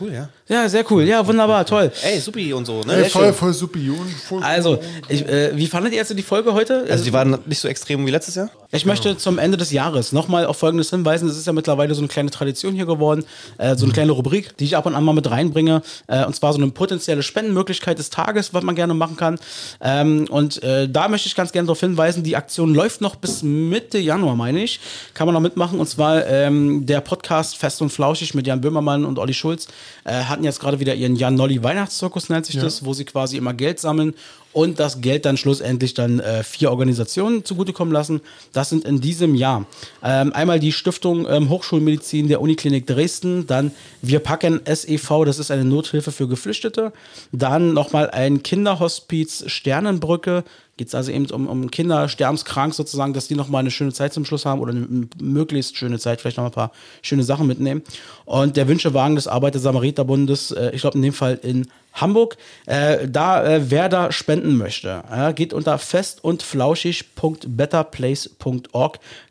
Cool, 0.00 0.12
ja. 0.12 0.28
Ja, 0.48 0.68
sehr 0.68 0.84
cool. 0.92 1.02
Ja, 1.04 1.26
wunderbar, 1.26 1.64
toll. 1.66 1.90
Ey, 2.02 2.20
supi 2.20 2.52
und 2.52 2.66
so, 2.66 2.82
ne? 2.82 3.04
Ey, 3.04 3.10
voll, 3.10 3.32
voll 3.32 3.52
supi. 3.52 3.90
Und 3.90 4.10
voll 4.10 4.42
Also, 4.42 4.78
ich, 5.08 5.26
äh, 5.26 5.56
wie 5.56 5.66
fandet 5.66 5.92
ihr 5.92 5.98
jetzt 5.98 6.16
die 6.16 6.22
Folge 6.22 6.52
heute? 6.52 6.86
Also 6.88 7.04
die 7.04 7.12
waren 7.12 7.38
nicht 7.46 7.58
so 7.58 7.68
extrem 7.68 8.06
wie 8.06 8.10
letztes 8.10 8.36
Jahr? 8.36 8.50
Ich 8.70 8.84
möchte 8.84 9.16
zum 9.16 9.38
Ende 9.38 9.56
des 9.56 9.72
Jahres 9.72 10.12
nochmal 10.12 10.44
auf 10.44 10.58
Folgendes 10.58 10.90
hinweisen. 10.90 11.26
Es 11.26 11.38
ist 11.38 11.46
ja 11.46 11.54
mittlerweile 11.54 11.94
so 11.94 12.02
eine 12.02 12.08
kleine 12.08 12.28
Tradition 12.28 12.74
hier 12.74 12.84
geworden, 12.84 13.24
äh, 13.56 13.74
so 13.76 13.86
eine 13.86 13.94
kleine 13.94 14.12
Rubrik, 14.12 14.58
die 14.58 14.64
ich 14.64 14.76
ab 14.76 14.84
und 14.84 14.94
an 14.94 15.04
mal 15.04 15.14
mit 15.14 15.30
reinbringe. 15.30 15.80
Äh, 16.06 16.26
und 16.26 16.36
zwar 16.36 16.52
so 16.52 16.58
eine 16.58 16.70
potenzielle 16.70 17.22
Spendenmöglichkeit 17.22 17.98
des 17.98 18.10
Tages, 18.10 18.52
was 18.52 18.62
man 18.62 18.74
gerne 18.74 18.92
machen 18.92 19.16
kann. 19.16 19.38
Ähm, 19.80 20.26
und 20.28 20.62
äh, 20.62 20.86
da 20.86 21.08
möchte 21.08 21.28
ich 21.28 21.34
ganz 21.34 21.52
gerne 21.52 21.64
darauf 21.64 21.80
hinweisen, 21.80 22.24
die 22.24 22.36
Aktion 22.36 22.74
läuft 22.74 23.00
noch 23.00 23.16
bis 23.16 23.42
Mitte 23.42 23.98
Januar, 23.98 24.36
meine 24.36 24.62
ich. 24.62 24.80
Kann 25.14 25.26
man 25.26 25.32
noch 25.32 25.40
mitmachen. 25.40 25.80
Und 25.80 25.88
zwar 25.88 26.26
ähm, 26.26 26.84
der 26.84 27.00
Podcast 27.00 27.56
Fest 27.56 27.80
und 27.80 27.88
Flauschig 27.88 28.34
mit 28.34 28.46
Jan 28.46 28.60
Böhmermann 28.60 29.06
und 29.06 29.18
Olli 29.18 29.32
Schulz 29.32 29.68
äh, 30.04 30.12
hatten 30.24 30.44
jetzt 30.44 30.60
gerade 30.60 30.78
wieder 30.78 30.94
ihren 30.94 31.16
Jan-Nolli 31.16 31.62
Weihnachtszirkus, 31.62 32.28
nennt 32.28 32.44
sich 32.44 32.60
das, 32.60 32.84
wo 32.84 32.92
sie 32.92 33.06
quasi 33.06 33.38
immer 33.38 33.54
Geld 33.54 33.80
sammeln 33.80 34.14
und 34.52 34.80
das 34.80 35.00
Geld 35.00 35.24
dann 35.24 35.36
schlussendlich 35.36 35.94
dann 35.94 36.20
äh, 36.20 36.42
vier 36.42 36.70
Organisationen 36.70 37.44
zugutekommen 37.44 37.92
lassen. 37.92 38.20
Das 38.52 38.70
sind 38.70 38.84
in 38.84 39.00
diesem 39.00 39.34
Jahr 39.34 39.66
ähm, 40.02 40.32
einmal 40.32 40.60
die 40.60 40.72
Stiftung 40.72 41.26
ähm, 41.28 41.48
Hochschulmedizin 41.48 42.28
der 42.28 42.40
Uniklinik 42.40 42.86
Dresden, 42.86 43.46
dann 43.46 43.72
Wir 44.02 44.20
packen 44.20 44.60
SEV, 44.64 45.24
das 45.24 45.38
ist 45.38 45.50
eine 45.50 45.64
Nothilfe 45.64 46.12
für 46.12 46.28
Geflüchtete, 46.28 46.92
dann 47.32 47.74
nochmal 47.74 48.10
ein 48.10 48.42
Kinderhospiz 48.42 49.44
Sternenbrücke, 49.46 50.44
geht 50.78 50.88
es 50.88 50.94
also 50.94 51.12
eben 51.12 51.26
um, 51.26 51.46
um 51.46 51.70
Kinder 51.70 52.08
sterbenskrank 52.08 52.72
sozusagen, 52.72 53.12
dass 53.12 53.28
die 53.28 53.34
nochmal 53.34 53.60
eine 53.60 53.70
schöne 53.70 53.92
Zeit 53.92 54.14
zum 54.14 54.24
Schluss 54.24 54.46
haben 54.46 54.60
oder 54.60 54.70
eine 54.70 55.08
möglichst 55.20 55.76
schöne 55.76 55.98
Zeit, 55.98 56.20
vielleicht 56.20 56.38
noch 56.38 56.46
ein 56.46 56.52
paar 56.52 56.72
schöne 57.02 57.24
Sachen 57.24 57.46
mitnehmen. 57.46 57.82
Und 58.24 58.56
der 58.56 58.68
Wünschewagen 58.68 59.16
des 59.16 59.28
Arbeiter-Samariter-Bundes, 59.28 60.52
äh, 60.52 60.70
ich 60.72 60.80
glaube 60.80 60.96
in 60.96 61.02
dem 61.02 61.12
Fall 61.12 61.38
in 61.42 61.66
Hamburg, 61.92 62.36
äh, 62.66 63.08
da 63.08 63.44
äh, 63.44 63.70
wer 63.70 63.88
da 63.88 64.12
spenden 64.12 64.56
möchte, 64.56 65.02
äh, 65.10 65.34
geht 65.34 65.52
unter 65.52 65.76
fest 65.78 66.20
und. 66.22 66.44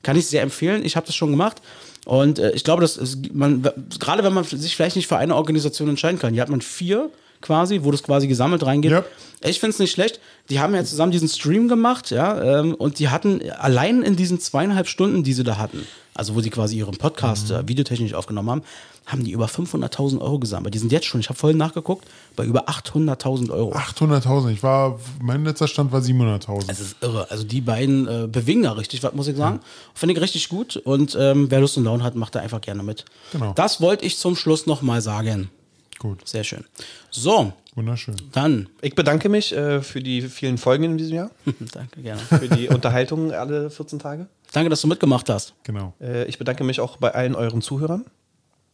Kann 0.03 0.18
ich 0.18 0.28
sehr 0.28 0.41
empfehlen. 0.41 0.86
Ich 0.86 0.95
habe 0.95 1.07
das 1.07 1.15
schon 1.15 1.32
gemacht. 1.32 1.61
Und 2.06 2.40
äh, 2.40 2.52
ich 2.52 2.64
glaube, 2.64 2.82
dass 2.82 3.18
man, 3.34 3.64
gerade 3.99 4.24
wenn 4.24 4.34
man 4.34 4.44
sich 4.44 4.76
vielleicht 4.76 4.95
nicht 4.95 5.07
für 5.07 5.18
eine 5.18 5.36
Organisation 5.36 5.90
entscheiden 5.90 6.19
kann, 6.19 6.34
hier 6.34 6.41
hat 6.41 6.49
man 6.49 6.61
vier 6.61 7.10
quasi, 7.42 7.82
wo 7.84 7.92
das 7.92 8.04
quasi 8.04 8.28
gesammelt 8.28 8.66
reingeht. 8.66 8.92
Ja. 8.92 9.04
Ich 9.42 9.60
finde 9.60 9.74
es 9.74 9.80
nicht 9.80 9.92
schlecht. 9.92 10.20
Die 10.50 10.60
haben 10.60 10.74
ja 10.74 10.84
zusammen 10.84 11.12
diesen 11.12 11.28
Stream 11.28 11.68
gemacht, 11.68 12.10
ja, 12.10 12.60
ähm, 12.60 12.74
und 12.74 13.00
die 13.00 13.10
hatten 13.10 13.42
allein 13.52 14.02
in 14.02 14.16
diesen 14.16 14.40
zweieinhalb 14.40 14.88
Stunden, 14.88 15.24
die 15.24 15.34
sie 15.34 15.44
da 15.44 15.58
hatten, 15.58 15.86
also 16.14 16.36
wo 16.36 16.42
sie 16.42 16.50
quasi 16.50 16.78
ihren 16.78 16.98
Podcast 16.98 17.52
äh, 17.52 17.68
videotechnisch 17.68 18.14
aufgenommen 18.14 18.50
haben, 18.50 18.62
haben 19.06 19.24
die 19.24 19.32
über 19.32 19.46
500.000 19.46 20.20
Euro 20.20 20.40
gesammelt. 20.40 20.74
Die 20.74 20.80
sind 20.80 20.92
jetzt 20.92 21.06
schon, 21.06 21.20
ich 21.20 21.30
habe 21.30 21.38
vorhin 21.38 21.58
nachgeguckt, 21.58 22.08
bei 22.36 22.46
über 22.46 22.68
800.000 22.70 23.52
Euro. 23.52 23.74
800.000. 23.74 24.52
Ich 24.52 24.64
war, 24.64 25.00
mein 25.22 25.44
letzter 25.46 25.68
Stand 25.68 25.92
war 25.92 26.02
700.000. 26.02 26.68
Das 26.68 26.80
ist 26.80 26.98
irre. 27.02 27.30
Also 27.30 27.44
die 27.44 27.62
beiden 27.62 28.08
äh, 28.08 28.28
bewegen 28.28 28.64
da 28.64 28.74
richtig, 28.74 29.04
was 29.04 29.14
muss 29.14 29.28
ich 29.28 29.38
sagen. 29.38 29.60
Finde 29.94 30.16
ich 30.16 30.22
richtig 30.22 30.50
gut. 30.50 30.78
Und 30.78 31.18
ähm, 31.20 31.50
wer 31.50 31.62
Lust 31.62 31.78
und 31.78 31.86
Laune 31.86 32.04
hat, 32.04 32.16
macht 32.16 32.36
da 32.36 32.40
einfach 32.40 32.62
gerne 32.62 32.84
mit. 32.84 33.06
Genau. 33.32 33.54
Das 33.54 33.80
wollte 33.80 34.06
ich 34.06 34.18
zum 34.18 34.36
Schluss 34.36 34.66
nochmal 34.66 35.02
sagen. 35.02 35.50
Gut, 35.99 36.28
Sehr 36.28 36.44
schön. 36.44 36.64
So, 37.10 37.53
wunderschön. 37.76 38.15
dann. 38.32 38.69
Ich 38.82 38.94
bedanke 38.95 39.30
mich 39.30 39.52
äh, 39.56 39.82
für 39.82 39.99
die 40.02 40.22
vielen 40.22 40.57
Folgen 40.57 40.84
in 40.84 40.98
diesem 40.98 41.15
Jahr, 41.15 41.32
Danke, 41.74 42.02
gerne. 42.02 42.22
für 42.22 42.48
die 42.48 42.69
Unterhaltung 42.69 43.32
alle 43.34 43.69
14 43.72 43.98
Tage. 43.99 44.28
Danke, 44.53 44.69
dass 44.69 44.82
du 44.82 44.88
mitgemacht 44.88 45.30
hast. 45.30 45.53
Genau. 45.64 45.94
Äh, 45.99 46.26
ich 46.26 46.38
bedanke 46.38 46.64
mich 46.64 46.80
auch 46.80 46.98
bei 46.98 47.14
allen 47.15 47.34
euren 47.36 47.61
Zuhörern, 47.61 48.06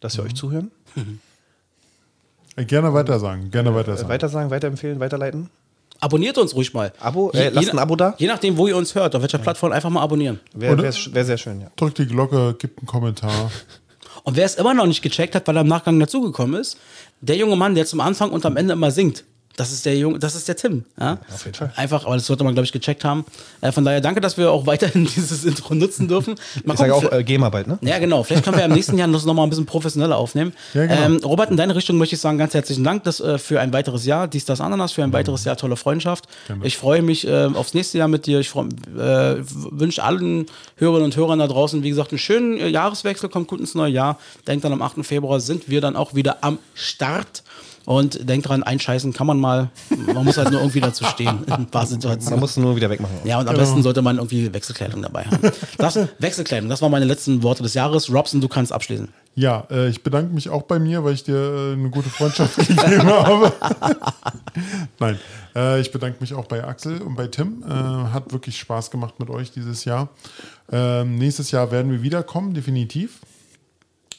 dass 0.02 0.18
ihr 0.18 0.24
euch 0.24 0.36
zuhören. 0.36 0.72
Äh, 2.56 2.66
Gerne 2.66 2.94
weiter 2.94 3.20
sagen. 3.20 3.50
Gerne 3.50 3.74
weiter 3.74 3.94
Äh, 3.94 3.98
sagen. 3.98 4.10
weitersagen, 4.10 4.52
weiterempfehlen, 4.52 5.00
weiterleiten. 5.00 5.50
Abonniert 6.00 6.38
uns 6.38 6.54
ruhig 6.54 6.72
mal. 6.74 6.94
Abo, 7.00 7.32
Je- 7.34 7.40
äh, 7.46 7.50
lasst 7.50 7.66
je 7.68 7.72
ein 7.72 7.80
Abo 7.80 7.96
da. 7.96 8.14
Je 8.20 8.28
nachdem, 8.28 8.58
wo 8.58 8.68
ihr 8.68 8.78
uns 8.78 8.94
hört, 8.94 9.16
auf 9.16 9.22
welcher 9.24 9.40
Plattform, 9.40 9.72
einfach 9.72 9.90
mal 9.90 10.02
abonnieren. 10.04 10.40
Wäre 10.54 10.78
wär, 10.78 10.94
wär 10.94 11.26
sehr 11.26 11.38
schön, 11.40 11.62
ja. 11.62 11.72
Drückt 11.76 11.98
die 11.98 12.06
Glocke, 12.06 12.56
gibt 12.60 12.78
einen 12.80 12.86
Kommentar. 12.88 13.52
Und 14.24 14.36
wer 14.36 14.46
es 14.46 14.56
immer 14.56 14.74
noch 14.74 14.86
nicht 14.86 15.02
gecheckt 15.02 15.36
hat, 15.36 15.48
weil 15.48 15.58
er 15.58 15.62
im 15.62 15.68
Nachgang 15.68 16.00
dazugekommen 16.00 16.60
ist, 16.60 16.78
der 17.22 17.38
junge 17.38 17.56
Mann, 17.56 17.76
der 17.76 17.86
zum 17.86 18.00
Anfang 18.00 18.32
und 18.32 18.46
am 18.46 18.58
Ende 18.58 18.74
immer 18.74 18.92
singt. 18.92 19.24
Das 19.56 19.72
ist 19.72 19.86
der 19.86 19.96
Junge, 19.96 20.18
das 20.18 20.34
ist 20.36 20.48
der 20.48 20.56
Tim. 20.56 20.84
Ja? 21.00 21.20
Auf 21.32 21.46
jeden 21.46 21.56
Fall. 21.56 21.72
Einfach, 21.76 22.06
aber 22.06 22.16
das 22.16 22.26
sollte 22.26 22.44
man, 22.44 22.56
glaube 22.56 22.66
ich, 22.66 22.72
gecheckt 22.72 23.06
haben. 23.06 23.24
Äh, 23.62 23.72
von 23.72 23.86
daher 23.86 24.02
danke, 24.02 24.20
dass 24.20 24.36
wir 24.38 24.52
auch 24.52 24.66
weiterhin 24.66 25.06
dieses 25.16 25.46
Intro 25.46 25.76
nutzen 25.76 26.08
dürfen. 26.08 26.36
Mal 26.66 26.74
Ich 26.74 26.80
sage 26.80 26.96
auch 26.96 27.04
äh, 27.12 27.38
bald, 27.38 27.68
ne? 27.68 27.78
Ja, 27.82 28.00
genau. 28.00 28.24
Vielleicht 28.24 28.44
können 28.44 28.58
wir 28.58 28.66
im 28.66 28.72
nächsten 28.72 28.98
Jahr 28.98 29.08
das 29.10 29.26
nochmal 29.26 29.46
ein 29.46 29.50
bisschen 29.50 29.68
professioneller 29.68 30.18
aufnehmen. 30.18 30.54
Ja, 30.74 30.88
genau. 30.88 31.02
ähm, 31.02 31.20
Robert, 31.24 31.52
in 31.52 31.58
deine 31.58 31.76
Richtung 31.76 31.98
möchte 31.98 32.16
ich 32.16 32.22
sagen, 32.22 32.38
ganz 32.40 32.54
herzlichen 32.56 32.84
Dank 32.84 33.04
dass, 33.04 33.20
äh, 33.20 33.38
für 33.38 33.60
ein 33.60 33.74
weiteres 33.74 34.06
Jahr. 34.06 34.28
Dies, 34.28 34.46
das, 34.46 34.60
Ananas, 34.60 34.94
für 34.94 35.04
ein 35.04 35.14
weiteres 35.14 35.44
Jahr 35.44 35.56
tolle 35.56 35.76
Freundschaft. 35.76 36.28
Gerne. 36.48 36.66
Ich 36.66 36.78
freue 36.78 37.04
mich 37.04 37.28
äh, 37.28 37.46
aufs 37.54 37.76
nächste 37.76 38.00
Jahr 38.00 38.08
mit 38.08 38.26
dir. 38.26 38.40
Ich 38.40 38.50
äh, 38.56 38.56
wünsche 38.96 40.04
allen 40.04 40.48
Hörerinnen 40.78 41.06
und 41.06 41.16
Hörern 41.16 41.40
da 41.40 41.48
draußen, 41.48 41.84
wie 41.84 41.90
gesagt, 41.90 42.12
einen 42.12 42.20
schönen 42.20 42.58
äh, 42.58 42.70
Jahreswechsel. 42.70 43.30
Kommt 43.30 43.48
gut 43.48 43.60
ins 43.60 43.76
neue 43.76 43.92
Jahr. 43.92 44.18
Denkt 44.48 44.66
dann, 44.66 44.74
am 44.74 44.82
8. 44.82 45.06
Februar 45.06 45.40
sind 45.40 45.70
wir 45.70 45.80
dann 45.80 45.96
auch 45.96 46.16
wieder 46.16 46.38
am 46.42 46.58
Start. 46.74 47.44
Und 47.86 48.30
denkt 48.30 48.48
dran, 48.48 48.64
einscheißen 48.64 49.12
kann 49.12 49.28
man 49.28 49.40
mal. 49.40 49.70
Man 50.14 50.24
muss 50.24 50.38
halt 50.38 50.52
nur 50.52 50.62
irgendwie 50.62 50.80
dazu 50.80 51.04
stehen. 51.04 51.44
In 51.46 51.54
ein 51.54 51.66
paar 51.66 51.86
Man 51.90 52.40
muss 52.40 52.56
nur 52.56 52.76
wieder 52.76 52.90
wegmachen. 52.90 53.18
Ja, 53.26 53.40
und 53.40 53.50
am 53.50 53.56
besten 53.56 53.84
sollte 53.84 54.02
man 54.02 54.18
irgendwie 54.18 54.54
Wechselkleidung 54.54 55.02
dabei 55.02 55.26
haben. 55.26 55.52
Das, 55.78 56.00
Wechselkleidung, 56.20 56.70
das 56.70 56.82
waren 56.82 56.92
meine 56.92 57.06
letzten 57.06 57.44
Worte 57.44 57.62
des 57.62 57.74
Jahres. 57.74 58.10
Robson, 58.12 58.40
du 58.40 58.48
kannst 58.48 58.72
abschließen. 58.72 59.10
Ja, 59.36 59.68
äh, 59.72 59.90
ich 59.90 60.04
bedanke 60.04 60.34
mich 60.34 60.50
auch 60.50 60.64
bei 60.64 60.80
mir, 60.80 61.04
weil 61.04 61.14
ich 61.14 61.24
dir 61.24 61.36
äh, 61.36 61.74
eine 61.74 61.90
gute 61.90 62.10
Freundschaft 62.10 62.56
gegeben 62.68 63.04
habe. 63.04 63.52
Nein, 65.00 65.20
äh, 65.56 65.82
ich 65.82 65.92
bedanke 65.92 66.18
mich 66.22 66.34
auch 66.34 66.46
bei 66.46 66.64
Axel 66.64 67.02
und 67.02 67.16
bei 67.16 67.28
Tim. 67.28 67.64
Äh, 67.68 67.74
hat 67.74 68.32
wirklich 68.32 68.58
Spaß 68.60 68.92
gemacht 68.92 69.16
mit 69.20 69.30
euch 69.30 69.52
dieses 69.52 69.86
Jahr. 69.86 70.10
Ähm, 70.72 71.18
nächstes 71.18 71.52
Jahr 71.52 71.72
werden 71.72 71.92
wir 71.92 72.04
wiederkommen, 72.04 72.54
definitiv. 72.54 73.20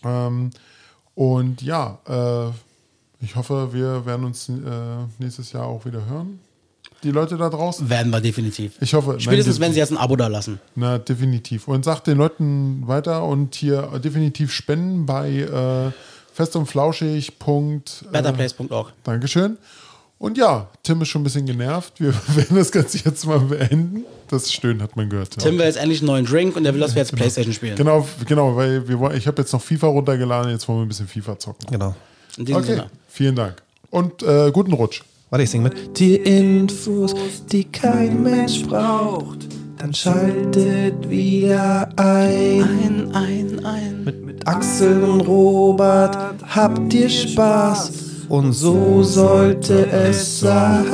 Ähm, 0.04 0.50
und 1.14 1.62
ja, 1.62 1.98
äh, 2.06 2.52
ich 3.20 3.36
hoffe, 3.36 3.72
wir 3.72 4.04
werden 4.06 4.24
uns 4.24 4.48
äh, 4.48 4.52
nächstes 5.18 5.52
Jahr 5.52 5.66
auch 5.66 5.84
wieder 5.84 6.06
hören. 6.06 6.40
Die 7.02 7.10
Leute 7.10 7.36
da 7.36 7.50
draußen. 7.50 7.88
Werden 7.90 8.10
wir 8.10 8.20
definitiv. 8.20 8.72
Ich 8.80 8.94
hoffe, 8.94 9.20
Spätestens, 9.20 9.58
nein, 9.58 9.68
wenn 9.68 9.72
sie 9.74 9.78
jetzt 9.78 9.92
ein 9.92 9.98
Abo 9.98 10.16
da 10.16 10.26
lassen. 10.26 10.58
Na, 10.74 10.98
definitiv. 10.98 11.68
Und 11.68 11.84
sagt 11.84 12.06
den 12.06 12.16
Leuten 12.16 12.86
weiter 12.86 13.24
und 13.24 13.54
hier 13.54 13.82
definitiv 14.02 14.52
spenden 14.52 15.04
bei 15.04 15.40
äh, 15.40 15.92
fest 16.32 16.56
und 16.56 16.66
flauschig. 16.66 17.38
Punkt, 17.38 18.06
äh. 18.12 18.22
Dankeschön. 19.04 19.58
Und 20.18 20.38
ja, 20.38 20.68
Tim 20.82 21.02
ist 21.02 21.08
schon 21.08 21.20
ein 21.20 21.24
bisschen 21.24 21.44
genervt. 21.44 22.00
Wir 22.00 22.14
werden 22.34 22.56
das 22.56 22.72
Ganze 22.72 22.98
jetzt 23.04 23.26
mal 23.26 23.40
beenden. 23.40 24.04
Das 24.28 24.50
Stöhnen 24.50 24.80
hat 24.80 24.96
man 24.96 25.10
gehört. 25.10 25.36
Tim 25.38 25.58
will 25.58 25.66
jetzt 25.66 25.76
endlich 25.76 26.00
einen 26.00 26.06
neuen 26.06 26.24
Drink 26.24 26.56
und 26.56 26.64
der 26.64 26.72
will, 26.72 26.80
dass 26.80 26.94
wir 26.94 27.02
jetzt 27.02 27.14
Playstation 27.14 27.52
spielen. 27.52 27.76
Genau, 27.76 28.08
genau, 28.26 28.56
weil 28.56 28.88
wir 28.88 29.10
ich 29.12 29.26
habe 29.26 29.42
jetzt 29.42 29.52
noch 29.52 29.60
FIFA 29.60 29.88
runtergeladen, 29.88 30.50
jetzt 30.50 30.66
wollen 30.66 30.78
wir 30.78 30.86
ein 30.86 30.88
bisschen 30.88 31.08
FIFA 31.08 31.38
zocken. 31.38 31.66
Genau. 31.70 31.94
In 32.38 32.46
diesem 32.46 32.62
Okay, 32.62 32.72
Sinne. 32.72 32.90
Vielen 33.14 33.36
Dank. 33.36 33.62
Und 33.90 34.22
äh, 34.22 34.50
guten 34.52 34.72
Rutsch. 34.72 35.02
Warte, 35.30 35.44
ich 35.44 35.50
singe 35.50 35.64
mit. 35.64 35.98
Die 35.98 36.16
Infos, 36.16 37.14
die 37.50 37.64
kein 37.64 38.22
Mensch 38.22 38.64
braucht, 38.66 39.46
dann 39.78 39.94
schaltet 39.94 41.08
wieder 41.08 41.88
ein. 41.96 42.62
Ein, 42.62 43.14
ein, 43.14 43.64
ein. 43.64 44.04
Mit, 44.04 44.24
mit 44.24 44.46
Axel 44.46 45.02
und 45.04 45.20
Robert 45.22 46.16
habt 46.54 46.92
ihr 46.92 47.08
Spaß 47.08 47.92
und 48.28 48.52
so 48.52 49.02
sollte 49.02 49.86
es 49.86 50.40
sein. 50.40 50.84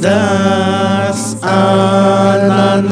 Das 0.00 1.36
Ananas, 1.42 2.90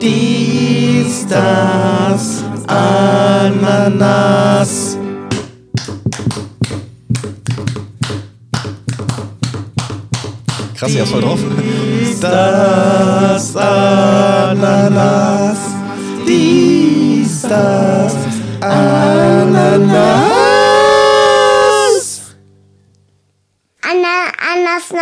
dies, 0.00 1.26
das 1.26 2.42
Ananas. 2.66 4.14
Krass, 10.84 10.94
ihr 10.94 11.00
habt 11.00 11.12
voll 11.12 11.22
drauf. 11.22 11.40
Das 12.20 13.56
Ananas, 13.56 15.58
dies, 16.28 17.40
das 17.40 18.14
Ananas. 18.60 19.94
Anna, 23.80 24.28
Ananas 24.52 24.92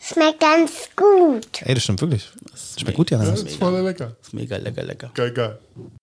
schmeckt 0.00 0.40
ganz 0.40 0.88
gut. 0.96 1.60
Ey, 1.60 1.74
das 1.74 1.82
stimmt 1.82 2.00
wirklich. 2.00 2.30
Schmeckt 2.78 2.96
gut, 2.96 3.10
die 3.10 3.16
Ananas. 3.16 3.42
Das 3.42 3.52
ist 3.52 3.58
voll 3.58 3.78
lecker. 3.82 4.16
Ist 4.22 4.32
mega 4.32 4.56
lecker, 4.56 4.84
lecker. 4.84 5.10
Geil, 5.12 5.32
geil. 5.32 5.58